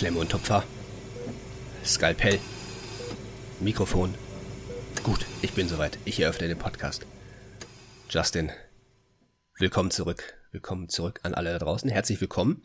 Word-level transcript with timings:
Klemme 0.00 0.18
und 0.18 0.30
Tupfer. 0.30 0.64
Skalpell. 1.84 2.38
Mikrofon. 3.60 4.14
Gut, 5.02 5.26
ich 5.42 5.52
bin 5.52 5.68
soweit. 5.68 5.98
Ich 6.06 6.18
eröffne 6.18 6.48
den 6.48 6.56
Podcast. 6.56 7.04
Justin, 8.08 8.50
willkommen 9.58 9.90
zurück. 9.90 10.38
Willkommen 10.52 10.88
zurück 10.88 11.20
an 11.22 11.34
alle 11.34 11.52
da 11.52 11.58
draußen. 11.58 11.90
Herzlich 11.90 12.18
willkommen 12.18 12.62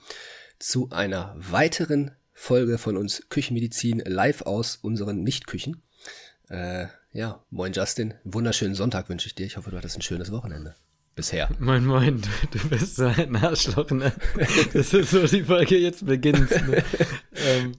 zu 0.60 0.92
einer 0.92 1.36
weiteren 1.38 2.12
Folge 2.32 2.78
von 2.78 2.96
uns 2.96 3.28
Küchenmedizin 3.28 4.00
live 4.06 4.44
aus 4.44 4.78
unseren 4.78 5.22
Nichtküchen. 5.22 5.84
Äh, 6.48 6.88
ja, 7.12 7.44
moin 7.50 7.74
Justin. 7.74 8.14
Wunderschönen 8.24 8.76
Sonntag 8.76 9.10
wünsche 9.10 9.28
ich 9.28 9.36
dir. 9.36 9.46
Ich 9.46 9.58
hoffe, 9.58 9.72
du 9.72 9.78
hattest 9.78 9.98
ein 9.98 10.04
schönes 10.04 10.32
Wochenende. 10.32 10.76
Bisher. 11.16 11.50
Moin, 11.60 11.86
moin, 11.86 12.22
du, 12.22 12.58
du 12.58 12.70
bist 12.70 12.98
so 12.98 13.06
ein 13.06 13.38
Arschloch, 13.38 13.90
ne? 13.92 14.12
Das 14.74 14.94
ist 14.94 15.12
so 15.12 15.26
die 15.26 15.44
Folge 15.44 15.78
jetzt 15.78 16.06
beginnt. 16.06 16.52
Ne? 16.68 16.84
ähm, 17.36 17.72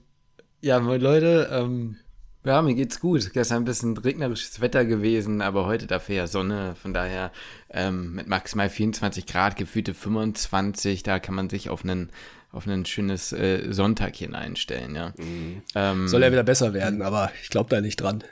ja, 0.61 0.79
moin 0.79 0.99
Leute, 0.99 1.47
ähm, 1.51 1.97
ja, 2.43 2.61
mir 2.63 2.73
geht's 2.73 2.99
gut. 2.99 3.31
Gestern 3.33 3.57
ein 3.57 3.65
bisschen 3.65 3.95
regnerisches 3.95 4.59
Wetter 4.59 4.85
gewesen, 4.85 5.41
aber 5.41 5.67
heute 5.67 5.85
dafür 5.85 6.15
ja 6.15 6.27
Sonne. 6.27 6.75
Von 6.81 6.95
daher 6.95 7.31
ähm, 7.69 8.15
mit 8.15 8.27
maximal 8.27 8.69
24 8.69 9.27
Grad, 9.27 9.55
gefühlte 9.55 9.93
25, 9.93 11.03
da 11.03 11.19
kann 11.19 11.35
man 11.35 11.49
sich 11.49 11.69
auf 11.69 11.83
einen 11.83 12.09
auf 12.51 12.65
ein 12.65 12.85
schönes 12.85 13.33
äh, 13.33 13.71
Sonntagchen 13.71 14.33
einstellen, 14.33 14.95
ja. 14.95 15.13
Mhm. 15.17 15.61
Ähm, 15.75 16.07
Soll 16.07 16.23
ja 16.23 16.31
wieder 16.31 16.43
besser 16.43 16.73
werden, 16.73 17.03
aber 17.03 17.31
ich 17.43 17.49
glaube 17.49 17.69
da 17.69 17.81
nicht 17.81 17.97
dran. 17.97 18.23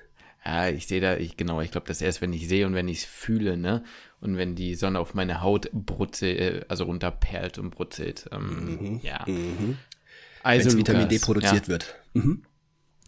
Ja, 0.46 0.70
ich 0.70 0.86
sehe 0.88 1.02
da, 1.02 1.18
ich, 1.18 1.38
genau, 1.38 1.62
ich 1.62 1.72
glaube, 1.72 1.88
das 1.88 2.02
erst, 2.02 2.22
wenn 2.22 2.32
ich 2.32 2.48
sehe 2.48 2.68
und 2.68 2.76
wenn 2.76 2.88
ich 2.88 3.00
es 3.00 3.06
fühle, 3.06 3.58
ne? 3.58 3.84
Und 4.22 4.38
wenn 4.38 4.56
die 4.56 4.76
Sonne 4.76 5.00
auf 5.00 5.14
meine 5.14 5.42
Haut 5.42 5.70
brutzelt, 5.74 6.40
äh, 6.40 6.66
also 6.68 6.86
runterperlt 6.86 7.58
und 7.58 7.72
brutzelt. 7.72 8.30
Ähm, 8.32 8.78
mhm. 8.80 9.00
Ja. 9.02 9.24
Mhm. 9.28 9.78
Also 10.44 10.72
wenn 10.72 10.78
Vitamin 10.78 11.10
D 11.10 11.20
produziert 11.20 11.64
ja. 11.64 11.68
wird. 11.68 11.96
Mhm. 12.14 12.44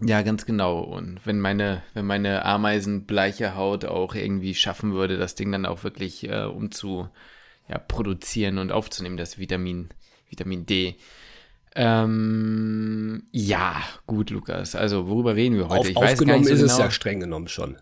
Ja, 0.02 0.22
ganz 0.22 0.46
genau. 0.46 0.80
Und 0.80 1.26
wenn 1.26 1.40
meine, 1.40 1.84
wenn 1.94 2.06
meine 2.06 2.46
ameisenbleiche 2.46 3.56
Haut 3.56 3.86
auch 3.86 4.14
irgendwie 4.16 4.54
schaffen 4.54 4.94
würde, 4.94 5.18
das 5.18 5.36
Ding 5.36 5.52
dann 5.52 5.66
auch 5.66 5.84
wirklich 5.84 6.28
äh, 6.30 6.44
um 6.44 6.72
zu 6.72 7.10
ja, 7.68 7.78
produzieren 7.78 8.58
und 8.58 8.72
aufzunehmen, 8.72 9.18
das 9.18 9.38
Vitamin, 9.38 9.90
Vitamin 10.30 10.66
D. 10.66 10.96
Ähm, 11.80 13.28
ja, 13.32 13.84
gut, 14.08 14.32
Lukas. 14.32 14.74
Also, 14.74 15.08
worüber 15.08 15.36
reden 15.36 15.58
wir 15.58 15.70
heute? 15.70 15.82
Auf, 15.82 15.90
ich 15.90 15.98
aufgenommen 15.98 16.44
so 16.44 16.54
ist 16.54 16.62
genau. 16.62 16.74
es 16.74 16.80
ja 16.80 16.92
streng 16.92 17.20
genommen 17.20 17.48
schon. 17.48 17.78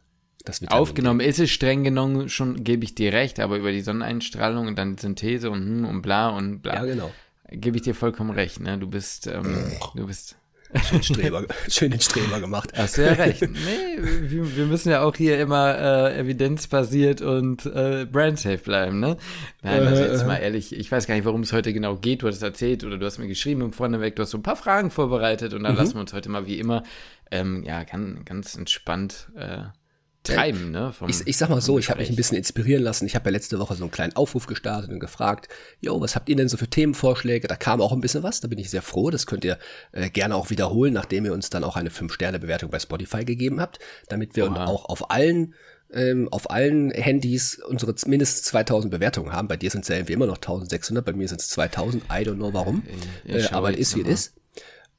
Aufgenommen 0.68 1.22
ist 1.22 1.40
es 1.40 1.50
streng 1.50 1.84
genommen 1.84 2.30
schon, 2.30 2.64
gebe 2.64 2.84
ich 2.84 2.94
dir 2.94 3.14
recht, 3.14 3.40
aber 3.40 3.58
über 3.58 3.72
die 3.72 3.82
Sonneneinstrahlung 3.82 4.68
und 4.68 4.78
dann 4.78 4.98
Synthese 4.98 5.50
und 5.50 5.66
hm 5.66 5.86
und 5.86 6.02
bla 6.02 6.30
und 6.30 6.62
bla. 6.62 6.76
Ja, 6.76 6.86
genau. 6.86 7.12
Gebe 7.50 7.78
ich 7.78 7.84
dir 7.84 7.96
vollkommen 7.96 8.32
recht, 8.32 8.60
ne? 8.60 8.78
Du 8.78 8.88
bist, 8.88 9.28
ähm, 9.28 9.72
du 9.96 10.06
bist 10.06 10.36
Schön, 10.84 11.04
Streber, 11.04 11.46
schön 11.70 11.92
den 11.92 12.00
Streber 12.02 12.40
gemacht. 12.40 12.72
Hast 12.76 12.98
du 12.98 13.06
ja 13.06 13.14
recht. 13.14 13.42
Nee, 13.42 13.98
wir, 14.00 14.56
wir 14.58 14.66
müssen 14.66 14.90
ja 14.90 15.04
auch 15.04 15.16
hier 15.16 15.40
immer 15.40 15.78
äh, 15.78 16.20
evidenzbasiert 16.20 17.22
und 17.22 17.66
äh, 17.66 18.06
brandsafe 18.12 18.58
bleiben, 18.58 19.00
ne? 19.00 19.18
Nein, 19.62 19.88
also 19.88 20.04
jetzt 20.04 20.26
mal 20.28 20.38
ehrlich, 20.38 20.76
ich 20.76 20.92
weiß 20.92 21.08
gar 21.08 21.16
nicht, 21.16 21.26
worum 21.26 21.42
es 21.42 21.54
heute 21.54 21.74
genau 21.74 21.96
geht. 21.96 22.22
Du 22.22 22.28
hast 22.28 22.36
es 22.36 22.42
erzählt 22.42 22.84
oder 22.84 22.98
du 22.98 23.06
hast 23.06 23.18
mir 23.18 23.28
geschrieben 23.28 23.62
im 23.62 23.74
Vorneweg, 23.74 24.16
du 24.16 24.24
hast 24.24 24.32
so 24.32 24.38
ein 24.38 24.44
paar 24.44 24.56
Fragen 24.56 24.92
vorbereitet 24.92 25.54
und 25.54 25.64
dann 25.64 25.74
mhm. 25.74 25.78
lassen 25.80 25.94
wir 25.96 26.02
uns 26.02 26.14
heute 26.14 26.30
mal 26.30 26.46
wie 26.48 26.60
immer 26.60 26.84
ähm, 27.32 27.64
ja, 27.64 27.84
ganz, 27.84 28.26
ganz 28.26 28.56
entspannt 28.56 29.30
äh, 29.36 29.64
treiben, 30.26 30.72
ne? 30.72 30.92
Vom, 30.92 31.10
ich, 31.10 31.26
ich 31.26 31.38
sag 31.38 31.50
mal 31.50 31.62
so, 31.62 31.80
ich 31.80 31.90
habe 31.90 32.00
mich 32.00 32.10
ein 32.10 32.16
bisschen 32.16 32.38
inspirieren 32.38 32.84
lassen. 32.84 33.06
Ich 33.06 33.16
habe 33.16 33.26
ja 33.26 33.32
letzte 33.32 33.60
Woche 33.60 33.76
so 33.76 33.84
einen 33.84 33.92
kleinen 33.92 34.16
Aufruf 34.16 34.48
gestartet 34.48 34.92
und 34.92 35.00
gefragt, 35.00 35.48
jo, 35.80 36.00
was 36.02 36.16
habt 36.16 36.30
ihr 36.30 36.36
denn 36.36 36.50
so 36.50 36.58
für 36.58 36.68
Themenvorschläge? 36.68 37.48
Da 37.48 37.56
kam 37.56 37.82
auch 37.82 37.92
ein 37.92 38.02
bisschen 38.02 38.24
was, 38.24 38.42
da 38.42 38.48
bin 38.48 38.60
ich 38.60 38.70
sehr 38.70 38.82
froh. 38.82 39.10
Das 39.10 39.26
könnt 39.26 39.46
ihr 39.46 39.58
äh, 39.92 40.10
gerne 40.10 40.36
auch 40.36 40.50
wiederholen, 40.50 40.94
nachdem 40.94 41.26
ihr 41.26 41.34
uns 41.34 41.50
dann 41.50 41.64
auch 41.64 41.76
eine 41.76 41.90
5-Sterne-Bewertung 41.90 42.70
bei 42.70 42.80
Spotify 42.80 43.26
gegeben 43.26 43.62
habt, 43.62 43.80
damit 44.10 44.36
wir 44.36 44.52
Oha. 44.52 44.66
auch 44.66 44.86
auf 44.86 45.12
allen 45.12 45.54
ähm, 45.94 46.28
auf 46.32 46.50
allen 46.50 46.92
Handys 46.92 47.60
unsere 47.60 47.94
mindestens 48.08 48.44
2000 48.44 48.92
Bewertungen 48.92 49.32
haben. 49.32 49.48
Bei 49.48 49.56
dir 49.56 49.70
sind 49.70 49.82
es 49.82 49.88
ja 49.88 49.96
irgendwie 49.96 50.14
immer 50.14 50.26
noch 50.26 50.38
1600, 50.38 51.06
bei 51.06 51.14
mir 51.14 51.28
sind 51.28 51.42
es 51.42 51.50
2000. 51.50 52.04
I 52.06 52.28
don't 52.28 52.36
know 52.36 52.54
warum. 52.54 52.84
Äh, 53.28 53.44
aber 53.52 53.72
es 53.72 53.78
ist 53.78 53.96
wie 53.96 54.02
es 54.02 54.08
ist. 54.08 54.34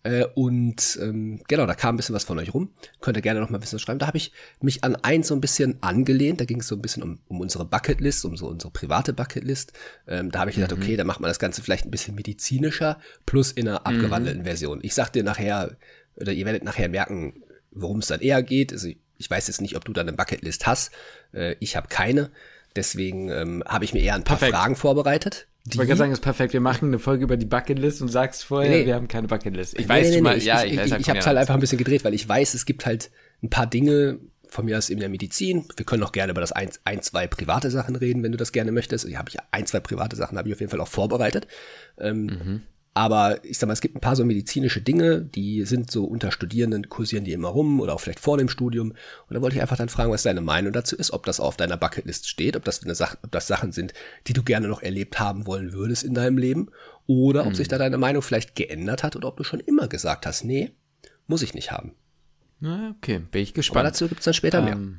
Äh, 0.07 0.27
und 0.35 0.99
ähm, 1.03 1.41
genau, 1.49 1.67
da 1.67 1.75
kam 1.75 1.95
ein 1.95 1.97
bisschen 1.97 2.15
was 2.15 2.23
von 2.23 2.39
euch 2.39 2.55
rum. 2.55 2.71
Könnt 3.01 3.17
ihr 3.17 3.23
gerne 3.23 3.41
noch 3.41 3.51
mal 3.51 3.59
ein 3.59 3.61
bisschen 3.61 3.81
schreiben. 3.81 3.99
Da 3.99 4.07
habe 4.07 4.19
ich 4.19 4.33
mich 4.61 4.85
an 4.85 4.95
eins 4.97 5.29
so 5.29 5.35
ein 5.35 5.41
bisschen 5.41 5.83
angelehnt. 5.83 6.41
Da 6.41 6.45
ging 6.45 6.61
es 6.61 6.69
so 6.69 6.77
ein 6.77 6.83
bisschen 6.83 7.03
um, 7.03 7.19
um 7.27 7.41
unsere 7.41 7.65
Bucketlist, 7.65 8.25
um 8.25 8.37
so 8.37 8.47
unsere 8.47 8.71
private 8.71 9.13
Bucketlist. 9.13 9.73
Ähm, 10.07 10.31
da 10.31 10.41
habe 10.41 10.51
ich 10.51 10.57
mhm. 10.57 10.63
gedacht, 10.63 10.81
okay, 10.81 10.97
da 10.97 11.03
macht 11.03 11.21
man 11.21 11.29
das 11.29 11.41
Ganze 11.41 11.61
vielleicht 11.61 11.87
ein 11.87 11.91
bisschen 11.91 12.15
medizinischer, 12.15 13.01
plus 13.27 13.51
in 13.51 13.67
einer 13.67 13.81
mhm. 13.81 13.87
abgewandelten 13.87 14.43
mhm. 14.43 14.47
Version. 14.47 14.79
Ich 14.83 14.95
sag 14.95 15.11
dir 15.13 15.25
nachher, 15.25 15.77
oder 16.17 16.33
ihr 16.33 16.47
werdet 16.47 16.63
nachher 16.63 16.89
merken, 16.89 17.43
worum 17.73 17.99
es 17.99 18.07
dann 18.07 18.21
eher 18.21 18.43
geht. 18.45 18.73
Also 18.73 18.89
ich 19.19 19.31
weiß 19.31 19.49
jetzt 19.49 19.61
nicht, 19.61 19.77
ob 19.77 19.85
du 19.85 19.93
da 19.93 20.03
eine 20.03 20.13
Bucketlist 20.13 20.67
hast. 20.67 20.93
Äh, 21.33 21.57
ich 21.59 21.75
habe 21.77 21.89
keine. 21.89 22.31
Deswegen 22.77 23.31
ähm, 23.31 23.65
habe 23.67 23.85
ich 23.85 23.93
mir 23.93 24.03
eher 24.03 24.15
ein 24.15 24.23
paar 24.23 24.37
Perfekt. 24.37 24.57
Fragen 24.57 24.77
vorbereitet. 24.77 25.49
Ich 25.69 25.77
wollte 25.77 25.89
gerade 25.89 25.99
sagen, 25.99 26.13
ist 26.13 26.21
perfekt. 26.21 26.53
Wir 26.53 26.61
machen 26.61 26.89
eine 26.89 26.99
Folge 26.99 27.25
über 27.25 27.37
die 27.37 27.47
Bucketlist 27.47 28.01
und 28.01 28.09
sagst 28.09 28.45
vorher, 28.45 28.71
nee. 28.71 28.87
wir 28.87 28.95
haben 28.95 29.09
keine 29.09 29.27
Bucketlist. 29.27 29.75
Ich 29.75 29.87
nee, 29.87 29.89
weiß 29.89 30.11
nee, 30.11 30.21
mal, 30.21 30.37
ich, 30.37 30.45
ja, 30.45 30.63
ich, 30.63 30.75
ich, 30.75 30.81
ich, 30.81 30.93
ich 30.93 31.09
habe 31.09 31.19
es 31.19 31.27
halt 31.27 31.37
einfach 31.37 31.55
ein 31.55 31.61
bisschen 31.61 31.79
gedreht, 31.79 32.05
weil 32.05 32.15
ich 32.15 32.29
weiß, 32.29 32.55
es 32.55 32.67
gibt 32.67 32.87
halt 32.87 33.11
ein 33.43 33.51
paar 33.51 33.67
Dinge, 33.67 34.21
von 34.49 34.65
mir 34.65 34.79
aus 34.79 34.91
in 34.91 35.01
der 35.01 35.09
Medizin. 35.09 35.67
Wir 35.77 35.85
können 35.85 36.03
auch 36.03 36.13
gerne 36.13 36.31
über 36.31 36.41
das 36.41 36.53
ein, 36.53 36.71
ein 36.85 37.03
zwei 37.03 37.27
private 37.27 37.71
Sachen 37.71 37.97
reden, 37.97 38.23
wenn 38.23 38.33
du 38.33 38.39
das 38.39 38.53
gerne 38.53 38.73
möchtest. 38.73 39.05
Ich 39.05 39.17
habe 39.17 39.31
ja 39.33 39.43
ein, 39.51 39.67
zwei 39.67 39.81
private 39.81 40.17
Sachen 40.17 40.39
habe 40.39 40.49
ich 40.49 40.55
auf 40.55 40.61
jeden 40.61 40.71
Fall 40.71 40.81
auch 40.81 40.89
vorbereitet. 40.89 41.47
Ähm, 41.99 42.27
mhm. 42.27 42.63
Aber 42.97 43.45
ich 43.45 43.59
sag 43.59 43.67
mal, 43.67 43.75
es 43.75 43.83
gibt 43.83 43.95
ein 43.95 44.01
paar 44.01 44.17
so 44.17 44.25
medizinische 44.25 44.81
Dinge, 44.81 45.21
die 45.21 45.67
sind 45.67 45.91
so 45.91 46.07
unter 46.07 46.33
Studierenden, 46.33 46.89
kursieren 46.89 47.25
die 47.25 47.35
immer 47.35 47.49
rum 47.49 47.79
oder 47.83 47.93
auch 47.93 48.01
vielleicht 48.01 48.21
vor 48.21 48.39
dem 48.39 48.49
Studium. 48.49 48.93
Und 48.93 49.35
da 49.35 49.43
wollte 49.43 49.55
ich 49.55 49.61
einfach 49.61 49.77
dann 49.77 49.91
fragen, 49.91 50.11
was 50.11 50.23
deine 50.23 50.41
Meinung 50.41 50.73
dazu 50.73 50.97
ist, 50.97 51.13
ob 51.13 51.27
das 51.27 51.39
auf 51.39 51.59
deiner 51.59 51.77
Bucketlist 51.77 52.27
steht, 52.27 52.57
ob 52.57 52.65
das, 52.65 52.83
eine 52.83 52.95
Sache, 52.95 53.19
ob 53.23 53.31
das 53.33 53.49
Sachen 53.49 53.73
sind, 53.73 53.93
die 54.29 54.33
du 54.33 54.43
gerne 54.43 54.67
noch 54.67 54.81
erlebt 54.83 55.21
haben 55.21 55.47
wollen 55.47 55.75
würdest 55.75 56.05
in 56.05 56.15
deinem 56.15 56.39
Leben. 56.39 56.71
Oder 57.07 57.43
ob 57.43 57.49
hm. 57.49 57.55
sich 57.57 57.69
da 57.69 57.77
deine 57.77 57.99
Meinung 57.99 58.23
vielleicht 58.23 58.55
geändert 58.55 59.03
hat 59.03 59.15
oder 59.15 59.29
ob 59.29 59.37
du 59.37 59.45
schon 59.45 59.61
immer 59.61 59.89
gesagt 59.89 60.25
hast, 60.25 60.45
nee, 60.45 60.71
muss 61.27 61.43
ich 61.43 61.53
nicht 61.53 61.73
haben. 61.73 61.93
Na, 62.61 62.95
okay, 62.97 63.19
bin 63.31 63.43
ich 63.43 63.53
gespannt. 63.53 63.81
Aber 63.81 63.91
dazu 63.91 64.09
gibt's 64.09 64.25
dann 64.25 64.33
später 64.33 64.61
ähm, 64.61 64.65
mehr. 64.65 64.99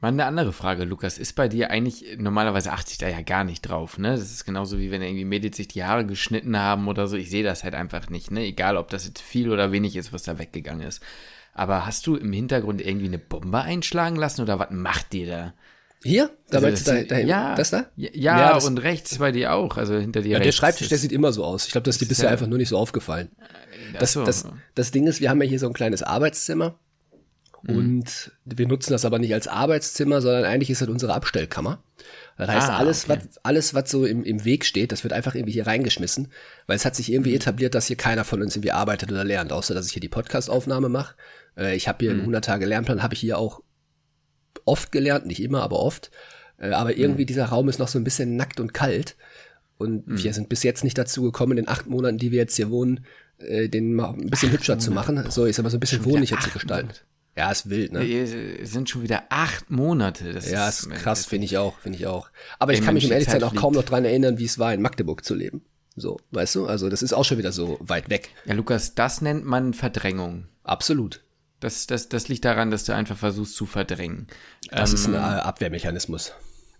Mal 0.00 0.08
eine 0.08 0.26
andere 0.26 0.52
Frage, 0.52 0.84
Lukas. 0.84 1.16
Ist 1.16 1.34
bei 1.34 1.48
dir 1.48 1.70
eigentlich, 1.70 2.18
normalerweise 2.18 2.72
achte 2.72 2.92
ich 2.92 2.98
da 2.98 3.08
ja 3.08 3.22
gar 3.22 3.44
nicht 3.44 3.62
drauf, 3.62 3.96
ne? 3.98 4.10
Das 4.10 4.30
ist 4.30 4.44
genauso 4.44 4.78
wie 4.78 4.90
wenn 4.90 5.00
irgendwie 5.00 5.24
Mädels 5.24 5.56
sich 5.56 5.68
die 5.68 5.84
Haare 5.84 6.04
geschnitten 6.04 6.58
haben 6.58 6.86
oder 6.86 7.08
so. 7.08 7.16
Ich 7.16 7.30
sehe 7.30 7.42
das 7.42 7.64
halt 7.64 7.74
einfach 7.74 8.10
nicht, 8.10 8.30
ne? 8.30 8.44
Egal, 8.44 8.76
ob 8.76 8.90
das 8.90 9.06
jetzt 9.06 9.22
viel 9.22 9.50
oder 9.50 9.72
wenig 9.72 9.96
ist, 9.96 10.12
was 10.12 10.22
da 10.22 10.38
weggegangen 10.38 10.86
ist. 10.86 11.02
Aber 11.54 11.86
hast 11.86 12.06
du 12.06 12.16
im 12.16 12.32
Hintergrund 12.34 12.82
irgendwie 12.82 13.06
eine 13.06 13.18
Bombe 13.18 13.62
einschlagen 13.62 14.16
lassen 14.16 14.42
oder 14.42 14.58
was 14.58 14.70
macht 14.70 15.14
dir 15.14 15.26
da? 15.26 15.54
Hier? 16.02 16.30
Da 16.50 16.58
also 16.58 16.70
das, 16.70 16.84
da, 16.84 17.02
da, 17.02 17.18
ja, 17.18 17.54
das 17.54 17.70
da? 17.70 17.86
Ja, 17.96 18.10
ja 18.12 18.52
das, 18.52 18.66
und 18.66 18.76
rechts 18.78 19.16
bei 19.16 19.32
dir 19.32 19.54
auch, 19.54 19.78
also 19.78 19.96
hinter 19.96 20.20
dir 20.20 20.32
ja, 20.32 20.38
rechts. 20.38 20.56
Der 20.56 20.60
Schreibtisch, 20.60 20.88
der 20.88 20.98
sieht 20.98 21.12
immer 21.12 21.32
so 21.32 21.42
aus. 21.42 21.64
Ich 21.64 21.72
glaube, 21.72 21.86
das 21.86 21.96
ist 21.96 22.02
dir 22.02 22.06
bisher 22.06 22.26
ja, 22.26 22.32
einfach 22.32 22.46
nur 22.46 22.58
nicht 22.58 22.68
so 22.68 22.76
aufgefallen. 22.76 23.30
Das, 23.98 24.12
so. 24.12 24.24
das, 24.24 24.46
das 24.74 24.90
Ding 24.90 25.06
ist, 25.06 25.22
wir 25.22 25.30
haben 25.30 25.40
ja 25.40 25.48
hier 25.48 25.58
so 25.58 25.66
ein 25.66 25.72
kleines 25.72 26.02
Arbeitszimmer 26.02 26.78
Mhm. 27.62 27.76
Und 27.76 28.32
wir 28.44 28.66
nutzen 28.66 28.92
das 28.92 29.04
aber 29.04 29.18
nicht 29.18 29.34
als 29.34 29.48
Arbeitszimmer, 29.48 30.20
sondern 30.20 30.44
eigentlich 30.44 30.70
ist 30.70 30.82
das 30.82 30.88
unsere 30.88 31.14
Abstellkammer. 31.14 31.82
Das 32.36 32.48
heißt, 32.48 32.68
ah, 32.68 32.76
alles, 32.76 33.04
okay. 33.08 33.20
was, 33.20 33.44
alles, 33.44 33.74
was 33.74 33.90
so 33.90 34.04
im, 34.04 34.22
im 34.22 34.44
Weg 34.44 34.64
steht, 34.64 34.92
das 34.92 35.04
wird 35.04 35.14
einfach 35.14 35.34
irgendwie 35.34 35.52
hier 35.52 35.66
reingeschmissen, 35.66 36.28
weil 36.66 36.76
es 36.76 36.84
hat 36.84 36.94
sich 36.94 37.10
irgendwie 37.10 37.30
mhm. 37.30 37.36
etabliert, 37.36 37.74
dass 37.74 37.86
hier 37.86 37.96
keiner 37.96 38.24
von 38.24 38.42
uns 38.42 38.56
irgendwie 38.56 38.72
arbeitet 38.72 39.10
oder 39.10 39.24
lernt, 39.24 39.52
außer 39.52 39.74
dass 39.74 39.86
ich 39.86 39.92
hier 39.92 40.00
die 40.00 40.08
Podcast-Aufnahme 40.08 40.88
mache. 40.88 41.14
Äh, 41.56 41.76
ich 41.76 41.88
habe 41.88 41.98
hier 42.00 42.10
mhm. 42.10 42.18
im 42.18 42.22
100 42.22 42.44
Tage 42.44 42.66
Lernplan, 42.66 43.02
habe 43.02 43.14
ich 43.14 43.20
hier 43.20 43.38
auch 43.38 43.62
oft 44.64 44.92
gelernt, 44.92 45.26
nicht 45.26 45.42
immer, 45.42 45.62
aber 45.62 45.78
oft. 45.78 46.10
Äh, 46.58 46.70
aber 46.70 46.96
irgendwie 46.96 47.22
mhm. 47.22 47.28
dieser 47.28 47.46
Raum 47.46 47.68
ist 47.68 47.78
noch 47.78 47.88
so 47.88 47.98
ein 47.98 48.04
bisschen 48.04 48.36
nackt 48.36 48.60
und 48.60 48.74
kalt. 48.74 49.16
Und 49.78 50.06
mhm. 50.06 50.22
wir 50.22 50.32
sind 50.32 50.48
bis 50.48 50.62
jetzt 50.62 50.84
nicht 50.84 50.98
dazu 50.98 51.22
gekommen, 51.22 51.52
in 51.52 51.64
den 51.64 51.68
acht 51.68 51.86
Monaten, 51.86 52.18
die 52.18 52.32
wir 52.32 52.38
jetzt 52.38 52.56
hier 52.56 52.70
wohnen, 52.70 53.04
äh, 53.38 53.68
den 53.68 53.94
mal 53.94 54.10
ein 54.10 54.30
bisschen 54.30 54.50
acht 54.50 54.58
hübscher 54.58 54.74
Monate. 54.74 54.84
zu 54.84 54.90
machen. 54.92 55.30
So, 55.30 55.46
ich 55.46 55.56
sag 55.56 55.62
mal, 55.62 55.70
so 55.70 55.76
ein 55.76 55.80
bisschen 55.80 56.04
wohnlicher 56.04 56.38
zu 56.40 56.50
gestalten. 56.50 56.88
Monate. 56.88 57.00
Ja, 57.36 57.50
ist 57.50 57.68
wild, 57.68 57.92
ne? 57.92 58.02
Es 58.02 58.72
sind 58.72 58.88
schon 58.88 59.02
wieder 59.02 59.24
acht 59.28 59.70
Monate. 59.70 60.32
Das 60.32 60.50
ja, 60.50 60.68
ist, 60.68 60.84
ist 60.84 60.90
krass, 60.90 61.26
finde 61.26 61.44
ich 61.44 61.58
auch, 61.58 61.78
finde 61.78 61.98
ich 61.98 62.06
auch. 62.06 62.30
Aber 62.58 62.72
ich 62.72 62.82
kann 62.82 62.94
mich 62.94 63.04
um 63.04 63.12
ehrlich 63.12 63.28
sein 63.28 63.42
auch 63.42 63.54
kaum 63.54 63.74
noch 63.74 63.84
dran 63.84 64.06
erinnern, 64.06 64.38
wie 64.38 64.46
es 64.46 64.58
war, 64.58 64.72
in 64.72 64.80
Magdeburg 64.80 65.22
zu 65.22 65.34
leben. 65.34 65.62
So, 65.96 66.18
weißt 66.30 66.54
du? 66.54 66.66
Also, 66.66 66.88
das 66.88 67.02
ist 67.02 67.12
auch 67.12 67.24
schon 67.24 67.36
wieder 67.38 67.52
so 67.52 67.76
weit 67.80 68.08
weg. 68.08 68.30
Ja, 68.46 68.54
Lukas, 68.54 68.94
das 68.94 69.20
nennt 69.20 69.44
man 69.44 69.74
Verdrängung. 69.74 70.48
Absolut. 70.62 71.24
Das, 71.60 71.86
das, 71.86 72.08
das 72.08 72.28
liegt 72.28 72.44
daran, 72.44 72.70
dass 72.70 72.84
du 72.84 72.94
einfach 72.94 73.16
versuchst 73.16 73.54
zu 73.54 73.66
verdrängen. 73.66 74.26
Das 74.70 74.90
ähm, 74.90 74.94
ist 74.94 75.06
ein 75.06 75.14
ähm, 75.14 75.20
äh, 75.20 75.40
Abwehrmechanismus. 75.40 76.32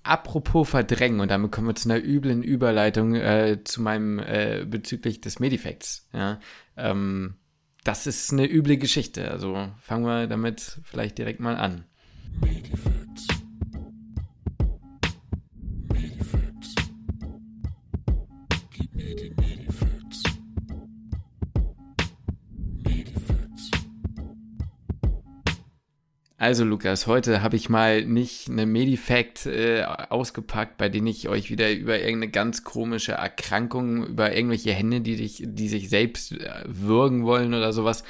Apropos 0.02 0.68
Verdrängen, 0.68 1.20
und 1.20 1.30
damit 1.30 1.50
kommen 1.50 1.66
wir 1.66 1.74
zu 1.74 1.90
einer 1.90 2.02
üblen 2.02 2.42
Überleitung 2.42 3.14
äh, 3.14 3.58
zu 3.64 3.82
meinem 3.82 4.18
äh, 4.20 4.64
bezüglich 4.66 5.20
des 5.20 5.38
Medifacts. 5.38 6.08
Ja? 6.12 6.40
Ähm, 6.76 7.36
das 7.86 8.06
ist 8.06 8.32
eine 8.32 8.50
üble 8.50 8.76
Geschichte. 8.78 9.30
Also 9.30 9.68
fangen 9.80 10.04
wir 10.04 10.26
damit 10.26 10.80
vielleicht 10.84 11.18
direkt 11.18 11.40
mal 11.40 11.56
an. 11.56 11.84
Medifacts. 12.40 13.05
Also 26.38 26.64
Lukas, 26.64 27.06
heute 27.06 27.42
habe 27.42 27.56
ich 27.56 27.70
mal 27.70 28.04
nicht 28.04 28.50
eine 28.50 28.66
Medifact 28.66 29.46
äh, 29.46 29.84
ausgepackt, 29.84 30.76
bei 30.76 30.90
denen 30.90 31.06
ich 31.06 31.30
euch 31.30 31.50
wieder 31.50 31.72
über 31.72 31.98
irgendeine 31.98 32.30
ganz 32.30 32.62
komische 32.62 33.12
Erkrankung, 33.12 34.04
über 34.06 34.34
irgendwelche 34.36 34.72
Hände, 34.72 35.00
die, 35.00 35.16
dich, 35.16 35.42
die 35.46 35.68
sich 35.68 35.88
selbst 35.88 36.32
äh, 36.32 36.50
würgen 36.66 37.24
wollen 37.24 37.54
oder 37.54 37.72
sowas 37.72 38.04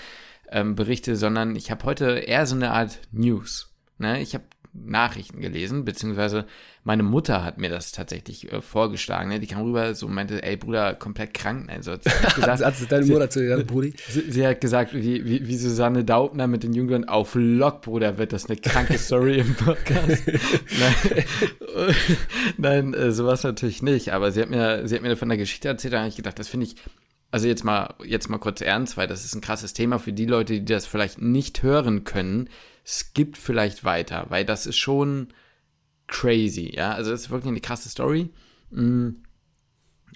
ähm, 0.51 0.75
berichte, 0.75 1.15
sondern 1.15 1.55
ich 1.55 1.71
habe 1.71 1.85
heute 1.85 2.19
eher 2.19 2.47
so 2.47 2.57
eine 2.57 2.73
Art 2.73 2.99
News. 3.13 3.73
Ne? 3.99 4.21
Ich 4.21 4.35
habe 4.35 4.45
Nachrichten 4.85 5.41
gelesen, 5.41 5.85
beziehungsweise 5.85 6.47
meine 6.85 7.03
Mutter 7.03 7.45
hat 7.45 7.59
mir 7.59 7.69
das 7.69 7.91
tatsächlich 7.91 8.53
äh, 8.53 8.61
vorgeschlagen. 8.61 9.29
Ne? 9.29 9.41
Die 9.41 9.49
kam 9.49 9.63
rüber 9.63 9.95
so 9.95 10.07
und 10.07 10.15
meinte, 10.15 10.43
ey 10.43 10.57
Bruder, 10.57 10.95
komplett 10.95 11.35
krank. 11.35 11.69
Also 11.69 11.93
hat 11.93 12.05
sie 12.05 12.11
gesagt, 12.37 12.65
hat 12.65 12.93
deine 12.93 13.07
Mutter 13.07 13.29
zu 13.29 13.41
dir 13.41 13.65
Brudi? 13.65 13.95
Sie, 14.09 14.31
sie, 14.31 14.47
hat 14.47 14.61
gesagt, 14.61 14.95
wie, 14.95 15.25
wie, 15.25 15.49
wie 15.49 15.57
Susanne 15.57 16.05
Daubner 16.05 16.47
mit 16.47 16.63
den 16.63 16.73
Jüngeren 16.73 17.09
auf 17.09 17.33
Lock, 17.35 17.83
Bruder, 17.83 18.19
wird 18.19 18.33
das 18.33 18.47
eine 18.47 18.57
kranke 18.57 18.99
Story 18.99 19.39
im 19.39 19.55
Podcast. 19.55 20.23
Nein, 20.79 21.25
Nein 22.57 22.95
äh, 22.95 23.11
sowas 23.11 23.43
natürlich 23.43 23.83
nicht. 23.83 24.13
Aber 24.13 24.31
sie 24.31 24.43
hat 24.43 24.51
mir, 24.51 24.87
sie 24.87 24.95
hat 24.95 25.03
mir 25.03 25.17
von 25.17 25.29
der 25.29 25.39
Geschichte 25.39 25.69
erzählt, 25.69 25.95
da 25.95 25.99
habe 25.99 26.09
ich 26.09 26.17
gedacht, 26.17 26.39
das 26.39 26.49
finde 26.49 26.67
ich 26.67 26.77
also 27.31 27.49
jetzt 27.49 27.65
mal, 27.65 27.95
jetzt 28.05 28.29
mal 28.29 28.39
kurz 28.39 28.61
ernst, 28.61 28.97
weil 28.97 29.07
das 29.07 29.25
ist 29.25 29.35
ein 29.35 29.41
krasses 29.41 29.73
Thema 29.73 29.99
für 29.99 30.13
die 30.13 30.27
Leute, 30.27 30.55
die 30.55 30.65
das 30.65 30.87
vielleicht 30.87 31.21
nicht 31.21 31.63
hören 31.63 32.05
können 32.05 32.49
skippt 32.87 33.37
vielleicht 33.37 33.85
weiter, 33.85 34.27
weil 34.29 34.45
das 34.45 34.67
ist 34.67 34.77
schon 34.77 35.29
crazy, 36.07 36.73
ja. 36.75 36.93
Also 36.93 37.11
das 37.11 37.23
ist 37.23 37.31
wirklich 37.31 37.51
eine 37.51 37.61
krasse 37.61 37.89
Story. 37.89 38.31
Mm. 38.71 39.09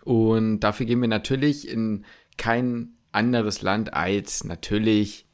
Und 0.05 0.61
dafür 0.61 0.87
gehen 0.87 1.01
wir 1.01 1.09
natürlich 1.09 1.69
in 1.69 2.05
kein 2.39 2.93
anderes 3.12 3.61
Land 3.61 3.93
als 3.93 4.45
natürlich 4.45 5.27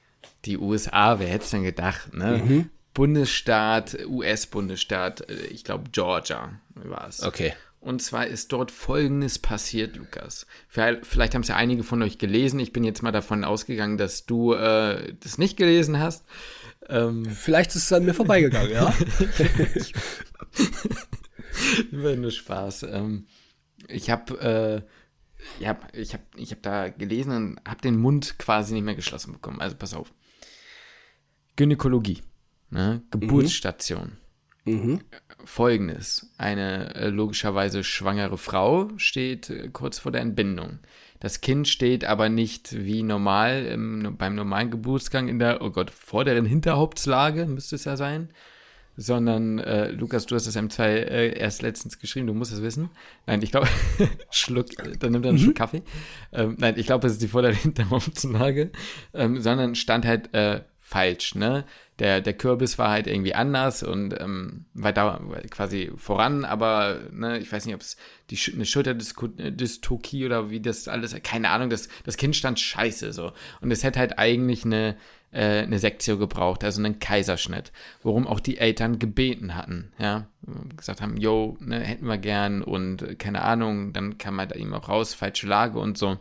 die 0.47 0.57
USA. 0.57 1.21
Wer 1.21 1.29
hätte 1.29 1.45
es 1.45 1.51
denn 1.51 1.63
gedacht, 1.63 2.15
ne? 2.15 2.43
Mhm. 2.43 2.71
Bundesstaat, 2.95 3.99
US-Bundesstaat, 4.07 5.29
äh, 5.29 5.47
ich 5.49 5.65
glaube 5.65 5.91
Georgia 5.93 6.59
war 6.75 7.07
es. 7.07 7.23
Okay. 7.23 7.53
Und 7.87 8.03
zwar 8.03 8.27
ist 8.27 8.51
dort 8.51 8.73
Folgendes 8.73 9.39
passiert, 9.39 9.95
Lukas. 9.95 10.45
Vielleicht 10.67 11.37
haben 11.37 11.43
es 11.43 11.47
ja 11.47 11.55
einige 11.55 11.85
von 11.85 12.03
euch 12.03 12.19
gelesen. 12.19 12.59
Ich 12.59 12.73
bin 12.73 12.83
jetzt 12.83 13.01
mal 13.01 13.13
davon 13.13 13.45
ausgegangen, 13.45 13.97
dass 13.97 14.27
du 14.27 14.55
äh, 14.55 15.15
das 15.21 15.39
nicht 15.39 15.57
gelesen 15.57 16.01
hast. 16.01 16.27
Ähm, 16.89 17.25
Vielleicht 17.27 17.77
ist 17.77 17.85
es 17.85 17.93
an 17.93 18.05
mir 18.05 18.13
vorbeigegangen, 18.13 18.73
ja. 18.73 18.93
War 21.93 22.17
nur 22.17 22.33
Spaß. 22.33 22.83
Ähm, 22.91 23.29
ich 23.87 24.11
habe 24.11 24.83
äh, 24.83 24.83
ich 25.61 25.69
hab, 25.69 25.97
ich 25.97 26.13
hab, 26.13 26.23
ich 26.35 26.51
hab 26.51 26.63
da 26.63 26.89
gelesen 26.89 27.31
und 27.37 27.61
habe 27.65 27.83
den 27.83 28.01
Mund 28.01 28.37
quasi 28.37 28.75
nicht 28.75 28.83
mehr 28.83 28.97
geschlossen 28.97 29.33
bekommen. 29.33 29.61
Also 29.61 29.77
pass 29.77 29.95
auf. 29.95 30.13
Gynäkologie. 31.55 32.21
Ne? 32.69 33.05
Geburtsstation. 33.13 34.17
Mhm. 34.65 35.03
Folgendes. 35.47 36.31
Eine 36.39 36.95
äh, 36.95 37.09
logischerweise 37.09 37.85
schwangere 37.85 38.37
Frau 38.37 38.91
steht 38.97 39.49
äh, 39.49 39.69
kurz 39.73 40.01
vor 40.01 40.13
der 40.13 40.21
Entbindung. 40.21 40.81
Das 41.21 41.41
Kind 41.41 41.69
steht 41.69 42.05
aber 42.05 42.29
nicht 42.29 42.85
wie 42.85 43.03
normal 43.03 43.65
im, 43.65 44.17
beim 44.19 44.35
normalen 44.35 44.71
Geburtsgang 44.71 45.29
in 45.29 45.39
der, 45.39 45.63
oh 45.63 45.71
Gott, 45.71 45.91
vorderen 45.91 46.45
Hinterhauptslage, 46.45 47.47
müsste 47.47 47.77
es 47.77 47.85
ja 47.85 47.97
sein. 47.97 48.29
Sondern, 48.99 49.59
äh, 49.59 49.91
Lukas, 49.91 50.25
du 50.27 50.35
hast 50.35 50.47
das 50.47 50.57
M2 50.57 50.83
äh, 50.83 51.39
erst 51.39 51.63
letztens 51.63 51.99
geschrieben, 51.99 52.27
du 52.27 52.35
musst 52.35 52.53
es 52.53 52.63
wissen. 52.63 52.89
Nein, 53.27 53.43
ich 53.43 53.51
glaube, 53.51 53.69
Schluck, 54.31 54.69
dann 54.99 55.13
nimmt 55.13 55.27
er 55.27 55.31
einen 55.31 55.39
mhm. 55.39 55.43
Schluck 55.43 55.57
Kaffee. 55.57 55.83
Ähm, 56.33 56.57
nein, 56.59 56.75
ich 56.79 56.87
glaube, 56.87 57.07
es 57.07 57.15
ist 57.15 57.23
die 57.23 57.29
vordere 57.29 57.53
Hinterhauptslage. 57.53 58.71
Ähm, 59.13 59.41
sondern 59.41 59.75
stand 59.75 60.07
halt 60.07 60.35
äh, 60.35 60.63
falsch, 60.87 61.35
ne? 61.35 61.65
Der, 61.99 62.21
der 62.21 62.35
Kürbis 62.35 62.79
war 62.79 62.91
halt 62.91 63.09
irgendwie 63.09 63.35
anders 63.35 63.83
und 63.83 64.15
ähm, 64.21 64.67
weiter 64.73 65.21
quasi 65.51 65.91
voran, 65.97 66.45
aber 66.45 67.01
ne, 67.11 67.39
ich 67.39 67.51
weiß 67.51 67.67
nicht, 67.67 67.75
ob 67.75 67.81
es 67.81 67.97
die 68.31 68.39
eine 68.53 68.67
Schulterdystokie 68.67 70.27
oder 70.27 70.51
wie 70.51 70.61
das 70.61 70.87
alles, 70.87 71.17
keine 71.25 71.49
Ahnung, 71.49 71.71
das, 71.71 71.89
das 72.05 72.17
Kind 72.17 72.37
stand 72.37 72.61
scheiße 72.61 73.13
so. 73.13 73.33
Und 73.61 73.73
es 73.73 73.83
hätte 73.83 73.99
halt 73.99 74.19
eigentlich 74.19 74.65
eine, 74.65 74.95
äh, 75.33 75.63
eine 75.63 75.81
Sektio 75.81 76.19
gebraucht, 76.19 76.63
also 76.63 76.81
einen 76.81 77.01
Kaiserschnitt, 77.01 77.73
worum 78.03 78.29
auch 78.29 78.39
die 78.39 78.59
Eltern 78.59 79.01
gebeten 79.01 79.57
hatten, 79.57 79.93
ja, 79.99 80.29
gesagt 80.77 81.01
haben, 81.01 81.17
yo, 81.17 81.57
ne, 81.61 81.81
hätten 81.81 82.07
wir 82.07 82.19
gern 82.19 82.63
und 82.63 83.03
äh, 83.03 83.15
keine 83.17 83.43
Ahnung, 83.43 83.93
dann 83.93 84.19
kam 84.19 84.39
halt 84.39 84.55
ihm 84.55 84.73
auch 84.73 84.89
raus, 84.89 85.15
falsche 85.15 85.49
Lage 85.49 85.81
und 85.81 85.99
so. 85.99 86.19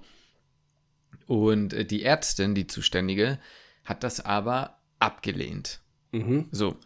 Und 1.28 1.74
äh, 1.74 1.86
die 1.86 2.04
Ärztin, 2.04 2.56
die 2.56 2.66
Zuständige, 2.66 3.38
hat 3.86 4.04
das 4.04 4.20
aber 4.20 4.80
abgelehnt. 5.00 5.80
Mhm. 6.12 6.48
So. 6.52 6.78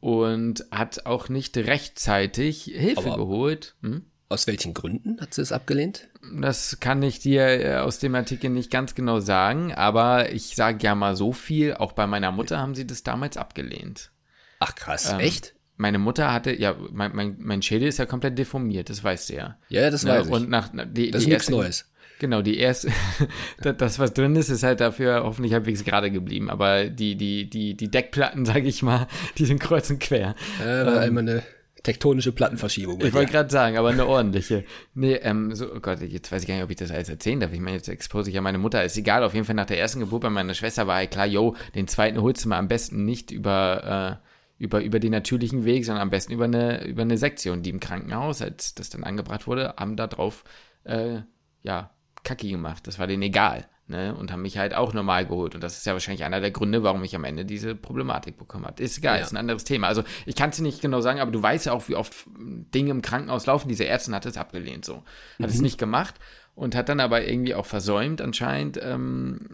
Und 0.00 0.66
hat 0.70 1.06
auch 1.06 1.28
nicht 1.28 1.56
rechtzeitig 1.56 2.64
Hilfe 2.64 3.12
aber 3.12 3.16
geholt. 3.16 3.76
Hm? 3.82 4.04
Aus 4.28 4.46
welchen 4.46 4.74
Gründen 4.74 5.20
hat 5.20 5.34
sie 5.34 5.42
es 5.42 5.50
abgelehnt? 5.50 6.08
Das 6.40 6.78
kann 6.78 7.02
ich 7.02 7.18
dir 7.18 7.42
äh, 7.42 7.76
aus 7.78 7.98
dem 7.98 8.14
Artikel 8.14 8.48
nicht 8.50 8.70
ganz 8.70 8.94
genau 8.94 9.18
sagen, 9.18 9.74
aber 9.74 10.32
ich 10.32 10.54
sage 10.54 10.78
ja 10.82 10.94
mal 10.94 11.16
so 11.16 11.32
viel, 11.32 11.74
auch 11.74 11.92
bei 11.92 12.06
meiner 12.06 12.30
Mutter 12.30 12.58
haben 12.58 12.76
sie 12.76 12.86
das 12.86 13.02
damals 13.02 13.36
abgelehnt. 13.36 14.12
Ach 14.60 14.74
krass, 14.74 15.10
ähm, 15.10 15.18
echt? 15.18 15.54
Meine 15.76 15.98
Mutter 15.98 16.32
hatte, 16.32 16.52
ja, 16.52 16.76
mein, 16.92 17.14
mein, 17.16 17.36
mein 17.40 17.60
Schädel 17.60 17.88
ist 17.88 17.98
ja 17.98 18.06
komplett 18.06 18.38
deformiert, 18.38 18.88
das 18.88 19.02
weißt 19.02 19.30
du 19.30 19.34
ja. 19.34 19.58
Ja, 19.68 19.90
das 19.90 20.04
ne, 20.04 20.12
weiß 20.12 20.26
ich. 20.26 20.32
Und 20.32 20.48
nach, 20.48 20.70
die, 20.72 21.10
das 21.10 21.22
ist 21.22 21.28
nichts 21.28 21.48
Neues. 21.50 21.89
Genau, 22.20 22.42
die 22.42 22.58
erste, 22.58 22.92
das, 23.78 23.98
was 23.98 24.12
drin 24.12 24.36
ist, 24.36 24.50
ist 24.50 24.62
halt 24.62 24.80
dafür 24.80 25.22
hoffentlich 25.24 25.54
halbwegs 25.54 25.84
gerade 25.84 26.10
geblieben. 26.10 26.50
Aber 26.50 26.84
die, 26.84 27.16
die, 27.16 27.48
die, 27.48 27.74
die 27.74 27.90
Deckplatten, 27.90 28.44
sage 28.44 28.68
ich 28.68 28.82
mal, 28.82 29.08
die 29.38 29.46
sind 29.46 29.58
kreuz 29.58 29.88
und 29.90 30.00
quer. 30.00 30.36
Ja, 30.60 30.86
war 30.86 31.02
ähm, 31.02 31.08
immer 31.08 31.20
eine 31.20 31.42
tektonische 31.82 32.32
Plattenverschiebung. 32.32 33.00
Ich 33.02 33.14
wollte 33.14 33.32
gerade 33.32 33.48
sagen, 33.48 33.78
aber 33.78 33.88
eine 33.88 34.06
ordentliche. 34.06 34.64
Nee, 34.92 35.14
ähm, 35.14 35.54
so, 35.54 35.72
oh 35.74 35.80
Gott, 35.80 36.02
jetzt 36.02 36.30
weiß 36.30 36.42
ich 36.42 36.48
gar 36.48 36.56
nicht, 36.56 36.64
ob 36.64 36.70
ich 36.70 36.76
das 36.76 36.90
alles 36.90 37.08
erzählen 37.08 37.40
darf. 37.40 37.54
Ich 37.54 37.60
meine, 37.60 37.78
jetzt 37.78 37.88
expose 37.88 38.28
ich 38.28 38.36
ja 38.36 38.42
meine 38.42 38.58
Mutter. 38.58 38.84
Ist 38.84 38.98
egal, 38.98 39.24
auf 39.24 39.32
jeden 39.32 39.46
Fall 39.46 39.54
nach 39.54 39.64
der 39.64 39.78
ersten 39.78 40.00
Geburt 40.00 40.20
bei 40.20 40.28
meiner 40.28 40.52
Schwester 40.52 40.86
war 40.86 40.96
halt 40.96 41.12
klar, 41.12 41.26
yo, 41.26 41.56
den 41.74 41.88
zweiten 41.88 42.20
holst 42.20 42.44
du 42.44 42.50
mal 42.50 42.58
am 42.58 42.68
besten 42.68 43.06
nicht 43.06 43.30
über, 43.30 44.20
äh, 44.20 44.62
über, 44.62 44.82
über 44.82 45.00
den 45.00 45.12
natürlichen 45.12 45.64
Weg, 45.64 45.86
sondern 45.86 46.02
am 46.02 46.10
besten 46.10 46.34
über 46.34 46.44
eine, 46.44 46.84
über 46.84 47.00
eine 47.00 47.16
Sektion, 47.16 47.62
die 47.62 47.70
im 47.70 47.80
Krankenhaus, 47.80 48.42
als 48.42 48.74
das 48.74 48.90
dann 48.90 49.04
angebracht 49.04 49.46
wurde, 49.46 49.72
haben 49.78 49.96
da 49.96 50.06
drauf, 50.06 50.44
äh, 50.84 51.20
ja, 51.62 51.90
Kacki 52.24 52.50
gemacht. 52.50 52.86
Das 52.86 52.98
war 52.98 53.06
denen 53.06 53.22
egal. 53.22 53.68
Ne? 53.86 54.14
Und 54.14 54.30
haben 54.30 54.42
mich 54.42 54.56
halt 54.56 54.72
auch 54.72 54.94
normal 54.94 55.26
geholt. 55.26 55.56
Und 55.56 55.64
das 55.64 55.76
ist 55.76 55.84
ja 55.84 55.94
wahrscheinlich 55.94 56.24
einer 56.24 56.40
der 56.40 56.52
Gründe, 56.52 56.84
warum 56.84 57.02
ich 57.02 57.16
am 57.16 57.24
Ende 57.24 57.44
diese 57.44 57.74
Problematik 57.74 58.38
bekommen 58.38 58.64
habe. 58.64 58.80
Ist 58.80 58.98
egal, 58.98 59.18
ja. 59.18 59.24
ist 59.24 59.32
ein 59.32 59.36
anderes 59.36 59.64
Thema. 59.64 59.88
Also 59.88 60.04
ich 60.26 60.36
kann 60.36 60.50
es 60.50 60.56
dir 60.56 60.62
nicht 60.62 60.80
genau 60.80 61.00
sagen, 61.00 61.18
aber 61.18 61.32
du 61.32 61.42
weißt 61.42 61.66
ja 61.66 61.72
auch, 61.72 61.88
wie 61.88 61.96
oft 61.96 62.14
Dinge 62.38 62.92
im 62.92 63.02
Krankenhaus 63.02 63.46
laufen. 63.46 63.68
Diese 63.68 63.86
Ärztin 63.86 64.14
hat 64.14 64.26
es 64.26 64.36
abgelehnt 64.36 64.84
so. 64.84 64.96
Hat 64.98 65.04
mhm. 65.40 65.44
es 65.46 65.60
nicht 65.60 65.76
gemacht 65.76 66.14
und 66.54 66.74
hat 66.74 66.88
dann 66.88 67.00
aber 67.00 67.26
irgendwie 67.26 67.54
auch 67.54 67.66
versäumt, 67.66 68.20
anscheinend 68.20 68.78
ähm, 68.82 69.48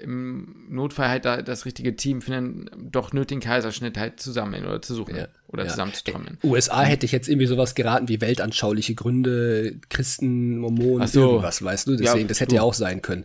im 0.00 0.66
Notfall 0.68 1.08
halt 1.08 1.24
da 1.24 1.42
das 1.42 1.64
richtige 1.64 1.96
Team 1.96 2.20
für 2.22 2.34
einen 2.34 2.70
doch 2.76 3.12
nötigen 3.12 3.40
Kaiserschnitt 3.40 3.96
halt 3.96 4.20
zusammen 4.20 4.64
oder 4.64 4.82
zu 4.82 4.94
suchen 4.94 5.16
ja, 5.16 5.28
oder 5.48 5.64
ja. 5.64 5.70
zusammenzutrommeln. 5.70 6.38
USA 6.42 6.82
hätte 6.82 7.06
ich 7.06 7.12
jetzt 7.12 7.28
irgendwie 7.28 7.46
sowas 7.46 7.74
geraten 7.74 8.08
wie 8.08 8.20
weltanschauliche 8.20 8.94
Gründe, 8.94 9.76
Christen, 9.88 10.58
Mormonen, 10.58 11.06
so. 11.06 11.22
irgendwas, 11.22 11.62
weißt 11.62 11.88
du? 11.88 11.96
Deswegen, 11.96 12.22
ja, 12.22 12.28
das 12.28 12.40
hätte 12.40 12.56
ja 12.56 12.62
auch 12.62 12.74
sein 12.74 13.02
können. 13.02 13.24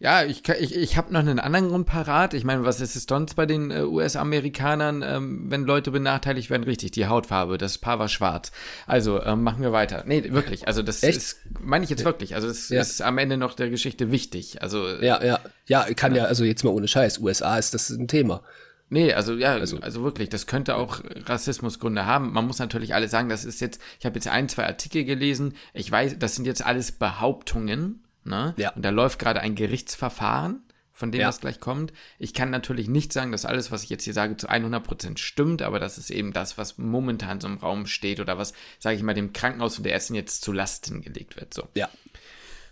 Ja, 0.00 0.24
ich, 0.24 0.46
ich, 0.48 0.74
ich 0.74 0.96
habe 0.96 1.12
noch 1.12 1.20
einen 1.20 1.38
anderen 1.38 1.68
Grund 1.68 1.86
parat. 1.86 2.34
Ich 2.34 2.44
meine, 2.44 2.64
was 2.64 2.80
ist 2.80 2.96
es 2.96 3.06
sonst 3.08 3.34
bei 3.34 3.46
den 3.46 3.70
äh, 3.70 3.82
US-Amerikanern, 3.82 5.02
ähm, 5.02 5.50
wenn 5.50 5.64
Leute 5.64 5.92
benachteiligt 5.92 6.50
werden? 6.50 6.64
Richtig, 6.64 6.90
die 6.90 7.06
Hautfarbe. 7.06 7.58
Das 7.58 7.78
Paar 7.78 7.98
war 7.98 8.08
schwarz. 8.08 8.50
Also, 8.86 9.22
ähm, 9.22 9.42
machen 9.42 9.62
wir 9.62 9.72
weiter. 9.72 10.02
Nee, 10.06 10.32
wirklich. 10.32 10.66
Also, 10.66 10.82
das 10.82 11.02
Echt? 11.02 11.16
ist, 11.16 11.38
meine 11.60 11.84
ich 11.84 11.90
jetzt 11.90 12.04
wirklich. 12.04 12.34
Also, 12.34 12.48
das 12.48 12.68
ja. 12.68 12.80
ist 12.80 13.02
am 13.02 13.18
Ende 13.18 13.36
noch 13.36 13.54
der 13.54 13.70
Geschichte 13.70 14.10
wichtig. 14.10 14.60
Also, 14.62 14.86
ja, 14.88 15.22
ja. 15.24 15.40
Ja, 15.66 15.84
kann 15.94 16.14
ja, 16.14 16.24
also 16.24 16.44
jetzt 16.44 16.64
mal 16.64 16.70
ohne 16.70 16.88
Scheiß. 16.88 17.20
USA 17.20 17.56
ist 17.56 17.72
das 17.72 17.88
ein 17.88 18.08
Thema. 18.08 18.42
Nee, 18.90 19.14
also 19.14 19.34
ja, 19.34 19.54
also, 19.54 19.80
also 19.80 20.02
wirklich, 20.02 20.28
das 20.28 20.46
könnte 20.46 20.76
auch 20.76 21.00
Rassismusgründe 21.26 22.04
haben. 22.04 22.32
Man 22.32 22.46
muss 22.46 22.58
natürlich 22.58 22.94
alles 22.94 23.10
sagen, 23.10 23.28
das 23.28 23.44
ist 23.44 23.60
jetzt, 23.60 23.80
ich 23.98 24.04
habe 24.04 24.16
jetzt 24.16 24.28
ein, 24.28 24.48
zwei 24.48 24.66
Artikel 24.66 25.04
gelesen. 25.04 25.54
Ich 25.72 25.90
weiß, 25.90 26.16
das 26.18 26.34
sind 26.34 26.46
jetzt 26.46 26.64
alles 26.64 26.92
Behauptungen. 26.92 28.03
Ne? 28.24 28.54
Ja. 28.56 28.70
Und 28.70 28.84
da 28.84 28.90
läuft 28.90 29.18
gerade 29.18 29.40
ein 29.40 29.54
Gerichtsverfahren, 29.54 30.62
von 30.92 31.10
dem 31.10 31.22
ja. 31.22 31.28
was 31.28 31.40
gleich 31.40 31.60
kommt. 31.60 31.92
Ich 32.18 32.34
kann 32.34 32.50
natürlich 32.50 32.88
nicht 32.88 33.12
sagen, 33.12 33.32
dass 33.32 33.44
alles, 33.44 33.70
was 33.70 33.82
ich 33.82 33.90
jetzt 33.90 34.04
hier 34.04 34.14
sage, 34.14 34.36
zu 34.36 34.48
100% 34.48 35.18
stimmt, 35.18 35.62
aber 35.62 35.80
das 35.80 35.98
ist 35.98 36.10
eben 36.10 36.32
das, 36.32 36.56
was 36.56 36.78
momentan 36.78 37.40
so 37.40 37.48
im 37.48 37.58
Raum 37.58 37.86
steht 37.86 38.20
oder 38.20 38.38
was, 38.38 38.54
sage 38.78 38.96
ich 38.96 39.02
mal, 39.02 39.14
dem 39.14 39.32
Krankenhaus 39.32 39.76
und 39.76 39.84
der 39.84 39.92
Ärztin 39.92 40.16
jetzt 40.16 40.42
zu 40.42 40.52
Lasten 40.52 41.02
gelegt 41.02 41.36
wird. 41.36 41.52
So. 41.52 41.68
Ja. 41.74 41.90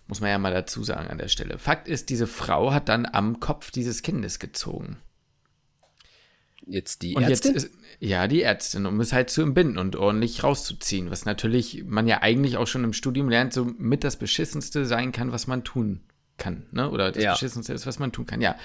Muss 0.07 0.21
man 0.21 0.31
ja 0.31 0.39
mal 0.39 0.53
dazu 0.53 0.85
sagen 0.85 1.09
an 1.09 1.19
der 1.19 1.29
Stelle. 1.29 1.59
Fakt 1.59 1.89
ist, 1.89 2.11
diese 2.11 2.27
Frau 2.27 2.73
hat 2.73 2.89
dann 2.89 3.07
am 3.07 3.41
Kopf 3.41 3.71
dieses 3.71 4.03
Kindes 4.03 4.39
gezogen. 4.39 4.99
Jetzt 6.67 7.03
die 7.03 7.15
und 7.15 7.25
Ärztin? 7.25 7.55
Jetzt 7.55 7.65
ist, 7.65 7.75
ja, 8.01 8.29
die 8.29 8.43
Ärztin, 8.43 8.87
um 8.87 9.01
es 9.01 9.13
halt 9.13 9.31
zu 9.31 9.43
entbinden 9.43 9.79
und 9.79 9.97
ordentlich 9.97 10.43
rauszuziehen, 10.45 11.11
was 11.11 11.25
natürlich 11.25 11.85
man 11.87 12.07
ja 12.07 12.23
eigentlich 12.23 12.57
auch 12.57 12.67
schon 12.67 12.85
im 12.85 12.93
Studium 12.93 13.29
lernt, 13.29 13.53
so 13.53 13.65
mit 13.79 14.05
das 14.05 14.17
Beschissenste 14.17 14.87
sein 14.87 15.13
kann, 15.13 15.33
was 15.33 15.47
man 15.47 15.65
tun 15.65 16.01
kann, 16.39 16.67
ne? 16.73 16.91
Oder 16.91 17.13
das 17.13 17.23
ja. 17.23 17.33
Beschissenste 17.33 17.73
ist, 17.73 17.87
was 17.87 17.99
man 17.99 18.13
tun 18.13 18.27
kann, 18.27 18.41
ja. 18.41 18.57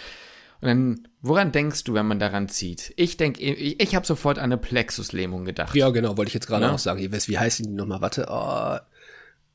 Und 0.60 0.68
dann, 0.68 1.08
woran 1.22 1.52
denkst 1.52 1.84
du, 1.84 1.94
wenn 1.94 2.08
man 2.08 2.20
daran 2.20 2.50
zieht? 2.50 2.94
Ich 2.96 3.18
denke, 3.18 3.42
ich, 3.44 3.80
ich 3.80 3.96
habe 3.96 4.08
sofort 4.08 4.40
an 4.40 4.46
eine 4.46 4.58
Plexuslähmung 4.58 5.46
gedacht. 5.46 5.76
Ja, 5.76 5.90
genau, 5.92 6.18
wollte 6.18 6.30
ich 6.30 6.34
jetzt 6.34 6.48
gerade 6.48 6.66
ja? 6.66 6.74
auch 6.74 6.80
sagen. 6.80 7.00
Ihr 7.00 7.12
wisst, 7.12 7.30
wie 7.30 7.38
heißt 7.38 7.60
die 7.60 7.68
nochmal? 7.68 8.02
Warte, 8.02 8.26
oh. 8.30 8.78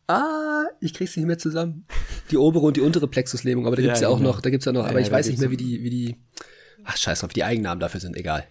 Ah, 0.06 0.64
ich 0.80 0.94
krieg's 0.94 1.16
nicht 1.16 1.26
mehr 1.26 1.38
zusammen. 1.38 1.86
Die 2.30 2.36
obere 2.36 2.66
und 2.66 2.76
die 2.76 2.80
untere 2.80 3.08
Plexuslähmung, 3.08 3.66
aber 3.66 3.76
da 3.76 3.82
gibt's 3.82 4.00
ja, 4.00 4.08
ja 4.08 4.14
auch 4.14 4.18
genau. 4.18 4.30
noch, 4.30 4.40
da 4.40 4.50
gibt's 4.50 4.66
ja 4.66 4.72
noch, 4.72 4.84
aber 4.84 5.00
ja, 5.00 5.06
ich 5.06 5.12
weiß 5.12 5.28
nicht 5.28 5.40
mehr, 5.40 5.50
wie 5.50 5.56
die, 5.56 5.82
wie 5.82 5.90
die, 5.90 6.16
ach 6.84 6.96
scheiß 6.96 7.20
drauf, 7.20 7.32
die 7.32 7.44
Eigennamen 7.44 7.80
dafür 7.80 8.00
sind, 8.00 8.16
egal. 8.16 8.46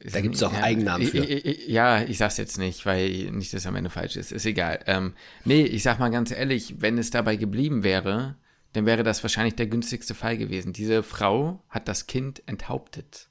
Da 0.00 0.20
gibt 0.20 0.36
es 0.36 0.42
auch 0.44 0.52
ja, 0.52 0.62
Eigennamen 0.62 1.06
für. 1.06 1.24
Ja, 1.68 2.02
ich 2.02 2.18
sag's 2.18 2.36
jetzt 2.36 2.56
nicht, 2.56 2.86
weil 2.86 3.30
nicht, 3.32 3.52
dass 3.52 3.62
es 3.62 3.66
am 3.66 3.74
Ende 3.74 3.90
falsch 3.90 4.16
ist. 4.16 4.30
Ist 4.30 4.46
egal. 4.46 4.80
Ähm, 4.86 5.14
nee, 5.44 5.62
ich 5.62 5.82
sag 5.82 5.98
mal 5.98 6.10
ganz 6.10 6.30
ehrlich, 6.30 6.76
wenn 6.78 6.98
es 6.98 7.10
dabei 7.10 7.34
geblieben 7.34 7.82
wäre, 7.82 8.36
dann 8.74 8.86
wäre 8.86 9.02
das 9.02 9.24
wahrscheinlich 9.24 9.56
der 9.56 9.66
günstigste 9.66 10.14
Fall 10.14 10.38
gewesen. 10.38 10.72
Diese 10.72 11.02
Frau 11.02 11.64
hat 11.68 11.88
das 11.88 12.06
Kind 12.06 12.42
enthauptet. 12.46 13.28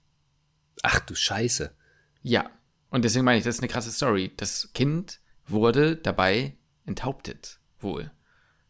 Ach 0.84 1.00
du 1.00 1.16
Scheiße. 1.16 1.72
Ja. 2.22 2.50
Und 2.90 3.06
deswegen 3.06 3.24
meine 3.24 3.38
ich, 3.38 3.46
das 3.46 3.56
ist 3.56 3.62
eine 3.62 3.72
krasse 3.72 3.92
Story. 3.92 4.32
Das 4.36 4.72
Kind 4.74 5.22
wurde 5.46 5.96
dabei 5.96 6.58
enthauptet, 6.86 7.60
wohl. 7.80 8.12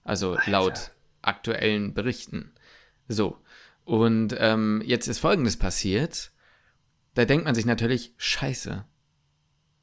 Also 0.03 0.35
Alter. 0.35 0.51
laut 0.51 0.91
aktuellen 1.23 1.93
Berichten. 1.93 2.51
So. 3.07 3.37
Und 3.87 4.35
ähm, 4.37 4.81
jetzt 4.85 5.07
ist 5.07 5.19
Folgendes 5.19 5.57
passiert 5.57 6.31
da 7.17 7.25
denkt 7.25 7.45
man 7.45 7.55
sich 7.55 7.65
natürlich, 7.65 8.13
scheiße. 8.17 8.85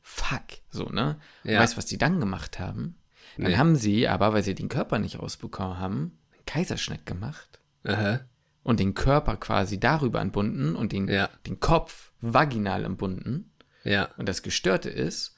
Fuck. 0.02 0.44
So, 0.70 0.84
ne? 0.84 1.18
Ja. 1.42 1.58
Weißt 1.58 1.72
du, 1.72 1.78
was 1.78 1.86
die 1.86 1.98
dann 1.98 2.20
gemacht 2.20 2.60
haben? 2.60 3.00
Dann 3.36 3.50
nee. 3.50 3.56
haben 3.56 3.74
sie 3.74 4.06
aber, 4.06 4.32
weil 4.32 4.44
sie 4.44 4.54
den 4.54 4.68
Körper 4.68 5.00
nicht 5.00 5.18
rausbekommen 5.18 5.80
haben, 5.80 6.16
einen 6.32 6.44
Kaiserschnitt 6.46 7.06
gemacht. 7.06 7.58
Aha. 7.82 8.20
Und 8.62 8.78
den 8.78 8.94
Körper 8.94 9.36
quasi 9.36 9.80
darüber 9.80 10.20
entbunden 10.20 10.76
und 10.76 10.92
den, 10.92 11.08
ja. 11.08 11.28
den 11.44 11.58
Kopf 11.58 12.12
vaginal 12.20 12.84
entbunden. 12.84 13.52
Ja. 13.82 14.10
Und 14.16 14.28
das 14.28 14.42
Gestörte 14.42 14.88
ist, 14.88 15.34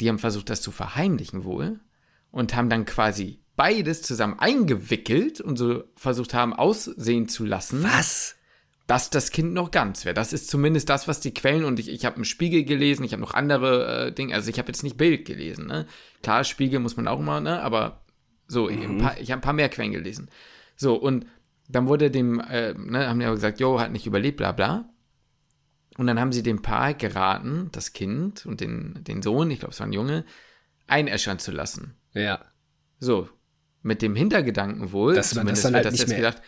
die 0.00 0.08
haben 0.08 0.18
versucht, 0.18 0.48
das 0.48 0.62
zu 0.62 0.70
verheimlichen 0.70 1.44
wohl 1.44 1.78
und 2.30 2.54
haben 2.54 2.70
dann 2.70 2.86
quasi 2.86 3.43
beides 3.56 4.02
zusammen 4.02 4.38
eingewickelt 4.38 5.40
und 5.40 5.56
so 5.56 5.84
versucht 5.96 6.34
haben, 6.34 6.52
aussehen 6.52 7.28
zu 7.28 7.44
lassen. 7.44 7.82
Was? 7.84 8.36
dass 8.86 9.08
das 9.08 9.30
Kind 9.30 9.54
noch 9.54 9.70
ganz 9.70 10.04
wäre. 10.04 10.14
Das 10.14 10.32
ist 10.32 10.48
zumindest 10.48 10.90
das, 10.90 11.08
was 11.08 11.20
die 11.20 11.32
Quellen 11.32 11.64
und 11.64 11.78
ich, 11.78 11.88
ich 11.88 12.04
habe 12.04 12.16
einen 12.16 12.24
Spiegel 12.24 12.64
gelesen, 12.64 13.04
ich 13.04 13.12
habe 13.12 13.22
noch 13.22 13.34
andere 13.34 14.08
äh, 14.08 14.12
Dinge, 14.12 14.34
also 14.34 14.50
ich 14.50 14.58
habe 14.58 14.68
jetzt 14.68 14.82
nicht 14.82 14.98
Bild 14.98 15.24
gelesen, 15.24 15.66
ne? 15.66 15.86
Klar, 16.22 16.44
Spiegel 16.44 16.80
muss 16.80 16.96
man 16.96 17.08
auch 17.08 17.20
immer, 17.20 17.40
ne? 17.40 17.62
Aber 17.62 18.04
so, 18.46 18.68
mhm. 18.68 18.98
paar, 18.98 19.18
ich 19.18 19.30
habe 19.30 19.40
ein 19.40 19.44
paar 19.44 19.54
mehr 19.54 19.70
Quellen 19.70 19.92
gelesen. 19.92 20.28
So, 20.76 20.96
und 20.96 21.26
dann 21.68 21.86
wurde 21.86 22.10
dem, 22.10 22.40
äh, 22.40 22.74
ne, 22.74 23.08
haben 23.08 23.18
die 23.18 23.24
aber 23.24 23.36
gesagt, 23.36 23.58
jo, 23.58 23.80
hat 23.80 23.90
nicht 23.90 24.06
überlebt, 24.06 24.36
bla 24.36 24.52
bla. 24.52 24.90
Und 25.96 26.06
dann 26.06 26.20
haben 26.20 26.32
sie 26.32 26.42
dem 26.42 26.60
Paar 26.60 26.92
geraten, 26.92 27.68
das 27.72 27.92
Kind 27.92 28.44
und 28.44 28.60
den, 28.60 29.02
den 29.04 29.22
Sohn, 29.22 29.50
ich 29.50 29.60
glaube, 29.60 29.72
es 29.72 29.80
war 29.80 29.86
ein 29.86 29.92
Junge, 29.92 30.24
einäschern 30.86 31.38
zu 31.38 31.52
lassen. 31.52 31.96
Ja. 32.12 32.44
So, 32.98 33.28
mit 33.84 34.02
dem 34.02 34.16
Hintergedanken 34.16 34.90
wohl, 34.90 35.14
dass 35.14 35.34
man 35.34 35.46
das 35.46 35.62
dann 35.62 35.74
halt 35.74 35.84
das 35.84 35.92
nicht 35.92 36.08
mehr 36.08 36.16
gedacht, 36.16 36.42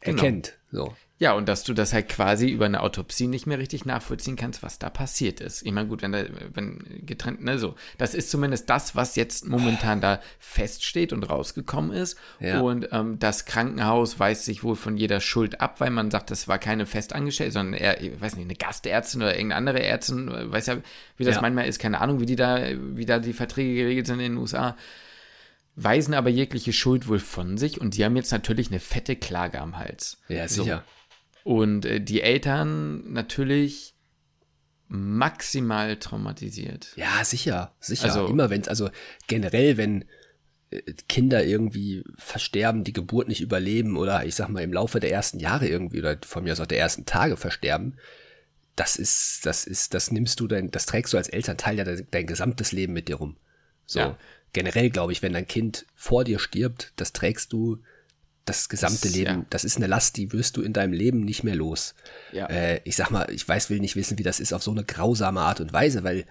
genau. 0.00 0.16
erkennt. 0.18 0.58
So. 0.70 0.94
Ja, 1.18 1.34
und 1.34 1.48
dass 1.50 1.64
du 1.64 1.74
das 1.74 1.92
halt 1.92 2.08
quasi 2.08 2.48
über 2.48 2.64
eine 2.64 2.82
Autopsie 2.82 3.26
nicht 3.26 3.46
mehr 3.46 3.58
richtig 3.58 3.84
nachvollziehen 3.84 4.36
kannst, 4.36 4.62
was 4.62 4.78
da 4.78 4.88
passiert 4.88 5.40
ist. 5.40 5.60
Ich 5.66 5.70
meine, 5.70 5.86
gut, 5.86 6.00
wenn 6.00 6.12
da, 6.12 6.24
wenn 6.54 7.02
getrennt, 7.04 7.44
ne, 7.44 7.58
so. 7.58 7.74
Das 7.98 8.14
ist 8.14 8.30
zumindest 8.30 8.70
das, 8.70 8.96
was 8.96 9.16
jetzt 9.16 9.46
momentan 9.46 10.00
da 10.00 10.20
feststeht 10.38 11.12
und 11.12 11.24
rausgekommen 11.24 11.92
ist. 11.92 12.16
Ja. 12.40 12.60
Und 12.60 12.88
ähm, 12.90 13.18
das 13.18 13.44
Krankenhaus 13.44 14.18
weist 14.18 14.46
sich 14.46 14.64
wohl 14.64 14.76
von 14.76 14.96
jeder 14.96 15.20
Schuld 15.20 15.60
ab, 15.60 15.78
weil 15.80 15.90
man 15.90 16.10
sagt, 16.10 16.30
das 16.30 16.48
war 16.48 16.58
keine 16.58 16.86
Festangestellte, 16.86 17.52
sondern 17.52 17.74
eher, 17.74 18.00
ich 18.00 18.18
weiß 18.18 18.36
nicht, 18.36 18.46
eine 18.46 18.54
Gastärztin 18.54 19.20
oder 19.20 19.34
irgendeine 19.34 19.56
andere 19.56 19.82
Ärztin, 19.84 20.30
weiß 20.32 20.66
ja, 20.66 20.78
wie 21.18 21.24
das 21.24 21.36
ja. 21.36 21.42
manchmal 21.42 21.68
ist, 21.68 21.78
keine 21.78 22.00
Ahnung, 22.00 22.20
wie 22.20 22.26
die 22.26 22.36
da, 22.36 22.64
wie 22.96 23.04
da 23.04 23.18
die 23.18 23.34
Verträge 23.34 23.74
geregelt 23.74 24.06
sind 24.06 24.20
in 24.20 24.32
den 24.32 24.38
USA 24.38 24.74
weisen 25.76 26.14
aber 26.14 26.30
jegliche 26.30 26.72
Schuld 26.72 27.08
wohl 27.08 27.20
von 27.20 27.56
sich 27.56 27.80
und 27.80 27.96
die 27.96 28.04
haben 28.04 28.16
jetzt 28.16 28.32
natürlich 28.32 28.68
eine 28.68 28.80
fette 28.80 29.16
Klage 29.16 29.60
am 29.60 29.78
Hals. 29.78 30.18
Ja, 30.28 30.46
sicher. 30.48 30.84
So. 31.44 31.52
Und 31.52 31.84
äh, 31.84 32.00
die 32.00 32.20
Eltern 32.20 33.12
natürlich 33.12 33.94
maximal 34.88 35.96
traumatisiert. 35.96 36.92
Ja, 36.96 37.24
sicher, 37.24 37.74
sicher. 37.78 38.06
Also, 38.06 38.26
Immer 38.26 38.50
wenn 38.50 38.60
es, 38.60 38.68
also 38.68 38.90
generell, 39.28 39.76
wenn 39.76 40.04
äh, 40.70 40.82
Kinder 41.08 41.44
irgendwie 41.44 42.02
versterben, 42.18 42.82
die 42.82 42.92
Geburt 42.92 43.28
nicht 43.28 43.40
überleben 43.40 43.96
oder 43.96 44.26
ich 44.26 44.34
sag 44.34 44.48
mal 44.48 44.62
im 44.62 44.72
Laufe 44.72 44.98
der 44.98 45.12
ersten 45.12 45.38
Jahre 45.38 45.68
irgendwie 45.68 46.00
oder 46.00 46.18
von 46.26 46.42
mir 46.42 46.52
aus 46.52 46.60
auch 46.60 46.66
der 46.66 46.80
ersten 46.80 47.06
Tage 47.06 47.36
versterben, 47.36 47.98
das 48.74 48.96
ist, 48.96 49.46
das 49.46 49.64
ist, 49.64 49.94
das 49.94 50.10
nimmst 50.10 50.40
du 50.40 50.48
dein, 50.48 50.70
das 50.70 50.86
trägst 50.86 51.12
du 51.12 51.16
als 51.16 51.28
Elternteil 51.28 51.78
ja 51.78 51.84
dein, 51.84 52.06
dein 52.10 52.26
gesamtes 52.26 52.72
Leben 52.72 52.92
mit 52.92 53.08
dir 53.08 53.16
rum. 53.16 53.36
So. 53.86 54.00
Ja. 54.00 54.18
Generell 54.52 54.90
glaube 54.90 55.12
ich, 55.12 55.22
wenn 55.22 55.32
dein 55.32 55.46
Kind 55.46 55.86
vor 55.94 56.24
dir 56.24 56.38
stirbt, 56.38 56.92
das 56.96 57.12
trägst 57.12 57.52
du 57.52 57.78
das 58.44 58.68
gesamte 58.68 59.08
das, 59.08 59.14
Leben, 59.14 59.40
ja. 59.40 59.46
das 59.50 59.64
ist 59.64 59.76
eine 59.76 59.86
Last, 59.86 60.16
die 60.16 60.32
wirst 60.32 60.56
du 60.56 60.62
in 60.62 60.72
deinem 60.72 60.92
Leben 60.92 61.20
nicht 61.20 61.44
mehr 61.44 61.54
los. 61.54 61.94
Ja. 62.32 62.46
Äh, 62.46 62.80
ich 62.84 62.96
sag 62.96 63.10
mal, 63.10 63.30
ich 63.30 63.46
weiß, 63.46 63.70
will 63.70 63.80
nicht 63.80 63.96
wissen, 63.96 64.18
wie 64.18 64.22
das 64.22 64.40
ist 64.40 64.52
auf 64.52 64.62
so 64.62 64.70
eine 64.70 64.84
grausame 64.84 65.40
Art 65.40 65.60
und 65.60 65.72
Weise, 65.72 66.02
weil 66.02 66.24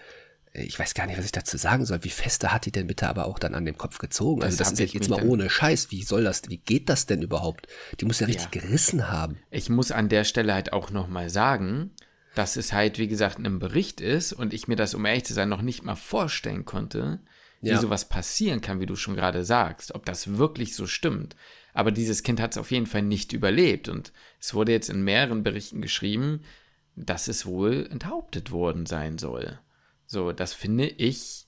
äh, 0.54 0.64
ich 0.64 0.78
weiß 0.78 0.94
gar 0.94 1.06
nicht, 1.08 1.18
was 1.18 1.26
ich 1.26 1.32
dazu 1.32 1.58
sagen 1.58 1.86
soll. 1.86 2.04
Wie 2.04 2.10
feste 2.10 2.52
hat 2.52 2.66
die 2.66 2.72
denn 2.72 2.88
bitte 2.88 3.08
aber 3.08 3.26
auch 3.26 3.40
dann 3.40 3.56
an 3.56 3.66
dem 3.66 3.78
Kopf 3.78 4.00
gezogen? 4.00 4.44
Also 4.44 4.58
das, 4.58 4.72
das 4.72 4.80
ist 4.80 4.94
jetzt 4.94 5.10
mal 5.10 5.24
ohne 5.24 5.50
Scheiß. 5.50 5.92
Wie 5.92 6.04
soll 6.04 6.24
das, 6.24 6.42
wie 6.48 6.58
geht 6.58 6.90
das 6.90 7.06
denn 7.06 7.22
überhaupt? 7.22 7.68
Die 8.00 8.06
muss 8.06 8.20
ja 8.20 8.28
richtig 8.28 8.54
ja. 8.54 8.62
gerissen 8.62 9.10
haben. 9.10 9.38
Ich 9.52 9.70
muss 9.70 9.92
an 9.92 10.10
der 10.10 10.24
Stelle 10.24 10.54
halt 10.54 10.74
auch 10.74 10.92
nochmal 10.92 11.30
sagen, 11.30 11.92
dass 12.36 12.56
es 12.56 12.74
halt, 12.74 12.98
wie 13.00 13.08
gesagt, 13.08 13.40
in 13.40 13.46
einem 13.46 13.60
Bericht 13.60 14.02
ist 14.02 14.34
und 14.34 14.54
ich 14.54 14.68
mir 14.68 14.76
das, 14.76 14.94
um 14.94 15.06
ehrlich 15.06 15.26
zu 15.26 15.34
sein, 15.34 15.50
noch 15.50 15.62
nicht 15.62 15.84
mal 15.84 15.96
vorstellen 15.96 16.66
konnte, 16.66 17.20
wie 17.62 17.70
ja. 17.70 17.80
sowas 17.80 18.08
passieren 18.08 18.62
kann, 18.62 18.80
wie 18.80 18.86
du 18.86 18.96
schon 18.96 19.16
gerade 19.16 19.44
sagst, 19.44 19.94
ob 19.94 20.06
das 20.06 20.38
wirklich 20.38 20.76
so 20.76 20.88
stimmt. 20.88 21.36
Aber 21.74 21.92
dieses 21.92 22.24
Kind 22.24 22.40
hat 22.40 22.52
es 22.52 22.58
auf 22.58 22.72
jeden 22.72 22.86
Fall 22.86 23.02
nicht 23.02 23.34
überlebt. 23.34 23.90
Und 23.90 24.12
es 24.40 24.54
wurde 24.54 24.72
jetzt 24.72 24.90
in 24.90 25.04
mehreren 25.04 25.44
Berichten 25.44 25.82
geschrieben, 25.82 26.42
dass 26.96 27.28
es 27.28 27.46
wohl 27.46 27.88
enthauptet 27.92 28.52
worden 28.52 28.86
sein 28.86 29.18
soll. 29.18 29.60
So, 30.06 30.32
das 30.32 30.54
finde 30.54 30.88
ich 30.88 31.48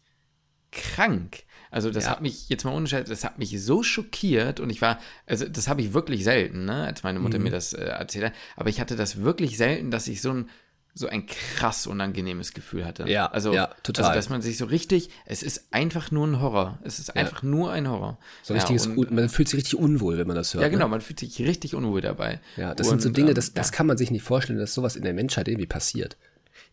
krank. 0.71 1.43
Also 1.69 1.89
das 1.89 2.05
ja. 2.05 2.11
hat 2.11 2.21
mich 2.21 2.49
jetzt 2.49 2.65
mal 2.65 2.73
unschätzt, 2.73 3.09
das 3.09 3.23
hat 3.23 3.39
mich 3.39 3.61
so 3.61 3.81
schockiert 3.81 4.59
und 4.59 4.69
ich 4.69 4.81
war, 4.81 4.99
also 5.25 5.47
das 5.47 5.67
habe 5.67 5.81
ich 5.81 5.93
wirklich 5.93 6.23
selten, 6.23 6.65
ne, 6.65 6.85
als 6.85 7.03
meine 7.03 7.19
Mutter 7.19 7.37
mhm. 7.37 7.45
mir 7.45 7.49
das 7.49 7.73
äh, 7.73 7.83
erzählt 7.83 8.25
hat, 8.25 8.33
aber 8.57 8.69
ich 8.69 8.81
hatte 8.81 8.97
das 8.97 9.21
wirklich 9.21 9.57
selten, 9.57 9.89
dass 9.89 10.07
ich 10.07 10.21
so 10.21 10.31
ein 10.31 10.49
so 10.93 11.07
ein 11.07 11.25
krass 11.25 11.87
unangenehmes 11.87 12.53
Gefühl 12.53 12.85
hatte. 12.85 13.07
Ja, 13.07 13.27
also, 13.27 13.53
ja, 13.53 13.67
total. 13.83 14.05
Also, 14.05 14.15
dass 14.15 14.29
man 14.29 14.41
sich 14.41 14.57
so 14.57 14.65
richtig, 14.65 15.09
es 15.25 15.41
ist 15.41 15.67
einfach 15.71 16.11
nur 16.11 16.27
ein 16.27 16.41
Horror. 16.41 16.79
Es 16.83 16.99
ist 16.99 17.15
einfach 17.15 17.43
ja. 17.43 17.49
nur 17.49 17.71
ein 17.71 17.89
Horror. 17.89 18.17
So 18.43 18.53
ja, 18.53 18.59
richtiges, 18.59 18.87
und, 18.87 19.11
man 19.11 19.29
fühlt 19.29 19.47
sich 19.47 19.57
richtig 19.57 19.75
unwohl, 19.75 20.17
wenn 20.17 20.27
man 20.27 20.35
das 20.35 20.53
hört. 20.53 20.63
Ja, 20.63 20.69
genau, 20.69 20.85
ne? 20.85 20.91
man 20.91 21.01
fühlt 21.01 21.19
sich 21.19 21.39
richtig 21.39 21.75
unwohl 21.75 22.01
dabei. 22.01 22.41
Ja, 22.57 22.75
das 22.75 22.87
und, 22.87 23.01
sind 23.01 23.15
so 23.15 23.21
Dinge, 23.21 23.33
das, 23.33 23.49
ähm, 23.49 23.53
das 23.55 23.71
kann 23.71 23.87
man 23.87 23.97
sich 23.97 24.11
nicht 24.11 24.23
vorstellen, 24.23 24.59
dass 24.59 24.73
sowas 24.73 24.95
in 24.95 25.03
der 25.03 25.13
Menschheit 25.13 25.47
irgendwie 25.47 25.67
passiert. 25.67 26.17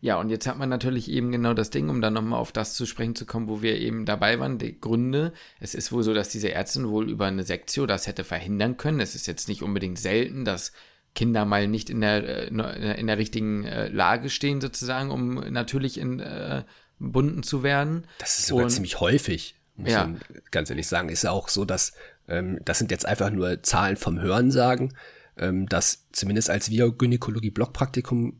Ja, 0.01 0.17
und 0.19 0.29
jetzt 0.29 0.47
hat 0.47 0.57
man 0.57 0.69
natürlich 0.69 1.09
eben 1.09 1.31
genau 1.31 1.53
das 1.53 1.71
Ding, 1.71 1.89
um 1.89 2.01
dann 2.01 2.13
nochmal 2.13 2.39
auf 2.39 2.51
das 2.51 2.73
zu 2.73 2.85
sprechen 2.85 3.15
zu 3.15 3.25
kommen, 3.25 3.49
wo 3.49 3.61
wir 3.61 3.77
eben 3.77 4.05
dabei 4.05 4.39
waren, 4.39 4.57
die 4.57 4.79
Gründe. 4.79 5.33
Es 5.59 5.75
ist 5.75 5.91
wohl 5.91 6.03
so, 6.03 6.13
dass 6.13 6.29
diese 6.29 6.51
Ärztin 6.53 6.87
wohl 6.87 7.09
über 7.09 7.25
eine 7.25 7.43
Sektio 7.43 7.85
das 7.85 8.07
hätte 8.07 8.23
verhindern 8.23 8.77
können. 8.77 9.01
Es 9.01 9.15
ist 9.15 9.27
jetzt 9.27 9.49
nicht 9.49 9.61
unbedingt 9.61 9.99
selten, 9.99 10.45
dass 10.45 10.71
Kinder 11.19 11.43
mal 11.43 11.67
nicht 11.67 11.89
in 11.89 11.99
der, 11.99 12.47
äh, 12.49 12.97
in 12.97 13.07
der 13.07 13.17
richtigen 13.17 13.65
äh, 13.65 13.89
Lage 13.89 14.29
stehen, 14.29 14.61
sozusagen, 14.61 15.11
um 15.11 15.33
natürlich 15.51 15.97
in 15.97 16.21
äh, 16.21 16.63
Bunden 16.97 17.43
zu 17.43 17.61
werden. 17.61 18.07
Das 18.19 18.39
ist 18.39 18.47
sogar 18.47 18.63
Und, 18.63 18.69
ziemlich 18.69 19.01
häufig, 19.01 19.55
muss 19.75 19.91
ja. 19.91 20.05
man 20.05 20.21
ganz 20.51 20.69
ehrlich 20.69 20.87
sagen. 20.87 21.09
Ist 21.09 21.25
ja 21.25 21.31
auch 21.31 21.49
so, 21.49 21.65
dass 21.65 21.91
ähm, 22.29 22.59
das 22.63 22.77
sind 22.77 22.89
jetzt 22.89 23.05
einfach 23.05 23.31
nur 23.31 23.61
Zahlen 23.63 23.97
vom 23.97 24.21
Hörensagen, 24.21 24.95
ähm, 25.35 25.67
dass 25.67 26.07
zumindest 26.13 26.49
als 26.49 26.69
wir 26.69 26.89
Gynäkologie-Blockpraktikum 26.89 28.39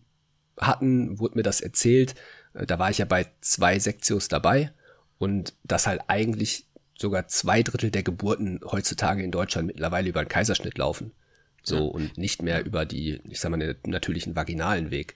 hatten, 0.57 1.19
wurde 1.19 1.35
mir 1.35 1.43
das 1.43 1.59
erzählt. 1.59 2.15
Äh, 2.53 2.65
da 2.65 2.79
war 2.79 2.91
ich 2.91 2.99
ja 2.99 3.05
bei 3.05 3.29
zwei 3.41 3.77
Sektios 3.77 4.29
dabei 4.29 4.71
und 5.17 5.53
dass 5.65 5.85
halt 5.85 5.99
eigentlich 6.07 6.69
sogar 6.97 7.27
zwei 7.27 7.61
Drittel 7.61 7.91
der 7.91 8.03
Geburten 8.03 8.61
heutzutage 8.63 9.21
in 9.21 9.31
Deutschland 9.31 9.67
mittlerweile 9.67 10.07
über 10.07 10.21
einen 10.21 10.29
Kaiserschnitt 10.29 10.77
laufen. 10.77 11.11
So 11.69 11.75
ja. 11.75 11.81
und 11.81 12.17
nicht 12.17 12.41
mehr 12.41 12.65
über 12.65 12.85
die, 12.85 13.21
ich 13.29 13.39
sag 13.39 13.51
mal, 13.51 13.59
den 13.59 13.75
natürlichen 13.85 14.35
vaginalen 14.35 14.91
Weg. 14.91 15.15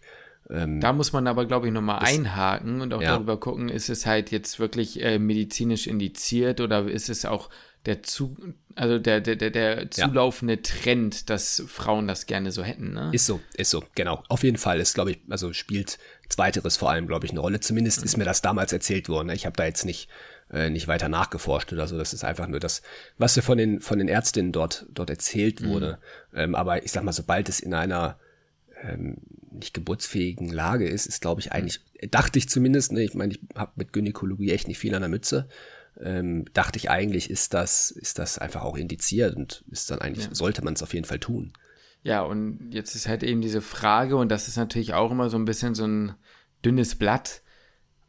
Ähm, 0.50 0.79
da 0.79 0.93
muss 0.93 1.13
man 1.13 1.27
aber, 1.27 1.45
glaube 1.45 1.67
ich, 1.67 1.74
nochmal 1.74 2.00
einhaken 2.00 2.81
und 2.81 2.93
auch 2.93 3.01
ja. 3.01 3.13
darüber 3.13 3.39
gucken, 3.39 3.69
ist 3.69 3.89
es 3.89 4.05
halt 4.05 4.31
jetzt 4.31 4.60
wirklich 4.60 5.01
äh, 5.01 5.19
medizinisch 5.19 5.88
indiziert 5.88 6.60
oder 6.62 6.88
ist 6.88 7.10
es 7.10 7.25
auch 7.25 7.50
der 7.86 8.01
zu, 8.01 8.38
also 8.75 8.98
der, 8.98 9.19
der, 9.19 9.36
der, 9.36 9.50
der 9.50 9.91
zulaufende 9.91 10.55
ja. 10.55 10.62
Trend, 10.62 11.29
dass 11.29 11.63
Frauen 11.67 12.07
das 12.07 12.25
gerne 12.25 12.51
so 12.51 12.63
hätten, 12.63 12.93
ne? 12.93 13.10
Ist 13.12 13.25
so, 13.25 13.41
ist 13.55 13.72
so, 13.72 13.83
genau. 13.95 14.24
Auf 14.29 14.43
jeden 14.43 14.57
Fall 14.57 14.79
ist, 14.79 14.93
glaube 14.93 15.12
ich, 15.12 15.19
also 15.29 15.51
spielt 15.51 16.00
zweiteres 16.29 16.77
vor 16.77 16.89
allem, 16.89 17.07
glaube 17.07 17.25
ich, 17.25 17.31
eine 17.31 17.41
Rolle. 17.41 17.60
Zumindest 17.60 18.00
mhm. 18.00 18.05
ist 18.05 18.17
mir 18.17 18.25
das 18.25 18.41
damals 18.41 18.72
erzählt 18.72 19.10
worden. 19.10 19.27
Ne? 19.27 19.36
Ich 19.36 19.45
habe 19.45 19.57
da 19.57 19.65
jetzt 19.65 19.86
nicht 19.86 20.10
äh, 20.53 20.69
nicht 20.69 20.88
weiter 20.88 21.10
nachgeforscht 21.10 21.74
oder 21.74 21.88
so. 21.88 21.98
Das 21.98 22.13
ist 22.13 22.24
einfach 22.24 22.48
nur 22.48 22.60
das, 22.60 22.83
was 23.17 23.38
von 23.39 23.57
den, 23.57 23.81
von 23.81 23.98
den 24.00 24.07
Ärztinnen 24.07 24.51
dort, 24.51 24.86
dort 24.89 25.10
erzählt 25.10 25.62
mhm. 25.62 25.69
wurde. 25.69 26.00
Mhm. 26.31 26.39
Ähm, 26.39 26.55
aber 26.55 26.83
ich 26.83 26.91
sag 26.91 27.03
mal, 27.03 27.12
sobald 27.12 27.50
es 27.50 27.60
in 27.60 27.74
einer, 27.74 28.19
ähm, 28.83 29.17
nicht 29.51 29.74
geburtsfähigen 29.74 30.50
Lage 30.50 30.88
ist, 30.88 31.05
ist, 31.05 31.22
glaube 31.22 31.41
ich, 31.41 31.51
eigentlich, 31.51 31.81
dachte 32.10 32.39
ich 32.39 32.50
zumindest, 32.50 32.91
ne, 32.91 33.03
ich 33.03 33.13
meine, 33.13 33.33
ich 33.33 33.39
habe 33.55 33.72
mit 33.75 33.93
Gynäkologie 33.93 34.51
echt 34.51 34.67
nicht 34.67 34.79
viel 34.79 34.95
an 34.95 35.01
der 35.01 35.10
Mütze, 35.10 35.48
ähm, 36.01 36.45
dachte 36.53 36.77
ich 36.77 36.89
eigentlich, 36.89 37.29
ist 37.29 37.53
das, 37.53 37.91
ist 37.91 38.17
das 38.19 38.39
einfach 38.39 38.63
auch 38.63 38.77
indiziert 38.77 39.36
und 39.36 39.63
ist 39.69 39.91
dann 39.91 40.00
eigentlich, 40.00 40.25
ja. 40.25 40.36
sollte 40.36 40.63
man 40.63 40.74
es 40.74 40.81
auf 40.81 40.93
jeden 40.93 41.05
Fall 41.05 41.19
tun. 41.19 41.53
Ja, 42.01 42.22
und 42.22 42.72
jetzt 42.72 42.95
ist 42.95 43.07
halt 43.07 43.24
eben 43.24 43.41
diese 43.41 43.62
Frage, 43.62 44.17
und 44.17 44.29
das 44.29 44.48
ist 44.48 44.57
natürlich 44.57 44.93
auch 44.93 45.12
immer 45.12 45.29
so 45.29 45.38
ein 45.38 45.45
bisschen 45.45 45.75
so 45.75 45.86
ein 45.86 46.15
dünnes 46.65 46.95
Blatt, 46.95 47.43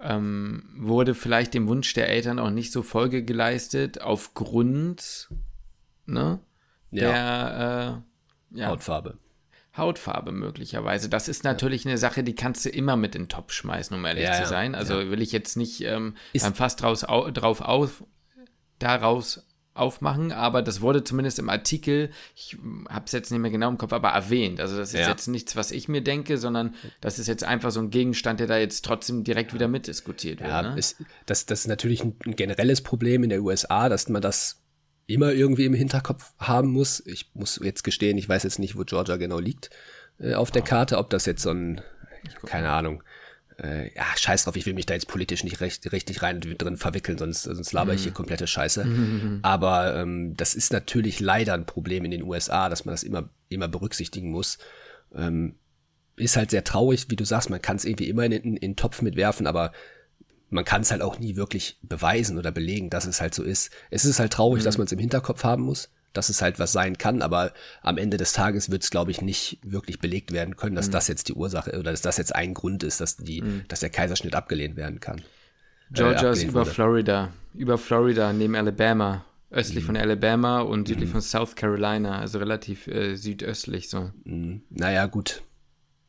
ähm, 0.04 0.62
wurde 0.76 1.14
vielleicht 1.14 1.54
dem 1.54 1.66
Wunsch 1.66 1.94
der 1.94 2.08
Eltern 2.08 2.38
auch 2.38 2.50
nicht 2.50 2.72
so 2.72 2.82
Folge 2.82 3.24
geleistet, 3.24 4.02
aufgrund 4.02 5.28
ne, 6.06 6.40
ja. 6.90 7.08
der 7.08 8.02
äh, 8.52 8.60
ja, 8.60 8.68
Hautfarbe. 8.68 9.18
Hautfarbe 9.76 10.30
möglicherweise. 10.30 11.08
Das 11.08 11.26
ist 11.26 11.42
natürlich 11.42 11.84
ja. 11.84 11.90
eine 11.90 11.98
Sache, 11.98 12.22
die 12.22 12.34
kannst 12.34 12.64
du 12.64 12.68
immer 12.68 12.96
mit 12.96 13.16
in 13.16 13.22
den 13.22 13.28
Topf 13.28 13.52
schmeißen, 13.52 13.96
um 13.96 14.04
ehrlich 14.04 14.30
zu 14.32 14.46
sein. 14.46 14.74
Also 14.74 15.10
will 15.10 15.22
ich 15.22 15.32
jetzt 15.32 15.56
nicht 15.56 15.80
ähm, 15.80 16.14
dann 16.34 16.54
fast 16.54 16.82
draus, 16.82 17.02
au, 17.04 17.30
drauf 17.30 17.60
auf, 17.60 18.04
daraus 18.78 19.44
aufmachen, 19.74 20.30
aber 20.32 20.62
das 20.62 20.80
wurde 20.80 21.02
zumindest 21.02 21.38
im 21.38 21.50
Artikel, 21.50 22.10
ich 22.36 22.56
habe 22.88 23.06
es 23.06 23.12
jetzt 23.12 23.30
nicht 23.30 23.40
mehr 23.40 23.50
genau 23.50 23.68
im 23.68 23.76
Kopf, 23.76 23.92
aber 23.92 24.10
erwähnt. 24.10 24.60
Also 24.60 24.76
das 24.76 24.94
ist 24.94 25.00
ja. 25.00 25.08
jetzt 25.08 25.26
nichts, 25.26 25.56
was 25.56 25.72
ich 25.72 25.88
mir 25.88 26.00
denke, 26.00 26.38
sondern 26.38 26.74
das 27.00 27.18
ist 27.18 27.26
jetzt 27.26 27.44
einfach 27.44 27.72
so 27.72 27.80
ein 27.80 27.90
Gegenstand, 27.90 28.40
der 28.40 28.46
da 28.46 28.56
jetzt 28.56 28.84
trotzdem 28.84 29.24
direkt 29.24 29.52
wieder 29.52 29.66
mitdiskutiert 29.66 30.40
wird. 30.40 30.50
Ja, 30.50 30.62
ne? 30.62 30.78
ist, 30.78 30.96
das, 31.26 31.46
das 31.46 31.60
ist 31.60 31.66
natürlich 31.66 32.04
ein, 32.04 32.16
ein 32.24 32.36
generelles 32.36 32.82
Problem 32.82 33.24
in 33.24 33.30
der 33.30 33.42
USA, 33.42 33.88
dass 33.88 34.08
man 34.08 34.22
das 34.22 34.62
immer 35.06 35.32
irgendwie 35.32 35.66
im 35.66 35.74
Hinterkopf 35.74 36.32
haben 36.38 36.70
muss. 36.70 37.04
Ich 37.04 37.30
muss 37.34 37.60
jetzt 37.62 37.82
gestehen, 37.82 38.16
ich 38.16 38.28
weiß 38.28 38.44
jetzt 38.44 38.58
nicht, 38.58 38.78
wo 38.78 38.84
Georgia 38.84 39.16
genau 39.16 39.38
liegt 39.38 39.70
äh, 40.18 40.34
auf 40.34 40.50
der. 40.50 40.62
Karte, 40.62 40.98
ob 40.98 41.10
das 41.10 41.26
jetzt 41.26 41.42
so 41.42 41.50
ein, 41.50 41.80
keine 42.46 42.70
Ahnung, 42.70 43.02
äh, 43.62 43.94
ja, 43.94 44.04
scheiß 44.16 44.44
drauf, 44.44 44.56
ich 44.56 44.66
will 44.66 44.74
mich 44.74 44.86
da 44.86 44.94
jetzt 44.94 45.08
politisch 45.08 45.44
nicht 45.44 45.60
recht, 45.60 45.90
richtig 45.92 46.22
rein 46.22 46.40
drin 46.40 46.76
verwickeln, 46.76 47.18
sonst, 47.18 47.44
sonst 47.44 47.72
laber 47.72 47.92
mhm. 47.92 47.96
ich 47.96 48.02
hier 48.02 48.12
mhm. 48.12 48.16
komplette 48.16 48.46
Scheiße. 48.46 48.84
Mhm. 48.84 49.38
Aber 49.42 49.96
ähm, 49.96 50.34
das 50.36 50.54
ist 50.54 50.72
natürlich 50.72 51.20
leider 51.20 51.54
ein 51.54 51.66
Problem 51.66 52.04
in 52.04 52.10
den 52.10 52.22
USA, 52.22 52.68
dass 52.68 52.84
man 52.84 52.92
das 52.92 53.02
immer, 53.02 53.28
immer 53.48 53.68
berücksichtigen 53.68 54.30
muss. 54.30 54.58
Ähm, 55.14 55.56
ist 56.16 56.36
halt 56.36 56.50
sehr 56.50 56.64
traurig, 56.64 57.06
wie 57.10 57.16
du 57.16 57.24
sagst, 57.24 57.50
man 57.50 57.62
kann 57.62 57.76
es 57.76 57.84
irgendwie 57.84 58.08
immer 58.08 58.24
in, 58.24 58.32
in, 58.32 58.56
in 58.56 58.60
den 58.72 58.76
Topf 58.76 59.02
mitwerfen, 59.02 59.46
aber 59.46 59.72
man 60.50 60.64
kann 60.64 60.82
es 60.82 60.90
halt 60.90 61.02
auch 61.02 61.18
nie 61.18 61.36
wirklich 61.36 61.78
beweisen 61.82 62.38
oder 62.38 62.52
belegen, 62.52 62.90
dass 62.90 63.06
es 63.06 63.20
halt 63.20 63.34
so 63.34 63.42
ist. 63.42 63.70
Es 63.90 64.04
ist 64.04 64.20
halt 64.20 64.32
traurig, 64.32 64.62
mhm. 64.62 64.64
dass 64.64 64.78
man 64.78 64.86
es 64.86 64.92
im 64.92 64.98
Hinterkopf 64.98 65.42
haben 65.44 65.62
muss 65.62 65.90
dass 66.14 66.30
es 66.30 66.40
halt 66.40 66.58
was 66.58 66.72
sein 66.72 66.96
kann, 66.96 67.20
aber 67.20 67.52
am 67.82 67.98
Ende 67.98 68.16
des 68.16 68.32
Tages 68.32 68.70
wird 68.70 68.82
es, 68.82 68.90
glaube 68.90 69.10
ich, 69.10 69.20
nicht 69.20 69.58
wirklich 69.62 69.98
belegt 69.98 70.32
werden 70.32 70.56
können, 70.56 70.76
dass 70.76 70.88
mhm. 70.88 70.92
das 70.92 71.08
jetzt 71.08 71.28
die 71.28 71.34
Ursache 71.34 71.78
oder 71.78 71.90
dass 71.90 72.00
das 72.00 72.16
jetzt 72.16 72.34
ein 72.34 72.54
Grund 72.54 72.82
ist, 72.82 73.00
dass 73.00 73.16
die, 73.16 73.42
mhm. 73.42 73.64
dass 73.68 73.80
der 73.80 73.90
Kaiserschnitt 73.90 74.34
abgelehnt 74.34 74.76
werden 74.76 75.00
kann. 75.00 75.20
Georgia 75.90 76.30
äh, 76.30 76.32
ist 76.32 76.44
über 76.44 76.60
wurde. 76.60 76.70
Florida, 76.70 77.32
über 77.52 77.76
Florida 77.76 78.32
neben 78.32 78.54
Alabama, 78.54 79.24
östlich 79.50 79.84
mhm. 79.84 79.88
von 79.88 79.96
Alabama 79.96 80.60
und 80.60 80.88
südlich 80.88 81.08
mhm. 81.08 81.12
von 81.12 81.20
South 81.20 81.54
Carolina, 81.56 82.20
also 82.20 82.38
relativ 82.38 82.86
äh, 82.86 83.16
südöstlich 83.16 83.90
so. 83.90 84.10
Mhm. 84.24 84.62
Naja, 84.70 85.06
gut. 85.06 85.42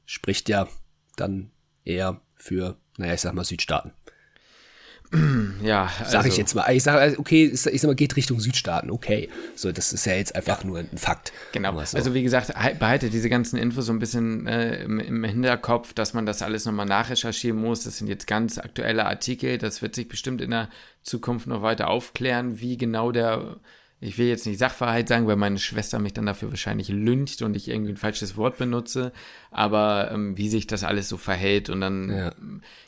Spricht 0.06 0.50
ja 0.50 0.68
dann 1.16 1.52
eher 1.84 2.22
für, 2.36 2.78
naja, 2.98 3.16
ich 3.16 3.22
sag 3.22 3.34
mal 3.34 3.44
Südstaaten. 3.44 3.92
Ja, 5.62 5.90
also. 6.00 6.12
Sag 6.12 6.22
ich 6.22 6.32
also 6.32 6.42
jetzt 6.42 6.56
mal. 6.56 6.76
Ich 6.76 6.84
sage, 6.84 7.18
okay, 7.18 7.46
ich 7.46 7.62
sag 7.62 7.84
mal, 7.84 7.96
geht 7.96 8.16
Richtung 8.16 8.40
Südstaaten, 8.40 8.92
okay. 8.92 9.30
So, 9.56 9.72
das 9.72 9.94
ist 9.94 10.06
ja 10.06 10.14
jetzt 10.14 10.36
einfach 10.36 10.64
nur 10.64 10.80
ein 10.80 10.98
Fakt. 10.98 11.34
Genau. 11.54 11.84
So. 11.84 11.98
Also, 11.98 12.14
wie 12.14 12.24
gesagt, 12.24 12.54
behalte 12.80 13.10
diese 13.10 13.30
ganzen 13.30 13.58
Infos 13.58 13.86
so 13.86 13.94
ein 13.94 14.00
bisschen 14.00 14.48
äh, 14.48 14.84
im, 14.84 15.00
im, 15.00 15.24
Hinterkopf, 15.24 15.94
dass 15.94 16.14
man 16.14 16.26
das 16.26 16.42
alles 16.42 16.66
nochmal 16.66 16.86
nachrecherchieren 16.86 17.60
muss. 17.60 17.84
Das 17.84 17.98
sind 17.98 18.08
jetzt 18.08 18.28
ganz 18.28 18.58
aktuelle 18.58 19.06
Artikel. 19.06 19.58
Das 19.58 19.82
wird 19.82 19.96
sich 19.96 20.08
bestimmt 20.08 20.42
in 20.42 20.52
der 20.52 20.70
Zukunft 21.02 21.48
noch 21.48 21.62
weiter 21.62 21.90
aufklären, 21.90 22.60
wie 22.60 22.78
genau 22.78 23.12
der 23.12 23.58
ich 24.06 24.18
will 24.20 24.28
jetzt 24.28 24.46
nicht 24.46 24.60
Sachverhalt 24.60 25.08
sagen, 25.08 25.26
weil 25.26 25.36
meine 25.36 25.58
Schwester 25.58 25.98
mich 25.98 26.14
dann 26.14 26.28
dafür 26.28 26.52
wahrscheinlich 26.52 26.90
lyncht 26.90 27.42
und 27.42 27.56
ich 27.56 27.68
irgendwie 27.68 27.94
ein 27.94 27.98
falsches 27.98 28.38
Wort 28.38 28.58
benutze, 28.58 29.12
aber 29.50 30.12
ähm, 30.12 30.38
wie 30.38 30.48
sich 30.48 30.68
das 30.68 30.84
alles 30.84 31.10
so 31.10 31.18
verhält 31.18 31.70
und 31.70 31.82
dann 31.82 32.10
ja. 32.10 32.32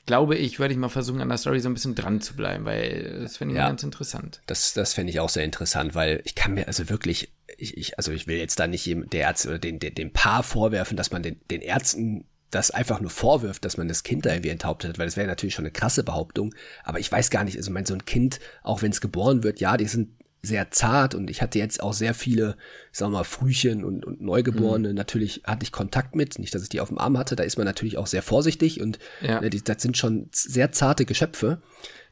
glaube 0.05 0.35
ich, 0.35 0.59
würde 0.59 0.73
ich 0.73 0.79
mal 0.79 0.89
versuchen, 0.89 1.19
an 1.19 1.29
der 1.29 1.39
Story 1.39 1.59
so 1.59 1.69
ein 1.69 1.73
bisschen 1.73 1.95
dran 1.95 2.21
zu 2.21 2.35
bleiben, 2.35 2.65
weil 2.65 3.21
das 3.21 3.37
finde 3.37 3.55
ich 3.55 3.57
ja. 3.57 3.67
ganz 3.67 3.81
interessant. 3.81 4.41
Das, 4.45 4.73
das 4.73 4.93
fände 4.93 5.11
ich 5.11 5.19
auch 5.19 5.29
sehr 5.29 5.43
interessant, 5.43 5.95
weil 5.95 6.21
ich 6.23 6.35
kann 6.35 6.53
mir 6.53 6.67
also 6.67 6.87
wirklich, 6.89 7.33
ich, 7.57 7.75
ich 7.77 7.97
also 7.97 8.11
ich 8.11 8.27
will 8.27 8.37
jetzt 8.37 8.59
da 8.59 8.67
nicht 8.67 8.85
der 8.85 9.21
Ärzte 9.21 9.49
oder 9.49 9.59
den, 9.59 9.79
den, 9.79 9.95
dem 9.95 10.13
Paar 10.13 10.43
vorwerfen, 10.43 10.97
dass 10.97 11.11
man 11.11 11.23
den, 11.23 11.39
den 11.49 11.61
Ärzten 11.61 12.25
das 12.51 12.71
einfach 12.71 13.01
nur 13.01 13.09
vorwirft, 13.09 13.65
dass 13.65 13.77
man 13.77 13.87
das 13.87 14.03
Kind 14.03 14.25
da 14.25 14.31
irgendwie 14.31 14.49
enthauptet 14.49 14.91
hat, 14.91 14.99
weil 14.99 15.07
das 15.07 15.17
wäre 15.17 15.27
natürlich 15.27 15.53
schon 15.53 15.65
eine 15.65 15.71
krasse 15.71 16.03
Behauptung. 16.03 16.55
Aber 16.83 16.99
ich 16.99 17.11
weiß 17.11 17.29
gar 17.29 17.43
nicht, 17.43 17.57
also 17.57 17.71
mein, 17.71 17.85
so 17.85 17.93
ein 17.93 18.05
Kind, 18.05 18.39
auch 18.63 18.81
wenn 18.81 18.91
es 18.91 19.01
geboren 19.01 19.43
wird, 19.43 19.59
ja, 19.59 19.75
die 19.75 19.85
sind 19.85 20.16
sehr 20.47 20.71
zart 20.71 21.13
und 21.13 21.29
ich 21.29 21.41
hatte 21.41 21.59
jetzt 21.59 21.81
auch 21.83 21.93
sehr 21.93 22.13
viele, 22.13 22.55
ich 22.91 22.97
sag 22.97 23.09
mal, 23.09 23.23
Frühchen 23.23 23.83
und, 23.83 24.05
und 24.05 24.21
Neugeborene. 24.21 24.89
Mhm. 24.89 24.95
Natürlich 24.95 25.41
hatte 25.43 25.63
ich 25.63 25.71
Kontakt 25.71 26.15
mit, 26.15 26.39
nicht, 26.39 26.55
dass 26.55 26.63
ich 26.63 26.69
die 26.69 26.79
auf 26.79 26.87
dem 26.87 26.97
Arm 26.97 27.17
hatte, 27.17 27.35
da 27.35 27.43
ist 27.43 27.57
man 27.57 27.65
natürlich 27.65 27.97
auch 27.97 28.07
sehr 28.07 28.23
vorsichtig 28.23 28.81
und 28.81 28.97
ja. 29.21 29.41
ne, 29.41 29.49
die, 29.49 29.63
das 29.63 29.81
sind 29.81 29.97
schon 29.97 30.29
sehr 30.31 30.71
zarte 30.71 31.05
Geschöpfe. 31.05 31.61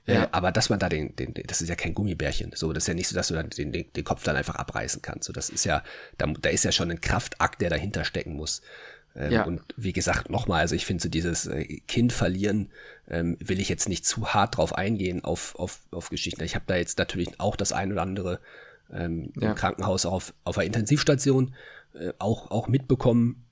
Äh, 0.05 0.13
ja. 0.13 0.23
Äh, 0.23 0.27
aber 0.31 0.51
dass 0.51 0.69
man 0.69 0.79
da 0.79 0.89
den, 0.89 1.15
den, 1.15 1.33
das 1.47 1.61
ist 1.61 1.69
ja 1.69 1.75
kein 1.75 1.93
Gummibärchen. 1.93 2.51
So, 2.55 2.73
das 2.73 2.83
ist 2.83 2.87
ja 2.87 2.93
nicht 2.93 3.07
so, 3.07 3.15
dass 3.15 3.29
du 3.29 3.33
dann 3.33 3.49
den, 3.49 3.71
den, 3.71 3.91
den 3.91 4.03
Kopf 4.03 4.23
dann 4.23 4.35
einfach 4.35 4.55
abreißen 4.55 5.01
kannst. 5.01 5.25
So, 5.25 5.33
das 5.33 5.49
ist 5.49 5.65
ja, 5.65 5.83
da, 6.17 6.27
da 6.27 6.49
ist 6.49 6.63
ja 6.63 6.71
schon 6.71 6.91
ein 6.91 7.01
Kraftakt, 7.01 7.61
der 7.61 7.69
dahinter 7.69 8.05
stecken 8.05 8.35
muss. 8.35 8.61
Ähm, 9.15 9.31
ja. 9.31 9.43
Und 9.43 9.61
wie 9.77 9.93
gesagt, 9.93 10.29
nochmal, 10.29 10.61
also 10.61 10.75
ich 10.75 10.85
finde 10.85 11.01
so 11.01 11.09
dieses 11.09 11.47
äh, 11.47 11.79
Kind 11.87 12.11
verlieren, 12.11 12.69
ähm, 13.07 13.37
will 13.39 13.59
ich 13.59 13.69
jetzt 13.69 13.87
nicht 13.87 14.05
zu 14.05 14.33
hart 14.33 14.57
drauf 14.57 14.75
eingehen 14.75 15.23
auf, 15.23 15.55
auf, 15.55 15.79
auf 15.91 16.09
Geschichten. 16.09 16.43
Ich 16.43 16.55
habe 16.55 16.65
da 16.67 16.75
jetzt 16.75 16.97
natürlich 16.97 17.39
auch 17.39 17.55
das 17.55 17.71
ein 17.71 17.91
oder 17.91 18.01
andere 18.01 18.39
ähm, 18.91 19.31
ja. 19.39 19.49
im 19.49 19.55
Krankenhaus 19.55 20.05
auf, 20.05 20.33
auf 20.43 20.55
der 20.55 20.65
Intensivstation 20.65 21.55
äh, 21.93 22.11
auch, 22.19 22.51
auch 22.51 22.67
mitbekommen. 22.67 23.45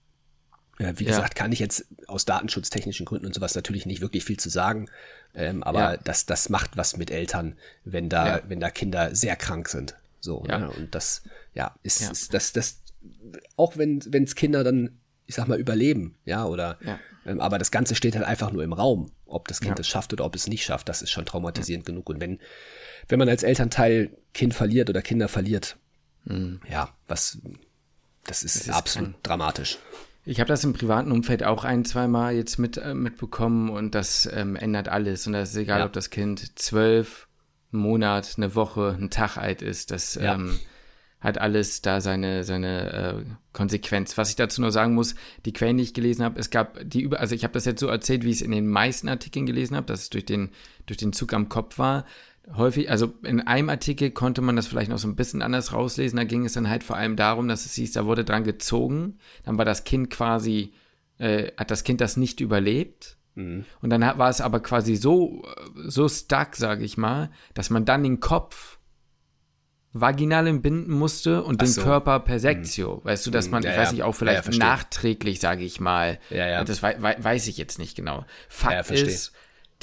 Äh, 0.80 0.94
wie 0.98 1.06
ja. 1.06 1.12
gesagt, 1.12 1.36
kann 1.36 1.52
ich 1.52 1.60
jetzt 1.60 1.86
aus 2.08 2.26
datenschutztechnischen 2.26 3.06
Gründen 3.06 3.28
und 3.28 3.36
sowas 3.36 3.56
natürlich 3.56 3.86
nicht 3.86 4.02
wirklich 4.02 4.26
viel 4.26 4.38
zu 4.38 4.50
sagen. 4.50 4.90
Ähm, 5.34 5.64
aber 5.64 5.98
das, 5.98 6.26
das 6.26 6.50
macht 6.50 6.78
was 6.78 6.98
mit 6.98 7.10
Eltern, 7.10 7.56
wenn 7.86 8.10
da, 8.10 8.42
wenn 8.48 8.60
da 8.60 8.70
Kinder 8.70 9.16
sehr 9.16 9.36
krank 9.36 9.70
sind. 9.70 9.96
So, 10.20 10.44
ja. 10.48 10.60
Ne? 10.60 10.72
und 10.72 10.94
das, 10.94 11.24
ja, 11.54 11.76
ist, 11.84 12.02
ist 12.02 12.34
das, 12.34 12.54
das, 12.54 12.82
auch 13.56 13.78
wenn 13.78 14.00
es 14.00 14.36
Kinder 14.36 14.64
dann 14.64 15.00
ich 15.34 15.38
sag 15.38 15.48
mal, 15.48 15.60
überleben, 15.60 16.16
ja, 16.26 16.46
oder, 16.46 16.78
ja. 16.86 17.00
Ähm, 17.26 17.40
aber 17.40 17.58
das 17.58 17.72
Ganze 17.72 17.96
steht 17.96 18.16
halt 18.16 18.26
einfach 18.26 18.52
nur 18.52 18.64
im 18.64 18.72
Raum, 18.72 19.12
ob 19.26 19.48
das 19.48 19.62
Kind 19.62 19.80
es 19.80 19.88
schafft 19.88 20.14
oder 20.14 20.26
ob 20.26 20.36
es 20.36 20.48
nicht 20.48 20.64
schafft, 20.64 20.90
das 20.90 21.02
ist 21.02 21.10
schon 21.10 21.26
traumatisierend 21.26 21.88
genug. 21.88 22.08
Und 22.08 22.22
wenn, 22.22 22.40
wenn 23.08 23.18
man 23.18 23.30
als 23.30 23.42
Elternteil 23.42 24.12
Kind 24.36 24.54
verliert 24.54 24.92
oder 24.92 25.02
Kinder 25.02 25.28
verliert, 25.28 25.78
mhm. 26.26 26.60
ja, 26.70 26.94
was, 27.08 27.40
das 28.26 28.44
ist, 28.44 28.58
das 28.58 28.68
ist 28.68 28.74
absolut 28.76 29.10
ein, 29.10 29.16
dramatisch. 29.24 29.80
Ich 30.24 30.40
habe 30.40 30.48
das 30.48 30.64
im 30.64 30.74
privaten 30.74 31.12
Umfeld 31.12 31.44
auch 31.44 31.64
ein, 31.64 31.84
zwei 31.84 32.08
Mal 32.08 32.36
jetzt 32.36 32.60
mit, 32.60 32.78
äh, 32.78 32.94
mitbekommen 32.94 33.70
und 33.70 33.96
das 33.96 34.30
ähm, 34.32 34.56
ändert 34.56 34.88
alles. 34.88 35.26
Und 35.26 35.34
das 35.34 35.50
ist 35.50 35.56
egal, 35.56 35.80
ja. 35.80 35.86
ob 35.86 35.94
das 35.94 36.12
Kind 36.12 36.60
zwölf, 36.60 37.28
einen 37.72 37.82
Monat, 37.82 38.36
eine 38.38 38.54
Woche, 38.54 38.96
einen 38.96 39.10
Tag 39.10 39.38
alt 39.38 39.64
ist. 39.64 39.90
Das 39.90 40.14
ja. 40.14 40.36
ähm, 40.36 40.60
hat 41.24 41.38
alles 41.38 41.82
da 41.82 42.02
seine, 42.02 42.44
seine 42.44 42.92
äh, 42.92 43.24
Konsequenz. 43.54 44.18
Was 44.18 44.30
ich 44.30 44.36
dazu 44.36 44.60
nur 44.60 44.72
sagen 44.72 44.94
muss, 44.94 45.16
die 45.46 45.54
Quellen, 45.54 45.78
die 45.78 45.84
ich 45.84 45.94
gelesen 45.94 46.24
habe, 46.24 46.40
es 46.40 46.50
gab 46.50 46.78
die 46.84 47.02
über, 47.02 47.22
also 47.22 47.34
ich 47.34 47.46
habe 47.46 47.54
das 47.54 47.64
jetzt 47.64 47.80
so 47.80 47.88
erzählt, 47.88 48.26
wie 48.26 48.30
ich 48.30 48.38
es 48.38 48.42
in 48.42 48.52
den 48.52 48.68
meisten 48.68 49.08
Artikeln 49.08 49.46
gelesen 49.46 49.78
habe, 49.78 49.88
dass 49.88 50.02
es 50.02 50.10
durch 50.10 50.26
den, 50.26 50.50
durch 50.86 50.98
den 50.98 51.14
Zug 51.14 51.34
am 51.34 51.48
Kopf 51.48 51.80
war. 51.80 52.06
Häufig, 52.58 52.92
also 52.92 53.14
in 53.24 53.40
einem 53.40 53.70
Artikel 53.70 54.12
konnte 54.12 54.42
man 54.42 54.58
das 54.58 54.68
vielleicht 54.68 54.92
noch 54.92 54.98
so 54.98 55.08
ein 55.08 55.16
bisschen 55.16 55.42
anders 55.42 55.72
rauslesen. 55.72 56.18
Da 56.18 56.26
ging 56.26 56.46
es 56.46 56.54
dann 56.54 56.70
halt 56.70 56.84
vor 56.84 56.98
allem 56.98 57.16
darum, 57.16 57.48
dass 57.48 57.66
es 57.66 57.74
hieß, 57.76 57.94
da 57.94 58.06
wurde 58.06 58.26
dran 58.26 58.44
gezogen. 58.44 59.18
Dann 59.46 59.58
war 59.58 59.64
das 59.64 59.86
Kind 59.86 60.10
quasi, 60.10 60.74
äh, 61.20 61.54
hat 61.56 61.72
das 61.72 61.86
Kind 61.86 62.02
das 62.02 62.18
nicht 62.18 62.42
überlebt. 62.42 63.16
Mhm. 63.36 63.64
Und 63.82 63.90
dann 63.92 64.02
war 64.02 64.30
es 64.30 64.42
aber 64.42 64.60
quasi 64.60 64.98
so, 64.98 65.42
so 65.86 66.10
stuck, 66.10 66.58
sage 66.58 66.84
ich 66.84 66.98
mal, 66.98 67.32
dass 67.54 67.70
man 67.70 67.86
dann 67.86 68.04
den 68.04 68.20
Kopf 68.20 68.78
vaginal 69.94 70.48
entbinden 70.48 70.92
musste 70.92 71.44
und 71.44 71.62
Ach 71.62 71.66
den 71.66 71.72
so. 71.72 71.84
Körper 71.84 72.20
per 72.20 72.40
Sektio. 72.40 72.98
Hm. 72.98 73.06
Weißt 73.06 73.26
du, 73.26 73.32
dass 73.32 73.50
man, 73.50 73.64
ja, 73.64 73.72
ich 73.72 73.78
weiß 73.78 73.92
nicht, 73.92 74.04
auch 74.04 74.14
vielleicht 74.14 74.52
ja, 74.52 74.58
nachträglich, 74.58 75.40
sage 75.40 75.64
ich 75.64 75.80
mal. 75.80 76.20
Ja, 76.30 76.48
ja. 76.48 76.64
Das 76.64 76.82
wei 76.82 76.96
weiß 77.00 77.48
ich 77.48 77.58
jetzt 77.58 77.80
nicht 77.80 77.96
genau. 77.96 78.26
Fakt 78.50 78.90
ist, 78.92 79.34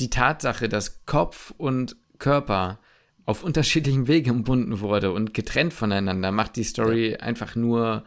die 0.00 0.10
Tatsache, 0.10 0.68
dass 0.68 1.04
Kopf 1.06 1.54
und 1.56 1.96
Körper 2.18 2.80
auf 3.24 3.44
unterschiedlichen 3.44 4.08
Wegen 4.08 4.30
entbunden 4.30 4.80
wurde 4.80 5.12
und 5.12 5.32
getrennt 5.32 5.72
voneinander, 5.72 6.32
macht 6.32 6.56
die 6.56 6.64
Story 6.64 7.16
einfach 7.16 7.54
nur 7.54 8.04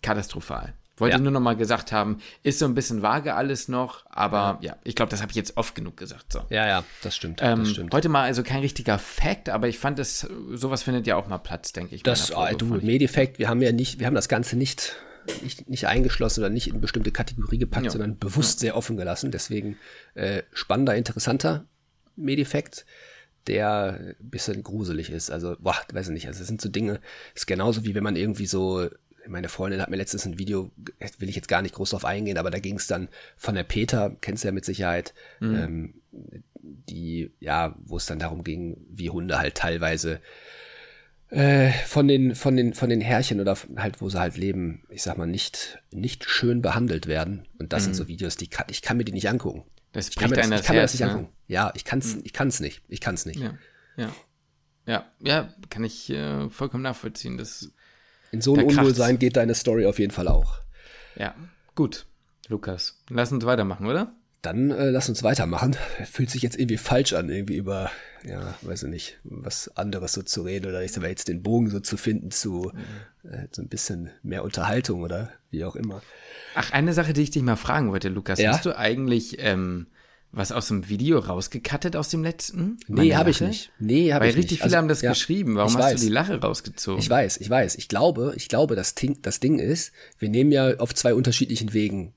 katastrophal. 0.00 0.72
Wollte 0.98 1.16
ja. 1.16 1.22
nur 1.22 1.32
noch 1.32 1.40
mal 1.40 1.56
gesagt 1.56 1.90
haben, 1.90 2.18
ist 2.42 2.58
so 2.58 2.66
ein 2.66 2.74
bisschen 2.74 3.00
vage 3.00 3.34
alles 3.34 3.66
noch, 3.66 4.04
aber 4.10 4.58
ja, 4.60 4.72
ja 4.72 4.76
ich 4.84 4.94
glaube, 4.94 5.10
das 5.10 5.22
habe 5.22 5.30
ich 5.30 5.36
jetzt 5.36 5.56
oft 5.56 5.74
genug 5.74 5.96
gesagt. 5.96 6.32
So. 6.32 6.40
Ja, 6.50 6.66
ja, 6.66 6.84
das 7.02 7.16
stimmt, 7.16 7.40
ähm, 7.42 7.60
das 7.60 7.70
stimmt. 7.70 7.94
Heute 7.94 8.10
mal 8.10 8.24
also 8.24 8.42
kein 8.42 8.60
richtiger 8.60 8.98
Fact, 8.98 9.48
aber 9.48 9.68
ich 9.68 9.78
fand 9.78 9.98
es, 9.98 10.28
sowas 10.52 10.82
findet 10.82 11.06
ja 11.06 11.16
auch 11.16 11.28
mal 11.28 11.38
Platz, 11.38 11.72
denke 11.72 11.94
ich. 11.94 12.02
Das, 12.02 12.34
oh, 12.36 12.46
du, 12.56 12.66
Medifact, 12.66 13.38
wir 13.38 13.48
haben 13.48 13.62
ja 13.62 13.72
nicht, 13.72 14.00
wir 14.00 14.06
haben 14.06 14.14
das 14.14 14.28
Ganze 14.28 14.56
nicht 14.56 14.94
nicht, 15.42 15.68
nicht 15.68 15.86
eingeschlossen 15.86 16.40
oder 16.40 16.50
nicht 16.50 16.68
in 16.68 16.80
bestimmte 16.80 17.12
Kategorie 17.12 17.58
gepackt, 17.58 17.86
ja. 17.86 17.90
sondern 17.90 18.18
bewusst 18.18 18.58
sehr 18.58 18.76
offen 18.76 18.96
gelassen. 18.96 19.30
Deswegen 19.30 19.78
äh, 20.14 20.42
spannender, 20.52 20.96
interessanter 20.96 21.64
Medifekt, 22.16 22.84
der 23.46 24.14
ein 24.20 24.30
bisschen 24.30 24.62
gruselig 24.62 25.10
ist. 25.10 25.30
Also, 25.30 25.56
boah, 25.58 25.76
weiß 25.92 26.08
ich 26.08 26.12
nicht. 26.12 26.26
Also, 26.26 26.42
es 26.42 26.48
sind 26.48 26.60
so 26.60 26.68
Dinge, 26.68 27.00
ist 27.34 27.46
genauso 27.46 27.84
wie 27.84 27.94
wenn 27.94 28.04
man 28.04 28.16
irgendwie 28.16 28.46
so 28.46 28.88
meine 29.26 29.48
Freundin 29.48 29.80
hat 29.80 29.90
mir 29.90 29.96
letztens 29.96 30.26
ein 30.26 30.38
Video, 30.38 30.70
will 31.18 31.28
ich 31.28 31.36
jetzt 31.36 31.48
gar 31.48 31.62
nicht 31.62 31.74
groß 31.74 31.90
drauf 31.90 32.04
eingehen, 32.04 32.38
aber 32.38 32.50
da 32.50 32.58
ging 32.58 32.76
es 32.76 32.86
dann 32.86 33.08
von 33.36 33.54
der 33.54 33.64
Peter, 33.64 34.16
kennst 34.20 34.44
du 34.44 34.48
ja 34.48 34.52
mit 34.52 34.64
Sicherheit, 34.64 35.14
mhm. 35.40 35.54
ähm, 35.54 35.94
die, 36.62 37.30
ja, 37.40 37.74
wo 37.84 37.96
es 37.96 38.06
dann 38.06 38.18
darum 38.18 38.44
ging, 38.44 38.76
wie 38.90 39.10
Hunde 39.10 39.38
halt 39.38 39.56
teilweise 39.56 40.20
äh, 41.30 41.72
von 41.86 42.08
den, 42.08 42.34
von 42.34 42.56
den, 42.56 42.74
von 42.74 42.90
den 42.90 43.00
Herrchen 43.00 43.40
oder 43.40 43.56
halt, 43.76 44.00
wo 44.00 44.08
sie 44.08 44.20
halt 44.20 44.36
leben, 44.36 44.84
ich 44.90 45.02
sag 45.02 45.16
mal, 45.16 45.26
nicht, 45.26 45.78
nicht 45.90 46.24
schön 46.28 46.60
behandelt 46.60 47.06
werden. 47.06 47.48
Und 47.58 47.72
das 47.72 47.82
mhm. 47.82 47.84
sind 47.86 47.94
so 47.94 48.08
Videos, 48.08 48.36
die 48.36 48.48
kann, 48.48 48.66
ich 48.68 48.82
kann 48.82 48.96
mir 48.96 49.04
die 49.04 49.12
nicht 49.12 49.28
angucken. 49.28 49.64
Das 49.92 50.08
ich 50.08 50.16
kann 50.16 50.30
mir 50.30 50.36
das, 50.36 50.50
ich 50.50 50.62
kann 50.66 50.76
mir 50.76 50.82
das 50.82 50.94
nicht 50.94 51.00
ne? 51.00 51.10
angucken. 51.10 51.32
Ja, 51.48 51.72
ich 51.74 51.84
kann's, 51.84 52.16
mhm. 52.16 52.22
ich 52.24 52.32
kann's 52.32 52.60
nicht. 52.60 52.82
Ich 52.88 53.00
kann's 53.00 53.26
nicht. 53.26 53.40
Ja, 53.40 53.54
ja. 53.96 54.14
Ja, 54.86 55.06
ja 55.20 55.54
kann 55.70 55.84
ich 55.84 56.10
äh, 56.10 56.50
vollkommen 56.50 56.82
nachvollziehen. 56.82 57.38
Das, 57.38 57.72
In 58.32 58.40
so 58.40 58.54
ein 58.54 58.64
Unwohlsein 58.64 59.18
geht 59.18 59.36
deine 59.36 59.54
Story 59.54 59.86
auf 59.86 59.98
jeden 59.98 60.10
Fall 60.10 60.26
auch. 60.26 60.60
Ja, 61.16 61.34
gut. 61.74 62.06
Lukas, 62.48 62.98
lass 63.08 63.30
uns 63.30 63.44
weitermachen, 63.44 63.86
oder? 63.86 64.14
Dann 64.40 64.72
äh, 64.72 64.90
lass 64.90 65.08
uns 65.08 65.22
weitermachen. 65.22 65.76
Fühlt 66.10 66.30
sich 66.30 66.42
jetzt 66.42 66.58
irgendwie 66.58 66.78
falsch 66.78 67.12
an, 67.12 67.28
irgendwie 67.28 67.56
über, 67.56 67.90
ja, 68.24 68.54
weiß 68.62 68.84
ich 68.84 68.88
nicht, 68.88 69.18
was 69.22 69.76
anderes 69.76 70.14
so 70.14 70.22
zu 70.22 70.42
reden 70.42 70.66
oder 70.66 70.82
ich 70.82 70.92
sag 70.92 71.02
mal 71.02 71.10
jetzt 71.10 71.28
den 71.28 71.42
Bogen 71.42 71.70
so 71.70 71.78
zu 71.78 71.96
finden 71.96 72.30
zu 72.30 72.72
äh, 73.22 73.46
so 73.52 73.62
ein 73.62 73.68
bisschen 73.68 74.10
mehr 74.22 74.42
Unterhaltung 74.42 75.02
oder 75.02 75.30
wie 75.50 75.64
auch 75.64 75.76
immer. 75.76 76.02
Ach, 76.54 76.72
eine 76.72 76.92
Sache, 76.92 77.12
die 77.12 77.22
ich 77.22 77.30
dich 77.30 77.42
mal 77.42 77.56
fragen 77.56 77.92
wollte, 77.92 78.08
Lukas. 78.08 78.40
Ja? 78.40 78.52
Hast 78.52 78.66
du 78.66 78.76
eigentlich 78.76 79.36
ähm, 79.38 79.86
was 80.32 80.50
aus 80.50 80.68
dem 80.68 80.88
Video 80.88 81.18
rausgekattet 81.18 81.94
aus 81.94 82.08
dem 82.08 82.22
letzten? 82.22 82.78
Nee, 82.88 83.14
habe 83.14 83.30
ich 83.30 83.40
nicht. 83.40 83.70
Nee, 83.78 84.12
habe 84.12 84.26
ich 84.26 84.28
nicht. 84.28 84.36
Weil 84.36 84.40
richtig 84.40 84.58
viele 84.58 84.64
also, 84.64 84.76
haben 84.78 84.88
das 84.88 85.02
ja, 85.02 85.10
geschrieben. 85.10 85.56
Warum 85.56 85.76
hast 85.76 85.84
weiß. 85.84 86.00
du 86.00 86.06
die 86.06 86.12
Lache 86.12 86.40
rausgezogen? 86.40 87.00
Ich 87.00 87.10
weiß, 87.10 87.36
ich 87.36 87.50
weiß. 87.50 87.76
Ich 87.76 87.88
glaube, 87.88 88.32
ich 88.36 88.48
glaube, 88.48 88.74
das 88.74 88.94
Ding, 88.94 89.20
das 89.20 89.40
Ding 89.40 89.58
ist, 89.58 89.92
wir 90.18 90.30
nehmen 90.30 90.50
ja 90.50 90.78
auf 90.78 90.94
zwei 90.94 91.14
unterschiedlichen 91.14 91.74
Wegen 91.74 92.14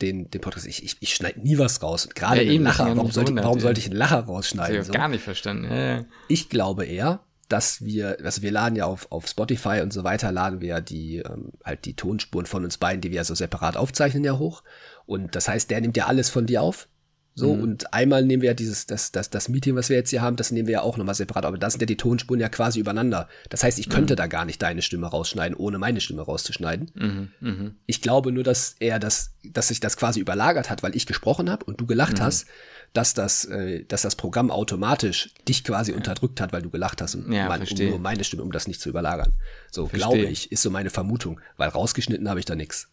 den, 0.00 0.30
den 0.30 0.40
Podcast. 0.40 0.66
Ich, 0.66 0.82
ich, 0.82 0.96
ich 1.00 1.14
schneide 1.14 1.40
nie 1.40 1.58
was 1.58 1.82
raus. 1.82 2.06
Und 2.06 2.14
gerade 2.14 2.42
ja, 2.42 2.50
einen 2.50 2.64
Lacher. 2.64 2.86
Warum, 2.96 3.10
sollte, 3.10 3.30
wundert, 3.30 3.44
warum 3.44 3.60
sollte 3.60 3.80
ich 3.80 3.86
einen 3.86 3.96
Lacher 3.96 4.20
rausschneiden? 4.20 4.72
Ich 4.72 4.78
habe 4.78 4.86
so? 4.86 4.92
gar 4.92 5.08
nicht 5.08 5.22
verstanden. 5.22 5.70
Ja, 5.70 6.04
ich 6.28 6.48
glaube 6.48 6.86
eher, 6.86 7.20
dass 7.48 7.84
wir, 7.84 8.18
also 8.24 8.40
wir 8.40 8.50
laden 8.50 8.76
ja 8.76 8.86
auf, 8.86 9.10
auf 9.10 9.26
Spotify 9.26 9.80
und 9.82 9.92
so 9.92 10.04
weiter, 10.04 10.32
laden 10.32 10.60
wir 10.62 10.68
ja 10.68 10.80
die, 10.80 11.18
ähm, 11.18 11.52
halt 11.64 11.84
die 11.84 11.94
Tonspuren 11.94 12.46
von 12.46 12.64
uns 12.64 12.78
beiden, 12.78 13.02
die 13.02 13.10
wir 13.10 13.16
ja 13.16 13.24
so 13.24 13.34
separat 13.34 13.76
aufzeichnen, 13.76 14.24
ja 14.24 14.38
hoch. 14.38 14.62
Und 15.06 15.34
das 15.34 15.48
heißt, 15.48 15.70
der 15.70 15.80
nimmt 15.80 15.96
ja 15.96 16.06
alles 16.06 16.30
von 16.30 16.46
dir 16.46 16.62
auf. 16.62 16.88
So, 17.38 17.54
mhm. 17.54 17.62
und 17.62 17.94
einmal 17.94 18.24
nehmen 18.24 18.42
wir 18.42 18.48
ja 18.48 18.54
dieses, 18.54 18.86
das, 18.86 19.12
das, 19.12 19.30
das 19.30 19.48
Meeting, 19.48 19.76
was 19.76 19.88
wir 19.90 19.96
jetzt 19.96 20.10
hier 20.10 20.22
haben, 20.22 20.34
das 20.34 20.50
nehmen 20.50 20.66
wir 20.66 20.72
ja 20.72 20.82
auch 20.82 20.96
nochmal 20.96 21.14
separat. 21.14 21.44
Aber 21.44 21.56
da 21.56 21.70
sind 21.70 21.80
ja 21.80 21.86
die 21.86 21.96
Tonspuren 21.96 22.40
ja 22.40 22.48
quasi 22.48 22.80
übereinander. 22.80 23.28
Das 23.48 23.62
heißt, 23.62 23.78
ich 23.78 23.88
könnte 23.88 24.14
mhm. 24.14 24.16
da 24.16 24.26
gar 24.26 24.44
nicht 24.44 24.60
deine 24.60 24.82
Stimme 24.82 25.06
rausschneiden, 25.06 25.56
ohne 25.56 25.78
meine 25.78 26.00
Stimme 26.00 26.22
rauszuschneiden. 26.22 26.90
Mhm. 26.94 27.28
mhm. 27.40 27.74
Ich 27.86 28.02
glaube 28.02 28.32
nur, 28.32 28.42
dass 28.42 28.74
er 28.80 28.98
das, 28.98 29.34
dass 29.44 29.68
sich 29.68 29.78
das 29.78 29.96
quasi 29.96 30.18
überlagert 30.18 30.68
hat, 30.68 30.82
weil 30.82 30.96
ich 30.96 31.06
gesprochen 31.06 31.48
habe 31.48 31.64
und 31.64 31.80
du 31.80 31.86
gelacht 31.86 32.18
mhm. 32.18 32.22
hast, 32.22 32.46
dass 32.92 33.14
das, 33.14 33.44
äh, 33.44 33.84
dass 33.84 34.02
das 34.02 34.16
Programm 34.16 34.50
automatisch 34.50 35.30
dich 35.46 35.62
quasi 35.62 35.92
ja. 35.92 35.96
unterdrückt 35.96 36.40
hat, 36.40 36.52
weil 36.52 36.62
du 36.62 36.70
gelacht 36.70 37.00
hast 37.00 37.14
und 37.14 37.30
ja, 37.30 37.46
mein, 37.46 37.62
um 37.62 37.88
nur 37.88 37.98
meine 38.00 38.24
Stimme, 38.24 38.42
um 38.42 38.50
das 38.50 38.66
nicht 38.66 38.80
zu 38.80 38.88
überlagern. 38.88 39.32
So, 39.70 39.86
glaube 39.86 40.22
ich, 40.22 40.50
ist 40.50 40.62
so 40.62 40.70
meine 40.70 40.90
Vermutung, 40.90 41.40
weil 41.56 41.68
rausgeschnitten 41.68 42.28
habe 42.28 42.40
ich 42.40 42.46
da 42.46 42.56
nichts. 42.56 42.88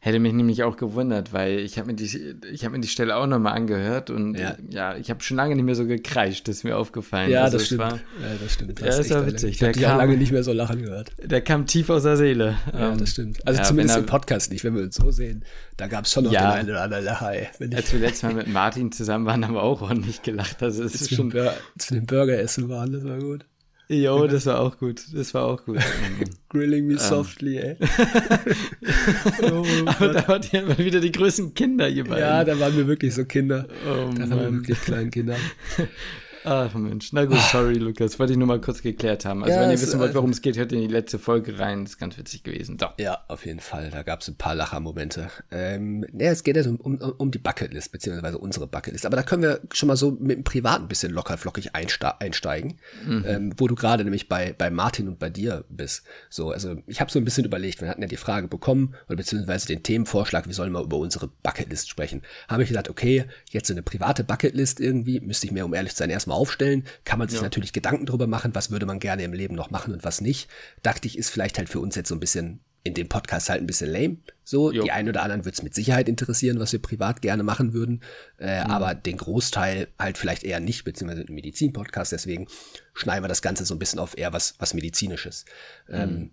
Hätte 0.00 0.18
mich 0.18 0.32
nämlich 0.32 0.62
auch 0.62 0.76
gewundert, 0.76 1.32
weil 1.32 1.58
ich 1.58 1.78
habe 1.78 1.88
mir, 1.88 1.94
die, 1.94 2.34
ich 2.52 2.64
hab 2.64 2.72
mir 2.72 2.80
die 2.80 2.88
Stelle 2.88 3.16
auch 3.16 3.26
nochmal 3.26 3.54
angehört 3.54 4.10
und 4.10 4.34
ja, 4.36 4.56
ja 4.68 4.96
ich 4.96 5.10
habe 5.10 5.22
schon 5.22 5.36
lange 5.36 5.54
nicht 5.54 5.64
mehr 5.64 5.74
so 5.74 5.86
gekreischt, 5.86 6.48
das 6.48 6.58
ist 6.58 6.64
mir 6.64 6.76
aufgefallen. 6.76 7.30
Ja, 7.30 7.44
also 7.44 7.58
das, 7.58 7.66
stimmt. 7.66 7.80
War, 7.80 7.94
ja 7.94 8.00
das 8.42 8.52
stimmt. 8.52 8.80
Das 8.80 8.96
ja, 8.96 9.00
ist 9.00 9.10
ja 9.10 9.26
witzig. 9.26 9.62
Ich 9.62 9.84
habe 9.84 9.98
lange 9.98 10.16
nicht 10.16 10.32
mehr 10.32 10.42
so 10.42 10.52
lachen 10.52 10.82
gehört. 10.82 11.12
Der 11.22 11.40
kam 11.40 11.66
tief 11.66 11.90
aus 11.90 12.02
der 12.02 12.16
Seele. 12.16 12.56
Ja, 12.72 12.94
das 12.94 13.10
stimmt. 13.10 13.46
Also 13.46 13.58
ja, 13.58 13.64
zumindest 13.64 13.96
er, 13.96 14.00
im 14.00 14.06
Podcast 14.06 14.52
nicht, 14.52 14.64
wenn 14.64 14.74
wir 14.74 14.82
uns 14.82 14.96
so 14.96 15.10
sehen. 15.10 15.44
Da 15.76 15.86
gab 15.86 16.04
es 16.04 16.12
schon 16.12 16.24
noch 16.24 16.32
ja, 16.32 16.52
den 16.52 16.60
einen 16.60 16.70
oder 16.70 16.82
anderen 16.82 17.04
Lacher. 17.04 17.28
Als 17.28 17.92
wir 17.92 17.98
letztes 17.98 18.22
Mal 18.22 18.34
mit 18.34 18.48
Martin 18.48 18.92
zusammen 18.92 19.26
waren, 19.26 19.46
haben 19.46 19.54
wir 19.54 19.62
auch 19.62 19.82
ordentlich 19.82 20.22
gelacht. 20.22 20.62
Also 20.62 20.84
es 20.84 20.94
ist 20.94 21.14
schon... 21.14 21.32
Als 21.36 21.90
wir 21.90 21.98
den 22.00 22.06
Burger 22.06 22.38
essen 22.38 22.68
waren, 22.68 22.92
das 22.92 23.04
war 23.04 23.18
gut. 23.18 23.44
Jo, 23.92 24.28
das 24.28 24.46
war 24.46 24.60
auch 24.60 24.78
gut. 24.78 25.02
Das 25.12 25.34
war 25.34 25.46
auch 25.46 25.64
gut. 25.64 25.78
Grilling 26.48 26.86
me 26.86 26.92
um. 26.92 27.00
Ähm. 27.00 27.04
softly, 27.04 27.58
ey. 27.58 27.76
oh, 29.42 29.64
Aber 29.84 30.08
da 30.12 30.28
wart 30.28 30.52
ihr 30.52 30.62
immer 30.62 30.78
wieder 30.78 31.00
die 31.00 31.10
größten 31.10 31.54
Kinder, 31.54 31.86
beiden. 32.04 32.18
Ja, 32.18 32.44
da 32.44 32.58
waren 32.60 32.76
wir 32.76 32.86
wirklich 32.86 33.12
so 33.12 33.24
Kinder. 33.24 33.66
Oh, 33.84 34.12
da 34.14 34.30
waren 34.30 34.40
wir 34.40 34.52
wirklich 34.52 34.80
kleine 34.80 35.10
Kinder. 35.10 35.36
Ach 36.44 36.72
Mensch, 36.74 37.12
na 37.12 37.24
gut, 37.26 37.38
sorry 37.52 37.74
Lukas, 37.74 38.18
wollte 38.18 38.32
ich 38.32 38.38
nur 38.38 38.48
mal 38.48 38.60
kurz 38.60 38.82
geklärt 38.82 39.24
haben. 39.24 39.42
Also 39.44 39.54
ja, 39.54 39.62
wenn 39.62 39.70
ihr 39.70 39.80
wissen 39.80 40.00
wollt, 40.00 40.14
worum 40.14 40.30
es 40.30 40.40
geht, 40.40 40.56
hört 40.56 40.72
in 40.72 40.80
die 40.80 40.86
letzte 40.86 41.18
Folge 41.18 41.58
rein, 41.58 41.84
das 41.84 41.92
ist 41.92 41.98
ganz 41.98 42.16
witzig 42.16 42.42
gewesen. 42.42 42.78
So. 42.80 42.86
Ja, 42.98 43.18
auf 43.28 43.44
jeden 43.44 43.60
Fall, 43.60 43.90
da 43.90 44.02
gab 44.02 44.22
es 44.22 44.28
ein 44.28 44.36
paar 44.36 44.54
Lachermomente. 44.54 45.30
Ähm, 45.50 46.04
ja, 46.12 46.30
es 46.30 46.42
geht 46.42 46.56
ja 46.56 46.62
um, 46.62 46.76
um, 46.76 46.98
um 46.98 47.30
die 47.30 47.38
Bucketlist, 47.38 47.92
beziehungsweise 47.92 48.38
unsere 48.38 48.66
Bucketlist. 48.66 49.04
Aber 49.06 49.16
da 49.16 49.22
können 49.22 49.42
wir 49.42 49.60
schon 49.72 49.86
mal 49.88 49.96
so 49.96 50.12
mit 50.12 50.38
dem 50.38 50.44
Privat 50.44 50.80
ein 50.80 50.88
bisschen 50.88 51.12
locker 51.12 51.36
flockig 51.36 51.74
einsteigen, 51.74 52.78
mhm. 53.06 53.24
ähm, 53.26 53.54
wo 53.56 53.68
du 53.68 53.74
gerade 53.74 54.04
nämlich 54.04 54.28
bei, 54.28 54.54
bei 54.56 54.70
Martin 54.70 55.08
und 55.08 55.18
bei 55.18 55.30
dir 55.30 55.64
bist. 55.68 56.04
So, 56.30 56.50
also 56.50 56.76
ich 56.86 57.00
habe 57.00 57.10
so 57.10 57.18
ein 57.18 57.24
bisschen 57.24 57.44
überlegt, 57.44 57.80
wir 57.80 57.88
hatten 57.88 58.02
ja 58.02 58.08
die 58.08 58.16
Frage 58.16 58.48
bekommen, 58.48 58.94
oder 59.08 59.16
beziehungsweise 59.16 59.66
den 59.66 59.82
Themenvorschlag, 59.82 60.46
wir 60.46 60.54
sollen 60.54 60.72
mal 60.72 60.84
über 60.84 60.96
unsere 60.96 61.28
Bucketlist 61.42 61.88
sprechen. 61.88 62.22
Habe 62.48 62.62
ich 62.62 62.68
gesagt, 62.68 62.88
okay, 62.88 63.26
jetzt 63.50 63.68
so 63.68 63.74
eine 63.74 63.82
private 63.82 64.24
Bucketlist 64.24 64.80
irgendwie, 64.80 65.20
müsste 65.20 65.46
ich 65.46 65.52
mir, 65.52 65.64
um 65.64 65.74
ehrlich 65.74 65.92
zu 65.92 65.98
sein, 65.98 66.10
erstmal 66.10 66.29
erstmal 66.30 66.38
aufstellen, 66.38 66.84
kann 67.04 67.18
man 67.18 67.28
sich 67.28 67.38
ja. 67.38 67.42
natürlich 67.42 67.72
Gedanken 67.72 68.06
drüber 68.06 68.26
machen, 68.26 68.54
was 68.54 68.70
würde 68.70 68.86
man 68.86 69.00
gerne 69.00 69.24
im 69.24 69.32
Leben 69.32 69.54
noch 69.54 69.70
machen 69.70 69.92
und 69.92 70.04
was 70.04 70.20
nicht. 70.20 70.48
Dachte 70.82 71.06
ich, 71.08 71.18
ist 71.18 71.30
vielleicht 71.30 71.58
halt 71.58 71.68
für 71.68 71.80
uns 71.80 71.96
jetzt 71.96 72.08
so 72.08 72.14
ein 72.14 72.20
bisschen 72.20 72.60
in 72.82 72.94
dem 72.94 73.08
Podcast 73.08 73.50
halt 73.50 73.60
ein 73.60 73.66
bisschen 73.66 73.90
lame. 73.90 74.16
So, 74.42 74.72
jo. 74.72 74.82
die 74.82 74.90
einen 74.90 75.10
oder 75.10 75.22
anderen 75.22 75.44
wird 75.44 75.54
es 75.54 75.62
mit 75.62 75.74
Sicherheit 75.74 76.08
interessieren, 76.08 76.58
was 76.58 76.72
wir 76.72 76.80
privat 76.80 77.20
gerne 77.20 77.42
machen 77.42 77.74
würden. 77.74 78.02
Äh, 78.38 78.64
mhm. 78.64 78.70
Aber 78.70 78.94
den 78.94 79.18
Großteil 79.18 79.88
halt 79.98 80.16
vielleicht 80.16 80.44
eher 80.44 80.60
nicht, 80.60 80.84
beziehungsweise 80.84 81.26
ein 81.26 81.34
Medizin-Podcast. 81.34 82.12
Deswegen 82.12 82.46
schneiden 82.94 83.22
wir 83.22 83.28
das 83.28 83.42
Ganze 83.42 83.66
so 83.66 83.74
ein 83.74 83.78
bisschen 83.78 83.98
auf 83.98 84.16
eher 84.16 84.32
was, 84.32 84.54
was 84.58 84.72
Medizinisches. 84.72 85.44
Mhm. 85.88 85.94
Ähm, 85.94 86.30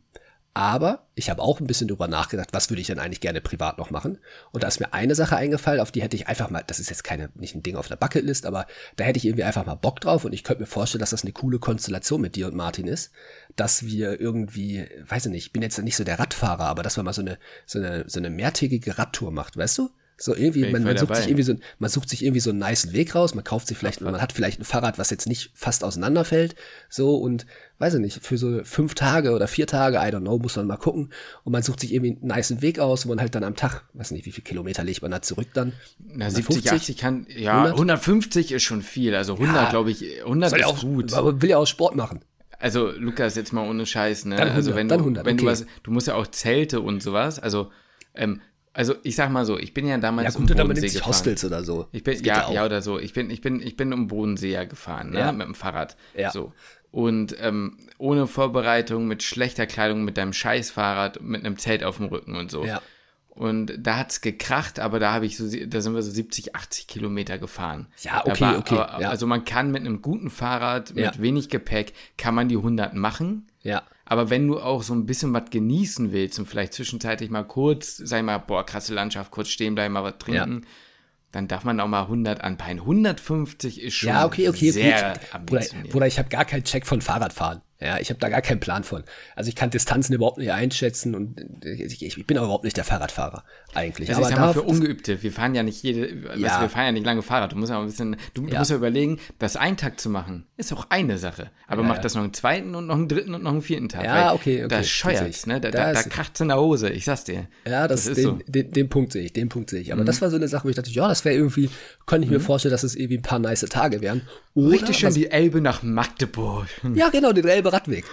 aber 0.57 1.05
ich 1.13 1.29
habe 1.29 1.43
auch 1.43 1.59
ein 1.59 1.67
bisschen 1.67 1.87
drüber 1.87 2.07
nachgedacht, 2.07 2.49
was 2.51 2.71
würde 2.71 2.81
ich 2.81 2.87
denn 2.87 2.97
eigentlich 2.97 3.21
gerne 3.21 3.41
privat 3.41 3.77
noch 3.77 3.91
machen. 3.91 4.17
Und 4.51 4.63
da 4.63 4.67
ist 4.67 4.79
mir 4.79 4.91
eine 4.91 5.13
Sache 5.13 5.35
eingefallen, 5.35 5.79
auf 5.79 5.91
die 5.91 6.01
hätte 6.01 6.15
ich 6.15 6.27
einfach 6.27 6.49
mal, 6.49 6.63
das 6.65 6.79
ist 6.79 6.89
jetzt 6.89 7.03
keine, 7.03 7.29
nicht 7.35 7.53
ein 7.53 7.61
Ding 7.61 7.75
auf 7.75 7.87
der 7.87 7.95
Bucketlist, 7.95 8.47
aber 8.47 8.65
da 8.95 9.03
hätte 9.03 9.17
ich 9.17 9.25
irgendwie 9.25 9.43
einfach 9.43 9.67
mal 9.67 9.75
Bock 9.75 10.01
drauf 10.01 10.25
und 10.25 10.33
ich 10.33 10.43
könnte 10.43 10.63
mir 10.63 10.67
vorstellen, 10.67 11.01
dass 11.01 11.11
das 11.11 11.21
eine 11.21 11.31
coole 11.31 11.59
Konstellation 11.59 12.21
mit 12.21 12.35
dir 12.35 12.47
und 12.47 12.55
Martin 12.55 12.87
ist, 12.87 13.11
dass 13.55 13.85
wir 13.85 14.19
irgendwie, 14.19 14.87
weiß 15.07 15.27
ich 15.27 15.31
nicht, 15.31 15.45
ich 15.45 15.53
bin 15.53 15.61
jetzt 15.61 15.77
nicht 15.77 15.95
so 15.95 16.03
der 16.03 16.17
Radfahrer, 16.17 16.65
aber 16.65 16.81
dass 16.81 16.97
man 16.97 17.05
mal 17.05 17.13
so 17.13 17.21
eine, 17.21 17.37
so 17.67 17.77
eine, 17.77 18.05
so 18.07 18.19
eine 18.19 18.31
mehrtägige 18.31 18.97
Radtour 18.97 19.31
macht, 19.31 19.57
weißt 19.57 19.77
du? 19.77 19.91
So 20.19 20.35
irgendwie, 20.35 20.71
man, 20.71 20.83
man 20.83 20.97
sucht 20.97 21.15
sich 21.15 21.27
irgendwie 21.27 21.43
so, 21.43 21.53
man 21.77 21.91
sucht 21.91 22.09
sich 22.09 22.23
irgendwie 22.23 22.39
so 22.39 22.49
einen 22.49 22.57
nice 22.57 22.91
Weg 22.91 23.13
raus, 23.13 23.35
man 23.35 23.43
kauft 23.43 23.67
sich 23.67 23.77
vielleicht, 23.77 24.01
man 24.01 24.19
hat 24.19 24.33
vielleicht 24.33 24.59
ein 24.59 24.65
Fahrrad, 24.65 24.97
was 24.97 25.11
jetzt 25.11 25.27
nicht 25.27 25.51
fast 25.53 25.83
auseinanderfällt, 25.83 26.55
so 26.89 27.17
und 27.17 27.45
weiß 27.77 27.93
ich 27.93 27.99
nicht, 27.99 28.25
für 28.25 28.35
so 28.35 28.63
fünf 28.63 28.95
Tage 28.95 29.33
oder 29.33 29.47
vier 29.47 29.67
Tage, 29.67 29.97
I 29.97 30.11
don't 30.11 30.21
know, 30.21 30.39
muss 30.39 30.55
man 30.55 30.65
mal 30.65 30.77
gucken 30.77 31.11
und 31.43 31.51
man 31.51 31.61
sucht 31.61 31.81
sich 31.81 31.93
irgendwie 31.93 32.17
einen 32.19 32.27
nice 32.29 32.61
Weg 32.61 32.79
aus, 32.79 33.05
wo 33.05 33.09
man 33.09 33.19
halt 33.19 33.35
dann 33.35 33.43
am 33.43 33.55
Tag, 33.55 33.83
weiß 33.93 34.09
nicht, 34.09 34.25
wie 34.25 34.31
viel 34.31 34.43
Kilometer 34.43 34.83
legt 34.83 35.03
man 35.03 35.11
da 35.11 35.21
zurück 35.21 35.49
dann? 35.53 35.73
Na, 35.99 36.31
70, 36.31 36.71
80 36.71 36.97
kann, 36.97 37.27
ja, 37.29 37.65
100? 37.65 37.73
150 37.73 38.51
ist 38.53 38.63
schon 38.63 38.81
viel, 38.81 39.13
also 39.13 39.33
100 39.33 39.55
ja, 39.55 39.69
glaube 39.69 39.91
ich, 39.91 40.23
100 40.23 40.57
ist 40.57 40.65
auch, 40.65 40.81
gut. 40.81 41.13
Aber 41.13 41.39
will 41.43 41.49
ja 41.51 41.57
auch 41.57 41.67
Sport 41.67 41.95
machen. 41.95 42.21
Also 42.57 42.89
Lukas, 42.89 43.35
jetzt 43.35 43.53
mal 43.53 43.69
ohne 43.69 43.85
Scheiß, 43.85 44.25
ne? 44.25 44.35
Dann 44.35 44.49
100, 44.49 44.55
also 44.55 44.75
wenn 44.75 44.87
du, 44.87 44.95
100, 44.95 45.25
wenn 45.25 45.35
okay. 45.35 45.45
du 45.45 45.51
was, 45.51 45.65
du 45.83 45.91
musst 45.91 46.07
ja 46.07 46.15
auch 46.15 46.25
Zelte 46.25 46.81
und 46.81 47.03
sowas, 47.03 47.37
also 47.37 47.71
ähm, 48.15 48.41
also 48.77 48.95
ich 49.01 49.15
sag 49.15 49.31
mal 49.31 49.43
so, 49.43 49.57
ich 49.57 49.73
bin 49.73 49.87
ja 49.87 49.97
damals 49.97 50.35
ja, 50.35 50.39
gut, 50.39 50.51
um 50.51 50.57
Bodensee 50.57 50.87
gefahren. 50.87 51.07
Hostels 51.07 51.43
oder 51.43 51.63
so. 51.63 51.87
Ich 51.91 52.03
bin 52.03 52.23
ja, 52.23 52.47
ja, 52.47 52.53
ja 52.53 52.65
oder 52.65 52.83
so. 52.83 52.99
Ich 52.99 53.11
bin 53.11 53.31
ich 53.31 53.41
bin 53.41 53.59
ich 53.59 53.75
bin 53.75 53.91
um 53.91 54.07
Bodensee 54.07 54.51
ja 54.51 54.65
gefahren, 54.65 55.09
ne, 55.09 55.19
ja. 55.19 55.31
mit 55.31 55.47
dem 55.47 55.55
Fahrrad. 55.55 55.97
Ja. 56.15 56.29
So 56.29 56.53
und 56.91 57.35
ähm, 57.39 57.77
ohne 57.97 58.27
Vorbereitung, 58.27 59.07
mit 59.07 59.23
schlechter 59.23 59.65
Kleidung, 59.65 60.03
mit 60.03 60.17
deinem 60.17 60.33
Scheißfahrrad, 60.33 61.21
mit 61.21 61.43
einem 61.43 61.57
Zelt 61.57 61.83
auf 61.83 61.97
dem 61.97 62.05
Rücken 62.05 62.35
und 62.35 62.51
so. 62.51 62.65
Ja. 62.65 62.81
Und 63.37 63.71
da 63.77 63.97
hat's 63.97 64.21
gekracht, 64.21 64.79
aber 64.79 64.99
da 64.99 65.13
habe 65.13 65.27
ich 65.27 65.37
so, 65.37 65.45
da 65.67 65.79
sind 65.79 65.93
wir 65.93 66.01
so 66.01 66.09
70, 66.09 66.55
80 66.55 66.87
Kilometer 66.87 67.37
gefahren. 67.37 67.85
Ja, 68.01 68.25
okay, 68.25 68.41
war, 68.41 68.57
okay. 68.57 68.77
Aber, 68.77 68.99
ja. 68.99 69.09
Also 69.09 69.27
man 69.27 69.45
kann 69.45 69.69
mit 69.69 69.81
einem 69.81 70.01
guten 70.01 70.31
Fahrrad, 70.31 70.95
mit 70.95 71.05
ja. 71.05 71.19
wenig 71.19 71.49
Gepäck, 71.49 71.93
kann 72.17 72.33
man 72.33 72.49
die 72.49 72.57
100 72.57 72.95
machen. 72.95 73.47
Ja. 73.61 73.83
Aber 74.05 74.31
wenn 74.31 74.47
du 74.47 74.59
auch 74.59 74.81
so 74.81 74.95
ein 74.95 75.05
bisschen 75.05 75.33
was 75.33 75.51
genießen 75.51 76.11
willst 76.11 76.39
und 76.39 76.47
vielleicht 76.47 76.73
zwischenzeitlich 76.73 77.29
mal 77.29 77.43
kurz, 77.43 77.97
sag 77.97 78.23
mal, 78.23 78.39
boah, 78.39 78.65
krasse 78.65 78.95
Landschaft, 78.95 79.29
kurz 79.29 79.49
stehen 79.49 79.75
bleiben, 79.75 79.93
mal 79.93 80.03
was 80.03 80.17
trinken, 80.17 80.61
ja. 80.63 80.67
dann 81.31 81.47
darf 81.47 81.63
man 81.63 81.79
auch 81.79 81.87
mal 81.87 82.03
100 82.03 82.41
anpeilen. 82.41 82.79
150 82.79 83.83
ist 83.83 83.93
schon 83.93 84.09
ja, 84.09 84.25
okay, 84.25 84.49
okay, 84.49 84.71
sehr 84.71 85.13
okay. 85.15 85.43
Bruder, 85.45 85.65
Bruder, 85.91 86.07
ich 86.07 86.17
habe 86.17 86.29
gar 86.29 86.45
keinen 86.45 86.63
Check 86.63 86.87
von 86.87 87.01
Fahrradfahren. 87.01 87.61
Ja, 87.79 87.99
ich 87.99 88.09
habe 88.09 88.19
da 88.19 88.29
gar 88.29 88.41
keinen 88.41 88.59
Plan 88.59 88.83
von. 88.83 89.03
Also 89.35 89.49
ich 89.49 89.55
kann 89.55 89.69
Distanzen 89.69 90.15
überhaupt 90.15 90.39
nicht 90.39 90.51
einschätzen 90.51 91.13
und 91.13 91.45
ich, 91.63 92.03
ich 92.03 92.25
bin 92.25 92.37
aber 92.37 92.47
überhaupt 92.47 92.63
nicht 92.63 92.75
der 92.75 92.83
Fahrradfahrer 92.83 93.43
eigentlich. 93.75 94.09
Also 94.09 94.21
aber 94.21 94.29
ich 94.29 94.35
sag 94.35 94.45
mal 94.45 94.53
für 94.53 94.63
Ungeübte, 94.63 95.21
wir 95.21 95.31
fahren 95.31 95.53
ja 95.53 95.61
nicht 95.61 95.83
jede, 95.83 96.11
ja. 96.35 96.47
weißt, 96.47 96.61
wir 96.61 96.69
fahren 96.69 96.85
ja 96.85 96.91
nicht 96.93 97.05
lange 97.05 97.21
Fahrrad. 97.21 97.51
Du 97.51 97.55
musst 97.55 97.69
ja 97.69 97.79
ein 97.79 97.85
bisschen, 97.85 98.17
du, 98.33 98.47
ja. 98.47 98.57
musst 98.57 98.71
ja 98.71 98.77
überlegen, 98.77 99.19
das 99.37 99.57
einen 99.57 99.77
Tag 99.77 99.99
zu 99.99 100.09
machen, 100.09 100.47
ist 100.57 100.73
auch 100.73 100.87
eine 100.89 101.19
Sache. 101.19 101.51
Aber 101.67 101.83
ja, 101.83 101.87
mach 101.87 101.99
das 101.99 102.15
noch 102.15 102.23
einen 102.23 102.33
zweiten 102.33 102.73
und 102.73 102.87
noch 102.87 102.95
einen 102.95 103.07
dritten 103.07 103.35
und 103.35 103.43
noch 103.43 103.51
einen 103.51 103.61
vierten 103.61 103.89
Tag. 103.89 104.05
Ja, 104.05 104.33
okay, 104.33 104.63
okay. 104.63 104.67
Da 104.69 104.83
scheuert's, 104.83 105.45
ne? 105.45 105.61
Da, 105.61 105.69
da, 105.69 105.93
da 105.93 106.01
kracht's 106.01 106.39
in 106.39 106.47
der 106.47 106.59
Hose, 106.59 106.89
ich 106.89 107.05
sag's 107.05 107.25
dir. 107.25 107.47
Ja, 107.67 107.87
das, 107.87 108.05
das 108.05 108.07
ist 108.07 108.17
den, 108.17 108.23
so. 108.23 108.39
Den, 108.47 108.71
den, 108.71 108.89
Punkt 108.89 109.11
sehe 109.11 109.23
ich, 109.23 109.33
den 109.33 109.49
Punkt 109.49 109.69
sehe 109.69 109.81
ich. 109.81 109.93
Aber 109.93 110.01
mhm. 110.01 110.07
das 110.07 110.19
war 110.21 110.31
so 110.31 110.35
eine 110.37 110.47
Sache, 110.47 110.65
wo 110.65 110.69
ich 110.69 110.75
dachte, 110.75 110.89
ja, 110.89 111.07
das 111.07 111.25
wäre 111.25 111.35
irgendwie, 111.35 111.69
könnte 112.07 112.25
ich 112.25 112.31
mhm. 112.31 112.37
mir 112.37 112.43
vorstellen, 112.43 112.71
dass 112.71 112.83
es 112.83 112.95
irgendwie 112.95 113.19
ein 113.19 113.21
paar 113.21 113.37
nice 113.37 113.67
Tage 113.69 114.01
wären. 114.01 114.21
Oder 114.57 114.71
Richtig 114.71 114.97
schön 114.97 115.13
die 115.13 115.29
Elbe 115.29 115.61
nach 115.61 115.83
Magdeburg. 115.83 116.65
Ja, 116.95 117.09
genau, 117.09 117.31
den 117.31 117.47
Elbe 117.47 117.71
Radweg. 117.71 118.05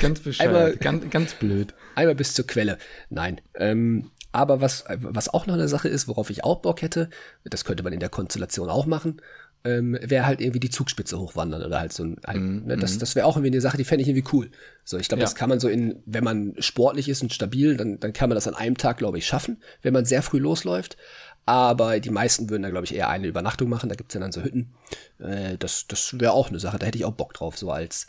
Ganz 0.00 0.20
bescheuert. 0.20 0.48
Einmal, 0.48 0.76
ganz, 0.76 1.10
ganz 1.10 1.34
blöd. 1.34 1.74
Einmal 1.96 2.14
bis 2.14 2.32
zur 2.32 2.46
Quelle. 2.46 2.78
Nein. 3.08 3.40
Ähm, 3.54 4.12
aber 4.30 4.60
was, 4.60 4.84
was 4.88 5.34
auch 5.34 5.48
noch 5.48 5.54
eine 5.54 5.66
Sache 5.66 5.88
ist, 5.88 6.06
worauf 6.06 6.30
ich 6.30 6.44
auch 6.44 6.62
Bock 6.62 6.82
hätte, 6.82 7.10
das 7.42 7.64
könnte 7.64 7.82
man 7.82 7.92
in 7.92 7.98
der 7.98 8.08
Konstellation 8.08 8.68
auch 8.68 8.86
machen, 8.86 9.20
ähm, 9.64 9.98
wäre 10.00 10.26
halt 10.26 10.40
irgendwie 10.40 10.60
die 10.60 10.70
Zugspitze 10.70 11.18
hochwandern 11.18 11.62
oder 11.62 11.80
halt 11.80 11.92
so 11.92 12.04
ein, 12.04 12.16
halt, 12.24 12.40
mm, 12.40 12.66
ne, 12.66 12.76
das, 12.76 12.94
mhm. 12.94 12.98
das 13.00 13.16
wäre 13.16 13.26
auch 13.26 13.36
irgendwie 13.36 13.52
eine 13.52 13.60
Sache, 13.60 13.76
die 13.76 13.84
fände 13.84 14.02
ich 14.02 14.08
irgendwie 14.08 14.28
cool. 14.32 14.50
So, 14.84 14.96
ich 14.96 15.08
glaube, 15.08 15.20
ja. 15.20 15.24
das 15.26 15.34
kann 15.34 15.48
man 15.48 15.60
so 15.60 15.68
in, 15.68 16.02
wenn 16.06 16.24
man 16.24 16.54
sportlich 16.60 17.08
ist 17.08 17.20
und 17.22 17.32
stabil, 17.32 17.76
dann, 17.76 17.98
dann 17.98 18.12
kann 18.12 18.30
man 18.30 18.36
das 18.36 18.46
an 18.46 18.54
einem 18.54 18.78
Tag, 18.78 18.98
glaube 18.98 19.18
ich, 19.18 19.26
schaffen, 19.26 19.60
wenn 19.82 19.92
man 19.92 20.04
sehr 20.04 20.22
früh 20.22 20.38
losläuft. 20.38 20.96
Aber 21.46 21.98
die 21.98 22.10
meisten 22.10 22.48
würden 22.50 22.62
da, 22.62 22.70
glaube 22.70 22.84
ich, 22.84 22.94
eher 22.94 23.08
eine 23.08 23.26
Übernachtung 23.26 23.68
machen. 23.68 23.88
Da 23.88 23.96
gibt's 23.96 24.14
ja 24.14 24.20
dann 24.20 24.32
so 24.32 24.42
Hütten. 24.42 24.72
Äh, 25.18 25.56
das 25.58 25.86
das 25.88 26.18
wäre 26.18 26.32
auch 26.32 26.48
eine 26.48 26.60
Sache, 26.60 26.78
da 26.78 26.86
hätte 26.86 26.98
ich 26.98 27.04
auch 27.04 27.12
Bock 27.12 27.34
drauf, 27.34 27.58
so 27.58 27.70
als 27.70 28.06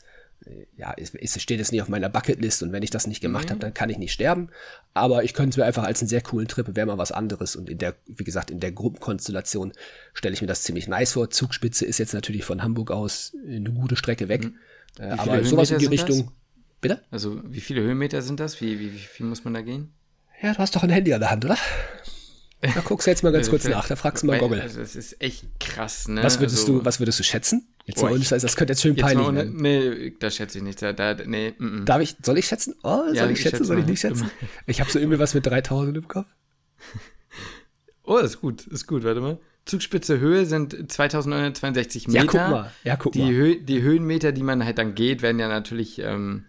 ja, 0.76 0.94
es, 0.98 1.14
es 1.14 1.42
steht 1.42 1.60
jetzt 1.60 1.72
nicht 1.72 1.82
auf 1.82 1.90
meiner 1.90 2.10
Bucketlist 2.10 2.64
und 2.64 2.72
wenn 2.72 2.82
ich 2.84 2.90
das 2.90 3.06
nicht 3.06 3.22
gemacht 3.22 3.46
mhm. 3.46 3.50
habe, 3.52 3.60
dann 3.60 3.74
kann 3.74 3.90
ich 3.90 3.98
nicht 3.98 4.12
sterben. 4.12 4.50
Aber 4.94 5.24
ich 5.24 5.34
könnte 5.34 5.52
es 5.52 5.58
mir 5.58 5.66
einfach 5.66 5.84
als 5.84 6.02
einen 6.02 6.10
sehr 6.10 6.22
coolen 6.22 6.48
Trip, 6.48 6.76
wäre 6.76 6.88
mal 6.88 6.98
was 6.98 7.12
anderes. 7.12 7.56
Und 7.56 7.70
in 7.70 7.78
der, 7.78 7.96
wie 8.08 8.24
gesagt, 8.24 8.50
in 8.50 8.60
der 8.60 8.72
Gruppenkonstellation 8.72 9.74
stelle 10.14 10.34
ich 10.34 10.42
mir 10.42 10.48
das 10.48 10.64
ziemlich 10.64 10.88
nice 10.88 11.14
vor. 11.14 11.30
Zugspitze 11.30 11.86
ist 11.86 12.00
jetzt 12.00 12.14
natürlich 12.14 12.44
von 12.44 12.64
Hamburg 12.64 12.92
aus 12.92 13.36
eine 13.46 13.72
gute 13.72 13.96
Strecke 13.96 14.30
weg. 14.30 14.46
Mhm. 14.46 14.56
Äh, 15.00 15.12
aber 15.12 15.44
sowas 15.44 15.72
in 15.72 15.80
die 15.80 15.86
Richtung. 15.86 16.18
Das? 16.18 16.34
Bitte? 16.82 17.02
Also, 17.12 17.42
wie 17.46 17.62
viele 17.62 17.82
Höhenmeter 17.82 18.24
sind 18.24 18.40
das? 18.40 18.60
Wie, 18.60 18.80
wie, 18.80 18.94
wie 18.94 18.98
viel 18.98 19.28
muss 19.28 19.44
man 19.44 19.54
da 19.54 19.62
gehen? 19.62 19.94
Ja, 20.42 20.54
du 20.54 20.58
hast 20.58 20.76
doch 20.76 20.82
ein 20.82 20.90
Handy 20.90 21.14
an 21.14 21.20
der 21.20 21.30
Hand, 21.30 21.46
oder? 21.46 21.58
Da 22.62 22.82
guckst 22.82 23.08
du 23.08 23.12
jetzt 23.12 23.24
mal 23.24 23.32
ganz 23.32 23.50
kurz 23.50 23.68
nach, 23.68 23.88
da 23.88 23.96
fragst 23.96 24.22
du 24.22 24.28
mal 24.28 24.38
Goggle. 24.38 24.62
Also 24.62 24.82
es 24.82 24.96
ist 24.96 25.20
echt 25.20 25.46
krass, 25.60 26.08
ne? 26.08 26.24
Was 26.24 26.40
würdest 26.40 26.60
also, 26.60 26.80
du, 26.80 26.86
was 26.86 27.00
würdest 27.00 27.20
du 27.20 27.24
schätzen? 27.24 27.68
Jetzt 27.86 28.04
mal 28.04 28.18
das, 28.18 28.30
das 28.30 28.56
könnte 28.56 28.74
jetzt 28.74 28.82
schön 28.82 28.96
peinlich 28.96 29.34
werden. 29.34 29.56
Nee, 29.56 30.14
das 30.20 30.36
schätze 30.36 30.60
ich 30.60 30.64
nicht. 30.64 30.80
Da, 30.82 30.94
da, 30.94 31.16
nee, 31.26 31.56
mm, 31.58 31.82
mm. 31.82 31.86
Darf 31.86 32.02
ich, 32.02 32.16
soll 32.24 32.38
ich 32.38 32.46
schätzen? 32.46 32.76
Oh, 32.84 32.98
soll 33.08 33.16
ja, 33.16 33.26
ich, 33.26 33.32
ich 33.32 33.42
schätzen, 33.42 33.66
soll 33.66 33.80
ich 33.80 33.88
nicht 33.88 34.00
schätzen? 34.00 34.30
Ich 34.68 34.80
habe 34.80 34.92
so 34.92 35.00
irgendwie 35.00 35.18
was 35.18 35.34
mit 35.34 35.46
3000 35.46 35.98
im 35.98 36.08
Kopf. 36.08 36.28
Oh, 38.04 38.18
das 38.20 38.32
ist 38.32 38.42
gut, 38.42 38.66
ist 38.66 38.88
gut, 38.88 39.04
warte 39.04 39.22
mal. 39.22 39.40
Zugspitze 39.66 40.20
Höhe 40.20 40.46
sind 40.46 40.92
2962 40.92 42.08
Meter. 42.08 42.18
Ja, 42.18 42.26
guck 42.26 42.34
mal. 42.34 42.72
Ja, 42.84 42.96
guck 42.96 43.14
die 43.14 43.22
mal. 43.22 43.32
Hö 43.32 43.56
die 43.62 43.82
Höhenmeter, 43.82 44.32
die 44.32 44.42
man 44.44 44.66
halt 44.66 44.80
dann 44.80 44.96
geht, 44.96 45.22
werden 45.22 45.40
ja 45.40 45.48
natürlich 45.48 46.00
ähm, 46.00 46.46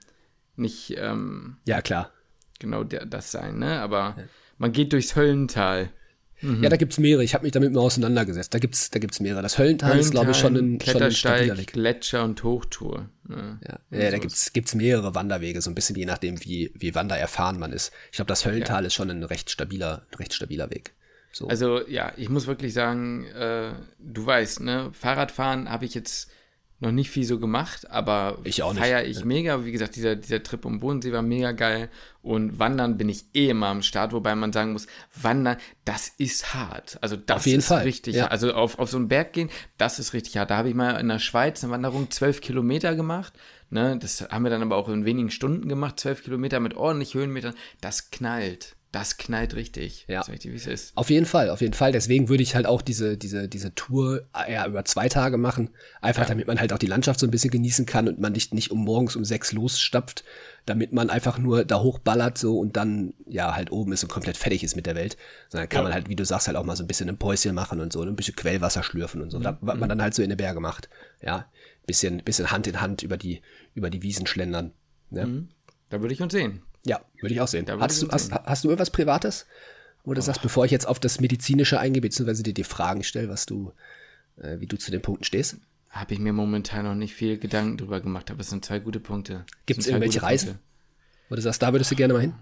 nicht. 0.56 0.94
Ähm, 0.96 1.58
ja, 1.66 1.82
klar. 1.82 2.10
Genau 2.58 2.84
der, 2.84 3.04
das 3.04 3.30
sein, 3.30 3.58
ne? 3.58 3.80
Aber 3.80 4.14
ja. 4.16 4.24
man 4.56 4.72
geht 4.72 4.92
durchs 4.92 5.14
Höllental. 5.14 5.90
Mhm. 6.42 6.62
Ja, 6.62 6.68
da 6.68 6.76
gibt's 6.76 6.98
mehrere. 6.98 7.24
Ich 7.24 7.34
habe 7.34 7.44
mich 7.44 7.52
damit 7.52 7.72
mal 7.72 7.80
auseinandergesetzt. 7.80 8.52
Da 8.52 8.58
gibt's, 8.58 8.90
da 8.90 8.98
gibt's 8.98 9.20
mehrere. 9.20 9.42
Das 9.42 9.58
Höllental, 9.58 9.90
Höllental 9.90 10.06
ist, 10.06 10.10
glaube 10.10 10.30
ich, 10.32 10.36
schon 10.36 10.56
ein, 10.56 10.80
schon 10.80 11.02
ein 11.02 11.12
stabiler 11.12 11.56
Weg. 11.56 11.72
Gletscher 11.72 12.24
und 12.24 12.42
Hochtour. 12.42 13.08
Ja, 13.28 13.58
ja, 13.66 13.98
ja 13.98 14.10
da 14.10 14.18
gibt's, 14.18 14.52
gibt's 14.52 14.74
mehrere 14.74 15.14
Wanderwege, 15.14 15.62
so 15.62 15.70
ein 15.70 15.74
bisschen 15.74 15.96
je 15.96 16.04
nachdem, 16.04 16.44
wie, 16.44 16.72
wie 16.74 16.94
wandererfahren 16.94 17.58
man 17.58 17.72
ist. 17.72 17.92
Ich 18.10 18.16
glaube, 18.16 18.28
das 18.28 18.44
Höllental 18.44 18.82
ja. 18.82 18.86
ist 18.88 18.94
schon 18.94 19.10
ein 19.10 19.22
recht 19.22 19.50
stabiler, 19.50 20.06
recht 20.18 20.34
stabiler 20.34 20.70
Weg. 20.70 20.92
So. 21.32 21.48
Also 21.48 21.86
ja, 21.88 22.12
ich 22.16 22.28
muss 22.28 22.46
wirklich 22.46 22.74
sagen, 22.74 23.24
äh, 23.26 23.72
du 23.98 24.26
weißt, 24.26 24.60
ne, 24.60 24.90
Fahrradfahren 24.92 25.70
habe 25.70 25.86
ich 25.86 25.94
jetzt 25.94 26.30
noch 26.82 26.90
nicht 26.90 27.10
viel 27.10 27.24
so 27.24 27.38
gemacht, 27.38 27.88
aber 27.90 28.38
ich 28.42 28.64
auch 28.64 28.74
feiere 28.74 29.04
ich 29.04 29.24
mega. 29.24 29.64
Wie 29.64 29.70
gesagt, 29.70 29.94
dieser, 29.94 30.16
dieser 30.16 30.42
Trip 30.42 30.64
um 30.64 30.80
Bodensee 30.80 31.12
war 31.12 31.22
mega 31.22 31.52
geil. 31.52 31.88
Und 32.22 32.58
Wandern 32.58 32.98
bin 32.98 33.08
ich 33.08 33.24
eh 33.34 33.50
immer 33.50 33.68
am 33.68 33.82
Start, 33.82 34.12
wobei 34.12 34.34
man 34.34 34.52
sagen 34.52 34.72
muss, 34.72 34.88
Wandern, 35.14 35.58
das 35.84 36.08
ist 36.18 36.54
hart. 36.54 36.98
Also 37.00 37.14
das 37.16 37.36
auf 37.38 37.46
jeden 37.46 37.60
ist 37.60 37.68
Fall. 37.68 37.84
richtig 37.84 38.16
ja. 38.16 38.22
hart. 38.24 38.32
Also 38.32 38.52
auf, 38.52 38.80
auf 38.80 38.90
so 38.90 38.96
einen 38.96 39.06
Berg 39.06 39.32
gehen, 39.32 39.48
das 39.78 40.00
ist 40.00 40.12
richtig 40.12 40.36
hart. 40.36 40.50
Da 40.50 40.56
habe 40.56 40.68
ich 40.68 40.74
mal 40.74 41.00
in 41.00 41.06
der 41.06 41.20
Schweiz 41.20 41.62
eine 41.62 41.72
Wanderung 41.72 42.10
zwölf 42.10 42.40
Kilometer 42.40 42.96
gemacht. 42.96 43.32
Ne, 43.70 43.96
das 43.98 44.28
haben 44.28 44.42
wir 44.42 44.50
dann 44.50 44.62
aber 44.62 44.76
auch 44.76 44.88
in 44.88 45.04
wenigen 45.04 45.30
Stunden 45.30 45.68
gemacht, 45.68 45.98
zwölf 45.98 46.22
Kilometer 46.24 46.60
mit 46.60 46.74
ordentlich 46.74 47.14
Höhenmetern. 47.14 47.54
Das 47.80 48.10
knallt. 48.10 48.76
Das 48.92 49.16
knallt 49.16 49.54
richtig. 49.54 50.04
Ja. 50.06 50.20
Richtig, 50.20 50.52
wie 50.52 50.56
es 50.56 50.66
ist. 50.66 50.94
Auf 50.96 51.08
jeden 51.08 51.24
Fall, 51.24 51.48
auf 51.48 51.62
jeden 51.62 51.72
Fall. 51.72 51.92
Deswegen 51.92 52.28
würde 52.28 52.42
ich 52.42 52.54
halt 52.54 52.66
auch 52.66 52.82
diese, 52.82 53.16
diese, 53.16 53.48
diese 53.48 53.74
Tour 53.74 54.24
ja, 54.46 54.66
über 54.66 54.84
zwei 54.84 55.08
Tage 55.08 55.38
machen. 55.38 55.70
Einfach, 56.02 56.24
ja. 56.24 56.28
damit 56.28 56.46
man 56.46 56.60
halt 56.60 56.74
auch 56.74 56.78
die 56.78 56.86
Landschaft 56.86 57.18
so 57.18 57.26
ein 57.26 57.30
bisschen 57.30 57.50
genießen 57.50 57.86
kann 57.86 58.06
und 58.06 58.20
man 58.20 58.32
nicht, 58.32 58.52
nicht 58.52 58.70
um 58.70 58.84
morgens 58.84 59.16
um 59.16 59.24
sechs 59.24 59.52
losstapft, 59.52 60.24
damit 60.66 60.92
man 60.92 61.08
einfach 61.08 61.38
nur 61.38 61.64
da 61.64 61.80
hochballert 61.80 62.36
so 62.36 62.58
und 62.58 62.76
dann 62.76 63.14
ja 63.26 63.56
halt 63.56 63.72
oben 63.72 63.92
ist 63.92 64.02
und 64.02 64.10
komplett 64.10 64.36
fertig 64.36 64.62
ist 64.62 64.76
mit 64.76 64.84
der 64.84 64.94
Welt. 64.94 65.16
Sondern 65.48 65.70
kann 65.70 65.78
ja. 65.78 65.84
man 65.84 65.94
halt, 65.94 66.10
wie 66.10 66.16
du 66.16 66.26
sagst, 66.26 66.46
halt 66.46 66.58
auch 66.58 66.64
mal 66.64 66.76
so 66.76 66.84
ein 66.84 66.86
bisschen 66.88 67.08
ein 67.08 67.16
Päuschen 67.16 67.54
machen 67.54 67.80
und 67.80 67.94
so, 67.94 68.02
ein 68.02 68.14
bisschen 68.14 68.36
Quellwasser 68.36 68.82
schlürfen 68.82 69.22
und 69.22 69.30
so. 69.30 69.38
Mhm. 69.38 69.42
Da, 69.44 69.58
was 69.62 69.78
man 69.78 69.88
dann 69.88 70.02
halt 70.02 70.12
so 70.12 70.22
in 70.22 70.28
den 70.28 70.36
Berge 70.36 70.60
macht. 70.60 70.90
Ja. 71.22 71.46
Bisschen, 71.86 72.22
bisschen 72.22 72.50
Hand 72.50 72.66
in 72.66 72.82
Hand 72.82 73.02
über 73.02 73.16
die, 73.16 73.40
über 73.74 73.88
die 73.88 74.02
Wiesen 74.02 74.26
schlendern. 74.26 74.72
Ne? 75.08 75.26
Mhm. 75.26 75.48
Da 75.88 76.02
würde 76.02 76.12
ich 76.12 76.20
uns 76.20 76.34
sehen. 76.34 76.60
Ja, 76.84 77.00
würde 77.20 77.34
ich 77.34 77.40
auch 77.40 77.48
sehen. 77.48 77.66
Hast 77.80 78.02
du, 78.02 78.08
hast, 78.08 78.32
hast, 78.32 78.64
du 78.64 78.68
irgendwas 78.68 78.90
Privates? 78.90 79.46
Wo 80.04 80.14
du 80.14 80.20
oh. 80.20 80.24
sagst, 80.24 80.42
bevor 80.42 80.64
ich 80.64 80.70
jetzt 80.70 80.86
auf 80.86 80.98
das 80.98 81.20
Medizinische 81.20 81.78
eingehe, 81.78 82.02
beziehungsweise 82.02 82.42
dir 82.42 82.54
die 82.54 82.64
Fragen 82.64 83.04
stelle, 83.04 83.28
was 83.28 83.46
du, 83.46 83.72
äh, 84.36 84.58
wie 84.58 84.66
du 84.66 84.76
zu 84.76 84.90
den 84.90 85.00
Punkten 85.00 85.24
stehst? 85.24 85.58
Habe 85.90 86.14
ich 86.14 86.20
mir 86.20 86.32
momentan 86.32 86.84
noch 86.84 86.94
nicht 86.94 87.14
viel 87.14 87.38
Gedanken 87.38 87.76
drüber 87.76 88.00
gemacht, 88.00 88.30
aber 88.30 88.40
es 88.40 88.50
sind 88.50 88.64
zwei 88.64 88.78
gute 88.78 88.98
Punkte. 88.98 89.44
Gibt 89.66 89.80
es 89.80 89.86
irgendwelche 89.86 90.22
Reisen? 90.22 90.48
Punkte. 90.48 90.64
Wo 91.28 91.36
du 91.36 91.42
sagst, 91.42 91.62
da 91.62 91.72
würdest 91.72 91.90
du 91.90 91.96
gerne 91.96 92.14
mal 92.14 92.20
hin? 92.20 92.34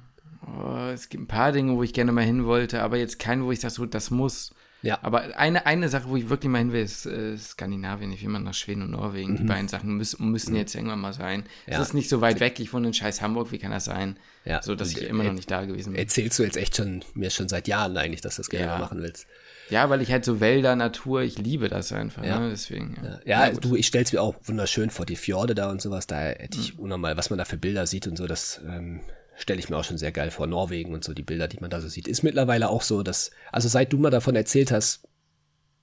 Oh, 0.46 0.88
es 0.92 1.08
gibt 1.08 1.24
ein 1.24 1.26
paar 1.26 1.52
Dinge, 1.52 1.76
wo 1.76 1.82
ich 1.82 1.92
gerne 1.92 2.12
mal 2.12 2.24
hin 2.24 2.44
wollte, 2.44 2.82
aber 2.82 2.96
jetzt 2.96 3.18
keinen, 3.18 3.44
wo 3.44 3.52
ich 3.52 3.60
sage, 3.60 3.74
so, 3.74 3.86
das 3.86 4.10
muss. 4.10 4.54
Ja. 4.82 4.98
Aber 5.02 5.36
eine, 5.36 5.66
eine 5.66 5.88
Sache, 5.88 6.08
wo 6.08 6.16
ich 6.16 6.28
wirklich 6.28 6.50
mal 6.50 6.58
hin 6.58 6.72
will, 6.72 6.82
ist 6.82 7.06
äh, 7.06 7.36
Skandinavien. 7.36 8.12
Ich 8.12 8.22
will 8.22 8.30
mal 8.30 8.38
nach 8.38 8.54
Schweden 8.54 8.82
und 8.82 8.92
Norwegen. 8.92 9.32
Mhm. 9.32 9.36
Die 9.36 9.44
beiden 9.44 9.68
Sachen 9.68 9.96
müssen, 9.96 10.30
müssen 10.30 10.52
mhm. 10.52 10.58
jetzt 10.58 10.74
irgendwann 10.74 11.00
mal 11.00 11.12
sein. 11.12 11.44
Ja. 11.66 11.74
Es 11.74 11.88
ist 11.88 11.94
nicht 11.94 12.08
so 12.08 12.20
weit 12.20 12.40
weg. 12.40 12.58
Ich 12.60 12.72
wohne 12.72 12.88
in 12.88 12.94
scheiß 12.94 13.20
Hamburg. 13.20 13.52
Wie 13.52 13.58
kann 13.58 13.70
das 13.70 13.84
sein? 13.84 14.18
Ja. 14.44 14.62
So, 14.62 14.74
dass 14.74 14.90
ich 14.90 15.02
immer 15.02 15.24
noch 15.24 15.32
nicht 15.32 15.50
da 15.50 15.64
gewesen 15.64 15.92
bin. 15.92 16.00
Erzählst 16.00 16.38
du 16.38 16.42
jetzt 16.42 16.56
echt 16.56 16.76
schon, 16.76 17.04
mir 17.14 17.30
schon 17.30 17.48
seit 17.48 17.68
Jahren 17.68 17.96
eigentlich, 17.96 18.22
dass 18.22 18.36
du 18.36 18.42
das 18.42 18.48
gerne 18.48 18.66
ja. 18.66 18.78
machen 18.78 19.02
willst. 19.02 19.26
Ja, 19.68 19.88
weil 19.88 20.02
ich 20.02 20.10
halt 20.10 20.24
so 20.24 20.40
Wälder, 20.40 20.74
Natur, 20.74 21.22
ich 21.22 21.38
liebe 21.38 21.68
das 21.68 21.92
einfach. 21.92 22.24
Ja. 22.24 22.40
Ne? 22.40 22.50
Deswegen. 22.50 22.96
Ja, 23.02 23.20
ja, 23.24 23.48
ja 23.48 23.52
du, 23.52 23.76
ich 23.76 23.86
stell's 23.86 24.12
mir 24.12 24.20
auch 24.20 24.34
wunderschön 24.44 24.90
vor, 24.90 25.06
die 25.06 25.16
Fjorde 25.16 25.54
da 25.54 25.70
und 25.70 25.80
sowas. 25.80 26.06
Da 26.06 26.18
hätte 26.18 26.58
ich 26.58 26.74
mhm. 26.74 26.84
unnormal, 26.84 27.16
was 27.16 27.30
man 27.30 27.38
da 27.38 27.44
für 27.44 27.58
Bilder 27.58 27.86
sieht 27.86 28.06
und 28.06 28.16
so, 28.16 28.26
das 28.26 28.60
ähm, 28.66 29.00
stelle 29.40 29.58
ich 29.58 29.68
mir 29.70 29.76
auch 29.76 29.84
schon 29.84 29.98
sehr 29.98 30.12
geil 30.12 30.30
vor. 30.30 30.46
Norwegen 30.46 30.92
und 30.92 31.02
so, 31.02 31.14
die 31.14 31.22
Bilder, 31.22 31.48
die 31.48 31.60
man 31.60 31.70
da 31.70 31.80
so 31.80 31.88
sieht. 31.88 32.08
Ist 32.08 32.22
mittlerweile 32.22 32.68
auch 32.68 32.82
so, 32.82 33.02
dass, 33.02 33.30
also 33.50 33.68
seit 33.68 33.92
du 33.92 33.98
mal 33.98 34.10
davon 34.10 34.36
erzählt 34.36 34.70
hast, 34.70 35.08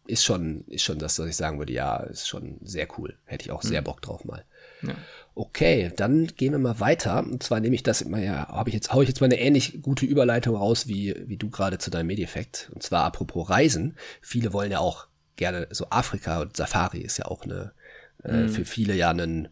ist 0.06 0.24
schon, 0.24 0.64
ist 0.68 0.84
schon 0.84 1.00
das, 1.00 1.20
was 1.20 1.28
ich 1.28 1.36
sagen 1.36 1.60
würde, 1.60 1.74
ja, 1.74 1.98
ist 1.98 2.28
schon 2.28 2.60
sehr 2.62 2.88
cool. 2.98 3.18
Hätte 3.26 3.46
ich 3.46 3.52
auch 3.52 3.62
sehr 3.62 3.82
mhm. 3.82 3.86
Bock 3.86 4.02
drauf 4.02 4.24
mal. 4.24 4.46
Ja. 4.82 4.96
Okay, 5.36 5.92
dann 5.96 6.28
gehen 6.28 6.54
wir 6.54 6.60
mal 6.60 6.80
weiter. 6.80 7.20
Und 7.20 7.44
zwar 7.44 7.60
nehme 7.60 7.76
ich 7.76 7.84
das 7.84 8.02
immer, 8.02 8.20
ja, 8.20 8.48
habe 8.48 8.70
ich 8.70 8.74
jetzt, 8.74 8.94
hau 8.94 9.02
ich 9.02 9.10
jetzt 9.10 9.22
mal 9.22 9.26
eine 9.26 9.40
ähnlich 9.40 9.82
gute 9.82 10.06
Überleitung 10.06 10.56
raus, 10.56 10.88
wie, 10.88 11.16
wie 11.28 11.38
du 11.38 11.50
gerade 11.50 11.78
zu 11.78 11.92
deinem 11.92 12.08
Medieffekt. 12.08 12.70
Und 12.74 12.84
zwar 12.84 13.04
apropos 13.04 13.50
Reisen. 13.50 13.98
Viele 14.22 14.54
wollen 14.54 14.72
ja 14.72 14.80
auch 14.80 15.08
gerne, 15.36 15.68
so 15.72 15.88
Afrika 15.90 16.42
und 16.42 16.56
Safari 16.56 17.02
ist 17.02 17.18
ja 17.18 17.26
auch 17.26 17.44
eine, 17.44 17.74
äh, 18.24 18.44
mhm. 18.44 18.50
für 18.50 18.66
viele 18.66 18.96
ja 18.96 19.10
ein, 19.12 19.50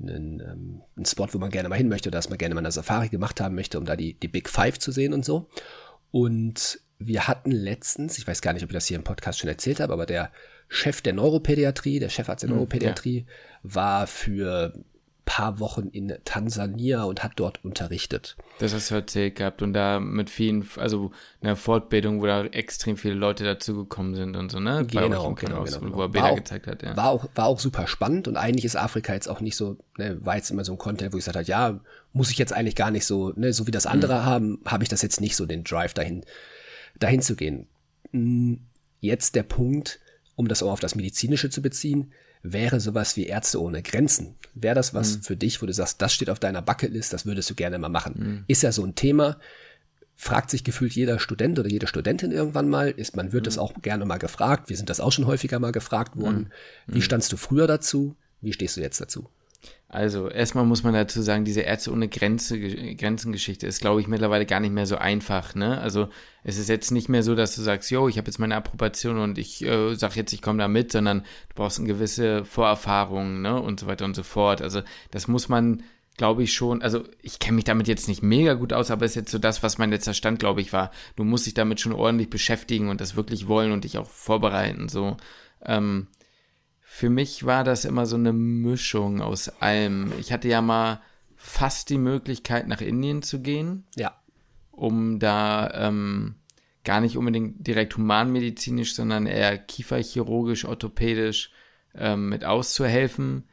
einen, 0.00 0.40
ähm, 0.40 0.82
ein 0.96 1.04
Spot, 1.04 1.28
wo 1.32 1.38
man 1.38 1.50
gerne 1.50 1.68
mal 1.68 1.76
hin 1.76 1.88
möchte, 1.88 2.10
dass 2.10 2.28
man 2.28 2.38
gerne 2.38 2.54
mal 2.54 2.60
eine 2.60 2.72
Safari 2.72 3.08
gemacht 3.08 3.40
haben 3.40 3.54
möchte, 3.54 3.78
um 3.78 3.84
da 3.84 3.96
die, 3.96 4.14
die 4.14 4.28
Big 4.28 4.48
Five 4.48 4.78
zu 4.78 4.92
sehen 4.92 5.12
und 5.12 5.24
so. 5.24 5.48
Und 6.10 6.80
wir 6.98 7.28
hatten 7.28 7.50
letztens, 7.50 8.18
ich 8.18 8.26
weiß 8.26 8.40
gar 8.40 8.52
nicht, 8.52 8.62
ob 8.62 8.70
ich 8.70 8.74
das 8.74 8.86
hier 8.86 8.96
im 8.96 9.04
Podcast 9.04 9.38
schon 9.38 9.48
erzählt 9.48 9.80
habe, 9.80 9.92
aber 9.92 10.06
der 10.06 10.30
Chef 10.68 11.00
der 11.00 11.12
Neuropädiatrie, 11.12 11.98
der 11.98 12.08
Chefarzt 12.08 12.42
der 12.42 12.50
hm, 12.50 12.56
Neuropädiatrie, 12.56 13.26
ja. 13.26 13.34
war 13.62 14.06
für 14.06 14.72
paar 15.26 15.58
Wochen 15.58 15.88
in 15.88 16.16
Tansania 16.24 17.02
und 17.02 17.22
hat 17.22 17.32
dort 17.36 17.62
unterrichtet. 17.64 18.36
Das 18.60 18.72
hast 18.72 18.90
du 18.90 18.94
erzählt 18.94 19.34
gehabt 19.34 19.60
und 19.60 19.74
da 19.74 20.00
mit 20.00 20.30
vielen, 20.30 20.66
also 20.76 21.10
einer 21.42 21.56
Fortbildung, 21.56 22.22
wo 22.22 22.26
da 22.26 22.44
extrem 22.44 22.96
viele 22.96 23.14
Leute 23.14 23.44
dazugekommen 23.44 24.14
sind 24.14 24.36
und 24.36 24.50
so, 24.50 24.60
ne? 24.60 24.86
Genau, 24.86 25.34
genau, 25.34 25.64
genau, 25.64 25.94
Wo 25.94 26.02
er 26.02 26.08
Bilder 26.08 26.30
auch, 26.30 26.36
gezeigt 26.36 26.68
hat, 26.68 26.82
ja. 26.82 26.96
War 26.96 27.10
auch, 27.10 27.28
war 27.34 27.46
auch 27.46 27.58
super 27.58 27.88
spannend 27.88 28.28
und 28.28 28.36
eigentlich 28.36 28.64
ist 28.64 28.76
Afrika 28.76 29.12
jetzt 29.12 29.28
auch 29.28 29.40
nicht 29.40 29.56
so, 29.56 29.76
ne, 29.98 30.16
war 30.24 30.36
jetzt 30.36 30.50
immer 30.50 30.64
so 30.64 30.72
ein 30.72 30.78
Content, 30.78 31.12
wo 31.12 31.18
ich 31.18 31.24
gesagt 31.24 31.36
habe, 31.36 31.46
ja, 31.46 31.80
muss 32.12 32.30
ich 32.30 32.38
jetzt 32.38 32.52
eigentlich 32.52 32.76
gar 32.76 32.92
nicht 32.92 33.04
so, 33.04 33.32
ne, 33.34 33.52
so 33.52 33.66
wie 33.66 33.72
das 33.72 33.84
andere 33.84 34.20
mhm. 34.20 34.24
haben, 34.24 34.60
habe 34.64 34.84
ich 34.84 34.88
das 34.88 35.02
jetzt 35.02 35.20
nicht 35.20 35.34
so 35.34 35.44
den 35.44 35.64
Drive 35.64 35.92
dahin, 35.92 36.24
dahin 37.00 37.20
zu 37.20 37.34
gehen. 37.34 37.66
Hm, 38.12 38.60
jetzt 39.00 39.34
der 39.34 39.42
Punkt, 39.42 39.98
um 40.36 40.46
das 40.46 40.62
auch 40.62 40.70
auf 40.70 40.80
das 40.80 40.94
Medizinische 40.94 41.50
zu 41.50 41.62
beziehen, 41.62 42.12
wäre 42.42 42.80
sowas 42.80 43.16
wie 43.16 43.26
Ärzte 43.26 43.60
ohne 43.60 43.82
Grenzen. 43.82 44.34
Wäre 44.54 44.74
das 44.74 44.94
was 44.94 45.18
mhm. 45.18 45.22
für 45.22 45.36
dich, 45.36 45.60
wo 45.62 45.66
du 45.66 45.72
sagst, 45.72 46.00
das 46.00 46.12
steht 46.12 46.30
auf 46.30 46.38
deiner 46.38 46.62
Bucketlist, 46.62 47.12
das 47.12 47.26
würdest 47.26 47.50
du 47.50 47.54
gerne 47.54 47.78
mal 47.78 47.88
machen? 47.88 48.14
Mhm. 48.16 48.44
Ist 48.46 48.62
ja 48.62 48.72
so 48.72 48.84
ein 48.84 48.94
Thema, 48.94 49.38
fragt 50.14 50.50
sich 50.50 50.64
gefühlt 50.64 50.94
jeder 50.94 51.18
Student 51.18 51.58
oder 51.58 51.68
jede 51.68 51.86
Studentin 51.86 52.32
irgendwann 52.32 52.68
mal, 52.68 52.90
ist, 52.90 53.16
man 53.16 53.32
wird 53.32 53.42
mhm. 53.42 53.46
das 53.46 53.58
auch 53.58 53.74
gerne 53.82 54.06
mal 54.06 54.18
gefragt. 54.18 54.68
Wir 54.68 54.76
sind 54.76 54.88
das 54.88 55.00
auch 55.00 55.12
schon 55.12 55.26
häufiger 55.26 55.58
mal 55.58 55.72
gefragt 55.72 56.16
worden. 56.16 56.50
Mhm. 56.86 56.94
Wie 56.94 56.98
mhm. 56.98 57.02
standst 57.02 57.32
du 57.32 57.36
früher 57.36 57.66
dazu? 57.66 58.16
Wie 58.40 58.52
stehst 58.52 58.76
du 58.76 58.80
jetzt 58.80 59.00
dazu? 59.00 59.28
Also 59.88 60.28
erstmal 60.28 60.64
muss 60.64 60.82
man 60.82 60.94
dazu 60.94 61.22
sagen, 61.22 61.44
diese 61.44 61.60
Ärzte 61.60 61.92
ohne 61.92 62.08
Grenze, 62.08 62.58
Grenzengeschichte 62.58 63.68
ist, 63.68 63.80
glaube 63.80 64.00
ich, 64.00 64.08
mittlerweile 64.08 64.44
gar 64.44 64.58
nicht 64.58 64.72
mehr 64.72 64.86
so 64.86 64.96
einfach. 64.96 65.54
Ne? 65.54 65.80
Also 65.80 66.08
es 66.42 66.58
ist 66.58 66.68
jetzt 66.68 66.90
nicht 66.90 67.08
mehr 67.08 67.22
so, 67.22 67.36
dass 67.36 67.54
du 67.54 67.62
sagst, 67.62 67.90
yo, 67.92 68.08
ich 68.08 68.18
habe 68.18 68.26
jetzt 68.26 68.38
meine 68.38 68.56
Approbation 68.56 69.18
und 69.18 69.38
ich 69.38 69.64
äh, 69.64 69.94
sage 69.94 70.16
jetzt, 70.16 70.32
ich 70.32 70.42
komme 70.42 70.58
da 70.58 70.66
mit, 70.66 70.90
sondern 70.90 71.20
du 71.20 71.54
brauchst 71.54 71.78
eine 71.78 71.86
gewisse 71.86 72.44
Vorerfahrung 72.44 73.42
ne? 73.42 73.60
und 73.60 73.78
so 73.78 73.86
weiter 73.86 74.04
und 74.04 74.16
so 74.16 74.24
fort. 74.24 74.60
Also 74.60 74.82
das 75.12 75.28
muss 75.28 75.48
man, 75.48 75.84
glaube 76.16 76.42
ich, 76.42 76.52
schon, 76.52 76.82
also 76.82 77.04
ich 77.22 77.38
kenne 77.38 77.54
mich 77.54 77.64
damit 77.64 77.86
jetzt 77.86 78.08
nicht 78.08 78.24
mega 78.24 78.54
gut 78.54 78.72
aus, 78.72 78.90
aber 78.90 79.06
ist 79.06 79.14
jetzt 79.14 79.30
so 79.30 79.38
das, 79.38 79.62
was 79.62 79.78
mein 79.78 79.90
letzter 79.90 80.14
Stand, 80.14 80.40
glaube 80.40 80.62
ich, 80.62 80.72
war. 80.72 80.90
Du 81.14 81.22
musst 81.22 81.46
dich 81.46 81.54
damit 81.54 81.78
schon 81.78 81.92
ordentlich 81.92 82.28
beschäftigen 82.28 82.88
und 82.88 83.00
das 83.00 83.14
wirklich 83.14 83.46
wollen 83.46 83.70
und 83.70 83.84
dich 83.84 83.98
auch 83.98 84.08
vorbereiten. 84.08 84.88
So. 84.88 85.16
Ähm, 85.64 86.08
für 86.96 87.10
mich 87.10 87.44
war 87.44 87.62
das 87.62 87.84
immer 87.84 88.06
so 88.06 88.16
eine 88.16 88.32
Mischung 88.32 89.20
aus 89.20 89.50
allem. 89.60 90.14
Ich 90.18 90.32
hatte 90.32 90.48
ja 90.48 90.62
mal 90.62 91.02
fast 91.34 91.90
die 91.90 91.98
Möglichkeit, 91.98 92.68
nach 92.68 92.80
Indien 92.80 93.20
zu 93.20 93.42
gehen. 93.42 93.84
Ja. 93.96 94.18
Um 94.70 95.18
da 95.18 95.70
ähm, 95.74 96.36
gar 96.84 97.02
nicht 97.02 97.18
unbedingt 97.18 97.66
direkt 97.66 97.98
humanmedizinisch, 97.98 98.94
sondern 98.94 99.26
eher 99.26 99.58
kieferchirurgisch, 99.58 100.64
orthopädisch 100.64 101.50
ähm, 101.94 102.30
mit 102.30 102.46
auszuhelfen. 102.46 103.44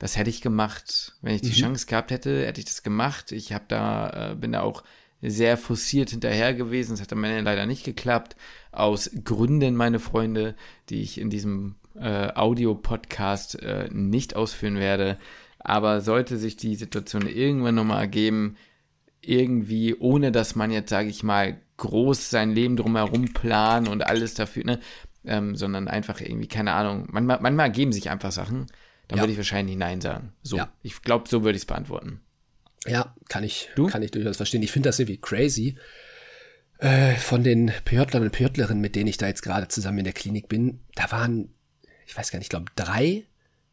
Das 0.00 0.16
hätte 0.16 0.30
ich 0.30 0.40
gemacht, 0.40 1.16
wenn 1.22 1.36
ich 1.36 1.42
die 1.42 1.50
mhm. 1.50 1.76
Chance 1.76 1.86
gehabt 1.86 2.10
hätte, 2.10 2.46
hätte 2.46 2.60
ich 2.60 2.66
das 2.66 2.82
gemacht. 2.82 3.30
Ich 3.30 3.52
habe 3.52 3.66
da, 3.68 4.32
äh, 4.32 4.34
bin 4.34 4.50
da 4.50 4.62
auch 4.62 4.82
sehr 5.22 5.56
forciert 5.56 6.10
hinterher 6.10 6.52
gewesen. 6.52 6.94
Es 6.94 7.00
hat 7.00 7.12
am 7.12 7.22
Ende 7.22 7.42
leider 7.42 7.64
nicht 7.64 7.84
geklappt. 7.84 8.34
Aus 8.72 9.08
Gründen, 9.22 9.76
meine 9.76 10.00
Freunde, 10.00 10.56
die 10.88 11.00
ich 11.00 11.20
in 11.20 11.30
diesem 11.30 11.76
äh, 11.94 12.32
Audio-Podcast 12.34 13.62
äh, 13.62 13.88
nicht 13.90 14.36
ausführen 14.36 14.76
werde. 14.76 15.18
Aber 15.58 16.00
sollte 16.00 16.36
sich 16.36 16.56
die 16.56 16.76
Situation 16.76 17.26
irgendwann 17.26 17.74
nochmal 17.74 18.00
ergeben, 18.00 18.56
irgendwie, 19.20 19.94
ohne 19.94 20.32
dass 20.32 20.54
man 20.54 20.70
jetzt, 20.70 20.90
sage 20.90 21.08
ich 21.08 21.22
mal, 21.22 21.60
groß 21.76 22.30
sein 22.30 22.52
Leben 22.52 22.76
drumherum 22.76 23.32
planen 23.32 23.88
und 23.88 24.06
alles 24.06 24.34
dafür, 24.34 24.64
ne? 24.64 24.80
Ähm, 25.24 25.56
sondern 25.56 25.88
einfach 25.88 26.20
irgendwie, 26.20 26.48
keine 26.48 26.72
Ahnung, 26.72 27.08
manchmal, 27.10 27.40
manchmal 27.40 27.66
ergeben 27.66 27.92
sich 27.92 28.08
einfach 28.08 28.32
Sachen, 28.32 28.66
dann 29.08 29.18
ja. 29.18 29.22
würde 29.22 29.32
ich 29.32 29.38
wahrscheinlich 29.38 29.76
Nein 29.76 30.00
sagen. 30.00 30.32
So, 30.42 30.56
ja. 30.56 30.72
ich 30.82 31.02
glaube, 31.02 31.28
so 31.28 31.42
würde 31.42 31.56
ich 31.56 31.62
es 31.62 31.66
beantworten. 31.66 32.20
Ja, 32.86 33.14
kann 33.28 33.44
ich, 33.44 33.68
du? 33.74 33.88
kann 33.88 34.02
ich 34.02 34.12
durchaus 34.12 34.36
verstehen. 34.36 34.62
Ich 34.62 34.72
finde 34.72 34.88
das 34.88 34.98
irgendwie 34.98 35.20
crazy. 35.20 35.76
Äh, 36.78 37.16
von 37.16 37.42
den 37.42 37.72
Pörtlern 37.84 38.22
und 38.22 38.32
Pörtlerinnen, 38.32 38.80
mit 38.80 38.94
denen 38.94 39.08
ich 39.08 39.16
da 39.16 39.26
jetzt 39.26 39.42
gerade 39.42 39.66
zusammen 39.68 39.98
in 39.98 40.04
der 40.04 40.12
Klinik 40.12 40.48
bin, 40.48 40.80
da 40.94 41.10
waren 41.10 41.52
ich 42.08 42.16
weiß 42.16 42.30
gar 42.30 42.38
nicht, 42.38 42.46
ich 42.46 42.50
glaube, 42.50 42.72
drei 42.74 43.24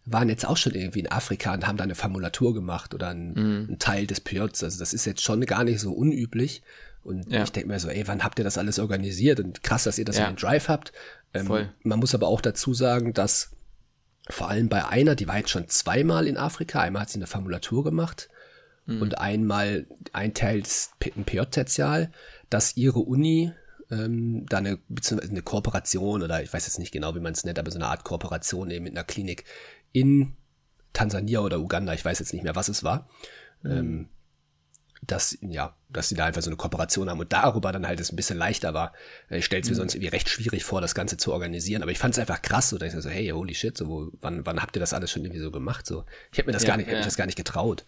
waren 0.06 0.30
jetzt 0.30 0.46
auch 0.46 0.58
schon 0.58 0.76
irgendwie 0.76 1.00
in 1.00 1.12
Afrika 1.12 1.54
und 1.54 1.66
haben 1.66 1.78
da 1.78 1.84
eine 1.84 1.96
Formulatur 1.96 2.54
gemacht 2.54 2.94
oder 2.94 3.10
ein, 3.10 3.34
mm. 3.34 3.72
ein 3.72 3.80
Teil 3.80 4.06
des 4.06 4.20
PJs. 4.22 4.64
Also 4.64 4.78
das 4.78 4.94
ist 4.94 5.06
jetzt 5.06 5.24
schon 5.24 5.42
gar 5.46 5.64
nicht 5.64 5.80
so 5.80 5.94
unüblich. 5.94 6.62
Und 7.04 7.32
ja. 7.32 7.44
ich 7.44 7.52
denke 7.52 7.70
mir 7.70 7.80
so, 7.80 7.88
ey, 7.88 8.08
wann 8.08 8.24
habt 8.24 8.38
ihr 8.38 8.46
das 8.46 8.58
alles 8.58 8.78
organisiert? 8.78 9.40
Und 9.40 9.64
krass, 9.64 9.86
dass 9.86 9.98
ihr 9.98 10.06
das 10.06 10.18
ja. 10.18 10.26
in 10.26 10.34
den 10.34 10.40
Drive 10.40 10.68
habt. 10.68 10.92
Ähm. 11.34 11.70
Man 11.84 12.00
muss 12.00 12.14
aber 12.14 12.28
auch 12.28 12.42
dazu 12.42 12.74
sagen, 12.74 13.14
dass 13.14 13.52
vor 14.30 14.50
allem 14.50 14.70
bei 14.70 14.86
einer, 14.86 15.16
die 15.16 15.28
war 15.28 15.38
jetzt 15.38 15.50
schon 15.50 15.68
zweimal 15.70 16.28
in 16.28 16.38
Afrika, 16.38 16.82
einmal 16.82 17.04
hat 17.04 17.10
sie 17.10 17.20
eine 17.20 17.28
Formulatur 17.28 17.84
gemacht 17.84 18.30
mm. 18.86 19.02
und 19.02 19.18
einmal 19.18 19.88
ein 20.14 20.34
Teil 20.34 20.62
des 20.62 20.92
PJ-Tertial, 21.00 22.12
dass 22.50 22.76
ihre 22.76 23.00
Uni 23.00 23.54
ähm, 23.92 24.46
da 24.48 24.58
eine, 24.58 24.80
eine 25.10 25.42
Kooperation 25.42 26.24
oder 26.24 26.42
ich 26.42 26.52
weiß 26.52 26.66
jetzt 26.66 26.80
nicht 26.80 26.92
genau, 26.92 27.16
wie 27.16 27.20
man 27.20 27.34
es 27.34 27.44
nennt, 27.44 27.60
aber 27.60 27.72
so 27.72 27.78
eine 27.78 27.88
Art 27.88 28.04
Kooperation 28.04 28.72
eben 28.72 28.84
mit 28.84 28.94
einer 28.94 29.04
Klinik 29.04 29.46
in 29.92 30.34
Tansania 30.94 31.42
oder 31.42 31.60
Uganda, 31.60 31.94
ich 31.94 32.06
weiß 32.06 32.20
jetzt 32.20 32.34
nicht 32.34 32.44
mehr, 32.44 32.56
was 32.56 32.70
es 32.70 32.84
war. 32.84 33.10
Mhm. 33.64 33.72
Ähm, 33.72 34.10
dass, 35.08 35.38
ja, 35.42 35.76
dass 35.90 36.10
sie 36.10 36.16
da 36.16 36.26
einfach 36.26 36.42
so 36.42 36.50
eine 36.50 36.58
Kooperation 36.58 37.10
haben 37.10 37.20
und 37.20 37.32
darüber 37.32 37.72
dann 37.72 37.86
halt 37.86 38.00
es 38.00 38.12
ein 38.12 38.16
bisschen 38.16 38.40
leichter 38.40 38.74
war. 38.74 38.94
Ich 39.30 39.46
stelle 39.46 39.62
es 39.62 39.68
mir 39.68 39.76
mhm. 39.76 39.80
sonst 39.80 39.96
irgendwie 39.96 40.10
recht 40.10 40.30
schwierig 40.30 40.64
vor, 40.64 40.82
das 40.82 40.96
Ganze 40.96 41.18
zu 41.18 41.32
organisieren, 41.32 41.84
aber 41.84 41.92
ich 41.92 42.00
fand 42.00 42.16
es 42.16 42.20
einfach 42.20 42.42
krass, 42.42 42.70
so, 42.70 42.78
dass 42.78 42.94
ich 42.94 43.02
so, 43.02 43.10
hey, 43.10 43.30
holy 43.30 43.54
shit, 43.54 43.78
so, 43.78 43.88
wo, 43.88 44.12
wann, 44.22 44.46
wann 44.46 44.62
habt 44.62 44.76
ihr 44.76 44.80
das 44.80 44.94
alles 44.94 45.12
schon 45.12 45.24
irgendwie 45.24 45.42
so 45.42 45.52
gemacht? 45.52 45.86
So, 45.86 46.06
ich 46.32 46.38
hätte 46.38 46.48
mir 46.48 46.54
das 46.54 46.64
ja, 46.64 46.70
gar 46.70 46.78
nicht, 46.78 46.90
ja. 46.90 47.02
das 47.02 47.18
gar 47.18 47.28
nicht 47.28 47.38
getraut. 47.38 47.86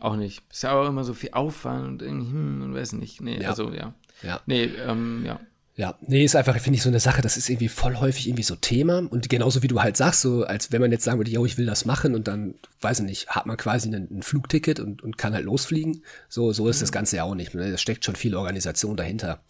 Auch 0.00 0.16
nicht. 0.16 0.42
Ist 0.50 0.64
ja 0.64 0.72
auch 0.72 0.88
immer 0.88 1.04
so 1.04 1.14
viel 1.14 1.30
Aufwand 1.32 1.86
und 1.86 2.02
irgendwie, 2.02 2.32
hm, 2.32 2.62
und 2.62 2.74
weiß 2.74 2.92
nicht. 2.94 3.20
Nee, 3.20 3.40
ja. 3.40 3.48
also 3.48 3.72
ja. 3.72 3.94
Ja. 4.24 4.40
Nee, 4.46 4.70
ähm, 4.86 5.22
ja. 5.24 5.40
Ja, 5.76 5.98
nee, 6.06 6.24
ist 6.24 6.36
einfach, 6.36 6.56
finde 6.60 6.76
ich, 6.76 6.84
so 6.84 6.88
eine 6.88 7.00
Sache, 7.00 7.20
das 7.20 7.36
ist 7.36 7.48
irgendwie 7.50 7.66
voll 7.66 7.96
häufig 7.96 8.28
irgendwie 8.28 8.44
so 8.44 8.54
Thema. 8.54 8.98
Und 8.98 9.28
genauso 9.28 9.64
wie 9.64 9.68
du 9.68 9.82
halt 9.82 9.96
sagst, 9.96 10.20
so 10.20 10.44
als 10.44 10.70
wenn 10.70 10.80
man 10.80 10.92
jetzt 10.92 11.02
sagen 11.02 11.18
würde, 11.18 11.32
yo, 11.32 11.44
ich 11.44 11.58
will 11.58 11.66
das 11.66 11.84
machen 11.84 12.14
und 12.14 12.28
dann, 12.28 12.54
weiß 12.80 13.00
ich 13.00 13.06
nicht, 13.06 13.28
hat 13.28 13.46
man 13.46 13.56
quasi 13.56 13.88
ein, 13.88 14.06
ein 14.08 14.22
Flugticket 14.22 14.78
und, 14.78 15.02
und 15.02 15.18
kann 15.18 15.34
halt 15.34 15.44
losfliegen. 15.44 16.04
So, 16.28 16.52
so 16.52 16.68
ist 16.68 16.78
mhm. 16.78 16.82
das 16.82 16.92
Ganze 16.92 17.16
ja 17.16 17.24
auch 17.24 17.34
nicht. 17.34 17.54
Ne? 17.54 17.72
Da 17.72 17.76
steckt 17.76 18.04
schon 18.04 18.14
viel 18.14 18.36
Organisation 18.36 18.96
dahinter. 18.96 19.40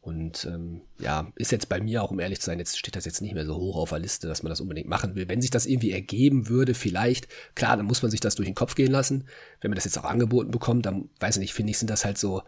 Und 0.00 0.46
ähm, 0.46 0.80
ja, 0.98 1.30
ist 1.34 1.52
jetzt 1.52 1.68
bei 1.68 1.80
mir 1.80 2.02
auch, 2.02 2.10
um 2.10 2.20
ehrlich 2.20 2.40
zu 2.40 2.46
sein, 2.46 2.58
jetzt 2.58 2.78
steht 2.78 2.96
das 2.96 3.04
jetzt 3.04 3.20
nicht 3.20 3.34
mehr 3.34 3.44
so 3.44 3.56
hoch 3.56 3.76
auf 3.76 3.90
der 3.90 3.98
Liste, 3.98 4.28
dass 4.28 4.42
man 4.42 4.50
das 4.50 4.62
unbedingt 4.62 4.88
machen 4.88 5.14
will. 5.14 5.28
Wenn 5.28 5.42
sich 5.42 5.50
das 5.50 5.66
irgendwie 5.66 5.90
ergeben 5.90 6.48
würde, 6.48 6.72
vielleicht, 6.72 7.28
klar, 7.54 7.76
dann 7.76 7.86
muss 7.86 8.00
man 8.00 8.10
sich 8.10 8.20
das 8.20 8.36
durch 8.36 8.46
den 8.48 8.54
Kopf 8.54 8.76
gehen 8.76 8.92
lassen. 8.92 9.24
Wenn 9.60 9.72
man 9.72 9.74
das 9.74 9.84
jetzt 9.84 9.98
auch 9.98 10.04
angeboten 10.04 10.52
bekommt, 10.52 10.86
dann, 10.86 11.10
weiß 11.20 11.36
ich 11.36 11.40
nicht, 11.40 11.54
finde 11.54 11.72
ich, 11.72 11.78
sind 11.78 11.90
das 11.90 12.04
halt 12.06 12.16
so 12.16 12.44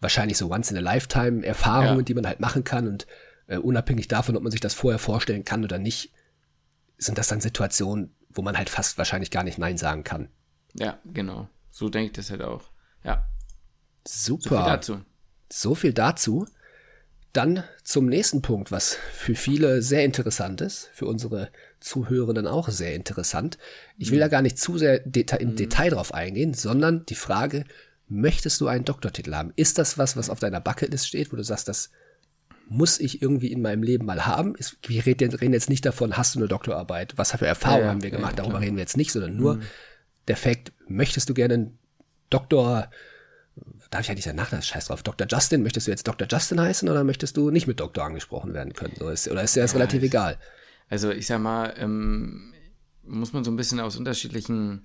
wahrscheinlich 0.00 0.38
so 0.38 0.50
Once-in-a-Lifetime-Erfahrungen, 0.50 1.98
ja. 1.98 2.02
die 2.04 2.14
man 2.14 2.26
halt 2.26 2.40
machen 2.40 2.64
kann 2.64 2.86
und 2.86 3.06
äh, 3.46 3.56
unabhängig 3.56 4.08
davon, 4.08 4.36
ob 4.36 4.42
man 4.42 4.52
sich 4.52 4.60
das 4.60 4.74
vorher 4.74 4.98
vorstellen 4.98 5.44
kann 5.44 5.64
oder 5.64 5.78
nicht, 5.78 6.12
sind 6.98 7.18
das 7.18 7.28
dann 7.28 7.40
Situationen, 7.40 8.14
wo 8.30 8.42
man 8.42 8.56
halt 8.56 8.70
fast 8.70 8.98
wahrscheinlich 8.98 9.30
gar 9.30 9.44
nicht 9.44 9.58
Nein 9.58 9.78
sagen 9.78 10.04
kann. 10.04 10.28
Ja, 10.74 10.98
genau. 11.04 11.48
So 11.70 11.88
denke 11.88 12.06
ich 12.06 12.12
das 12.12 12.30
halt 12.30 12.42
auch. 12.42 12.70
Ja. 13.04 13.26
Super. 14.06 14.42
So 14.42 14.48
viel 14.48 14.64
dazu. 14.64 15.00
So 15.50 15.74
viel 15.74 15.92
dazu. 15.92 16.46
Dann 17.32 17.62
zum 17.84 18.06
nächsten 18.06 18.42
Punkt, 18.42 18.72
was 18.72 18.96
für 19.12 19.34
viele 19.34 19.82
sehr 19.82 20.04
interessant 20.04 20.60
ist, 20.60 20.90
für 20.92 21.06
unsere 21.06 21.50
Zuhörenden 21.78 22.46
auch 22.46 22.68
sehr 22.68 22.94
interessant. 22.94 23.58
Ich 23.96 24.10
will 24.10 24.18
mhm. 24.18 24.22
da 24.22 24.28
gar 24.28 24.42
nicht 24.42 24.58
zu 24.58 24.78
sehr 24.78 24.98
deta 25.00 25.36
im 25.36 25.50
mhm. 25.50 25.56
Detail 25.56 25.90
drauf 25.90 26.12
eingehen, 26.14 26.54
sondern 26.54 27.04
die 27.06 27.14
Frage, 27.14 27.64
möchtest 28.08 28.60
du 28.60 28.68
einen 28.68 28.84
Doktortitel 28.84 29.34
haben? 29.34 29.52
Ist 29.56 29.78
das 29.78 29.98
was, 29.98 30.16
was 30.16 30.30
auf 30.30 30.40
deiner 30.40 30.60
Bucketlist 30.60 31.06
steht, 31.06 31.32
wo 31.32 31.36
du 31.36 31.44
sagst, 31.44 31.68
das 31.68 31.90
muss 32.68 33.00
ich 33.00 33.22
irgendwie 33.22 33.50
in 33.52 33.62
meinem 33.62 33.82
Leben 33.82 34.06
mal 34.06 34.26
haben? 34.26 34.54
Wir 34.86 35.06
reden 35.06 35.52
jetzt 35.52 35.70
nicht 35.70 35.84
davon, 35.84 36.16
hast 36.16 36.34
du 36.34 36.38
eine 36.38 36.48
Doktorarbeit? 36.48 37.16
Was 37.16 37.32
für 37.32 37.46
Erfahrungen 37.46 37.84
ja, 37.84 37.90
haben 37.90 38.02
wir 38.02 38.10
gemacht? 38.10 38.36
Ja, 38.36 38.44
Darüber 38.44 38.60
reden 38.60 38.76
wir 38.76 38.82
jetzt 38.82 38.96
nicht, 38.96 39.12
sondern 39.12 39.36
nur 39.36 39.56
mhm. 39.56 39.62
der 40.28 40.36
Fakt, 40.36 40.72
möchtest 40.86 41.28
du 41.28 41.34
gerne 41.34 41.54
einen 41.54 41.78
Doktor, 42.30 42.90
darf 43.90 44.02
ich 44.02 44.08
ja 44.08 44.14
nicht 44.14 44.24
sagen, 44.24 44.36
Nachnamen, 44.36 44.62
scheiß 44.62 44.86
drauf, 44.86 45.02
Dr. 45.02 45.26
Justin, 45.30 45.62
möchtest 45.62 45.86
du 45.86 45.90
jetzt 45.90 46.06
Dr. 46.06 46.28
Justin 46.30 46.60
heißen 46.60 46.88
oder 46.88 47.04
möchtest 47.04 47.36
du 47.36 47.50
nicht 47.50 47.66
mit 47.66 47.80
Doktor 47.80 48.04
angesprochen 48.04 48.52
werden 48.52 48.74
können? 48.74 48.94
So 48.98 49.08
ist, 49.08 49.28
oder 49.28 49.42
ist 49.42 49.56
dir 49.56 49.62
das 49.62 49.72
ja, 49.72 49.78
relativ 49.78 50.02
egal? 50.02 50.38
Also 50.88 51.10
ich 51.10 51.26
sag 51.26 51.40
mal, 51.40 51.74
ähm, 51.78 52.52
muss 53.04 53.32
man 53.32 53.44
so 53.44 53.50
ein 53.50 53.56
bisschen 53.56 53.80
aus 53.80 53.96
unterschiedlichen 53.96 54.84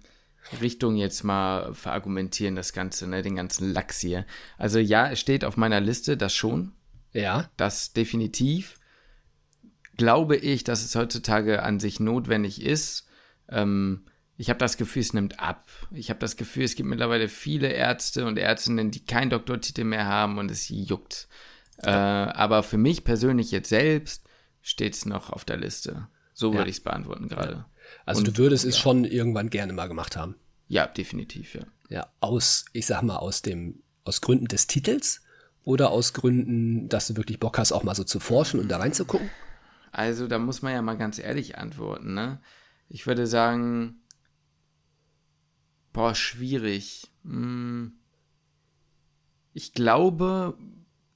Richtung 0.61 0.95
jetzt 0.95 1.23
mal 1.23 1.73
verargumentieren, 1.73 2.55
das 2.55 2.73
Ganze, 2.73 3.07
ne, 3.07 3.21
den 3.21 3.35
ganzen 3.35 3.71
Lachs 3.71 3.99
hier. 3.99 4.25
Also 4.57 4.79
ja, 4.79 5.09
es 5.09 5.19
steht 5.19 5.45
auf 5.45 5.57
meiner 5.57 5.79
Liste, 5.79 6.17
das 6.17 6.33
schon. 6.33 6.73
Ja. 7.13 7.49
Das 7.57 7.93
definitiv. 7.93 8.79
Glaube 9.95 10.35
ich, 10.35 10.63
dass 10.63 10.83
es 10.83 10.95
heutzutage 10.95 11.63
an 11.63 11.79
sich 11.79 11.99
notwendig 11.99 12.61
ist. 12.61 13.07
Ähm, 13.49 14.05
ich 14.35 14.49
habe 14.49 14.59
das 14.59 14.77
Gefühl, 14.77 15.01
es 15.01 15.13
nimmt 15.13 15.39
ab. 15.39 15.69
Ich 15.91 16.09
habe 16.09 16.19
das 16.19 16.35
Gefühl, 16.35 16.63
es 16.63 16.75
gibt 16.75 16.89
mittlerweile 16.89 17.29
viele 17.29 17.67
Ärzte 17.67 18.25
und 18.25 18.37
Ärztinnen, 18.37 18.91
die 18.91 19.05
keinen 19.05 19.29
Doktortitel 19.29 19.83
mehr 19.83 20.07
haben 20.07 20.39
und 20.39 20.49
es 20.49 20.69
juckt. 20.69 21.27
Äh, 21.83 21.91
aber 21.91 22.63
für 22.63 22.77
mich 22.77 23.03
persönlich 23.03 23.51
jetzt 23.51 23.69
selbst 23.69 24.27
steht 24.61 24.95
es 24.95 25.05
noch 25.05 25.29
auf 25.29 25.45
der 25.45 25.57
Liste. 25.57 26.07
So 26.33 26.51
würde 26.51 26.63
ja. 26.63 26.69
ich 26.69 26.77
es 26.77 26.83
beantworten 26.83 27.27
gerade. 27.27 27.65
Also 28.05 28.19
und, 28.19 28.27
du 28.27 28.37
würdest 28.37 28.63
ja. 28.63 28.69
es 28.69 28.77
schon 28.77 29.05
irgendwann 29.05 29.49
gerne 29.49 29.73
mal 29.73 29.87
gemacht 29.87 30.15
haben. 30.15 30.35
Ja, 30.67 30.87
definitiv, 30.87 31.55
ja. 31.55 31.65
Ja, 31.89 32.07
aus, 32.19 32.65
ich 32.73 32.85
sag 32.85 33.03
mal, 33.03 33.17
aus 33.17 33.41
dem, 33.41 33.83
aus 34.03 34.21
Gründen 34.21 34.47
des 34.47 34.67
Titels 34.67 35.21
oder 35.63 35.91
aus 35.91 36.13
Gründen, 36.13 36.89
dass 36.89 37.07
du 37.07 37.17
wirklich 37.17 37.39
Bock 37.39 37.57
hast, 37.57 37.71
auch 37.71 37.83
mal 37.83 37.95
so 37.95 38.03
zu 38.03 38.19
forschen 38.19 38.59
und 38.59 38.69
da 38.69 38.77
reinzugucken? 38.77 39.29
Also, 39.91 40.27
da 40.27 40.39
muss 40.39 40.61
man 40.61 40.73
ja 40.73 40.81
mal 40.81 40.97
ganz 40.97 41.19
ehrlich 41.19 41.57
antworten, 41.57 42.13
ne? 42.13 42.41
Ich 42.89 43.05
würde 43.05 43.27
sagen, 43.27 44.01
boah, 45.93 46.15
schwierig. 46.15 47.11
Hm. 47.23 47.93
Ich 49.53 49.73
glaube, 49.73 50.57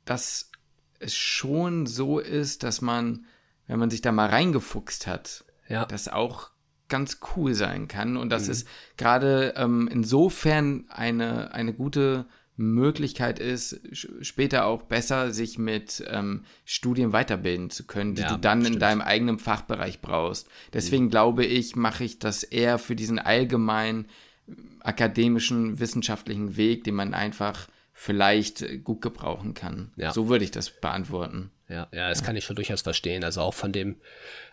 dass 0.06 0.52
es 1.00 1.16
schon 1.16 1.86
so 1.86 2.20
ist, 2.20 2.64
dass 2.64 2.82
man, 2.82 3.26
wenn 3.66 3.80
man 3.80 3.90
sich 3.90 4.02
da 4.02 4.12
mal 4.12 4.30
reingefuchst 4.30 5.08
hat, 5.08 5.46
ja. 5.68 5.86
das 5.86 6.08
auch 6.08 6.52
ganz 6.90 7.20
cool 7.36 7.54
sein 7.54 7.88
kann 7.88 8.18
und 8.18 8.30
das 8.30 8.46
mhm. 8.46 8.52
ist 8.52 8.68
gerade 8.98 9.54
ähm, 9.58 9.90
insofern 9.92 10.86
eine, 10.90 11.54
eine 11.54 11.74
gute 11.74 12.26
Möglichkeit 12.58 13.38
ist, 13.38 13.80
später 14.22 14.66
auch 14.66 14.82
besser 14.82 15.32
sich 15.32 15.60
mit 15.60 16.04
ähm, 16.10 16.44
Studien 16.66 17.14
weiterbilden 17.14 17.70
zu 17.70 17.86
können, 17.86 18.16
die 18.16 18.24
ja, 18.24 18.30
du 18.30 18.38
dann 18.40 18.62
stimmt. 18.62 18.76
in 18.76 18.80
deinem 18.80 19.02
eigenen 19.02 19.38
Fachbereich 19.38 20.02
brauchst. 20.02 20.50
Deswegen 20.74 21.06
mhm. 21.06 21.10
glaube 21.12 21.46
ich, 21.46 21.76
mache 21.76 22.04
ich 22.04 22.18
das 22.18 22.44
eher 22.44 22.80
für 22.80 22.96
diesen 22.96 23.20
allgemeinen 23.20 24.08
akademischen, 24.80 25.80
wissenschaftlichen 25.80 26.58
Weg, 26.58 26.84
den 26.84 26.96
man 26.96 27.14
einfach 27.14 27.68
vielleicht 27.94 28.84
gut 28.84 29.02
gebrauchen 29.02 29.54
kann. 29.54 29.92
Ja. 29.96 30.12
So 30.12 30.30
würde 30.30 30.44
ich 30.44 30.52
das 30.52 30.70
beantworten. 30.70 31.52
Ja, 31.70 31.88
ja, 31.92 32.10
das 32.10 32.22
ja. 32.22 32.26
kann 32.26 32.36
ich 32.36 32.46
schon 32.46 32.56
durchaus 32.56 32.82
verstehen. 32.82 33.24
Also 33.24 33.42
auch 33.42 33.54
von 33.54 33.72
dem 33.72 33.98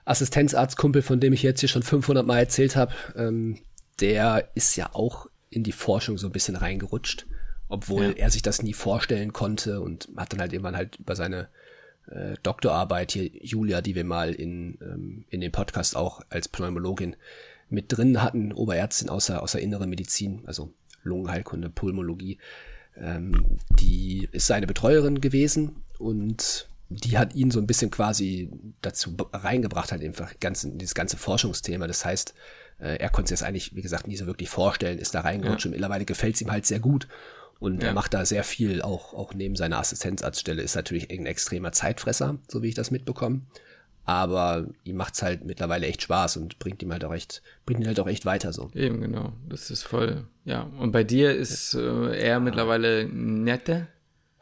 Assistenzarztkumpel, 0.04 1.02
von 1.02 1.20
dem 1.20 1.32
ich 1.32 1.42
jetzt 1.42 1.60
hier 1.60 1.68
schon 1.68 1.82
500 1.82 2.26
Mal 2.26 2.38
erzählt 2.38 2.76
habe, 2.76 2.92
ähm, 3.16 3.58
der 4.00 4.50
ist 4.54 4.76
ja 4.76 4.90
auch 4.92 5.26
in 5.50 5.62
die 5.62 5.72
Forschung 5.72 6.18
so 6.18 6.26
ein 6.26 6.32
bisschen 6.32 6.56
reingerutscht 6.56 7.26
obwohl 7.68 8.04
ja. 8.04 8.12
er 8.12 8.30
sich 8.30 8.42
das 8.42 8.62
nie 8.62 8.72
vorstellen 8.72 9.32
konnte 9.32 9.80
und 9.80 10.08
hat 10.16 10.32
dann 10.32 10.40
halt 10.40 10.52
irgendwann 10.52 10.76
halt 10.76 10.96
über 10.96 11.16
seine 11.16 11.48
äh, 12.10 12.34
Doktorarbeit 12.42 13.12
hier, 13.12 13.30
Julia, 13.42 13.80
die 13.80 13.94
wir 13.94 14.04
mal 14.04 14.32
in, 14.32 14.78
ähm, 14.80 15.24
in 15.30 15.40
dem 15.40 15.52
Podcast 15.52 15.96
auch 15.96 16.20
als 16.28 16.48
Pneumologin 16.48 17.16
mit 17.70 17.86
drin 17.88 18.22
hatten, 18.22 18.52
Oberärztin 18.52 19.08
außer, 19.08 19.42
außer 19.42 19.58
innere 19.58 19.86
Medizin, 19.86 20.42
also 20.46 20.72
Lungenheilkunde, 21.02 21.70
Pulmologie, 21.70 22.38
ähm, 22.96 23.58
die 23.70 24.28
ist 24.30 24.46
seine 24.46 24.66
Betreuerin 24.66 25.20
gewesen 25.20 25.82
und 25.98 26.68
die 27.02 27.18
hat 27.18 27.34
ihn 27.34 27.50
so 27.50 27.60
ein 27.60 27.66
bisschen 27.66 27.90
quasi 27.90 28.50
dazu 28.80 29.16
reingebracht, 29.32 29.92
halt 29.92 30.02
einfach 30.02 30.38
ganzen, 30.40 30.78
dieses 30.78 30.94
ganze 30.94 31.16
Forschungsthema. 31.16 31.86
Das 31.86 32.04
heißt, 32.04 32.34
äh, 32.78 32.96
er 32.96 33.10
konnte 33.10 33.32
es 33.32 33.40
jetzt 33.40 33.46
eigentlich, 33.46 33.74
wie 33.74 33.82
gesagt, 33.82 34.06
nie 34.06 34.16
so 34.16 34.26
wirklich 34.26 34.48
vorstellen, 34.48 34.98
ist 34.98 35.14
da 35.14 35.20
reingerutscht 35.20 35.64
ja. 35.64 35.68
und 35.68 35.72
mittlerweile 35.72 36.04
gefällt 36.04 36.36
es 36.36 36.40
ihm 36.40 36.50
halt 36.50 36.66
sehr 36.66 36.80
gut. 36.80 37.08
Und 37.60 37.82
ja. 37.82 37.88
er 37.88 37.94
macht 37.94 38.14
da 38.14 38.24
sehr 38.24 38.44
viel, 38.44 38.82
auch, 38.82 39.14
auch 39.14 39.32
neben 39.34 39.56
seiner 39.56 39.78
Assistenzarztstelle, 39.78 40.62
ist 40.62 40.74
natürlich 40.74 41.10
ein 41.10 41.26
extremer 41.26 41.72
Zeitfresser, 41.72 42.38
so 42.48 42.62
wie 42.62 42.68
ich 42.68 42.74
das 42.74 42.90
mitbekomme. 42.90 43.42
Aber 44.06 44.66
ihm 44.84 44.96
macht 44.96 45.14
es 45.14 45.22
halt 45.22 45.44
mittlerweile 45.44 45.86
echt 45.86 46.02
Spaß 46.02 46.36
und 46.36 46.58
bringt 46.58 46.82
ihm 46.82 46.92
halt 46.92 47.04
auch 47.04 47.14
echt, 47.14 47.42
bringt 47.64 47.80
ihn 47.80 47.86
halt 47.86 47.98
auch 48.00 48.06
echt 48.06 48.26
weiter 48.26 48.52
so. 48.52 48.70
Eben, 48.74 49.00
genau. 49.00 49.32
Das 49.48 49.70
ist 49.70 49.82
voll, 49.82 50.26
ja. 50.44 50.70
Und 50.78 50.92
bei 50.92 51.04
dir 51.04 51.34
ist 51.34 51.74
äh, 51.74 52.14
er 52.18 52.38
mittlerweile 52.38 53.08
nette? 53.08 53.86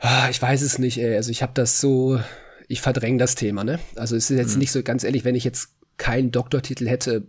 Ah, 0.05 0.29
ich 0.29 0.43
weiß 0.43 0.63
es 0.63 0.81
nicht, 0.81 0.99
ey. 0.99 1.15
Also 1.15 1.31
ich 1.31 1.43
habe 1.43 1.53
das 1.55 1.81
so, 1.81 2.21
ich 2.67 2.81
verdränge 2.81 3.19
das 3.19 3.37
Thema, 3.37 3.63
ne? 3.63 3.79
Also 3.95 4.17
es 4.17 4.31
ist 4.31 4.37
jetzt 4.37 4.55
mhm. 4.55 4.59
nicht 4.59 4.73
so 4.73 4.83
ganz 4.83 5.05
ehrlich, 5.05 5.25
wenn 5.25 5.37
ich 5.37 5.45
jetzt 5.45 5.77
keinen 5.97 6.33
Doktortitel 6.33 6.89
hätte, 6.89 7.29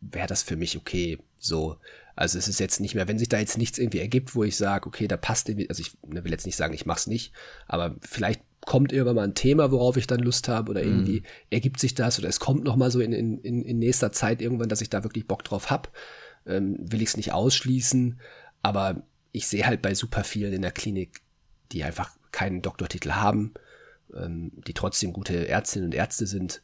wäre 0.00 0.26
das 0.26 0.42
für 0.42 0.56
mich 0.56 0.76
okay. 0.76 1.18
So, 1.38 1.76
also 2.16 2.36
es 2.36 2.48
ist 2.48 2.58
jetzt 2.58 2.80
nicht 2.80 2.96
mehr, 2.96 3.06
wenn 3.06 3.20
sich 3.20 3.28
da 3.28 3.38
jetzt 3.38 3.58
nichts 3.58 3.78
irgendwie 3.78 4.00
ergibt, 4.00 4.34
wo 4.34 4.42
ich 4.42 4.56
sage, 4.56 4.88
okay, 4.88 5.06
da 5.06 5.16
passt 5.16 5.48
irgendwie, 5.48 5.68
also 5.68 5.80
ich 5.80 5.96
ne, 6.04 6.24
will 6.24 6.32
jetzt 6.32 6.46
nicht 6.46 6.56
sagen, 6.56 6.74
ich 6.74 6.84
mach's 6.84 7.06
nicht, 7.06 7.32
aber 7.68 7.94
vielleicht 8.00 8.42
kommt 8.66 8.92
irgendwann 8.92 9.14
mal 9.14 9.24
ein 9.24 9.36
Thema, 9.36 9.70
worauf 9.70 9.96
ich 9.96 10.08
dann 10.08 10.18
Lust 10.18 10.48
habe 10.48 10.72
oder 10.72 10.82
irgendwie 10.82 11.20
mhm. 11.20 11.26
ergibt 11.50 11.78
sich 11.78 11.94
das 11.94 12.18
oder 12.18 12.28
es 12.28 12.40
kommt 12.40 12.64
noch 12.64 12.74
mal 12.74 12.90
so 12.90 12.98
in, 12.98 13.12
in, 13.12 13.38
in 13.38 13.78
nächster 13.78 14.10
Zeit 14.10 14.42
irgendwann, 14.42 14.68
dass 14.68 14.80
ich 14.80 14.90
da 14.90 15.04
wirklich 15.04 15.28
Bock 15.28 15.44
drauf 15.44 15.70
hab, 15.70 15.92
ähm, 16.44 16.76
will 16.80 17.02
ich 17.02 17.10
es 17.10 17.16
nicht 17.16 17.32
ausschließen, 17.32 18.18
aber 18.62 19.04
ich 19.30 19.46
sehe 19.46 19.64
halt 19.64 19.80
bei 19.80 19.94
super 19.94 20.24
vielen 20.24 20.52
in 20.52 20.62
der 20.62 20.72
Klinik, 20.72 21.20
die 21.72 21.84
einfach 21.84 22.10
keinen 22.32 22.62
Doktortitel 22.62 23.12
haben, 23.12 23.54
ähm, 24.14 24.52
die 24.66 24.74
trotzdem 24.74 25.12
gute 25.12 25.48
Ärztinnen 25.48 25.86
und 25.86 25.94
Ärzte 25.94 26.26
sind, 26.26 26.62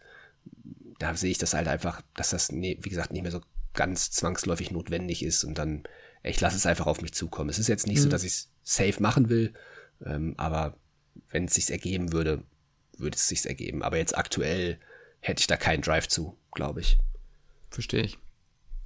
da 0.98 1.14
sehe 1.14 1.30
ich 1.30 1.38
das 1.38 1.54
halt 1.54 1.68
einfach, 1.68 2.02
dass 2.14 2.30
das, 2.30 2.52
nee, 2.52 2.78
wie 2.82 2.88
gesagt, 2.88 3.12
nicht 3.12 3.22
mehr 3.22 3.32
so 3.32 3.40
ganz 3.72 4.10
zwangsläufig 4.10 4.70
notwendig 4.70 5.24
ist 5.24 5.44
und 5.44 5.58
dann, 5.58 5.82
ich 6.22 6.40
lasse 6.40 6.56
es 6.56 6.66
einfach 6.66 6.86
auf 6.86 7.02
mich 7.02 7.12
zukommen. 7.12 7.50
Es 7.50 7.58
ist 7.58 7.68
jetzt 7.68 7.86
nicht 7.86 7.98
mhm. 7.98 8.04
so, 8.04 8.08
dass 8.08 8.22
ich 8.22 8.32
es 8.32 8.50
safe 8.62 9.02
machen 9.02 9.28
will, 9.28 9.52
ähm, 10.04 10.34
aber 10.36 10.76
wenn 11.30 11.46
es 11.46 11.54
sich 11.54 11.70
ergeben 11.70 12.12
würde, 12.12 12.42
würde 12.96 13.16
es 13.16 13.28
sich 13.28 13.44
ergeben. 13.44 13.82
Aber 13.82 13.96
jetzt 13.96 14.16
aktuell 14.16 14.78
hätte 15.20 15.40
ich 15.40 15.46
da 15.46 15.56
keinen 15.56 15.82
Drive 15.82 16.08
zu, 16.08 16.36
glaube 16.52 16.80
ich. 16.80 16.98
Verstehe 17.70 18.02
ich. 18.02 18.18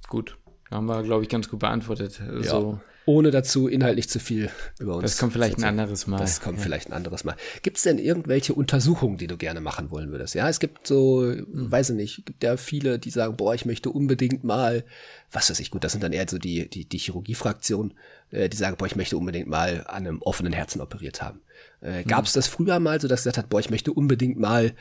Gut. 0.07 0.37
Haben 0.71 0.87
wir, 0.87 1.03
glaube 1.03 1.23
ich, 1.23 1.29
ganz 1.29 1.49
gut 1.49 1.59
beantwortet. 1.59 2.19
Ja. 2.19 2.43
So 2.43 2.79
ohne 3.09 3.31
dazu 3.31 3.67
inhaltlich 3.67 4.07
zu 4.07 4.19
viel 4.19 4.51
über 4.77 4.93
uns. 4.93 5.01
Das 5.01 5.17
kommt 5.17 5.33
vielleicht 5.33 5.57
ein 5.57 5.63
anderes 5.63 6.05
Mal. 6.05 6.19
Das 6.19 6.41
kommt 6.41 6.59
ja. 6.59 6.63
vielleicht 6.63 6.89
ein 6.89 6.93
anderes 6.93 7.23
Mal. 7.23 7.35
Gibt 7.63 7.77
es 7.77 7.83
denn 7.83 7.97
irgendwelche 7.97 8.53
Untersuchungen, 8.53 9.17
die 9.17 9.25
du 9.25 9.35
gerne 9.35 9.61
machen 9.61 9.89
wollen 9.89 10.11
würdest? 10.11 10.35
Ja, 10.35 10.47
es 10.47 10.59
gibt 10.59 10.85
so, 10.85 11.23
hm. 11.23 11.47
weiß 11.49 11.89
ich 11.89 11.95
nicht, 11.95 12.25
gibt 12.27 12.43
ja 12.43 12.55
viele, 12.55 12.99
die 12.99 13.09
sagen, 13.09 13.35
boah, 13.35 13.55
ich 13.55 13.65
möchte 13.65 13.89
unbedingt 13.89 14.43
mal, 14.43 14.83
was 15.31 15.49
weiß 15.49 15.59
ich, 15.59 15.71
gut, 15.71 15.83
das 15.83 15.93
sind 15.93 16.03
dann 16.03 16.13
eher 16.13 16.27
so 16.29 16.37
die, 16.37 16.69
die, 16.69 16.85
die 16.85 16.99
Chirurgiefraktion, 16.99 17.95
äh, 18.29 18.47
die 18.47 18.57
sagen, 18.57 18.77
boah, 18.77 18.85
ich 18.85 18.95
möchte 18.95 19.17
unbedingt 19.17 19.47
mal 19.47 19.85
an 19.87 20.05
einem 20.05 20.21
offenen 20.21 20.53
Herzen 20.53 20.79
operiert 20.79 21.23
haben. 21.23 21.41
Äh, 21.81 22.03
Gab 22.03 22.25
es 22.25 22.35
hm. 22.35 22.37
das 22.37 22.47
früher 22.47 22.79
mal, 22.79 23.01
so 23.01 23.07
dass 23.07 23.21
gesagt 23.21 23.39
hat, 23.39 23.49
boah, 23.49 23.59
ich 23.59 23.71
möchte 23.71 23.91
unbedingt 23.91 24.37
mal 24.37 24.75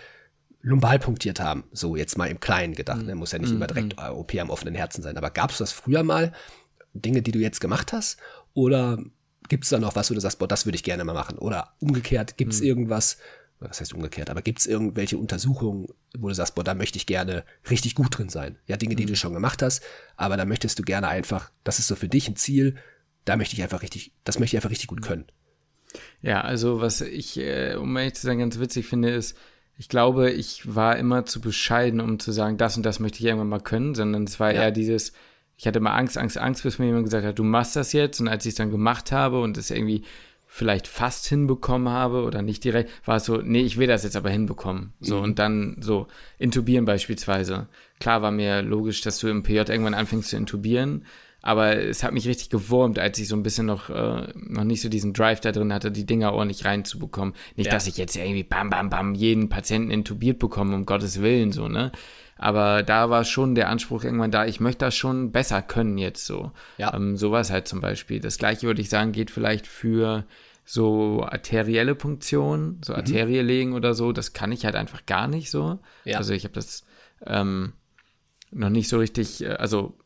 lumbal 0.60 0.98
punktiert 0.98 1.40
haben. 1.40 1.64
So 1.72 1.96
jetzt 1.96 2.18
mal 2.18 2.26
im 2.26 2.40
Kleinen 2.40 2.74
gedacht. 2.74 3.06
Ne? 3.06 3.14
Muss 3.14 3.32
ja 3.32 3.38
nicht 3.38 3.52
mm, 3.52 3.56
immer 3.56 3.68
direkt 3.68 3.96
mm. 3.96 4.10
OP 4.10 4.34
am 4.34 4.50
offenen 4.50 4.74
Herzen 4.74 5.02
sein. 5.02 5.16
Aber 5.16 5.30
gab 5.30 5.50
es 5.50 5.58
das 5.58 5.70
früher 5.70 6.02
mal, 6.02 6.32
Dinge, 6.94 7.22
die 7.22 7.32
du 7.32 7.38
jetzt 7.38 7.60
gemacht 7.60 7.92
hast? 7.92 8.18
Oder 8.54 8.98
gibt 9.48 9.64
es 9.64 9.70
da 9.70 9.78
noch 9.78 9.96
was, 9.96 10.10
wo 10.10 10.14
du 10.14 10.20
sagst, 10.20 10.38
boah, 10.38 10.48
das 10.48 10.66
würde 10.66 10.76
ich 10.76 10.82
gerne 10.82 11.04
mal 11.04 11.14
machen? 11.14 11.38
Oder 11.38 11.74
umgekehrt, 11.80 12.36
gibt 12.36 12.52
es 12.52 12.60
hm. 12.60 12.66
irgendwas, 12.66 13.18
was 13.60 13.80
heißt 13.80 13.94
umgekehrt, 13.94 14.30
aber 14.30 14.42
gibt 14.42 14.60
es 14.60 14.66
irgendwelche 14.66 15.18
Untersuchungen, 15.18 15.88
wo 16.16 16.28
du 16.28 16.34
sagst, 16.34 16.54
boah, 16.54 16.64
da 16.64 16.74
möchte 16.74 16.96
ich 16.96 17.06
gerne 17.06 17.44
richtig 17.70 17.94
gut 17.94 18.16
drin 18.16 18.28
sein? 18.28 18.56
Ja, 18.66 18.76
Dinge, 18.76 18.94
die 18.94 19.04
hm. 19.04 19.08
du 19.08 19.16
schon 19.16 19.34
gemacht 19.34 19.62
hast, 19.62 19.82
aber 20.16 20.36
da 20.36 20.44
möchtest 20.44 20.78
du 20.78 20.82
gerne 20.82 21.08
einfach, 21.08 21.50
das 21.64 21.78
ist 21.78 21.88
so 21.88 21.96
für 21.96 22.08
dich 22.08 22.28
ein 22.28 22.36
Ziel, 22.36 22.76
da 23.24 23.36
möchte 23.36 23.54
ich 23.54 23.62
einfach 23.62 23.82
richtig, 23.82 24.12
das 24.24 24.38
möchte 24.38 24.56
ich 24.56 24.58
einfach 24.58 24.70
richtig 24.70 24.88
gut 24.88 25.02
können. 25.02 25.26
Ja, 26.20 26.42
also 26.42 26.80
was 26.80 27.00
ich, 27.00 27.38
äh, 27.38 27.74
um 27.76 27.96
ehrlich 27.96 28.14
zu 28.14 28.26
sein, 28.26 28.38
ganz 28.38 28.58
witzig 28.58 28.86
finde, 28.86 29.10
ist, 29.10 29.36
ich 29.76 29.88
glaube, 29.88 30.30
ich 30.30 30.74
war 30.74 30.96
immer 30.96 31.24
zu 31.24 31.40
bescheiden, 31.40 32.00
um 32.00 32.18
zu 32.18 32.32
sagen, 32.32 32.58
das 32.58 32.76
und 32.76 32.82
das 32.84 32.98
möchte 32.98 33.20
ich 33.20 33.26
irgendwann 33.26 33.48
mal 33.48 33.60
können, 33.60 33.94
sondern 33.94 34.24
es 34.24 34.40
war 34.40 34.52
ja. 34.52 34.62
eher 34.62 34.70
dieses, 34.72 35.12
ich 35.58 35.66
hatte 35.66 35.80
immer 35.80 35.94
Angst, 35.94 36.16
Angst, 36.16 36.38
Angst, 36.38 36.62
bis 36.62 36.78
mir 36.78 36.86
jemand 36.86 37.04
gesagt 37.04 37.26
hat, 37.26 37.38
du 37.38 37.44
machst 37.44 37.74
das 37.74 37.92
jetzt. 37.92 38.20
Und 38.20 38.28
als 38.28 38.46
ich 38.46 38.50
es 38.50 38.54
dann 38.54 38.70
gemacht 38.70 39.10
habe 39.10 39.40
und 39.40 39.58
es 39.58 39.72
irgendwie 39.72 40.04
vielleicht 40.46 40.86
fast 40.86 41.26
hinbekommen 41.26 41.88
habe 41.88 42.22
oder 42.22 42.42
nicht 42.42 42.62
direkt, 42.62 42.90
war 43.04 43.16
es 43.16 43.24
so, 43.24 43.38
nee, 43.38 43.62
ich 43.62 43.76
will 43.76 43.88
das 43.88 44.04
jetzt 44.04 44.16
aber 44.16 44.30
hinbekommen. 44.30 44.92
So, 45.00 45.16
mhm. 45.16 45.22
und 45.24 45.38
dann 45.40 45.76
so, 45.80 46.06
intubieren 46.38 46.84
beispielsweise. 46.84 47.66
Klar 47.98 48.22
war 48.22 48.30
mir 48.30 48.62
logisch, 48.62 49.00
dass 49.00 49.18
du 49.18 49.26
im 49.26 49.42
PJ 49.42 49.58
irgendwann 49.58 49.94
anfängst 49.94 50.30
zu 50.30 50.36
intubieren, 50.36 51.04
aber 51.42 51.76
es 51.76 52.04
hat 52.04 52.12
mich 52.12 52.28
richtig 52.28 52.50
gewurmt, 52.50 52.98
als 52.98 53.18
ich 53.18 53.26
so 53.26 53.34
ein 53.34 53.42
bisschen 53.42 53.66
noch, 53.66 53.90
äh, 53.90 54.32
noch 54.34 54.64
nicht 54.64 54.80
so 54.80 54.88
diesen 54.88 55.12
Drive 55.12 55.40
da 55.40 55.50
drin 55.50 55.72
hatte, 55.72 55.90
die 55.90 56.06
Dinger 56.06 56.32
ordentlich 56.34 56.64
reinzubekommen. 56.64 57.34
Nicht, 57.56 57.66
ja. 57.66 57.72
dass 57.72 57.86
ich 57.86 57.96
jetzt 57.96 58.16
irgendwie 58.16 58.44
bam, 58.44 58.70
bam, 58.70 58.90
bam 58.90 59.14
jeden 59.14 59.48
Patienten 59.48 59.90
intubiert 59.90 60.38
bekomme, 60.38 60.74
um 60.74 60.86
Gottes 60.86 61.20
Willen, 61.20 61.50
so, 61.52 61.68
ne? 61.68 61.90
Aber 62.38 62.82
da 62.82 63.10
war 63.10 63.24
schon 63.24 63.54
der 63.54 63.68
Anspruch 63.68 64.04
irgendwann 64.04 64.30
da, 64.30 64.46
ich 64.46 64.60
möchte 64.60 64.84
das 64.84 64.96
schon 64.96 65.32
besser 65.32 65.60
können 65.60 65.98
jetzt 65.98 66.24
so. 66.24 66.52
Ja. 66.78 66.94
Ähm, 66.94 67.16
sowas 67.16 67.50
halt 67.50 67.68
zum 67.68 67.80
Beispiel. 67.80 68.20
Das 68.20 68.38
gleiche 68.38 68.66
würde 68.66 68.80
ich 68.80 68.88
sagen, 68.88 69.12
geht 69.12 69.30
vielleicht 69.30 69.66
für 69.66 70.24
so 70.64 71.24
arterielle 71.24 71.94
Punktionen, 71.94 72.80
so 72.84 72.92
mhm. 72.92 72.98
Arterie 72.98 73.40
legen 73.40 73.72
oder 73.72 73.94
so. 73.94 74.12
Das 74.12 74.32
kann 74.32 74.52
ich 74.52 74.64
halt 74.64 74.76
einfach 74.76 75.04
gar 75.04 75.26
nicht 75.26 75.50
so. 75.50 75.80
Ja. 76.04 76.18
Also 76.18 76.32
ich 76.32 76.44
habe 76.44 76.54
das 76.54 76.84
ähm, 77.26 77.72
noch 78.50 78.70
nicht 78.70 78.88
so 78.88 78.98
richtig, 78.98 79.42
äh, 79.42 79.48
also 79.48 79.98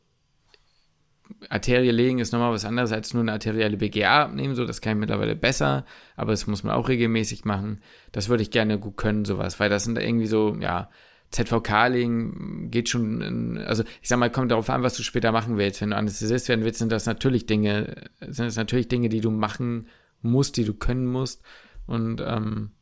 Arterie 1.49 1.91
legen 1.91 2.19
ist 2.19 2.33
nochmal 2.33 2.53
was 2.53 2.65
anderes 2.65 2.93
als 2.93 3.15
nur 3.15 3.23
eine 3.23 3.33
arterielle 3.33 3.77
BGA 3.77 4.25
abnehmen, 4.25 4.55
so 4.55 4.65
das 4.65 4.81
kann 4.81 4.93
ich 4.93 5.01
mittlerweile 5.01 5.35
besser, 5.35 5.85
aber 6.17 6.31
das 6.33 6.47
muss 6.47 6.63
man 6.63 6.75
auch 6.75 6.89
regelmäßig 6.89 7.45
machen. 7.45 7.81
Das 8.13 8.29
würde 8.29 8.43
ich 8.43 8.51
gerne 8.51 8.79
gut 8.79 8.97
können, 8.97 9.25
sowas, 9.25 9.59
weil 9.59 9.71
das 9.71 9.85
sind 9.85 9.99
irgendwie 9.99 10.27
so, 10.27 10.57
ja, 10.61 10.91
ZVK-Legen 11.33 12.71
geht 12.71 12.89
schon, 12.89 13.21
in, 13.21 13.59
also 13.59 13.83
ich 14.01 14.09
sag 14.09 14.19
mal, 14.19 14.31
kommt 14.31 14.51
darauf 14.51 14.71
an, 14.71 14.83
was 14.83 14.95
du 14.95 15.03
später 15.03 15.33
machen 15.33 15.57
willst. 15.57 15.81
Wenn 15.81 15.91
du 15.91 15.97
Anästhesist 15.97 16.49
werden 16.49 16.65
willst, 16.65 16.79
sind 16.79 16.93
das 16.93 17.07
natürlich 17.07 17.47
Dinge, 17.47 18.11
sind 18.21 18.47
das 18.47 18.57
natürlich 18.57 18.89
Dinge, 18.89 19.09
die 19.09 19.21
du 19.21 19.31
machen 19.31 19.89
musst, 20.21 20.57
die 20.57 20.65
du 20.65 20.75
können 20.75 21.07
musst. 21.07 21.43
Und 21.87 22.23
ähm, 22.25 22.73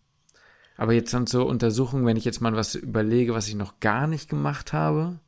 aber 0.76 0.94
jetzt 0.94 1.10
sind 1.10 1.28
so 1.28 1.46
Untersuchungen, 1.46 2.06
wenn 2.06 2.16
ich 2.16 2.24
jetzt 2.24 2.40
mal 2.40 2.56
was 2.56 2.74
überlege, 2.74 3.34
was 3.34 3.48
ich 3.48 3.54
noch 3.54 3.80
gar 3.80 4.06
nicht 4.06 4.30
gemacht 4.30 4.72
habe. 4.72 5.20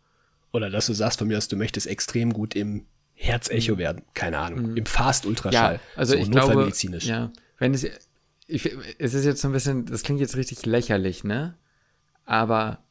Oder 0.52 0.70
dass 0.70 0.86
du 0.86 0.94
sagst 0.94 1.18
von 1.18 1.28
mir, 1.28 1.34
dass 1.34 1.48
du 1.48 1.56
möchtest 1.56 1.86
extrem 1.86 2.32
gut 2.32 2.56
im 2.56 2.86
Herzecho 3.14 3.74
mhm. 3.74 3.78
werden, 3.78 4.02
keine 4.14 4.38
Ahnung, 4.38 4.70
mhm. 4.70 4.76
im 4.78 4.86
Fast-Ultraschall. 4.86 5.74
Ja, 5.74 5.80
also 5.94 6.14
so 6.14 6.18
ich 6.18 6.30
glaube, 6.30 6.72
ja, 7.00 7.32
wenn 7.58 7.74
es, 7.74 7.84
ich, 8.46 8.76
es 8.98 9.14
ist 9.14 9.24
jetzt 9.24 9.42
so 9.42 9.48
ein 9.48 9.52
bisschen, 9.52 9.84
das 9.84 10.02
klingt 10.02 10.20
jetzt 10.20 10.36
richtig 10.36 10.64
lächerlich, 10.66 11.22
ne? 11.22 11.54
Aber 12.24 12.82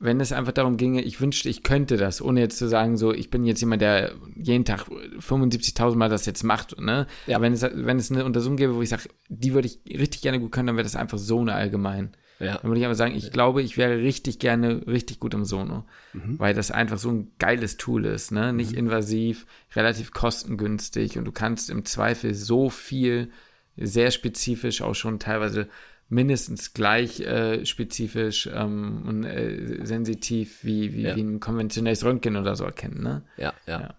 wenn 0.00 0.20
es 0.20 0.32
einfach 0.32 0.52
darum 0.52 0.76
ginge, 0.76 1.02
ich 1.02 1.20
wünschte, 1.20 1.48
ich 1.48 1.62
könnte 1.62 1.96
das, 1.96 2.20
ohne 2.20 2.40
jetzt 2.40 2.58
zu 2.58 2.68
sagen, 2.68 2.96
so, 2.96 3.12
ich 3.12 3.30
bin 3.30 3.44
jetzt 3.44 3.60
jemand, 3.60 3.80
der 3.80 4.12
jeden 4.36 4.64
Tag 4.64 4.86
75.000 4.88 5.96
Mal 5.96 6.08
das 6.08 6.26
jetzt 6.26 6.42
macht, 6.42 6.80
ne? 6.80 7.06
Ja. 7.26 7.40
wenn 7.40 7.52
es, 7.52 7.62
wenn 7.62 7.96
es 7.96 8.10
eine 8.10 8.24
Untersuchung 8.24 8.56
gäbe, 8.56 8.74
wo 8.74 8.82
ich 8.82 8.88
sage, 8.88 9.08
die 9.28 9.54
würde 9.54 9.68
ich 9.68 9.78
richtig 9.98 10.22
gerne 10.22 10.40
gut 10.40 10.52
können, 10.52 10.66
dann 10.66 10.76
wäre 10.76 10.84
das 10.84 10.96
einfach 10.96 11.18
so 11.18 11.40
eine 11.40 11.54
allgemein. 11.54 12.16
Ja. 12.40 12.58
Dann 12.58 12.64
würde 12.64 12.80
ich 12.80 12.86
aber 12.86 12.96
sagen, 12.96 13.14
ich 13.14 13.30
glaube, 13.30 13.62
ich 13.62 13.76
wäre 13.76 13.98
richtig 13.98 14.40
gerne 14.40 14.86
richtig 14.86 15.20
gut 15.20 15.34
im 15.34 15.44
Sono, 15.44 15.84
mhm. 16.12 16.38
weil 16.38 16.52
das 16.52 16.70
einfach 16.70 16.98
so 16.98 17.10
ein 17.10 17.32
geiles 17.38 17.76
Tool 17.76 18.04
ist, 18.04 18.32
ne? 18.32 18.52
Nicht 18.52 18.72
mhm. 18.72 18.78
invasiv, 18.78 19.46
relativ 19.74 20.12
kostengünstig 20.12 21.16
und 21.16 21.24
du 21.24 21.32
kannst 21.32 21.70
im 21.70 21.84
Zweifel 21.84 22.34
so 22.34 22.68
viel 22.68 23.30
sehr 23.76 24.10
spezifisch 24.10 24.82
auch 24.82 24.94
schon 24.94 25.18
teilweise 25.18 25.68
mindestens 26.08 26.74
gleich 26.74 27.20
äh, 27.20 27.64
spezifisch 27.64 28.48
ähm, 28.52 29.02
und 29.06 29.24
äh, 29.24 29.84
sensitiv 29.84 30.62
wie, 30.62 30.92
wie, 30.92 31.02
ja. 31.02 31.16
wie 31.16 31.22
ein 31.22 31.40
konventionelles 31.40 32.04
Röntgen 32.04 32.36
oder 32.36 32.56
so 32.56 32.64
erkennen, 32.64 33.02
ne? 33.02 33.22
Ja, 33.36 33.52
ja. 33.66 33.80
Ja, 33.80 33.94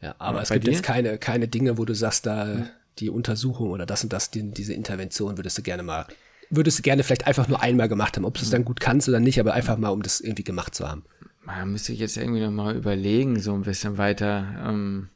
ja 0.00 0.14
aber 0.18 0.42
es 0.42 0.50
gibt 0.50 0.66
dir? 0.66 0.72
jetzt 0.72 0.82
keine, 0.82 1.18
keine 1.18 1.48
Dinge, 1.48 1.78
wo 1.78 1.84
du 1.84 1.94
sagst, 1.94 2.26
da 2.26 2.46
hm. 2.46 2.68
die 2.98 3.10
Untersuchung 3.10 3.70
oder 3.70 3.86
das 3.86 4.04
und 4.04 4.12
das, 4.12 4.30
die, 4.30 4.50
diese 4.50 4.74
Intervention 4.74 5.38
würdest 5.38 5.58
du 5.58 5.62
gerne 5.62 5.82
mal, 5.82 6.06
würdest 6.50 6.78
du 6.78 6.82
gerne 6.82 7.02
vielleicht 7.02 7.26
einfach 7.26 7.48
nur 7.48 7.62
einmal 7.62 7.88
gemacht 7.88 8.16
haben, 8.16 8.24
ob 8.24 8.34
du 8.34 8.40
es 8.40 8.46
hm. 8.46 8.52
dann 8.52 8.64
gut 8.64 8.80
kannst 8.80 9.08
oder 9.08 9.20
nicht, 9.20 9.40
aber 9.40 9.54
einfach 9.54 9.78
mal, 9.78 9.90
um 9.90 10.02
das 10.02 10.20
irgendwie 10.20 10.44
gemacht 10.44 10.74
zu 10.74 10.88
haben. 10.88 11.04
Da 11.46 11.64
müsste 11.64 11.92
ich 11.92 11.98
jetzt 11.98 12.16
irgendwie 12.16 12.40
nochmal 12.40 12.76
überlegen, 12.76 13.38
so 13.38 13.54
ein 13.54 13.62
bisschen 13.62 13.98
weiter. 13.98 14.64
Ähm. 14.66 15.08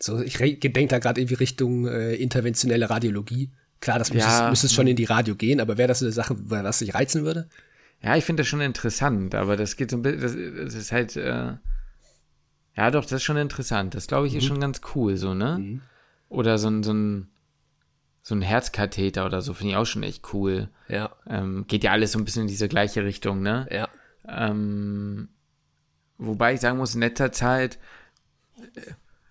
So, 0.00 0.20
ich 0.20 0.36
denke 0.36 0.86
da 0.88 0.98
gerade 0.98 1.20
irgendwie 1.20 1.34
Richtung 1.34 1.86
äh, 1.86 2.14
interventionelle 2.14 2.88
Radiologie. 2.90 3.50
Klar, 3.80 3.98
das 3.98 4.12
müsste, 4.12 4.30
ja, 4.30 4.50
müsste 4.50 4.68
schon 4.68 4.86
in 4.86 4.96
die 4.96 5.04
Radio 5.04 5.34
gehen, 5.34 5.60
aber 5.60 5.76
wäre 5.76 5.88
das 5.88 6.02
eine 6.02 6.12
Sache, 6.12 6.34
was 6.38 6.78
sich 6.78 6.94
reizen 6.94 7.24
würde? 7.24 7.48
Ja, 8.02 8.16
ich 8.16 8.24
finde 8.24 8.42
das 8.42 8.48
schon 8.48 8.60
interessant, 8.60 9.34
aber 9.34 9.56
das 9.56 9.76
geht 9.76 9.90
so 9.90 9.96
ein 9.96 10.02
bisschen, 10.02 10.20
das, 10.20 10.34
das 10.34 10.74
ist 10.74 10.92
halt, 10.92 11.16
äh, 11.16 11.54
ja 12.76 12.90
doch, 12.90 13.04
das 13.04 13.12
ist 13.12 13.22
schon 13.22 13.36
interessant. 13.36 13.94
Das 13.94 14.06
glaube 14.06 14.26
ich 14.26 14.32
mhm. 14.32 14.38
ist 14.38 14.44
schon 14.44 14.60
ganz 14.60 14.80
cool, 14.94 15.16
so, 15.16 15.34
ne? 15.34 15.58
Mhm. 15.58 15.82
Oder 16.28 16.58
so 16.58 16.68
ein, 16.68 16.82
so 16.82 16.92
ein, 16.92 17.28
so 18.22 18.34
ein 18.34 18.42
Herzkatheter 18.42 19.24
oder 19.24 19.40
so, 19.40 19.54
finde 19.54 19.72
ich 19.72 19.76
auch 19.76 19.86
schon 19.86 20.02
echt 20.02 20.32
cool. 20.34 20.68
Ja. 20.88 21.14
Ähm, 21.28 21.64
geht 21.68 21.84
ja 21.84 21.92
alles 21.92 22.12
so 22.12 22.18
ein 22.18 22.24
bisschen 22.24 22.42
in 22.42 22.48
diese 22.48 22.68
gleiche 22.68 23.04
Richtung, 23.04 23.40
ne? 23.40 23.66
Ja. 23.70 23.88
Ähm, 24.28 25.28
wobei 26.18 26.54
ich 26.54 26.60
sagen 26.60 26.78
muss, 26.78 26.94
in 26.94 27.00
letzter 27.00 27.32
Zeit, 27.32 27.78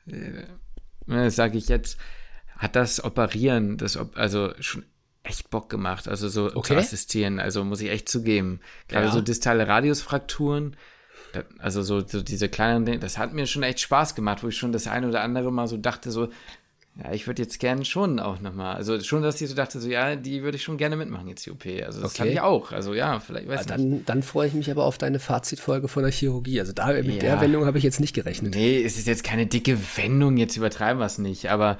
äh, 0.07 0.11
äh, 0.11 0.45
das 1.07 1.35
sage 1.35 1.57
ich 1.57 1.67
jetzt, 1.67 1.99
hat 2.57 2.75
das 2.75 3.03
Operieren, 3.03 3.77
das, 3.77 3.97
also 4.15 4.51
schon 4.59 4.85
echt 5.23 5.49
Bock 5.49 5.69
gemacht, 5.69 6.07
also 6.07 6.29
so 6.29 6.55
okay. 6.55 6.73
zu 6.73 6.79
assistieren, 6.79 7.39
also 7.39 7.63
muss 7.63 7.81
ich 7.81 7.89
echt 7.89 8.07
zugeben. 8.07 8.59
Gerade 8.87 9.07
ja. 9.07 9.11
so 9.11 9.21
distale 9.21 9.67
Radiusfrakturen, 9.67 10.75
also 11.59 11.81
so, 11.81 12.05
so 12.05 12.21
diese 12.21 12.47
kleineren 12.47 12.85
Dinge, 12.85 12.99
das 12.99 13.17
hat 13.17 13.33
mir 13.33 13.47
schon 13.47 13.63
echt 13.63 13.79
Spaß 13.79 14.15
gemacht, 14.15 14.43
wo 14.43 14.47
ich 14.47 14.57
schon 14.57 14.71
das 14.71 14.87
eine 14.87 15.07
oder 15.09 15.21
andere 15.21 15.51
mal 15.51 15.67
so 15.67 15.77
dachte, 15.77 16.11
so, 16.11 16.29
ja, 17.03 17.11
ich 17.11 17.27
würde 17.27 17.41
jetzt 17.41 17.59
gerne 17.59 17.83
schon 17.83 18.19
auch 18.19 18.39
nochmal, 18.39 18.77
also 18.77 18.97
schon, 19.01 19.21
dass 19.21 19.41
ich 19.41 19.49
so 19.49 19.55
dachte, 19.55 19.81
so, 19.81 19.89
ja, 19.89 20.15
die 20.15 20.43
würde 20.43 20.55
ich 20.55 20.63
schon 20.63 20.77
gerne 20.77 20.95
mitmachen, 20.95 21.27
jetzt 21.27 21.45
die 21.45 21.51
OP. 21.51 21.65
Also 21.85 22.01
das 22.01 22.11
okay. 22.11 22.17
kann 22.19 22.27
ich 22.29 22.39
auch. 22.39 22.71
Also 22.71 22.93
ja, 22.93 23.19
vielleicht, 23.19 23.49
weiß 23.49 23.61
ja, 23.61 23.65
dann, 23.65 24.05
Dann 24.05 24.23
freue 24.23 24.47
ich 24.47 24.53
mich 24.53 24.71
aber 24.71 24.85
auf 24.85 24.97
deine 24.97 25.19
Fazitfolge 25.19 25.89
von 25.89 26.03
der 26.03 26.11
Chirurgie. 26.13 26.57
Also 26.61 26.71
da, 26.71 26.93
mit 26.93 27.05
ja. 27.07 27.19
der 27.19 27.41
Wendung 27.41 27.65
habe 27.65 27.77
ich 27.77 27.83
jetzt 27.83 27.99
nicht 27.99 28.13
gerechnet. 28.13 28.55
Nee, 28.55 28.81
es 28.81 28.97
ist 28.97 29.07
jetzt 29.07 29.25
keine 29.25 29.45
dicke 29.45 29.77
Wendung, 29.97 30.37
jetzt 30.37 30.55
übertreiben 30.55 30.99
wir 31.01 31.05
es 31.05 31.17
nicht, 31.17 31.51
aber 31.51 31.77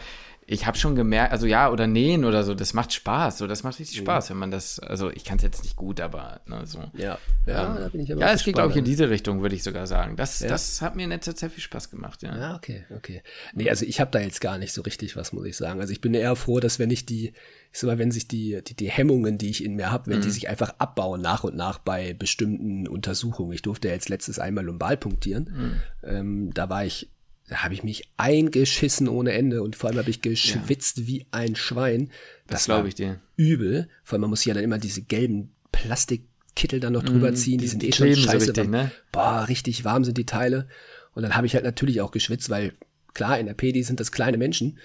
ich 0.48 0.68
habe 0.68 0.78
schon 0.78 0.96
gemerkt, 0.96 1.32
also 1.32 1.48
ja, 1.48 1.72
oder 1.72 1.88
nähen 1.88 2.24
oder 2.24 2.44
so, 2.44 2.54
das 2.54 2.76
macht 2.76 2.94
Spaß. 2.94 3.40
So, 3.40 3.48
das 3.48 3.64
macht 3.64 3.80
richtig 3.80 3.98
Spaß, 3.98 4.30
wenn 4.30 4.38
man 4.38 4.52
das, 4.52 4.78
also 4.80 5.10
ich 5.10 5.24
kann 5.24 5.38
es 5.38 5.44
jetzt 5.44 5.64
nicht 5.64 5.76
gut, 5.76 6.00
aber 6.00 6.42
ne, 6.46 6.62
so. 6.66 6.84
Ja, 6.94 7.18
ja, 7.48 7.76
ähm, 7.76 7.82
da 7.82 7.90
bin 7.90 8.02
ich 8.02 8.12
aber 8.12 8.22
Ja, 8.22 8.32
es 8.32 8.44
geht, 8.44 8.54
glaube 8.54 8.72
ich, 8.72 8.78
in 8.78 8.86
diese 8.86 9.10
Richtung, 9.10 9.42
würde 9.42 9.56
ich 9.56 9.64
sogar 9.64 9.88
sagen. 9.88 10.16
Das, 10.16 10.42
ja. 10.42 10.48
das 10.48 10.84
hat 10.84 10.96
mir 10.96 11.04
in 11.04 11.10
letzter 11.10 11.36
Zeit 11.36 11.52
viel 11.52 11.64
Spaß 11.64 11.90
gemacht, 11.90 12.22
ja. 12.22 12.38
Ja, 12.38 12.56
okay, 12.56 12.86
okay. 12.96 13.24
Nee, 13.54 13.72
also 13.72 13.86
ich 13.86 14.00
habe 14.00 14.12
da 14.12 14.20
jetzt 14.20 14.40
gar 14.40 14.60
nicht 14.60 14.72
so 14.72 14.84
richtig 14.84 15.16
was, 15.16 15.34
muss 15.34 15.48
ich 15.48 15.58
sagen. 15.58 15.80
Also 15.82 15.92
ich 15.92 16.02
bin 16.02 16.14
eher 16.14 16.36
froh, 16.36 16.60
dass 16.60 16.78
wenn 16.78 16.92
ich 16.92 17.08
die, 17.08 17.30
ich 17.74 17.80
sag 17.80 17.88
mal, 17.88 17.98
wenn 17.98 18.12
sich 18.12 18.28
die, 18.28 18.62
die, 18.64 18.76
die 18.76 18.90
Hemmungen, 18.90 19.40
die 19.40 19.50
ich 19.50 19.64
in 19.64 19.76
mir 19.76 19.92
habe, 19.92 20.12
wenn 20.12 20.20
mhm. 20.20 20.24
die 20.24 20.32
sich 20.32 20.48
einfach 20.48 20.76
abbauen 20.78 21.22
nach 21.22 21.44
und 21.44 21.56
nach 21.56 21.80
bei 21.80 22.14
bestimmten 22.14 22.88
Untersuchungen. 22.88 23.52
Ich 23.52 23.64
durfte 23.64 23.88
ja 23.88 23.96
jetzt 23.96 24.10
letztes 24.10 24.38
einmal 24.38 24.64
lumbal 24.64 24.96
punktieren. 24.96 25.82
Mhm. 26.04 26.08
Ähm, 26.08 26.54
da 26.54 26.70
war 26.70 26.86
ich 26.86 27.10
da 27.48 27.58
habe 27.58 27.74
ich 27.74 27.84
mich 27.84 28.10
eingeschissen 28.18 29.08
ohne 29.08 29.34
Ende 29.34 29.62
und 29.62 29.76
vor 29.76 29.90
allem 29.90 30.00
habe 30.00 30.10
ich 30.10 30.22
geschwitzt 30.22 30.98
ja. 31.00 31.08
wie 31.08 31.26
ein 31.32 31.56
Schwein. 31.56 32.10
Das, 32.48 32.62
das 32.62 32.66
glaube 32.66 32.88
ich 32.88 32.96
dir. 32.96 33.20
Übel. 33.36 33.88
Vor 34.04 34.16
allem 34.16 34.22
man 34.22 34.30
muss 34.32 34.46
ja 34.46 34.54
dann 34.54 34.64
immer 34.64 34.80
diese 34.80 35.04
gelben 35.04 35.54
Plastikkittel 35.72 36.80
dann 36.80 36.94
noch 36.94 37.04
drüber 37.04 37.32
mm, 37.32 37.36
ziehen. 37.36 37.58
Die, 37.60 37.66
die 37.66 37.68
sind 37.68 37.82
die 37.84 37.90
eh 37.90 37.92
schon 37.92 38.16
scheiße. 38.16 38.46
So 38.46 38.52
richtig, 38.52 38.70
ne? 38.70 38.92
Boah, 39.12 39.48
richtig 39.48 39.86
warm 39.86 40.04
sind 40.04 40.18
die 40.18 40.26
Teile. 40.26 40.68
Und 41.14 41.22
dann 41.22 41.36
habe 41.36 41.46
ich 41.46 41.54
halt 41.54 41.66
natürlich 41.66 42.02
auch 42.02 42.12
geschwitzt, 42.12 42.50
weil 42.50 42.74
klar, 43.14 43.40
in 43.40 43.46
der 43.46 43.54
PD 43.54 43.84
sind 43.84 44.00
das 44.00 44.12
kleine 44.12 44.38
Menschen. 44.38 44.80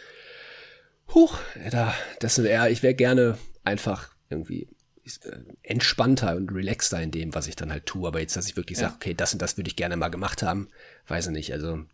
Huch, 1.15 1.39
da, 1.71 1.95
das 2.21 2.35
sind 2.35 2.45
eher, 2.45 2.71
ich 2.71 2.83
wäre 2.83 2.95
gerne 2.95 3.39
einfach 3.65 4.11
irgendwie 4.29 4.69
äh, 5.25 5.37
entspannter 5.63 6.37
und 6.37 6.53
relaxter 6.53 7.03
in 7.03 7.11
dem, 7.11 7.35
was 7.35 7.47
ich 7.47 7.57
dann 7.57 7.73
halt 7.73 7.87
tue. 7.87 8.07
Aber 8.07 8.21
jetzt, 8.21 8.37
dass 8.37 8.47
ich 8.47 8.57
wirklich 8.57 8.79
ja. 8.79 8.89
sage, 8.89 8.97
okay, 8.97 9.15
das 9.15 9.33
und 9.33 9.41
das 9.41 9.57
würde 9.57 9.69
ich 9.69 9.77
gerne 9.77 9.97
mal 9.97 10.09
gemacht 10.09 10.43
haben, 10.43 10.69
weiß 11.09 11.29
ich 11.29 11.33
nicht. 11.33 11.53
Also 11.53 11.85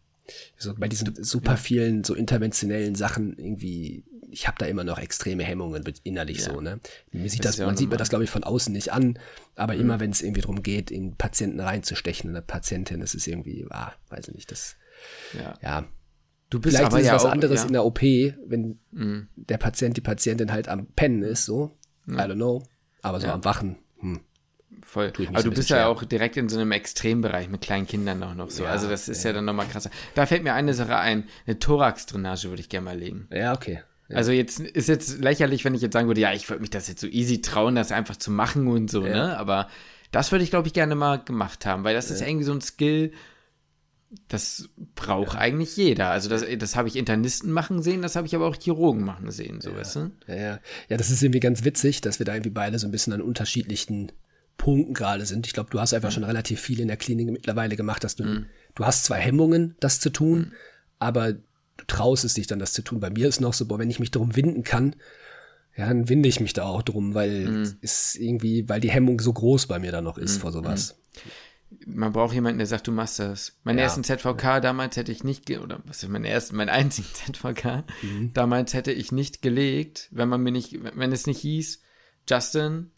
so 0.56 0.74
bei 0.74 0.88
diesen 0.88 1.22
super 1.22 1.56
vielen 1.56 2.04
so 2.04 2.14
interventionellen 2.14 2.94
Sachen 2.94 3.36
irgendwie, 3.38 4.04
ich 4.30 4.46
habe 4.46 4.56
da 4.58 4.66
immer 4.66 4.84
noch 4.84 4.98
extreme 4.98 5.44
Hemmungen 5.44 5.84
innerlich 6.02 6.38
ja. 6.38 6.52
so, 6.52 6.60
ne? 6.60 6.80
Mir 7.12 7.30
sieht 7.30 7.44
das, 7.44 7.56
das 7.56 7.66
man 7.66 7.76
sieht 7.76 7.90
mir 7.90 7.96
das, 7.96 8.08
glaube 8.08 8.24
ich, 8.24 8.30
von 8.30 8.44
außen 8.44 8.72
nicht 8.72 8.92
an, 8.92 9.18
aber 9.54 9.74
mhm. 9.74 9.80
immer 9.80 10.00
wenn 10.00 10.10
es 10.10 10.22
irgendwie 10.22 10.40
darum 10.42 10.62
geht, 10.62 10.90
in 10.90 11.16
Patienten 11.16 11.60
reinzustechen, 11.60 12.30
eine 12.30 12.42
Patientin, 12.42 13.00
das 13.00 13.14
ist 13.14 13.26
irgendwie, 13.26 13.66
ah, 13.70 13.92
weiß 14.08 14.28
ich 14.28 14.34
nicht, 14.34 14.50
das, 14.50 14.76
ja. 15.32 15.54
ja. 15.62 15.84
Du 16.48 16.60
bist 16.60 16.76
Vielleicht 16.76 16.92
aber 16.92 17.00
ist 17.00 17.06
ja 17.06 17.14
was 17.14 17.24
auch, 17.24 17.30
anderes 17.32 17.62
ja. 17.62 17.66
in 17.66 17.72
der 17.72 17.84
OP, 17.84 18.02
wenn 18.02 18.78
mhm. 18.92 19.28
der 19.34 19.58
Patient, 19.58 19.96
die 19.96 20.00
Patientin 20.00 20.52
halt 20.52 20.68
am 20.68 20.86
Pennen 20.86 21.22
ist, 21.22 21.44
so. 21.44 21.72
Mhm. 22.04 22.18
I 22.18 22.22
don't 22.22 22.34
know. 22.34 22.62
Aber 23.02 23.20
so 23.20 23.28
am 23.28 23.44
Wachen, 23.44 23.76
hm. 23.98 24.20
Voll. 24.86 25.12
Aber 25.28 25.42
du 25.42 25.50
bist 25.50 25.68
schwer. 25.68 25.78
ja 25.78 25.86
auch 25.88 26.04
direkt 26.04 26.36
in 26.36 26.48
so 26.48 26.58
einem 26.58 26.70
Extrembereich 26.70 27.48
mit 27.48 27.60
kleinen 27.60 27.88
Kindern 27.88 28.22
auch 28.22 28.34
noch 28.34 28.50
so. 28.50 28.62
Ja, 28.62 28.70
also 28.70 28.88
das 28.88 29.08
ist 29.08 29.24
ja, 29.24 29.30
ja 29.30 29.34
dann 29.34 29.44
nochmal 29.44 29.66
krasser. 29.66 29.90
Da 30.14 30.26
fällt 30.26 30.44
mir 30.44 30.54
eine 30.54 30.74
Sache 30.74 30.96
ein. 30.96 31.24
Eine 31.44 31.58
Thorax-Drainage 31.58 32.48
würde 32.48 32.60
ich 32.60 32.68
gerne 32.68 32.84
mal 32.84 32.96
legen. 32.96 33.26
Ja, 33.32 33.52
okay. 33.52 33.82
Ja. 34.08 34.16
Also 34.16 34.30
jetzt 34.30 34.60
ist 34.60 34.88
jetzt 34.88 35.18
lächerlich, 35.18 35.64
wenn 35.64 35.74
ich 35.74 35.82
jetzt 35.82 35.92
sagen 35.92 36.06
würde, 36.06 36.20
ja, 36.20 36.32
ich 36.32 36.48
würde 36.48 36.60
mich 36.60 36.70
das 36.70 36.86
jetzt 36.86 37.00
so 37.00 37.08
easy 37.08 37.40
trauen, 37.40 37.74
das 37.74 37.90
einfach 37.90 38.14
zu 38.14 38.30
machen 38.30 38.68
und 38.68 38.88
so, 38.88 39.00
ne? 39.00 39.36
Aber 39.36 39.68
das 40.12 40.30
würde 40.30 40.44
ich, 40.44 40.50
glaube 40.50 40.68
ich, 40.68 40.72
gerne 40.72 40.94
mal 40.94 41.16
gemacht 41.16 41.66
haben, 41.66 41.82
weil 41.82 41.94
das 41.94 42.12
ist 42.12 42.22
irgendwie 42.22 42.44
so 42.44 42.52
ein 42.52 42.60
Skill, 42.60 43.10
das 44.28 44.68
braucht 44.94 45.34
ja. 45.34 45.40
eigentlich 45.40 45.76
jeder. 45.76 46.10
Also 46.10 46.28
das, 46.28 46.44
das 46.58 46.76
habe 46.76 46.86
ich 46.86 46.94
Internisten 46.94 47.50
machen 47.50 47.82
sehen, 47.82 48.02
das 48.02 48.14
habe 48.14 48.28
ich 48.28 48.36
aber 48.36 48.46
auch 48.46 48.56
Chirurgen 48.56 49.04
machen 49.04 49.32
sehen, 49.32 49.60
so 49.60 49.70
ja. 49.70 49.76
weißt 49.78 49.96
du? 49.96 50.10
Ja, 50.28 50.36
ja. 50.36 50.60
ja, 50.88 50.96
das 50.96 51.10
ist 51.10 51.24
irgendwie 51.24 51.40
ganz 51.40 51.64
witzig, 51.64 52.00
dass 52.00 52.20
wir 52.20 52.26
da 52.26 52.34
irgendwie 52.34 52.50
beide 52.50 52.78
so 52.78 52.86
ein 52.86 52.92
bisschen 52.92 53.12
an 53.12 53.20
unterschiedlichen 53.20 54.12
Punkten 54.56 54.94
gerade 54.94 55.26
sind. 55.26 55.46
Ich 55.46 55.52
glaube, 55.52 55.70
du 55.70 55.80
hast 55.80 55.92
einfach 55.92 56.10
mhm. 56.10 56.14
schon 56.14 56.24
relativ 56.24 56.60
viel 56.60 56.80
in 56.80 56.88
der 56.88 56.96
Klinik 56.96 57.30
mittlerweile 57.30 57.76
gemacht, 57.76 58.04
dass 58.04 58.16
du, 58.16 58.24
mhm. 58.24 58.46
du 58.74 58.84
hast 58.84 59.04
zwar 59.04 59.18
Hemmungen, 59.18 59.76
das 59.80 60.00
zu 60.00 60.10
tun, 60.10 60.38
mhm. 60.38 60.52
aber 60.98 61.32
du 61.32 61.84
traust 61.86 62.24
es 62.24 62.34
dich 62.34 62.46
dann, 62.46 62.58
das 62.58 62.72
zu 62.72 62.82
tun. 62.82 63.00
Bei 63.00 63.10
mir 63.10 63.28
ist 63.28 63.40
noch 63.40 63.52
so, 63.52 63.66
boah, 63.66 63.78
wenn 63.78 63.90
ich 63.90 64.00
mich 64.00 64.10
darum 64.10 64.34
winden 64.36 64.62
kann, 64.62 64.96
ja, 65.76 65.86
dann 65.86 66.08
winde 66.08 66.28
ich 66.28 66.40
mich 66.40 66.54
da 66.54 66.64
auch 66.64 66.82
drum, 66.82 67.14
weil 67.14 67.48
mhm. 67.48 67.76
es 67.82 68.14
irgendwie, 68.14 68.66
weil 68.68 68.80
die 68.80 68.90
Hemmung 68.90 69.20
so 69.20 69.32
groß 69.32 69.66
bei 69.66 69.78
mir 69.78 69.92
da 69.92 70.00
noch 70.00 70.16
ist 70.16 70.36
mhm. 70.36 70.40
vor 70.40 70.52
sowas. 70.52 70.98
Mhm. 71.14 71.30
Man 71.84 72.12
braucht 72.12 72.32
jemanden, 72.32 72.58
der 72.58 72.66
sagt, 72.66 72.86
du 72.86 72.92
machst 72.92 73.18
das. 73.18 73.58
Meinen 73.64 73.78
ja. 73.78 73.84
ersten 73.84 74.04
ZVK 74.04 74.42
ja. 74.42 74.60
damals 74.60 74.96
hätte 74.96 75.12
ich 75.12 75.24
nicht, 75.24 75.50
oder 75.50 75.80
was 75.84 76.02
ist 76.02 76.08
mein 76.08 76.24
ersten, 76.24 76.56
mein 76.56 76.68
einzigen 76.68 77.08
ZVK, 77.34 77.84
damals 78.32 78.72
hätte 78.72 78.92
ich 78.92 79.12
nicht 79.12 79.42
gelegt, 79.42 80.08
wenn 80.12 80.28
man 80.28 80.42
mir 80.42 80.52
nicht, 80.52 80.78
wenn 80.80 81.12
es 81.12 81.26
nicht 81.26 81.40
hieß, 81.40 81.82
Justin, 82.28 82.90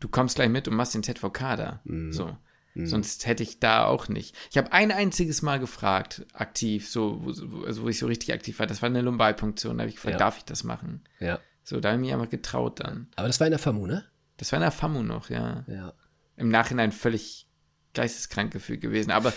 du 0.00 0.08
kommst 0.08 0.36
gleich 0.36 0.48
mit 0.48 0.68
und 0.68 0.74
machst 0.74 0.94
den 0.94 1.02
ZVK 1.02 1.56
da. 1.56 1.80
Mhm. 1.84 2.12
So. 2.12 2.36
Mhm. 2.74 2.86
Sonst 2.86 3.26
hätte 3.26 3.42
ich 3.42 3.58
da 3.58 3.86
auch 3.86 4.08
nicht. 4.08 4.36
Ich 4.50 4.58
habe 4.58 4.72
ein 4.72 4.92
einziges 4.92 5.42
Mal 5.42 5.58
gefragt, 5.58 6.26
aktiv, 6.32 6.88
so, 6.88 7.18
wo, 7.24 7.64
also 7.64 7.82
wo 7.82 7.88
ich 7.88 7.98
so 7.98 8.06
richtig 8.06 8.32
aktiv 8.34 8.58
war. 8.58 8.66
Das 8.66 8.82
war 8.82 8.88
eine 8.88 9.00
Lumbalpunktion. 9.00 9.78
Da 9.78 9.82
habe 9.82 9.88
ich 9.88 9.96
gefragt, 9.96 10.14
ja. 10.14 10.18
darf 10.18 10.36
ich 10.36 10.44
das 10.44 10.62
machen? 10.62 11.04
Ja. 11.18 11.40
So, 11.62 11.80
da 11.80 11.88
habe 11.88 11.98
ich 11.98 12.06
mich 12.06 12.12
einfach 12.12 12.30
getraut 12.30 12.80
dann. 12.80 13.08
Aber 13.16 13.26
das 13.26 13.40
war 13.40 13.46
in 13.46 13.52
der 13.52 13.58
FAMU, 13.58 13.86
ne? 13.86 14.04
Das 14.36 14.52
war 14.52 14.58
in 14.58 14.62
der 14.62 14.70
FAMU 14.70 15.02
noch, 15.02 15.30
ja. 15.30 15.64
Ja. 15.66 15.94
Im 16.36 16.50
Nachhinein 16.50 16.92
völlig 16.92 17.48
geisteskrank 17.94 18.52
gefühlt 18.52 18.82
gewesen. 18.82 19.10
Aber 19.10 19.32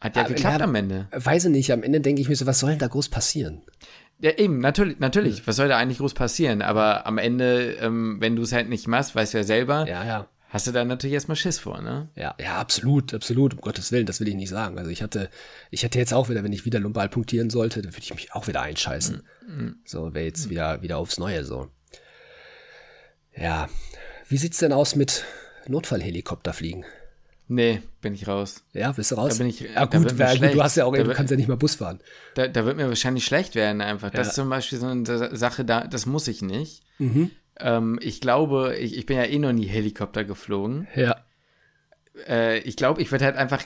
hat 0.00 0.16
ja 0.16 0.22
Aber 0.22 0.34
geklappt 0.34 0.60
ja, 0.60 0.64
am 0.64 0.74
Ende. 0.74 1.08
Weiß 1.12 1.44
ich 1.44 1.50
nicht. 1.50 1.72
Am 1.72 1.82
Ende 1.82 2.00
denke 2.00 2.22
ich 2.22 2.28
mir 2.28 2.36
so, 2.36 2.46
was 2.46 2.60
soll 2.60 2.70
denn 2.70 2.78
da 2.78 2.88
groß 2.88 3.10
passieren? 3.10 3.62
Ja, 4.20 4.32
eben, 4.32 4.58
natürlich, 4.58 4.98
natürlich. 4.98 5.46
Was 5.46 5.56
soll 5.56 5.68
da 5.68 5.78
eigentlich 5.78 5.98
groß 5.98 6.14
passieren? 6.14 6.60
Aber 6.62 7.06
am 7.06 7.18
Ende, 7.18 7.72
ähm, 7.80 8.16
wenn 8.20 8.36
du 8.36 8.42
es 8.42 8.52
halt 8.52 8.68
nicht 8.68 8.86
machst, 8.86 9.14
weißt 9.14 9.32
du 9.32 9.38
ja 9.38 9.44
selber, 9.44 9.88
ja, 9.88 10.04
ja. 10.04 10.28
hast 10.50 10.66
du 10.66 10.72
da 10.72 10.84
natürlich 10.84 11.14
erstmal 11.14 11.36
Schiss 11.36 11.58
vor, 11.58 11.80
ne? 11.80 12.10
Ja, 12.16 12.34
ja, 12.38 12.58
absolut, 12.58 13.14
absolut. 13.14 13.54
Um 13.54 13.60
Gottes 13.62 13.92
Willen, 13.92 14.04
das 14.04 14.20
will 14.20 14.28
ich 14.28 14.34
nicht 14.34 14.50
sagen. 14.50 14.78
Also 14.78 14.90
ich 14.90 15.02
hatte, 15.02 15.30
ich 15.70 15.82
hätte 15.84 15.98
jetzt 15.98 16.12
auch 16.12 16.28
wieder, 16.28 16.44
wenn 16.44 16.52
ich 16.52 16.66
wieder 16.66 16.80
lumbal 16.80 17.08
punktieren 17.08 17.48
sollte, 17.48 17.80
dann 17.80 17.92
würde 17.92 18.02
ich 18.02 18.14
mich 18.14 18.32
auch 18.34 18.46
wieder 18.46 18.60
einscheißen. 18.60 19.22
Mhm. 19.48 19.76
So, 19.86 20.12
wäre 20.12 20.26
jetzt 20.26 20.46
mhm. 20.46 20.50
wieder, 20.50 20.82
wieder 20.82 20.98
aufs 20.98 21.18
Neue 21.18 21.44
so. 21.44 21.68
Ja. 23.34 23.68
Wie 24.28 24.36
sieht's 24.36 24.58
denn 24.58 24.72
aus 24.72 24.96
mit 24.96 25.24
Notfallhelikopterfliegen? 25.66 26.84
Nee, 27.52 27.82
bin 28.00 28.14
ich 28.14 28.28
raus. 28.28 28.62
Ja, 28.74 28.92
bist 28.92 29.10
du 29.10 29.16
raus? 29.16 29.32
Da 29.32 29.38
bin 29.38 29.48
ich, 29.48 29.58
ja, 29.58 29.84
gut, 29.84 30.16
weil, 30.20 30.38
gut 30.38 30.54
du 30.54 30.62
hast 30.62 30.76
ja 30.76 30.84
auch, 30.84 30.94
da 30.94 31.02
du 31.02 31.12
kannst 31.12 31.32
ja 31.32 31.36
nicht 31.36 31.48
mal 31.48 31.56
Bus 31.56 31.74
fahren. 31.74 31.98
Da, 32.34 32.46
da 32.46 32.64
wird 32.64 32.76
mir 32.76 32.86
wahrscheinlich 32.86 33.24
schlecht 33.24 33.56
werden 33.56 33.80
einfach. 33.80 34.10
Das 34.10 34.28
ist 34.28 34.34
zum 34.36 34.48
Beispiel 34.48 34.78
so 34.78 34.86
eine 34.86 35.36
Sache, 35.36 35.64
da, 35.64 35.80
das 35.88 36.06
muss 36.06 36.28
ich 36.28 36.42
nicht. 36.42 36.84
Mhm. 36.98 37.32
Ähm, 37.58 37.98
ich 38.02 38.20
glaube, 38.20 38.76
ich, 38.78 38.96
ich 38.96 39.04
bin 39.04 39.16
ja 39.16 39.24
eh 39.24 39.40
noch 39.40 39.52
nie 39.52 39.66
Helikopter 39.66 40.22
geflogen. 40.22 40.86
Ja. 40.94 41.24
Äh, 42.28 42.60
ich 42.60 42.76
glaube, 42.76 43.02
ich 43.02 43.10
würde 43.10 43.24
halt 43.24 43.36
einfach 43.36 43.64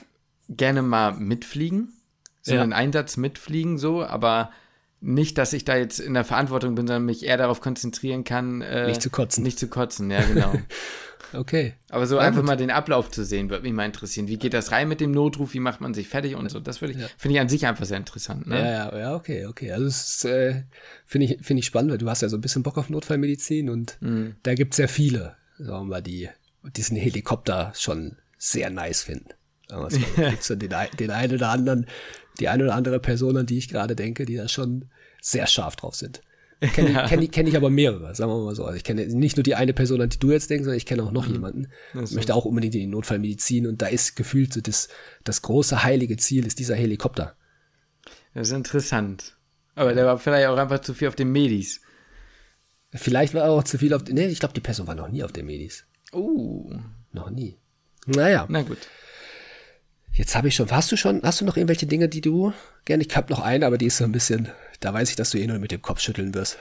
gerne 0.49 0.81
mal 0.81 1.13
mitfliegen. 1.13 1.93
So 2.41 2.55
Ja. 2.55 2.63
einen 2.63 2.73
Einsatz 2.73 3.19
mitfliegen, 3.19 3.77
so, 3.77 4.03
aber 4.03 4.51
nicht, 5.05 5.37
dass 5.39 5.53
ich 5.53 5.65
da 5.65 5.77
jetzt 5.77 6.01
in 6.01 6.15
der 6.15 6.25
Verantwortung 6.25 6.75
bin, 6.75 6.87
sondern 6.87 7.05
mich 7.05 7.25
eher 7.25 7.37
darauf 7.37 7.61
konzentrieren 7.61 8.25
kann, 8.25 8.63
äh, 8.63 8.87
Nicht 8.87 9.03
zu 9.03 9.11
kotzen. 9.11 9.43
Nicht 9.45 9.59
zu 9.59 9.69
kotzen, 9.69 10.11
ja, 10.11 10.23
genau. 10.25 10.53
Okay. 11.33 11.75
Aber 11.89 12.07
so 12.07 12.17
Ja, 12.17 12.23
einfach 12.23 12.43
mal 12.45 12.57
den 12.57 12.71
Ablauf 12.71 13.11
zu 13.11 13.25
sehen, 13.25 13.51
würde 13.51 13.65
mich 13.65 13.73
mal 13.73 13.85
interessieren. 13.87 14.29
Wie 14.29 14.37
geht 14.39 14.55
das 14.55 14.71
rein 14.71 14.87
mit 14.89 15.01
dem 15.01 15.11
Notruf? 15.11 15.53
Wie 15.53 15.59
macht 15.59 15.81
man 15.81 15.93
sich 15.93 16.07
fertig 16.09 16.37
und 16.37 16.49
so? 16.49 16.61
Das 16.61 16.81
würde 16.81 16.93
ich, 16.95 17.01
Ja. 17.01 17.09
finde 17.19 17.35
ich 17.35 17.41
an 17.41 17.49
sich 17.49 17.67
einfach 17.67 17.87
sehr 17.87 17.97
interessant. 17.97 18.47
Ne? 18.47 18.57
Ja, 18.57 18.65
ja, 18.93 18.99
ja, 18.99 19.15
okay, 19.17 19.47
okay. 19.47 19.73
Also 19.73 19.87
das 19.87 20.25
äh, 20.25 20.63
finde 21.05 21.27
ich, 21.27 21.45
finde 21.45 21.59
ich 21.61 21.67
spannend, 21.67 21.91
weil 21.91 21.99
du 21.99 22.09
hast 22.09 22.23
ja 22.23 22.29
so 22.29 22.37
ein 22.37 22.41
bisschen 22.41 22.63
Bock 22.63 22.79
auf 22.79 22.89
Notfallmedizin 22.89 23.69
und 23.69 23.97
Mhm. 24.01 24.37
da 24.45 24.55
gibt's 24.55 24.77
ja 24.79 24.87
viele, 24.87 25.35
sagen 25.59 25.71
wir 25.71 25.85
mal, 25.85 26.03
die 26.03 26.29
diesen 26.77 26.97
Helikopter 26.97 27.73
schon 27.75 28.17
sehr 28.39 28.71
nice 28.71 29.03
finden. 29.03 29.31
Sagen 29.69 29.83
wir 29.83 29.89
es 29.89 29.99
mal. 30.17 30.31
Gibt's 30.31 30.47
so 30.47 30.55
den, 30.55 30.73
den 31.01 31.11
einen 31.11 31.35
oder 31.35 31.49
anderen, 31.49 31.87
die 32.41 32.49
eine 32.49 32.65
oder 32.65 32.75
andere 32.75 33.01
Person, 33.01 33.37
an 33.37 33.47
die 33.47 33.59
ich 33.59 33.69
gerade 33.69 33.95
denke, 33.97 34.25
die 34.27 34.37
da 34.37 34.49
schon 34.49 34.87
sehr 35.21 35.47
scharf 35.47 35.77
drauf 35.77 35.95
sind. 35.95 36.21
Kenne 36.75 36.91
ich, 36.91 37.09
kenn 37.11 37.31
kenn 37.31 37.47
ich 37.47 37.57
aber 37.57 37.69
mehrere, 37.69 38.15
sagen 38.15 38.31
wir 38.31 38.43
mal 38.43 38.55
so. 38.55 38.65
Also 38.65 38.77
ich 38.77 38.85
kenne 38.85 39.05
nicht 39.07 39.37
nur 39.37 39.43
die 39.45 39.55
eine 39.55 39.75
Person, 39.75 40.01
an 40.01 40.09
die 40.09 40.19
du 40.19 40.31
jetzt 40.31 40.49
denkst, 40.49 40.65
sondern 40.65 40.79
ich 40.79 40.87
kenne 40.87 41.03
auch 41.03 41.09
Mhm. 41.09 41.15
noch 41.15 41.27
jemanden. 41.27 41.67
Ich 42.03 42.13
möchte 42.13 42.35
auch 42.35 42.45
unbedingt 42.47 42.75
in 42.75 42.81
die 42.81 42.87
Notfallmedizin 42.87 43.67
und 43.67 43.83
da 43.83 43.87
ist 43.87 44.17
gefühlt 44.17 44.53
so 44.55 44.61
das, 44.63 44.89
das 45.25 45.43
große 45.43 45.83
heilige 45.85 46.17
Ziel 46.17 46.47
ist 46.47 46.59
dieser 46.59 46.75
Helikopter. 46.77 47.37
Das 48.33 48.49
ist 48.49 48.55
interessant. 48.55 49.37
Aber 49.75 49.93
der 49.93 50.07
war 50.07 50.17
vielleicht 50.19 50.47
auch 50.49 50.57
einfach 50.57 50.79
zu 50.81 50.95
viel 50.95 51.09
auf 51.09 51.17
den 51.17 51.33
Medis. 51.33 51.81
Vielleicht 52.95 53.35
war 53.35 53.43
er 53.43 53.51
auch 53.51 53.65
zu 53.65 53.77
viel 53.77 53.93
auf. 53.93 54.05
Nee, 54.05 54.27
ich 54.29 54.39
glaube, 54.39 54.55
die 54.55 54.61
Person 54.61 54.87
war 54.87 54.95
noch 54.95 55.09
nie 55.09 55.25
auf 55.25 55.33
der 55.33 55.45
Medis. 55.45 55.85
Uh, 56.13 56.73
Noch 57.13 57.29
nie. 57.31 57.59
Naja, 58.07 58.47
na 58.49 58.63
gut. 58.63 58.79
Jetzt 60.15 60.35
habe 60.35 60.49
ich 60.49 60.55
schon. 60.57 60.71
Hast 60.71 60.91
du 60.91 60.97
schon, 60.97 61.21
hast 61.23 61.41
du 61.41 61.45
noch 61.45 61.57
irgendwelche 61.57 61.87
Dinge, 61.87 62.09
die 62.09 62.21
du 62.21 62.53
gerne? 62.85 63.05
Ich 63.07 63.17
habe 63.17 63.33
noch 63.33 63.41
eine, 63.41 63.67
aber 63.67 63.79
die 63.79 63.87
ist 63.87 63.99
so 63.99 64.05
ein 64.05 64.13
bisschen. 64.13 64.49
Da 64.81 64.93
weiß 64.95 65.11
ich, 65.11 65.17
dass 65.17 65.31
du 65.31 65.39
eh 65.39 65.47
nur 65.47 65.59
mit 65.59 65.71
dem 65.71 65.83
Kopf 65.83 66.01
schütteln 66.01 66.35
wirst. 66.35 66.59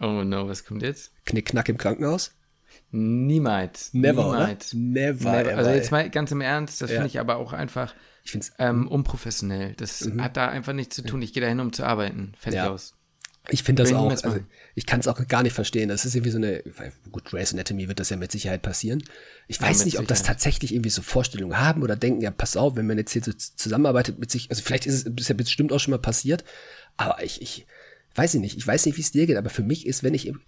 Oh 0.00 0.24
no, 0.24 0.48
was 0.48 0.64
kommt 0.64 0.82
jetzt? 0.82 1.12
Knick-Knack 1.26 1.68
im 1.68 1.78
Krankenhaus? 1.78 2.32
Niemals. 2.90 3.92
Never? 3.94 4.24
Niemals. 4.24 4.74
Never, 4.74 5.30
Never. 5.30 5.50
ever, 5.50 5.58
Also 5.58 5.70
jetzt 5.70 5.90
mal 5.90 6.08
ganz 6.10 6.30
im 6.32 6.40
Ernst, 6.40 6.80
das 6.82 6.90
Ja. 6.90 6.96
finde 6.96 7.08
ich 7.08 7.20
aber 7.20 7.36
auch 7.36 7.52
einfach 7.52 7.94
Ich 8.24 8.30
finde 8.32 8.46
es 8.46 8.52
ähm, 8.58 8.86
unprofessionell. 8.88 9.74
Das 9.74 10.08
hat 10.18 10.36
da 10.36 10.48
einfach 10.48 10.72
nichts 10.72 10.94
zu 10.96 11.02
tun. 11.02 11.22
Ich 11.22 11.32
gehe 11.32 11.42
dahin, 11.42 11.58
um 11.60 11.72
zu 11.72 11.84
arbeiten. 11.84 12.32
Fertig 12.38 12.58
Ja. 12.58 12.70
aus. 12.70 12.94
Ich 13.48 13.62
find 13.64 13.78
das 13.78 13.92
auch. 13.92 14.10
Also, 14.10 14.40
ich 14.74 14.86
kann 14.86 15.00
es 15.00 15.08
auch 15.08 15.26
gar 15.26 15.42
nicht 15.42 15.52
verstehen. 15.52 15.88
Das 15.88 16.04
ist 16.04 16.14
irgendwie 16.14 16.30
so 16.30 16.38
eine. 16.38 16.62
Gut, 17.10 17.24
Grey's 17.24 17.52
Anatomy 17.52 17.88
wird 17.88 17.98
das 17.98 18.10
ja 18.10 18.16
mit 18.16 18.30
Sicherheit 18.30 18.62
passieren. 18.62 19.02
Ich 19.48 19.60
weiß 19.60 19.84
nicht, 19.84 19.98
ob 19.98 20.06
das 20.06 20.18
Sicherheit. 20.18 20.36
tatsächlich 20.36 20.72
irgendwie 20.72 20.90
so 20.90 21.02
Vorstellungen 21.02 21.58
haben 21.58 21.82
oder 21.82 21.96
denken, 21.96 22.20
ja, 22.20 22.30
pass 22.30 22.56
auf, 22.56 22.76
wenn 22.76 22.86
man 22.86 22.98
jetzt 22.98 23.12
hier 23.12 23.22
so 23.22 23.32
zusammenarbeitet 23.32 24.18
mit 24.18 24.30
sich. 24.30 24.48
Also 24.50 24.62
vielleicht 24.62 24.86
ist 24.86 25.06
es 25.06 25.14
ist 25.16 25.28
ja 25.28 25.34
bestimmt 25.34 25.72
auch 25.72 25.80
schon 25.80 25.90
mal 25.90 25.98
passiert. 25.98 26.44
Aber 26.96 27.22
ich, 27.24 27.42
ich 27.42 27.66
weiß 28.14 28.34
ich 28.34 28.40
nicht. 28.40 28.56
Ich 28.56 28.66
weiß 28.66 28.86
nicht, 28.86 28.96
wie 28.96 29.02
es 29.02 29.10
dir 29.10 29.26
geht. 29.26 29.36
Aber 29.36 29.50
für 29.50 29.64
mich 29.64 29.86
ist, 29.86 30.04
wenn 30.04 30.14
ich 30.14 30.26
im, 30.26 30.40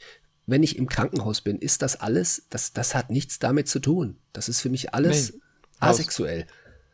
wenn 0.47 0.63
ich 0.63 0.79
im 0.79 0.89
Krankenhaus 0.89 1.41
bin, 1.41 1.59
ist 1.59 1.83
das 1.83 1.97
alles, 1.97 2.47
das, 2.51 2.73
das 2.73 2.95
hat 2.95 3.11
nichts 3.11 3.41
damit 3.41 3.69
zu 3.69 3.81
tun. 3.81 4.19
Das 4.33 4.49
ist 4.49 4.61
für 4.61 4.71
mich 4.71 4.95
alles 4.95 5.33
Nee. 5.33 5.41
Asexuell. 5.81 6.47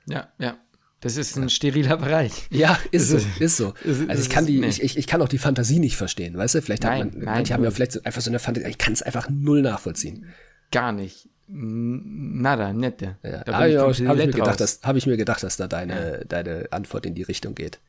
Ja, 0.06 0.32
ja. 0.38 0.58
Das 1.00 1.16
ist 1.16 1.36
ein 1.36 1.48
steriler 1.48 1.96
Bereich. 1.96 2.32
Ja, 2.50 2.78
ist 2.90 3.08
so, 3.08 3.16
Es 3.16 3.24
ist 3.40 3.56
so. 3.56 3.72
ist- 3.84 4.08
Also 4.10 4.22
ich 4.22 4.28
kann 4.28 4.44
ist- 4.44 4.48
die, 4.50 4.60
nee. 4.60 4.66
ich, 4.68 4.98
ich, 4.98 5.06
kann 5.06 5.22
auch 5.22 5.28
die 5.28 5.38
Fantasie 5.38 5.78
nicht 5.78 5.96
verstehen, 5.96 6.36
weißt 6.36 6.56
du? 6.56 6.62
Vielleicht 6.62 6.84
hat 6.84 6.90
Nein, 6.92 7.06
man, 7.14 7.18
nein, 7.24 7.34
manche 7.36 7.54
haben 7.54 7.64
ja 7.64 7.70
vielleicht 7.70 7.92
so, 7.92 8.02
einfach 8.02 8.20
so 8.20 8.30
eine 8.30 8.38
Fantasie, 8.38 8.68
ich 8.68 8.78
kann 8.78 8.92
es 8.92 9.00
einfach 9.02 9.28
null 9.30 9.62
nachvollziehen. 9.62 10.26
Gar 10.70 10.92
nicht. 10.92 11.28
Nada, 11.48 12.72
nette. 12.72 13.16
Ja, 13.22 13.42
Da 13.44 13.52
habe 13.54 13.64
bin 13.66 13.72
ich, 13.72 13.78
auch- 13.78 14.08
hab 14.08 14.16
ich, 14.18 14.26
mir 14.26 14.32
gedacht, 14.32 14.60
dass, 14.60 14.80
hab 14.82 14.96
ich 14.96 15.06
mir 15.06 15.16
gedacht, 15.16 15.42
dass 15.42 15.56
da 15.56 15.66
deine, 15.68 16.24
deine 16.28 16.68
Antwort 16.70 17.06
in 17.06 17.14
die 17.14 17.22
Richtung 17.22 17.54
geht. 17.54 17.80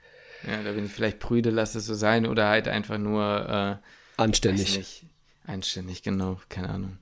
Ja, 0.48 0.64
da 0.64 0.72
bin 0.72 0.86
ich 0.86 0.92
vielleicht 0.92 1.20
prüde, 1.20 1.50
lass 1.52 1.76
es 1.76 1.86
so 1.86 1.94
sein. 1.94 2.26
Oder 2.26 2.48
halt 2.48 2.68
einfach 2.68 2.98
nur, 2.98 3.80
äh, 3.80 4.22
Anständig. 4.22 4.78
nicht, 4.78 5.06
einständig, 5.46 6.02
genau, 6.02 6.40
keine 6.50 6.70
Ahnung. 6.70 6.98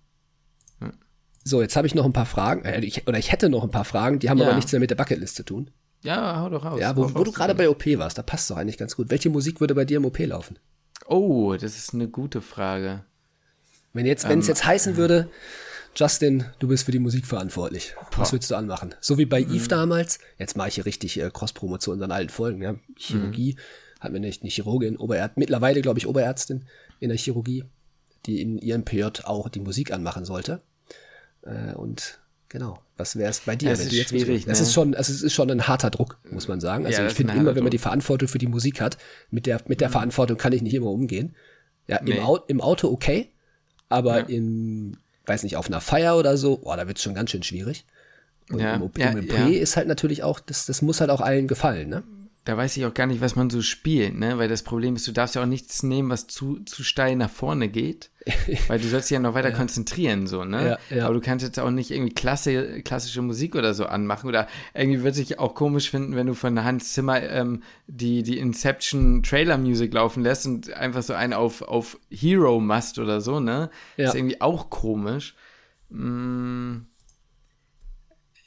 So, 1.46 1.62
jetzt 1.62 1.76
habe 1.78 1.88
ich 1.88 1.96
noch 1.96 2.04
ein 2.06 2.14
paar 2.14 2.26
Fragen, 2.26 2.66
äh, 2.66 2.82
ich, 2.82 3.08
oder 3.08 3.18
ich 3.18 3.32
hätte 3.32 3.50
noch 3.50 3.64
ein 3.64 3.72
paar 3.72 3.86
Fragen, 3.86 4.20
die 4.20 4.30
haben 4.30 4.40
Ja. 4.40 4.48
aber 4.48 4.56
nichts 4.56 4.72
mehr 4.74 4.82
mit 4.82 4.90
der 4.90 4.96
Bucketlist 4.96 5.36
zu 5.36 5.44
tun. 5.44 5.72
Ja, 6.02 6.40
hau 6.40 6.50
doch 6.50 6.64
raus. 6.64 6.80
Ja, 6.80 6.96
wo, 6.96 7.14
wo 7.14 7.24
du 7.24 7.32
gerade 7.32 7.56
bei 7.56 7.70
OP 7.70 7.86
warst, 7.98 8.18
da 8.18 8.22
passt 8.22 8.50
doch 8.50 8.58
eigentlich 8.58 8.78
ganz 8.78 8.96
gut. 8.96 9.10
Welche 9.10 9.30
Musik 9.30 9.60
würde 9.60 9.76
bei 9.76 9.86
dir 9.86 9.98
im 9.98 10.06
OP 10.06 10.20
laufen? 10.20 10.58
Oh, 11.08 11.56
das 11.56 11.78
ist 11.78 11.94
eine 11.94 12.08
gute 12.08 12.42
Frage. 12.42 13.04
Wenn 13.94 14.06
jetzt, 14.06 14.28
wenn 14.30 14.40
es 14.40 14.48
jetzt 14.48 14.66
heißen 14.66 14.96
würde, 14.96 15.30
Justin, 15.96 16.46
du 16.60 16.68
bist 16.68 16.86
für 16.86 16.92
die 16.92 17.00
Musik 17.00 17.26
verantwortlich. 17.26 17.96
Was 18.16 18.32
würdest 18.32 18.52
du 18.52 18.56
anmachen? 18.56 18.96
So 19.02 19.18
wie 19.18 19.26
bei 19.26 19.42
Eve 19.42 19.68
damals. 19.68 20.20
Jetzt 20.38 20.56
mache 20.56 20.70
ich 20.70 20.76
hier 20.76 20.86
richtig 20.86 21.20
äh, 21.20 21.32
Cross-Promo 21.34 21.80
zu 21.80 21.92
unseren 21.92 22.12
alten 22.12 22.30
Folgen. 22.30 22.62
Ja. 22.62 22.76
Chirurgie 22.96 23.58
hatten 24.00 24.14
wir 24.14 24.22
nicht, 24.22 24.44
nicht 24.44 24.56
Chirurgin, 24.56 24.98
Oberärzt, 24.98 25.38
mittlerweile 25.38 25.82
glaube 25.82 26.00
ich 26.00 26.08
Oberärztin 26.08 26.66
in 27.00 27.10
der 27.10 27.18
Chirurgie, 27.18 27.66
die 28.26 28.42
in 28.42 28.58
ihrem 28.58 28.86
PJ 28.86 29.04
auch 29.24 29.50
die 29.50 29.60
Musik 29.60 29.92
anmachen 29.92 30.26
sollte. 30.26 30.62
Äh, 31.42 31.74
und 31.74 32.20
genau, 32.48 32.80
was 33.00 33.16
wäre 33.16 33.30
es 33.30 33.40
bei 33.42 33.56
dir? 33.56 33.70
Wenn 33.70 33.80
ist 33.80 33.92
du 33.92 33.96
jetzt 33.96 34.10
schwierig, 34.10 34.46
ne? 34.46 34.52
ist 34.52 34.74
schon, 34.74 34.94
also 34.94 35.12
es 35.14 35.22
ist 35.24 35.34
schon 35.34 35.50
ein 35.50 35.68
harter 35.68 35.90
Druck, 35.90 36.18
muss 36.30 36.48
man 36.48 36.60
sagen. 36.60 36.86
Also 36.86 36.98
Ja, 37.00 37.06
ich 37.06 37.12
das 37.14 37.18
finde 37.18 37.34
immer, 37.34 37.56
wenn 37.56 37.64
man 37.64 37.72
die 37.72 37.78
Verantwortung 37.78 38.28
für 38.28 38.38
die 38.38 38.48
Musik 38.48 38.82
hat, 38.82 38.98
mit 39.32 39.46
der, 39.46 39.62
mit 39.68 39.82
der 39.82 39.90
Verantwortung 39.90 40.38
kann 40.38 40.52
ich 40.52 40.62
nicht 40.62 40.74
immer 40.74 40.92
umgehen. 40.92 41.36
Ja, 41.88 41.98
im, 41.98 42.06
Nee. 42.06 42.20
Au 42.20 42.36
im 42.48 42.62
Auto 42.62 42.90
okay, 42.90 43.30
aber 43.88 44.20
Ja. 44.20 44.26
in, 44.26 44.98
weiß 45.26 45.44
nicht, 45.44 45.56
auf 45.56 45.68
einer 45.68 45.82
Feier 45.82 46.18
oder 46.18 46.38
so, 46.38 46.58
boah, 46.58 46.76
da 46.78 46.88
wird's 46.88 47.02
schon 47.02 47.16
ganz 47.16 47.32
schön 47.32 47.44
schwierig. 47.44 47.86
Und 48.52 48.60
Ja, 48.60 48.76
im, 48.76 48.82
OP 48.84 48.98
im 48.98 49.28
ja. 49.28 49.48
ist 49.48 49.78
halt 49.78 49.88
natürlich 49.88 50.24
auch, 50.24 50.40
das, 50.40 50.66
das 50.66 50.82
muss 50.82 51.00
halt 51.00 51.10
auch 51.10 51.22
allen 51.22 51.48
gefallen, 51.48 51.90
ne? 51.90 52.04
Da 52.46 52.58
weiß 52.58 52.78
ich 52.78 52.86
auch 52.86 52.94
gar 52.94 53.06
nicht, 53.06 53.22
was 53.22 53.36
man 53.36 53.50
so 53.50 53.62
spielt, 53.62 54.18
ne? 54.18 54.38
Weil 54.38 54.48
das 54.48 54.64
Problem 54.64 54.96
ist, 54.96 55.08
du 55.08 55.12
darfst 55.12 55.36
ja 55.36 55.42
auch 55.42 55.48
nichts 55.48 55.84
nehmen, 55.84 56.10
was 56.10 56.28
zu, 56.28 56.60
zu 56.66 56.84
steil 56.84 57.16
nach 57.16 57.30
vorne 57.30 57.70
geht. 57.70 58.10
weil 58.68 58.80
du 58.80 58.88
sollst 58.88 59.10
dich 59.10 59.16
ja 59.16 59.20
noch 59.20 59.34
weiter 59.34 59.52
konzentrieren, 59.52 60.28
so, 60.28 60.44
ne? 60.44 60.78
Ja, 60.90 60.98
ja. 60.98 61.06
Aber 61.06 61.14
du 61.14 61.22
kannst 61.22 61.44
jetzt 61.44 61.60
auch 61.60 61.72
nicht 61.72 61.92
irgendwie 61.92 62.14
Klasse, 62.14 62.82
klassische 62.82 63.22
Musik 63.22 63.56
oder 63.56 63.74
so 63.74 63.86
anmachen. 63.86 64.28
Oder 64.28 64.48
irgendwie 64.74 65.04
wird 65.04 65.16
sich 65.16 65.40
auch 65.40 65.56
komisch 65.56 65.90
finden, 65.90 66.16
wenn 66.16 66.28
du 66.28 66.34
von 66.34 66.64
Hans 66.64 66.94
Zimmer 66.94 67.22
ähm, 67.24 67.64
die, 67.88 68.24
die 68.24 68.38
Inception 68.38 69.24
Trailer 69.24 69.58
Music 69.58 69.94
laufen 69.94 70.24
lässt 70.24 70.46
und 70.46 70.72
einfach 70.74 71.04
so 71.04 71.14
einen 71.14 71.34
auf, 71.34 71.62
auf 71.62 71.98
Hero 72.10 72.60
machst 72.60 73.00
oder 73.00 73.22
so, 73.22 73.40
ne? 73.40 73.70
Ja. 73.98 74.10
Ist 74.10 74.16
irgendwie 74.16 74.42
auch 74.42 74.70
komisch. 74.70 75.36
Mm. 75.90 76.78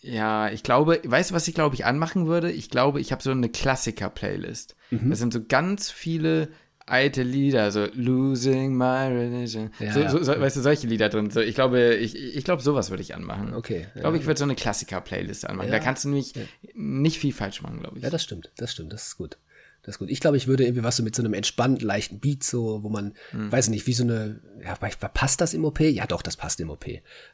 Ja, 0.02 0.50
ich 0.50 0.62
glaube, 0.62 1.00
weißt 1.04 1.30
du, 1.30 1.34
was 1.34 1.48
ich 1.48 1.54
glaube 1.54 1.74
ich 1.74 1.84
anmachen 1.84 2.26
würde? 2.26 2.50
Ich 2.50 2.70
glaube, 2.70 3.00
ich 3.00 3.12
habe 3.12 3.22
so 3.22 3.30
eine 3.30 3.48
Klassiker-Playlist. 3.48 4.76
Mhm. 4.90 5.10
Da 5.10 5.16
sind 5.16 5.32
so 5.32 5.44
ganz 5.44 5.90
viele 5.90 6.48
alte 6.86 7.22
Lieder, 7.22 7.70
so 7.70 7.86
Losing 7.94 8.76
My 8.76 9.06
Religion. 9.06 9.70
Ja, 9.78 9.92
so, 9.92 10.00
ja. 10.00 10.10
so, 10.10 10.22
so, 10.22 10.38
weißt 10.38 10.56
du, 10.56 10.60
solche 10.60 10.86
Lieder 10.86 11.08
drin. 11.08 11.30
So, 11.30 11.40
ich 11.40 11.54
glaube, 11.54 11.94
ich, 11.94 12.16
ich 12.16 12.44
glaube, 12.44 12.62
sowas 12.62 12.90
würde 12.90 13.02
ich 13.02 13.14
anmachen. 13.14 13.54
Okay, 13.54 13.86
Ich 13.94 14.00
glaube, 14.00 14.16
ja. 14.16 14.20
ich 14.20 14.26
würde 14.26 14.38
so 14.38 14.44
eine 14.44 14.56
Klassiker-Playlist 14.56 15.48
anmachen. 15.48 15.70
Da 15.70 15.78
kannst 15.78 16.04
du 16.04 16.08
nämlich 16.08 16.34
nicht 16.74 17.18
viel 17.18 17.32
falsch 17.32 17.62
machen, 17.62 17.80
glaube 17.80 17.98
ich. 17.98 18.04
Ja, 18.04 18.10
das 18.10 18.22
stimmt, 18.22 18.50
das 18.56 18.72
stimmt, 18.72 18.92
das 18.92 19.06
ist 19.06 19.16
gut. 19.16 19.38
Das 19.84 19.96
ist 19.96 19.98
gut. 19.98 20.10
Ich 20.10 20.20
glaube, 20.20 20.36
ich 20.36 20.46
würde 20.46 20.62
irgendwie 20.64 20.84
was 20.84 20.96
so 20.96 21.02
mit 21.02 21.16
so 21.16 21.22
einem 21.22 21.34
entspannten, 21.34 21.84
leichten 21.84 22.20
Beat, 22.20 22.44
so, 22.44 22.84
wo 22.84 22.88
man, 22.88 23.14
Hm. 23.32 23.50
weiß 23.50 23.68
nicht, 23.68 23.84
wie 23.88 23.92
so 23.92 24.04
eine, 24.04 24.40
ja, 24.64 24.76
passt 24.76 25.40
das 25.40 25.54
im 25.54 25.64
OP? 25.64 25.80
Ja, 25.80 26.06
doch, 26.06 26.22
das 26.22 26.36
passt 26.36 26.60
im 26.60 26.70
OP. 26.70 26.84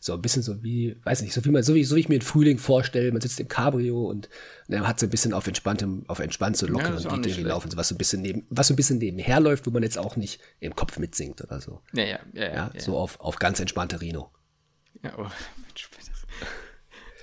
So 0.00 0.14
ein 0.14 0.22
bisschen 0.22 0.42
so 0.42 0.62
wie, 0.62 0.96
weiß 1.04 1.20
nicht, 1.20 1.34
so 1.34 1.44
wie 1.44 1.50
man, 1.50 1.62
so 1.62 1.74
wie, 1.74 1.84
so 1.84 1.94
wie 1.96 2.00
ich 2.00 2.08
mir 2.08 2.18
den 2.18 2.24
Frühling 2.24 2.56
vorstelle, 2.56 3.12
man 3.12 3.20
sitzt 3.20 3.38
im 3.38 3.48
Cabrio 3.48 4.06
und, 4.08 4.30
er 4.68 4.86
hat 4.88 4.98
so 4.98 5.04
ein 5.06 5.10
bisschen 5.10 5.34
auf 5.34 5.46
entspanntem, 5.46 6.04
auf 6.08 6.20
entspannt 6.20 6.56
so 6.56 6.66
lockeren 6.66 7.06
auch 7.06 7.16
Beat 7.16 7.26
irgendwie 7.26 7.42
laufen, 7.48 7.70
so 7.70 7.76
was 7.76 7.88
so 7.88 7.94
ein 7.94 7.98
bisschen 7.98 8.22
neben, 8.22 8.46
was 8.48 8.68
so 8.68 8.72
ein 8.74 8.76
bisschen 8.76 8.96
nebenher 8.98 9.40
läuft, 9.40 9.66
wo 9.66 9.70
man 9.70 9.82
jetzt 9.82 9.98
auch 9.98 10.16
nicht 10.16 10.40
im 10.60 10.74
Kopf 10.74 10.98
mitsingt 10.98 11.42
oder 11.42 11.60
so. 11.60 11.82
ja, 11.92 12.04
ja, 12.04 12.18
ja, 12.32 12.42
ja, 12.42 12.48
Ja, 12.54 12.70
ja. 12.74 12.80
so 12.80 12.96
auf, 12.96 13.20
auf 13.20 13.36
ganz 13.38 13.60
entspannte 13.60 14.00
Rino. 14.00 14.30
Ja, 15.04 15.12
oh, 15.18 15.26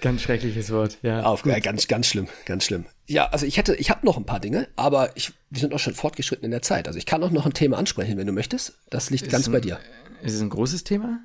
Ganz 0.06 0.22
schreckliches 0.22 0.72
Wort, 0.72 0.98
ja. 1.02 1.24
Auf, 1.24 1.46
äh, 1.46 1.60
ganz, 1.62 1.88
ganz 1.88 2.06
schlimm, 2.08 2.28
ganz 2.46 2.64
schlimm. 2.66 2.86
Ja, 3.08 3.26
also 3.30 3.46
ich 3.46 3.58
hätte, 3.58 3.76
ich 3.76 3.90
habe 3.90 4.06
noch 4.06 4.18
ein 4.18 4.26
paar 4.26 4.40
Dinge, 4.40 4.68
aber 4.76 5.16
ich, 5.18 5.34
wir 5.50 5.60
sind 5.60 5.74
auch 5.74 5.80
schon 5.80 5.96
fortgeschritten 5.96 6.46
in 6.46 6.52
der 6.52 6.62
Zeit. 6.62 6.88
Also 6.88 6.98
ich 7.00 7.06
kann 7.08 7.24
auch 7.24 7.32
noch 7.32 7.46
ein 7.46 7.54
Thema 7.54 7.78
ansprechen, 7.78 8.18
wenn 8.18 8.28
du 8.28 8.34
möchtest. 8.34 8.78
Das 8.90 9.10
liegt 9.10 9.30
ganz 9.30 9.48
ein- 9.48 9.52
bei 9.52 9.60
dir. 9.60 9.80
Ist 10.22 10.34
es 10.36 10.42
ein 10.42 10.50
großes 10.50 10.84
Thema? 10.84 11.20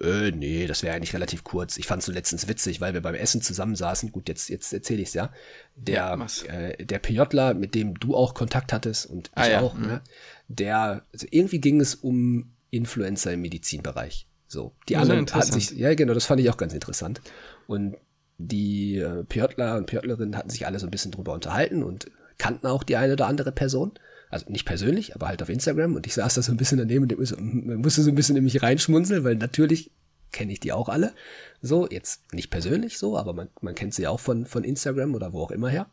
Äh, 0.00 0.30
nee, 0.30 0.66
das 0.66 0.82
wäre 0.82 0.94
eigentlich 0.96 1.14
relativ 1.14 1.44
kurz. 1.44 1.76
Ich 1.78 1.86
fand 1.86 2.00
es 2.00 2.06
so 2.06 2.12
letztens 2.12 2.48
witzig, 2.48 2.80
weil 2.80 2.92
wir 2.94 3.00
beim 3.02 3.14
Essen 3.14 3.40
zusammensaßen. 3.40 4.12
Gut, 4.12 4.28
jetzt, 4.28 4.48
jetzt 4.50 4.72
erzähle 4.72 5.02
ich 5.02 5.08
es 5.08 5.14
ja. 5.14 5.30
Der, 5.74 5.94
Ja, 5.94 6.26
äh, 6.52 6.84
der 6.84 6.98
PJler, 6.98 7.54
mit 7.54 7.74
dem 7.74 7.98
du 7.98 8.14
auch 8.16 8.34
Kontakt 8.34 8.72
hattest 8.72 9.06
und 9.06 9.28
ich 9.28 9.32
Ah, 9.42 9.48
ja, 9.48 9.60
auch, 9.60 9.74
ne? 9.74 10.02
der, 10.48 11.04
also 11.12 11.26
irgendwie 11.30 11.60
ging 11.60 11.80
es 11.80 11.94
um 11.94 12.52
Influencer 12.70 13.32
im 13.32 13.42
Medizinbereich. 13.42 14.26
So, 14.48 14.74
die 14.88 14.96
anderen 14.96 15.26
hatten 15.32 15.52
sich, 15.52 15.70
ja 15.72 15.94
genau, 15.94 16.14
das 16.14 16.24
fand 16.26 16.40
ich 16.40 16.48
auch 16.50 16.56
ganz 16.56 16.72
interessant. 16.72 17.20
Und 17.66 17.96
die 18.38 18.98
äh, 18.98 19.24
PJler 19.24 19.76
und 19.76 19.86
PJlerinnen 19.86 20.36
hatten 20.36 20.50
sich 20.50 20.66
alle 20.66 20.78
so 20.78 20.86
ein 20.86 20.90
bisschen 20.90 21.12
drüber 21.12 21.32
unterhalten 21.32 21.82
und 21.82 22.10
kannten 22.38 22.66
auch 22.66 22.82
die 22.82 22.96
eine 22.96 23.14
oder 23.14 23.26
andere 23.26 23.52
Person. 23.52 23.92
Also 24.28 24.50
nicht 24.50 24.66
persönlich, 24.66 25.14
aber 25.14 25.28
halt 25.28 25.42
auf 25.42 25.48
Instagram. 25.48 25.94
Und 25.94 26.06
ich 26.06 26.14
saß 26.14 26.34
da 26.34 26.42
so 26.42 26.52
ein 26.52 26.56
bisschen 26.56 26.78
daneben 26.78 27.04
und 27.10 27.82
musste 27.82 28.02
so 28.02 28.10
ein 28.10 28.14
bisschen 28.14 28.36
in 28.36 28.44
mich 28.44 28.62
reinschmunzeln, 28.62 29.24
weil 29.24 29.36
natürlich 29.36 29.92
kenne 30.32 30.52
ich 30.52 30.60
die 30.60 30.72
auch 30.72 30.88
alle. 30.88 31.14
So, 31.62 31.88
jetzt 31.88 32.32
nicht 32.32 32.50
persönlich 32.50 32.98
so, 32.98 33.16
aber 33.16 33.32
man, 33.32 33.48
man 33.60 33.74
kennt 33.74 33.94
sie 33.94 34.06
auch 34.06 34.20
von, 34.20 34.44
von 34.44 34.64
Instagram 34.64 35.14
oder 35.14 35.32
wo 35.32 35.42
auch 35.42 35.50
immer 35.50 35.68
her. 35.68 35.88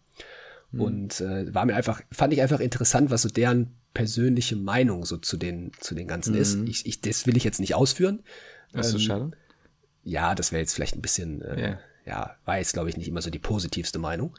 Mhm. 0.72 0.82
Und 0.82 1.22
äh, 1.22 1.54
war 1.54 1.66
mir 1.66 1.76
einfach, 1.76 2.02
fand 2.12 2.34
ich 2.34 2.41
einfach 2.41 2.60
interessant, 2.60 3.12
was 3.12 3.22
so 3.22 3.30
deren 3.30 3.76
persönliche 3.94 4.56
Meinung 4.56 5.06
so 5.06 5.18
zu 5.18 5.38
den, 5.38 5.72
zu 5.80 5.96
den 5.96 6.08
Ganzen 6.08 6.34
mhm. 6.34 6.41
ist. 6.41 6.58
Ich, 6.66 6.86
ich, 6.86 7.02
das 7.02 7.28
will 7.28 7.38
ich 7.38 7.44
jetzt 7.44 7.60
nicht 7.60 7.76
ausführen. 7.76 8.24
Das 8.74 8.88
ist 8.88 8.94
ähm, 8.94 9.00
schade. 9.00 9.32
Ja, 10.04 10.36
das 10.36 10.52
wäre 10.52 10.62
jetzt 10.62 10.74
vielleicht 10.74 10.96
ein 10.96 11.02
bisschen, 11.02 11.41
äh, 11.41 11.58
yeah. 11.58 11.80
Ja, 12.06 12.36
war 12.45 12.58
jetzt, 12.58 12.74
glaube 12.74 12.89
ich, 12.89 12.97
nicht 12.97 13.08
immer 13.08 13.22
so 13.22 13.30
die 13.30 13.39
positivste 13.39 13.99
Meinung. 13.99 14.36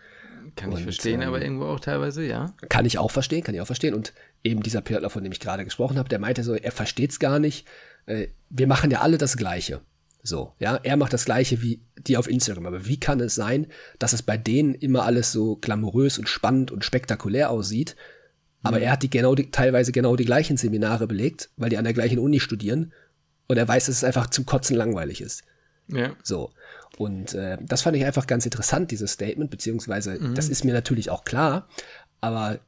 Kann 0.57 0.73
ich 0.73 0.83
verstehen, 0.83 1.23
ähm, 1.23 1.29
aber 1.29 1.43
irgendwo 1.43 1.65
auch 1.65 1.81
teilweise, 1.81 2.25
ja. 2.25 2.53
Kann 2.69 2.85
ich 2.85 2.99
auch 2.99 3.11
verstehen, 3.11 3.43
kann 3.43 3.55
ich 3.55 3.61
auch 3.61 3.67
verstehen. 3.67 3.95
Und 3.95 4.13
eben 4.43 4.63
dieser 4.63 4.83
Pilotler, 4.83 5.11
von 5.11 5.23
dem 5.23 5.33
ich 5.33 5.41
gerade 5.41 5.65
gesprochen 5.65 5.99
habe, 5.99 6.09
der 6.09 6.19
meinte 6.19 6.45
so, 6.45 6.55
er 6.55 6.73
versteht 6.73 7.11
es 7.13 7.19
gar 7.19 7.39
nicht. 7.39 7.67
Äh, 8.07 8.29
wir 8.51 8.67
machen 8.67 8.91
ja 8.91 9.01
alle 9.01 9.19
das 9.19 9.37
Gleiche. 9.37 9.81
So, 10.23 10.53
ja, 10.59 10.77
er 10.83 10.97
macht 10.97 11.13
das 11.13 11.27
gleiche 11.27 11.61
wie 11.61 11.83
die 11.99 12.17
auf 12.17 12.31
Instagram. 12.31 12.67
Aber 12.67 12.87
wie 12.87 12.99
kann 12.99 13.21
es 13.21 13.35
sein, 13.35 13.67
dass 13.99 14.13
es 14.13 14.23
bei 14.23 14.37
denen 14.37 14.75
immer 14.75 15.05
alles 15.05 15.33
so 15.33 15.57
glamourös 15.57 16.19
und 16.19 16.29
spannend 16.29 16.71
und 16.71 16.85
spektakulär 16.85 17.51
aussieht? 17.51 17.97
Aber 18.63 18.79
mhm. 18.79 18.85
er 18.85 18.93
hat 18.93 19.03
die 19.03 19.11
genau 19.11 19.35
die, 19.35 19.51
teilweise 19.51 19.93
genau 19.93 20.17
die 20.17 20.25
gleichen 20.25 20.57
Seminare 20.57 21.07
belegt, 21.07 21.51
weil 21.57 21.69
die 21.69 21.77
an 21.77 21.85
der 21.85 21.93
gleichen 21.93 22.19
Uni 22.19 22.41
studieren. 22.41 22.93
Und 23.49 23.59
er 23.59 23.69
weiß, 23.69 23.87
dass 23.87 23.97
es 23.97 24.05
einfach 24.05 24.29
zum 24.29 24.47
Kotzen 24.47 24.77
langweilig 24.77 25.21
ist. 25.21 25.45
Ja. 25.89 26.17
So. 26.23 26.51
Und 26.97 27.35
äh, 27.35 27.59
das 27.61 27.83
fand 27.83 27.97
ich 27.97 28.05
einfach 28.05 28.27
ganz 28.27 28.45
interessant, 28.45 28.91
dieses 28.91 29.13
Statement, 29.13 29.51
beziehungsweise 29.51 30.19
mhm. 30.21 30.35
das 30.35 30.49
ist 30.49 30.65
mir 30.65 30.73
natürlich 30.73 31.11
auch 31.11 31.25
klar, 31.25 31.69
aber 32.21 32.61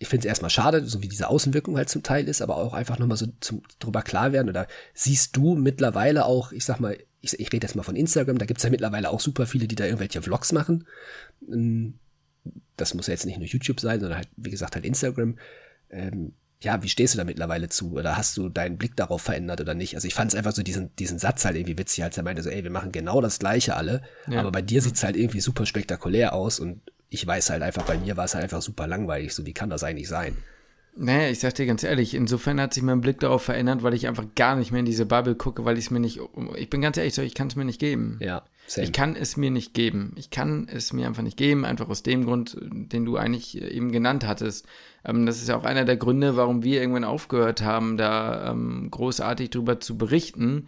ich 0.00 0.08
finde 0.08 0.26
es 0.26 0.28
erstmal 0.30 0.50
schade, 0.50 0.84
so 0.86 1.02
wie 1.02 1.08
diese 1.08 1.28
Außenwirkung 1.28 1.76
halt 1.76 1.90
zum 1.90 2.02
Teil 2.02 2.26
ist, 2.26 2.40
aber 2.40 2.56
auch 2.56 2.72
einfach 2.72 2.98
nochmal 2.98 3.18
so 3.18 3.26
zum, 3.40 3.62
drüber 3.78 4.00
klar 4.00 4.32
werden. 4.32 4.48
Oder 4.48 4.66
siehst 4.94 5.36
du 5.36 5.54
mittlerweile 5.54 6.24
auch, 6.24 6.52
ich 6.52 6.64
sag 6.64 6.80
mal, 6.80 6.96
ich, 7.20 7.38
ich 7.38 7.52
rede 7.52 7.66
jetzt 7.66 7.76
mal 7.76 7.82
von 7.82 7.96
Instagram, 7.96 8.38
da 8.38 8.46
gibt's 8.46 8.62
ja 8.62 8.70
mittlerweile 8.70 9.10
auch 9.10 9.20
super 9.20 9.46
viele, 9.46 9.68
die 9.68 9.74
da 9.74 9.84
irgendwelche 9.84 10.22
Vlogs 10.22 10.52
machen. 10.52 10.86
Ähm, 11.52 11.98
das 12.78 12.94
muss 12.94 13.08
ja 13.08 13.12
jetzt 13.12 13.26
nicht 13.26 13.38
nur 13.38 13.46
YouTube 13.46 13.78
sein, 13.78 14.00
sondern 14.00 14.16
halt, 14.16 14.28
wie 14.36 14.50
gesagt, 14.50 14.74
halt 14.74 14.86
Instagram. 14.86 15.38
Ähm, 15.90 16.32
ja, 16.62 16.82
wie 16.82 16.88
stehst 16.88 17.14
du 17.14 17.18
da 17.18 17.24
mittlerweile 17.24 17.68
zu? 17.68 17.92
Oder 17.92 18.16
hast 18.16 18.36
du 18.36 18.48
deinen 18.48 18.76
Blick 18.76 18.94
darauf 18.94 19.22
verändert 19.22 19.60
oder 19.60 19.74
nicht? 19.74 19.94
Also 19.94 20.06
ich 20.06 20.14
fand 20.14 20.32
es 20.32 20.36
einfach 20.36 20.52
so 20.52 20.62
diesen, 20.62 20.94
diesen 20.96 21.18
Satz 21.18 21.44
halt 21.44 21.56
irgendwie 21.56 21.78
witzig, 21.78 22.04
als 22.04 22.18
er 22.18 22.22
meinte 22.22 22.42
so, 22.42 22.50
ey, 22.50 22.62
wir 22.62 22.70
machen 22.70 22.92
genau 22.92 23.20
das 23.20 23.38
Gleiche 23.38 23.76
alle, 23.76 24.02
ja. 24.28 24.40
aber 24.40 24.52
bei 24.52 24.60
dir 24.60 24.82
sieht's 24.82 25.02
halt 25.02 25.16
irgendwie 25.16 25.40
super 25.40 25.64
spektakulär 25.64 26.34
aus 26.34 26.60
und 26.60 26.82
ich 27.08 27.26
weiß 27.26 27.50
halt 27.50 27.62
einfach, 27.62 27.84
bei 27.84 27.98
mir 27.98 28.16
war 28.16 28.26
es 28.26 28.34
halt 28.34 28.44
einfach 28.44 28.62
super 28.62 28.86
langweilig. 28.86 29.34
So, 29.34 29.44
wie 29.44 29.52
kann 29.52 29.70
das 29.70 29.82
eigentlich 29.82 30.08
sein? 30.08 30.36
Naja, 30.96 31.30
ich 31.30 31.38
sag 31.38 31.54
dir 31.54 31.66
ganz 31.66 31.84
ehrlich, 31.84 32.14
insofern 32.14 32.60
hat 32.60 32.74
sich 32.74 32.82
mein 32.82 33.00
Blick 33.00 33.20
darauf 33.20 33.42
verändert, 33.42 33.82
weil 33.82 33.94
ich 33.94 34.08
einfach 34.08 34.26
gar 34.34 34.56
nicht 34.56 34.72
mehr 34.72 34.80
in 34.80 34.86
diese 34.86 35.06
Bubble 35.06 35.34
gucke, 35.34 35.64
weil 35.64 35.78
ich 35.78 35.86
es 35.86 35.90
mir 35.90 36.00
nicht, 36.00 36.20
ich 36.56 36.68
bin 36.68 36.80
ganz 36.80 36.96
ehrlich 36.96 37.14
so, 37.14 37.22
ich 37.22 37.34
kann 37.34 37.46
es 37.46 37.56
mir 37.56 37.64
nicht 37.64 37.78
geben. 37.78 38.18
Ja, 38.20 38.42
same. 38.66 38.86
Ich 38.86 38.92
kann 38.92 39.16
es 39.16 39.36
mir 39.36 39.50
nicht 39.50 39.72
geben. 39.72 40.12
Ich 40.16 40.30
kann 40.30 40.68
es 40.70 40.92
mir 40.92 41.06
einfach 41.06 41.22
nicht 41.22 41.36
geben, 41.36 41.64
einfach 41.64 41.88
aus 41.88 42.02
dem 42.02 42.24
Grund, 42.24 42.56
den 42.60 43.04
du 43.04 43.16
eigentlich 43.16 43.60
eben 43.60 43.92
genannt 43.92 44.26
hattest. 44.26 44.66
Ähm, 45.04 45.26
das 45.26 45.40
ist 45.40 45.48
ja 45.48 45.56
auch 45.56 45.64
einer 45.64 45.84
der 45.84 45.96
Gründe, 45.96 46.36
warum 46.36 46.64
wir 46.64 46.80
irgendwann 46.80 47.04
aufgehört 47.04 47.62
haben, 47.62 47.96
da 47.96 48.50
ähm, 48.50 48.88
großartig 48.90 49.50
drüber 49.50 49.80
zu 49.80 49.96
berichten, 49.96 50.66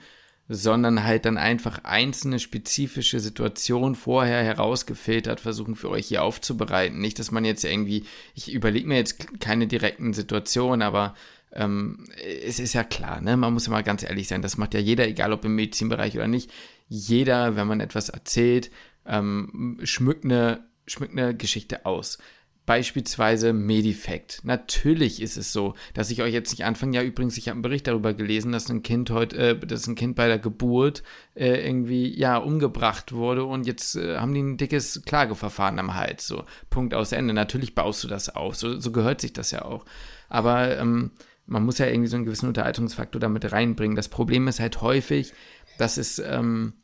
sondern 0.55 1.03
halt 1.05 1.25
dann 1.25 1.39
einfach 1.39 1.85
einzelne 1.85 2.39
spezifische 2.39 3.21
Situationen 3.21 3.95
vorher 3.95 4.43
herausgefiltert 4.45 5.41
versuchen 5.41 5.77
für 5.77 5.89
euch 5.89 6.09
hier 6.09 6.23
aufzubereiten. 6.23 7.01
Nicht, 7.01 7.19
dass 7.19 7.31
man 7.31 7.47
jetzt 7.47 7.65
irgendwie, 7.65 8.05
ich 8.35 8.53
überlege 8.53 8.87
mir 8.87 8.97
jetzt 8.97 9.41
keine 9.41 9.67
direkten 9.67 10.13
Situationen, 10.13 10.83
aber 10.83 11.15
ähm, 11.55 12.05
es 12.45 12.59
ist 12.59 12.75
ja 12.75 12.85
klar, 12.85 13.23
ne? 13.23 13.37
man 13.39 13.55
muss 13.55 13.67
ja 13.67 13.73
mal 13.73 13.83
ganz 13.83 14.03
ehrlich 14.03 14.29
sein, 14.29 14.43
das 14.43 14.59
macht 14.59 14.75
ja 14.75 14.81
jeder, 14.81 15.09
egal 15.09 15.33
ob 15.33 15.45
im 15.45 15.55
Medizinbereich 15.55 16.17
oder 16.17 16.29
nicht. 16.29 16.51
Jeder, 16.89 17.57
wenn 17.57 17.67
man 17.67 17.81
etwas 17.81 18.11
erzählt, 18.11 18.71
ähm, 19.07 19.79
schmückt, 19.85 20.25
eine, 20.25 20.67
schmückt 20.87 21.13
eine 21.13 21.35
Geschichte 21.35 21.87
aus. 21.87 22.19
Beispielsweise 22.65 23.53
Medifact. 23.53 24.41
Natürlich 24.45 25.21
ist 25.21 25.37
es 25.37 25.53
so, 25.53 25.75
dass 25.95 26.11
ich 26.11 26.23
euch 26.23 26.33
jetzt 26.33 26.53
nicht 26.53 26.65
anfange. 26.65 26.97
Ja, 26.97 27.03
übrigens, 27.03 27.37
ich 27.37 27.49
habe 27.49 27.57
einen 27.57 27.63
Bericht 27.63 27.89
darüber 27.89 28.15
gelesen, 28.15 28.53
dass 28.53 28.71
ein 28.71 28.83
Kind 28.85 29.11
heute, 29.11 29.37
äh, 29.37 29.59
dass 29.59 29.89
ein 29.89 29.97
Kind 29.97 30.15
bei 30.15 30.29
der 30.29 30.39
Geburt 30.39 31.03
äh, 31.35 31.67
irgendwie 31.67 32.17
ja 32.17 32.37
umgebracht 32.37 33.13
wurde 33.13 33.45
und 33.45 33.67
jetzt 33.67 33.97
äh, 33.97 34.17
haben 34.19 34.33
die 34.33 34.43
ein 34.43 34.57
dickes 34.59 35.03
Klageverfahren 35.05 35.81
am 35.81 35.95
Hals. 35.95 36.27
So 36.27 36.45
Punkt 36.71 36.95
aus 36.95 37.11
Ende. 37.11 37.35
Natürlich 37.35 37.75
baust 37.75 38.05
du 38.05 38.09
das 38.09 38.29
auf. 38.29 38.55
So, 38.55 38.79
so 38.79 38.93
gehört 38.93 39.21
sich 39.21 39.33
das 39.33 39.51
ja 39.51 39.65
auch. 39.65 39.85
Aber 40.29 40.79
ähm, 40.79 41.11
man 41.47 41.65
muss 41.65 41.79
ja 41.79 41.87
irgendwie 41.87 42.09
so 42.09 42.17
einen 42.17 42.25
gewissen 42.25 42.47
Unterhaltungsfaktor 42.47 43.21
damit 43.21 43.51
reinbringen. 43.51 43.97
Das 43.97 44.09
Problem 44.09 44.47
ist 44.47 44.61
halt 44.61 44.81
häufig, 44.81 45.33
dass 45.79 45.97
es 45.97 46.21
ähm, 46.21 46.75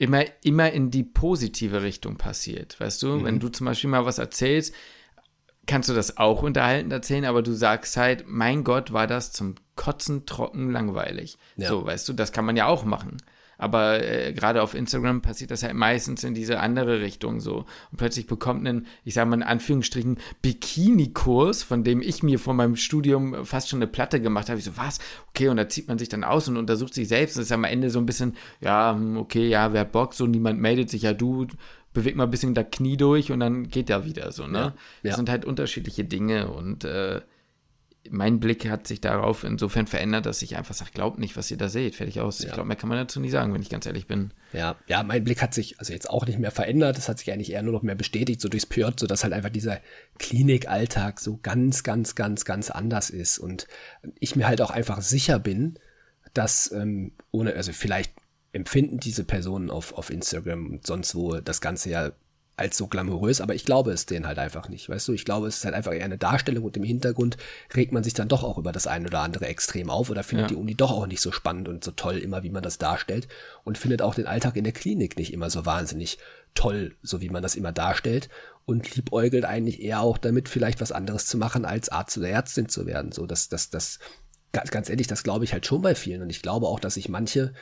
immer, 0.00 0.24
immer 0.42 0.72
in 0.72 0.90
die 0.90 1.04
positive 1.04 1.82
Richtung 1.82 2.16
passiert. 2.16 2.80
Weißt 2.80 3.02
du, 3.02 3.18
mhm. 3.18 3.24
wenn 3.24 3.38
du 3.38 3.50
zum 3.50 3.66
Beispiel 3.66 3.90
mal 3.90 4.06
was 4.06 4.18
erzählst, 4.18 4.74
kannst 5.66 5.90
du 5.90 5.94
das 5.94 6.16
auch 6.16 6.42
unterhaltend 6.42 6.90
erzählen, 6.90 7.26
aber 7.26 7.42
du 7.42 7.52
sagst 7.52 7.98
halt, 7.98 8.24
mein 8.26 8.64
Gott, 8.64 8.94
war 8.94 9.06
das 9.06 9.30
zum 9.30 9.56
Kotzen 9.76 10.24
trocken 10.24 10.70
langweilig. 10.70 11.36
Ja. 11.56 11.68
So, 11.68 11.84
weißt 11.84 12.08
du, 12.08 12.14
das 12.14 12.32
kann 12.32 12.46
man 12.46 12.56
ja 12.56 12.66
auch 12.66 12.84
machen. 12.84 13.18
Aber 13.60 14.02
äh, 14.02 14.32
gerade 14.32 14.62
auf 14.62 14.74
Instagram 14.74 15.20
passiert 15.20 15.50
das 15.50 15.62
halt 15.62 15.74
meistens 15.74 16.24
in 16.24 16.32
diese 16.32 16.60
andere 16.60 17.02
Richtung 17.02 17.40
so. 17.40 17.66
Und 17.90 17.98
plötzlich 17.98 18.26
bekommt 18.26 18.66
einen, 18.66 18.86
ich 19.04 19.12
sage 19.12 19.28
mal 19.28 19.36
in 19.36 19.42
Anführungsstrichen, 19.42 20.16
Bikini-Kurs, 20.40 21.62
von 21.62 21.84
dem 21.84 22.00
ich 22.00 22.22
mir 22.22 22.38
vor 22.38 22.54
meinem 22.54 22.76
Studium 22.76 23.44
fast 23.44 23.68
schon 23.68 23.78
eine 23.78 23.86
Platte 23.86 24.22
gemacht 24.22 24.48
habe. 24.48 24.58
Ich 24.58 24.64
so, 24.64 24.78
was? 24.78 24.98
Okay, 25.28 25.48
und 25.48 25.58
da 25.58 25.68
zieht 25.68 25.88
man 25.88 25.98
sich 25.98 26.08
dann 26.08 26.24
aus 26.24 26.48
und 26.48 26.56
untersucht 26.56 26.94
sich 26.94 27.06
selbst. 27.06 27.36
Das 27.36 27.44
ist 27.44 27.52
am 27.52 27.64
Ende 27.64 27.90
so 27.90 27.98
ein 27.98 28.06
bisschen, 28.06 28.34
ja, 28.62 28.94
hm, 28.94 29.18
okay, 29.18 29.46
ja, 29.46 29.74
wer 29.74 29.82
hat 29.82 29.92
Bock, 29.92 30.14
so 30.14 30.26
niemand 30.26 30.58
meldet 30.58 30.88
sich, 30.88 31.02
ja, 31.02 31.12
du 31.12 31.46
bewegt 31.92 32.16
mal 32.16 32.24
ein 32.24 32.30
bisschen 32.30 32.54
das 32.54 32.66
Knie 32.70 32.96
durch 32.96 33.30
und 33.30 33.40
dann 33.40 33.68
geht 33.68 33.90
er 33.90 34.06
wieder 34.06 34.32
so, 34.32 34.46
ne? 34.46 34.58
Ja, 34.58 34.64
ja. 34.64 34.72
Das 35.02 35.16
sind 35.16 35.28
halt 35.28 35.44
unterschiedliche 35.44 36.04
Dinge 36.04 36.48
und 36.48 36.84
äh, 36.84 37.20
mein 38.08 38.40
Blick 38.40 38.68
hat 38.68 38.86
sich 38.86 39.00
darauf 39.00 39.44
insofern 39.44 39.86
verändert, 39.86 40.24
dass 40.24 40.40
ich 40.40 40.56
einfach 40.56 40.74
sage, 40.74 40.92
glaubt 40.94 41.18
nicht, 41.18 41.36
was 41.36 41.50
ihr 41.50 41.58
da 41.58 41.68
seht. 41.68 41.96
Fertig 41.96 42.20
aus. 42.20 42.38
Ja. 42.38 42.46
Ich 42.46 42.52
glaube, 42.52 42.66
mehr 42.66 42.76
kann 42.76 42.88
man 42.88 42.96
dazu 42.96 43.20
nie 43.20 43.28
sagen, 43.28 43.52
wenn 43.52 43.60
ich 43.60 43.68
ganz 43.68 43.84
ehrlich 43.84 44.06
bin. 44.06 44.32
Ja, 44.52 44.76
ja, 44.86 45.02
mein 45.02 45.22
Blick 45.22 45.42
hat 45.42 45.52
sich 45.52 45.78
also 45.78 45.92
jetzt 45.92 46.08
auch 46.08 46.26
nicht 46.26 46.38
mehr 46.38 46.50
verändert. 46.50 46.96
Das 46.96 47.08
hat 47.08 47.18
sich 47.18 47.30
eigentlich 47.30 47.52
eher 47.52 47.62
nur 47.62 47.74
noch 47.74 47.82
mehr 47.82 47.94
bestätigt, 47.94 48.40
so 48.40 48.48
durchs 48.48 48.66
Pjört, 48.66 48.98
so 48.98 49.06
dass 49.06 49.22
halt 49.22 49.34
einfach 49.34 49.50
dieser 49.50 49.80
Klinikalltag 50.18 51.20
so 51.20 51.38
ganz, 51.42 51.82
ganz, 51.82 52.14
ganz, 52.14 52.44
ganz 52.44 52.70
anders 52.70 53.10
ist. 53.10 53.38
Und 53.38 53.66
ich 54.18 54.34
mir 54.34 54.48
halt 54.48 54.62
auch 54.62 54.70
einfach 54.70 55.02
sicher 55.02 55.38
bin, 55.38 55.78
dass 56.32 56.72
ähm, 56.72 57.12
ohne, 57.32 57.54
also 57.54 57.72
vielleicht 57.72 58.12
empfinden 58.52 58.98
diese 58.98 59.24
Personen 59.24 59.70
auf, 59.70 59.92
auf 59.92 60.10
Instagram 60.10 60.66
und 60.66 60.86
sonst 60.86 61.14
wo 61.14 61.34
das 61.40 61.60
Ganze 61.60 61.90
ja 61.90 62.12
als 62.60 62.76
so 62.76 62.86
glamourös, 62.86 63.40
aber 63.40 63.54
ich 63.54 63.64
glaube 63.64 63.90
es 63.90 64.06
denen 64.06 64.26
halt 64.26 64.38
einfach 64.38 64.68
nicht, 64.68 64.88
weißt 64.88 65.08
du? 65.08 65.12
Ich 65.12 65.24
glaube, 65.24 65.48
es 65.48 65.56
ist 65.58 65.64
halt 65.64 65.74
einfach 65.74 65.92
eher 65.92 66.04
eine 66.04 66.18
Darstellung 66.18 66.64
und 66.64 66.76
im 66.76 66.82
Hintergrund 66.82 67.38
regt 67.74 67.92
man 67.92 68.04
sich 68.04 68.14
dann 68.14 68.28
doch 68.28 68.44
auch 68.44 68.58
über 68.58 68.70
das 68.70 68.86
eine 68.86 69.06
oder 69.06 69.20
andere 69.20 69.46
extrem 69.46 69.88
auf 69.88 70.10
oder 70.10 70.22
findet 70.22 70.44
ja. 70.44 70.48
die 70.48 70.60
Uni 70.60 70.74
doch 70.74 70.90
auch 70.90 71.06
nicht 71.06 71.22
so 71.22 71.32
spannend 71.32 71.68
und 71.68 71.82
so 71.82 71.90
toll 71.90 72.18
immer, 72.18 72.42
wie 72.42 72.50
man 72.50 72.62
das 72.62 72.78
darstellt 72.78 73.28
und 73.64 73.78
findet 73.78 74.02
auch 74.02 74.14
den 74.14 74.26
Alltag 74.26 74.56
in 74.56 74.64
der 74.64 74.74
Klinik 74.74 75.16
nicht 75.16 75.32
immer 75.32 75.48
so 75.48 75.64
wahnsinnig 75.64 76.18
toll, 76.54 76.94
so 77.02 77.20
wie 77.20 77.30
man 77.30 77.42
das 77.42 77.54
immer 77.54 77.72
darstellt 77.72 78.28
und 78.66 78.94
liebäugelt 78.94 79.44
eigentlich 79.46 79.82
eher 79.82 80.00
auch 80.00 80.18
damit, 80.18 80.48
vielleicht 80.48 80.80
was 80.80 80.92
anderes 80.92 81.26
zu 81.26 81.38
machen, 81.38 81.64
als 81.64 81.88
Arzt 81.88 82.18
oder 82.18 82.28
Ärztin 82.28 82.68
zu 82.68 82.86
werden. 82.86 83.12
So, 83.12 83.26
das, 83.26 83.48
das, 83.48 83.70
das, 83.70 83.98
ganz, 84.52 84.70
ganz 84.70 84.90
ehrlich, 84.90 85.06
das 85.06 85.22
glaube 85.22 85.44
ich 85.44 85.52
halt 85.52 85.66
schon 85.66 85.82
bei 85.82 85.94
vielen 85.94 86.22
und 86.22 86.30
ich 86.30 86.42
glaube 86.42 86.66
auch, 86.66 86.80
dass 86.80 86.94
sich 86.94 87.08
manche 87.08 87.54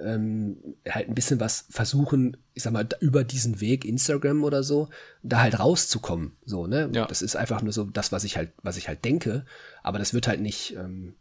ähm, 0.00 0.56
halt 0.88 1.08
ein 1.08 1.14
bisschen 1.14 1.40
was 1.40 1.66
versuchen, 1.70 2.36
ich 2.52 2.62
sag 2.62 2.72
mal, 2.72 2.86
über 3.00 3.24
diesen 3.24 3.60
Weg 3.60 3.84
Instagram 3.84 4.44
oder 4.44 4.62
so, 4.62 4.88
da 5.22 5.40
halt 5.40 5.58
rauszukommen. 5.58 6.36
So, 6.44 6.66
ne? 6.66 6.90
Ja. 6.92 7.06
Das 7.06 7.22
ist 7.22 7.36
einfach 7.36 7.62
nur 7.62 7.72
so 7.72 7.84
das, 7.84 8.12
was 8.12 8.24
ich 8.24 8.36
halt, 8.36 8.52
was 8.62 8.76
ich 8.76 8.88
halt 8.88 9.04
denke, 9.04 9.44
aber 9.82 9.98
das 9.98 10.14
wird 10.14 10.28
halt 10.28 10.40
nicht, 10.40 10.74
ähm, 10.76 11.14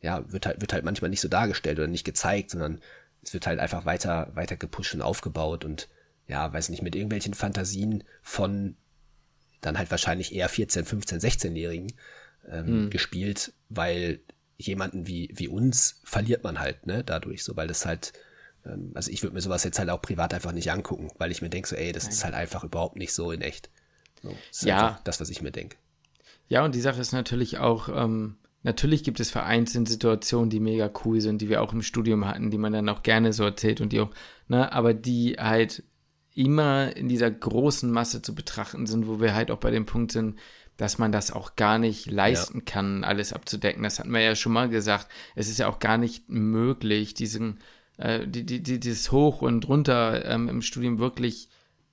ja, 0.00 0.30
wird 0.32 0.46
halt, 0.46 0.60
wird 0.60 0.72
halt 0.72 0.84
manchmal 0.84 1.10
nicht 1.10 1.20
so 1.20 1.28
dargestellt 1.28 1.78
oder 1.78 1.88
nicht 1.88 2.04
gezeigt, 2.04 2.50
sondern 2.50 2.80
es 3.22 3.34
wird 3.34 3.46
halt 3.46 3.58
einfach 3.58 3.84
weiter, 3.84 4.30
weiter 4.34 4.56
gepusht 4.56 4.94
und 4.94 5.02
aufgebaut 5.02 5.64
und 5.64 5.88
ja, 6.26 6.52
weiß 6.52 6.68
nicht, 6.68 6.82
mit 6.82 6.94
irgendwelchen 6.94 7.34
Fantasien 7.34 8.04
von 8.22 8.76
dann 9.60 9.76
halt 9.76 9.90
wahrscheinlich 9.90 10.34
eher 10.34 10.48
14, 10.48 10.84
15, 10.84 11.20
16-Jährigen 11.20 11.92
ähm, 12.48 12.66
hm. 12.66 12.90
gespielt, 12.90 13.52
weil 13.68 14.20
jemanden 14.66 15.06
wie, 15.06 15.30
wie 15.34 15.48
uns 15.48 16.00
verliert 16.04 16.44
man 16.44 16.60
halt, 16.60 16.86
ne, 16.86 17.04
dadurch, 17.04 17.44
so, 17.44 17.56
weil 17.56 17.68
das 17.68 17.86
halt, 17.86 18.12
ähm, 18.64 18.92
also 18.94 19.10
ich 19.10 19.22
würde 19.22 19.34
mir 19.34 19.40
sowas 19.40 19.64
jetzt 19.64 19.78
halt 19.78 19.90
auch 19.90 20.02
privat 20.02 20.34
einfach 20.34 20.52
nicht 20.52 20.70
angucken, 20.70 21.10
weil 21.18 21.30
ich 21.30 21.42
mir 21.42 21.50
denke, 21.50 21.68
so, 21.68 21.76
ey, 21.76 21.92
das 21.92 22.04
Nein. 22.04 22.12
ist 22.12 22.24
halt 22.24 22.34
einfach 22.34 22.64
überhaupt 22.64 22.96
nicht 22.96 23.12
so 23.12 23.32
in 23.32 23.40
echt. 23.40 23.70
So, 24.22 24.28
das 24.28 24.58
ist 24.58 24.64
ja. 24.64 25.00
das, 25.04 25.20
was 25.20 25.30
ich 25.30 25.42
mir 25.42 25.50
denke. 25.50 25.76
Ja, 26.48 26.64
und 26.64 26.74
die 26.74 26.80
Sache 26.80 27.00
ist 27.00 27.12
natürlich 27.12 27.58
auch, 27.58 27.88
ähm, 27.88 28.36
natürlich 28.62 29.04
gibt 29.04 29.20
es 29.20 29.30
vereinzelt 29.30 29.88
Situationen, 29.88 30.50
die 30.50 30.60
mega 30.60 30.90
cool 31.04 31.20
sind, 31.20 31.40
die 31.40 31.48
wir 31.48 31.62
auch 31.62 31.72
im 31.72 31.82
Studium 31.82 32.26
hatten, 32.26 32.50
die 32.50 32.58
man 32.58 32.72
dann 32.72 32.88
auch 32.88 33.02
gerne 33.02 33.32
so 33.32 33.44
erzählt 33.44 33.80
und 33.80 33.92
die 33.92 34.00
auch, 34.00 34.10
ne, 34.48 34.72
aber 34.72 34.92
die 34.92 35.36
halt 35.38 35.84
immer 36.34 36.96
in 36.96 37.08
dieser 37.08 37.30
großen 37.30 37.90
Masse 37.90 38.22
zu 38.22 38.34
betrachten 38.34 38.86
sind, 38.86 39.06
wo 39.06 39.20
wir 39.20 39.34
halt 39.34 39.50
auch 39.50 39.58
bei 39.58 39.70
dem 39.70 39.86
Punkt 39.86 40.12
sind, 40.12 40.38
dass 40.80 40.96
man 40.96 41.12
das 41.12 41.30
auch 41.30 41.56
gar 41.56 41.78
nicht 41.78 42.10
leisten 42.10 42.60
ja. 42.60 42.64
kann, 42.64 43.04
alles 43.04 43.34
abzudecken. 43.34 43.82
Das 43.82 43.98
hatten 43.98 44.12
wir 44.12 44.22
ja 44.22 44.34
schon 44.34 44.52
mal 44.52 44.70
gesagt. 44.70 45.08
Es 45.34 45.50
ist 45.50 45.58
ja 45.58 45.68
auch 45.68 45.78
gar 45.78 45.98
nicht 45.98 46.30
möglich, 46.30 47.12
diesen, 47.12 47.60
äh, 47.98 48.26
die, 48.26 48.46
die, 48.46 48.62
dieses 48.80 49.12
Hoch 49.12 49.42
und 49.42 49.68
runter 49.68 50.24
ähm, 50.24 50.48
im 50.48 50.62
Studium 50.62 50.98
wirklich 50.98 51.50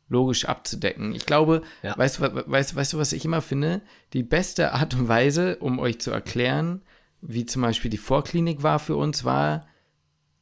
logisch 0.07 0.45
abzudecken. 0.45 1.13
Ich 1.13 1.25
glaube, 1.25 1.63
ja. 1.83 1.97
weißt, 1.97 2.21
weißt, 2.21 2.77
weißt 2.77 2.93
du, 2.93 2.97
was 2.97 3.11
ich 3.11 3.25
immer 3.25 3.41
finde? 3.41 3.81
Die 4.13 4.23
beste 4.23 4.71
Art 4.71 4.93
und 4.93 5.09
Weise, 5.09 5.57
um 5.57 5.79
euch 5.79 5.99
zu 5.99 6.11
erklären, 6.11 6.81
wie 7.19 7.45
zum 7.45 7.63
Beispiel 7.63 7.91
die 7.91 7.97
Vorklinik 7.97 8.63
war 8.63 8.79
für 8.79 8.95
uns, 8.95 9.25
war, 9.25 9.67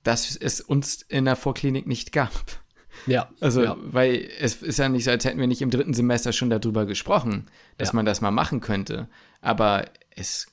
dass 0.04 0.36
es 0.36 0.62
uns 0.62 1.02
in 1.02 1.26
der 1.26 1.36
Vorklinik 1.36 1.88
nicht 1.88 2.12
gab. 2.12 2.64
Ja. 3.08 3.30
Also, 3.40 3.64
ja. 3.64 3.78
weil 3.80 4.30
es 4.40 4.62
ist 4.62 4.80
ja 4.80 4.90
nicht 4.90 5.04
so, 5.04 5.12
als 5.12 5.26
hätten 5.26 5.40
wir 5.40 5.48
nicht 5.48 5.62
im 5.62 5.70
dritten 5.70 5.94
Semester 5.94 6.34
schon 6.34 6.50
darüber 6.50 6.86
gesprochen, 6.86 7.48
dass 7.78 7.90
ja. 7.90 7.96
man 7.96 8.06
das 8.06 8.22
mal 8.22 8.32
machen 8.32 8.62
könnte. 8.62 9.08
Aber 9.42 9.86
es 10.10 10.48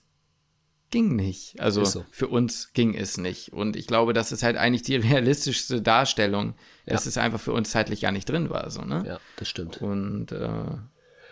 ging 0.90 1.16
nicht. 1.16 1.60
Also 1.60 1.84
so. 1.84 2.04
für 2.10 2.28
uns 2.28 2.72
ging 2.72 2.94
es 2.94 3.16
nicht. 3.16 3.52
Und 3.52 3.74
ich 3.76 3.86
glaube, 3.86 4.12
das 4.12 4.30
ist 4.30 4.42
halt 4.42 4.56
eigentlich 4.56 4.82
die 4.82 4.96
realistischste 5.08 5.82
Darstellung, 5.82 6.54
ja. 6.86 6.92
dass 6.92 7.06
es 7.06 7.18
einfach 7.18 7.40
für 7.40 7.52
uns 7.52 7.70
zeitlich 7.70 8.00
gar 8.02 8.12
nicht 8.12 8.28
drin 8.28 8.50
war. 8.50 8.70
So, 8.70 8.82
ne? 8.82 9.02
Ja, 9.06 9.20
das 9.36 9.48
stimmt. 9.48 9.82
Und 9.82 10.30
äh, 10.32 10.64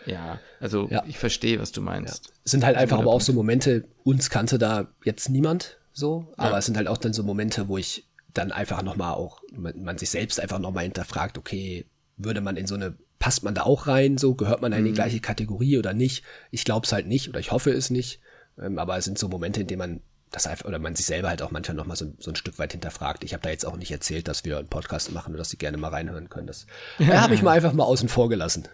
ja, 0.05 0.39
also 0.59 0.89
ich 1.07 1.19
verstehe, 1.19 1.59
was 1.59 1.71
du 1.71 1.81
meinst. 1.81 2.33
Es 2.43 2.51
sind 2.51 2.63
halt 2.63 2.75
einfach 2.75 2.99
aber 2.99 3.11
auch 3.11 3.21
so 3.21 3.33
Momente, 3.33 3.85
uns 4.03 4.29
kannte 4.29 4.57
da 4.57 4.87
jetzt 5.03 5.29
niemand 5.29 5.77
so, 5.93 6.33
aber 6.37 6.57
es 6.57 6.65
sind 6.65 6.77
halt 6.77 6.87
auch 6.87 6.97
dann 6.97 7.13
so 7.13 7.23
Momente, 7.23 7.67
wo 7.67 7.77
ich 7.77 8.07
dann 8.33 8.51
einfach 8.51 8.81
nochmal 8.81 9.13
auch, 9.13 9.41
man, 9.51 9.81
man 9.83 9.97
sich 9.97 10.09
selbst 10.09 10.39
einfach 10.39 10.59
nochmal 10.59 10.83
hinterfragt, 10.83 11.37
okay, 11.37 11.85
würde 12.17 12.41
man 12.41 12.57
in 12.57 12.67
so 12.67 12.75
eine, 12.75 12.95
passt 13.19 13.43
man 13.43 13.55
da 13.55 13.63
auch 13.63 13.87
rein, 13.87 14.17
so, 14.17 14.35
gehört 14.35 14.61
man 14.61 14.73
in 14.73 14.85
die 14.85 14.91
mhm. 14.91 14.95
gleiche 14.95 15.19
Kategorie 15.19 15.77
oder 15.77 15.93
nicht? 15.93 16.23
Ich 16.49 16.65
glaube 16.65 16.85
es 16.85 16.91
halt 16.91 17.07
nicht 17.07 17.29
oder 17.29 17.39
ich 17.39 17.51
hoffe 17.51 17.71
es 17.71 17.89
nicht. 17.89 18.19
Ähm, 18.59 18.79
aber 18.79 18.97
es 18.97 19.05
sind 19.05 19.17
so 19.17 19.27
Momente, 19.27 19.61
in 19.61 19.67
denen 19.67 19.79
man 19.79 20.01
das 20.31 20.47
einfach, 20.47 20.65
oder 20.65 20.79
man 20.79 20.95
sich 20.95 21.05
selber 21.05 21.29
halt 21.29 21.41
auch 21.41 21.51
manchmal 21.51 21.75
nochmal 21.75 21.97
so, 21.97 22.13
so 22.19 22.31
ein 22.31 22.35
Stück 22.35 22.57
weit 22.57 22.71
hinterfragt. 22.71 23.23
Ich 23.23 23.33
habe 23.33 23.43
da 23.43 23.49
jetzt 23.49 23.65
auch 23.65 23.75
nicht 23.75 23.91
erzählt, 23.91 24.27
dass 24.27 24.45
wir 24.45 24.57
einen 24.57 24.69
Podcast 24.69 25.11
machen 25.11 25.33
und 25.33 25.37
dass 25.37 25.49
sie 25.49 25.57
gerne 25.57 25.77
mal 25.77 25.89
reinhören 25.89 26.29
können. 26.29 26.47
Das 26.47 26.67
ja, 26.99 27.21
habe 27.21 27.35
ich 27.35 27.41
mal 27.41 27.51
einfach 27.51 27.73
mal 27.73 27.83
außen 27.83 28.09
vor 28.09 28.29
gelassen. 28.29 28.67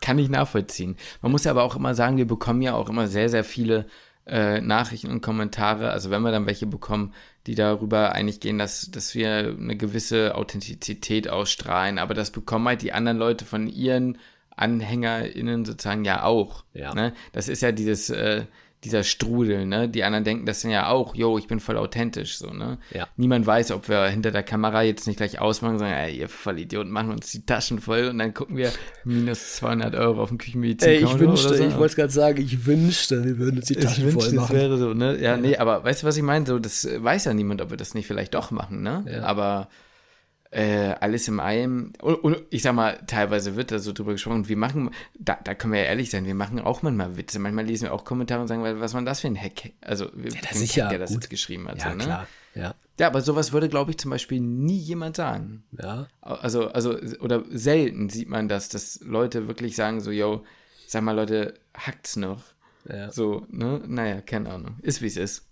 Kann 0.00 0.18
ich 0.18 0.28
nachvollziehen. 0.28 0.96
Man 1.22 1.32
muss 1.32 1.44
ja 1.44 1.50
aber 1.50 1.62
auch 1.62 1.76
immer 1.76 1.94
sagen, 1.94 2.16
wir 2.16 2.26
bekommen 2.26 2.62
ja 2.62 2.74
auch 2.74 2.88
immer 2.88 3.08
sehr, 3.08 3.28
sehr 3.28 3.44
viele 3.44 3.86
äh, 4.26 4.60
Nachrichten 4.60 5.10
und 5.10 5.20
Kommentare, 5.20 5.90
also 5.90 6.10
wenn 6.10 6.22
wir 6.22 6.32
dann 6.32 6.46
welche 6.46 6.66
bekommen, 6.66 7.14
die 7.46 7.54
darüber 7.54 8.12
eigentlich 8.12 8.40
gehen, 8.40 8.58
dass, 8.58 8.90
dass 8.90 9.14
wir 9.14 9.56
eine 9.58 9.76
gewisse 9.76 10.34
Authentizität 10.34 11.28
ausstrahlen, 11.28 11.98
aber 11.98 12.14
das 12.14 12.30
bekommen 12.30 12.66
halt 12.66 12.82
die 12.82 12.92
anderen 12.92 13.18
Leute 13.18 13.44
von 13.44 13.68
ihren 13.68 14.18
AnhängerInnen 14.56 15.64
sozusagen 15.64 16.04
ja 16.04 16.24
auch. 16.24 16.64
Ja. 16.74 16.94
Ne? 16.94 17.12
Das 17.32 17.48
ist 17.48 17.62
ja 17.62 17.72
dieses, 17.72 18.10
äh, 18.10 18.46
dieser 18.86 19.02
Strudel, 19.02 19.66
ne? 19.66 19.88
Die 19.88 20.04
anderen 20.04 20.24
denken 20.24 20.46
das 20.46 20.62
dann 20.62 20.70
ja 20.70 20.88
auch, 20.88 21.14
yo, 21.14 21.38
ich 21.38 21.46
bin 21.46 21.60
voll 21.60 21.76
authentisch, 21.76 22.38
so, 22.38 22.50
ne? 22.50 22.78
Ja. 22.92 23.08
Niemand 23.16 23.46
weiß, 23.46 23.72
ob 23.72 23.88
wir 23.88 24.06
hinter 24.06 24.30
der 24.30 24.42
Kamera 24.42 24.82
jetzt 24.82 25.06
nicht 25.06 25.16
gleich 25.16 25.40
ausmachen 25.40 25.74
und 25.74 25.78
sagen, 25.80 25.92
ey, 25.92 26.16
ihr 26.16 26.28
Vollidioten, 26.28 26.90
machen 26.90 27.10
uns 27.10 27.30
die 27.32 27.44
Taschen 27.44 27.80
voll 27.80 28.08
und 28.08 28.18
dann 28.18 28.32
gucken 28.32 28.56
wir 28.56 28.72
minus 29.04 29.56
200 29.56 29.94
Euro 29.96 30.22
auf 30.22 30.28
dem 30.28 30.38
Küchenmedizin. 30.38 30.88
Ey, 30.88 31.04
ich 31.04 31.18
wünschte, 31.18 31.54
so. 31.54 31.64
ich 31.64 31.74
wollte 31.74 31.86
es 31.86 31.96
gerade 31.96 32.12
sagen, 32.12 32.40
ich 32.40 32.64
wünschte, 32.64 33.24
wir 33.24 33.38
würden 33.38 33.56
uns 33.56 33.66
die 33.66 33.74
Taschen 33.74 34.06
ich 34.06 34.14
voll 34.14 34.22
wünschte, 34.22 34.36
machen. 34.36 34.54
Das 34.54 34.62
wäre 34.62 34.78
so, 34.78 34.94
ne? 34.94 35.20
Ja, 35.20 35.36
nee, 35.36 35.56
aber 35.56 35.84
weißt 35.84 36.02
du, 36.02 36.06
was 36.06 36.16
ich 36.16 36.22
meine? 36.22 36.46
So, 36.46 36.58
das 36.58 36.88
weiß 36.96 37.24
ja 37.24 37.34
niemand, 37.34 37.60
ob 37.60 37.70
wir 37.70 37.76
das 37.76 37.94
nicht 37.94 38.06
vielleicht 38.06 38.34
doch 38.34 38.50
machen, 38.50 38.82
ne? 38.82 39.04
Ja. 39.10 39.22
Aber 39.24 39.68
äh, 40.50 40.94
alles 41.00 41.28
im 41.28 41.40
einem. 41.40 41.92
Und, 42.00 42.16
und, 42.16 42.42
ich 42.50 42.62
sag 42.62 42.74
mal, 42.74 42.98
teilweise 43.06 43.56
wird 43.56 43.70
da 43.72 43.78
so 43.78 43.92
drüber 43.92 44.12
gesprochen. 44.12 44.36
Und 44.36 44.48
wir 44.48 44.56
machen, 44.56 44.90
da, 45.18 45.38
da 45.42 45.54
können 45.54 45.72
wir 45.72 45.80
ja 45.80 45.86
ehrlich 45.86 46.10
sein, 46.10 46.24
wir 46.24 46.34
machen 46.34 46.60
auch 46.60 46.82
manchmal 46.82 47.16
Witze. 47.16 47.38
Manchmal 47.38 47.66
lesen 47.66 47.84
wir 47.84 47.92
auch 47.92 48.04
Kommentare 48.04 48.40
und 48.40 48.48
sagen, 48.48 48.62
was 48.62 48.94
war 48.94 49.02
das 49.02 49.20
für 49.20 49.28
ein 49.28 49.40
Hack? 49.40 49.72
Also, 49.80 50.06
ja, 50.06 50.40
das 50.48 50.60
ist 50.60 50.74
ja 50.76 50.88
der 50.88 50.98
das 50.98 51.12
jetzt 51.12 51.30
geschrieben 51.30 51.68
hat. 51.68 51.78
Ja, 51.78 51.90
so, 51.90 51.96
ne? 51.96 52.04
klar. 52.04 52.26
Ja. 52.54 52.74
ja, 52.98 53.06
aber 53.08 53.20
sowas 53.20 53.52
würde, 53.52 53.68
glaube 53.68 53.90
ich, 53.90 53.98
zum 53.98 54.10
Beispiel 54.10 54.40
nie 54.40 54.78
jemand 54.78 55.16
sagen. 55.16 55.64
Ja. 55.72 56.08
Also, 56.22 56.68
also, 56.68 56.98
oder 57.20 57.44
selten 57.50 58.08
sieht 58.08 58.28
man 58.28 58.48
das, 58.48 58.70
dass 58.70 59.00
Leute 59.04 59.46
wirklich 59.46 59.76
sagen, 59.76 60.00
so, 60.00 60.10
yo, 60.10 60.44
sag 60.86 61.02
mal, 61.02 61.12
Leute, 61.12 61.54
hackt's 61.74 62.16
noch. 62.16 62.42
Ja. 62.88 63.10
So, 63.10 63.46
ne? 63.50 63.82
Naja, 63.86 64.20
keine 64.20 64.50
Ahnung. 64.50 64.76
Ist 64.80 65.02
wie 65.02 65.06
es 65.06 65.16
ist. 65.16 65.46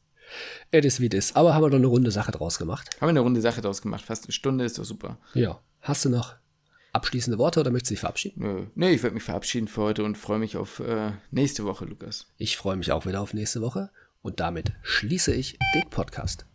Es 0.70 0.84
ist 0.84 1.00
wie 1.00 1.06
ist. 1.06 1.36
Aber 1.36 1.54
haben 1.54 1.62
wir 1.62 1.70
doch 1.70 1.78
eine 1.78 1.86
runde 1.86 2.10
Sache 2.10 2.32
draus 2.32 2.58
gemacht. 2.58 2.90
Haben 2.96 3.08
wir 3.08 3.10
eine 3.10 3.20
runde 3.20 3.40
Sache 3.40 3.60
draus 3.60 3.82
gemacht. 3.82 4.04
Fast 4.04 4.24
eine 4.24 4.32
Stunde 4.32 4.64
ist 4.64 4.78
doch 4.78 4.84
super. 4.84 5.18
Ja. 5.34 5.60
Hast 5.80 6.04
du 6.04 6.08
noch 6.08 6.34
abschließende 6.92 7.38
Worte 7.38 7.60
oder 7.60 7.70
möchtest 7.70 7.90
du 7.90 7.94
dich 7.94 8.00
verabschieden? 8.00 8.42
Nö. 8.42 8.66
Nee, 8.74 8.92
ich 8.92 9.02
werde 9.02 9.14
mich 9.14 9.22
verabschieden 9.22 9.68
für 9.68 9.82
heute 9.82 10.04
und 10.04 10.16
freue 10.16 10.38
mich 10.38 10.56
auf 10.56 10.80
äh, 10.80 11.12
nächste 11.30 11.64
Woche, 11.64 11.84
Lukas. 11.84 12.26
Ich 12.38 12.56
freue 12.56 12.76
mich 12.76 12.92
auch 12.92 13.06
wieder 13.06 13.20
auf 13.20 13.34
nächste 13.34 13.60
Woche 13.60 13.90
und 14.22 14.40
damit 14.40 14.72
schließe 14.82 15.34
ich 15.34 15.58
den 15.74 15.90
Podcast. 15.90 16.46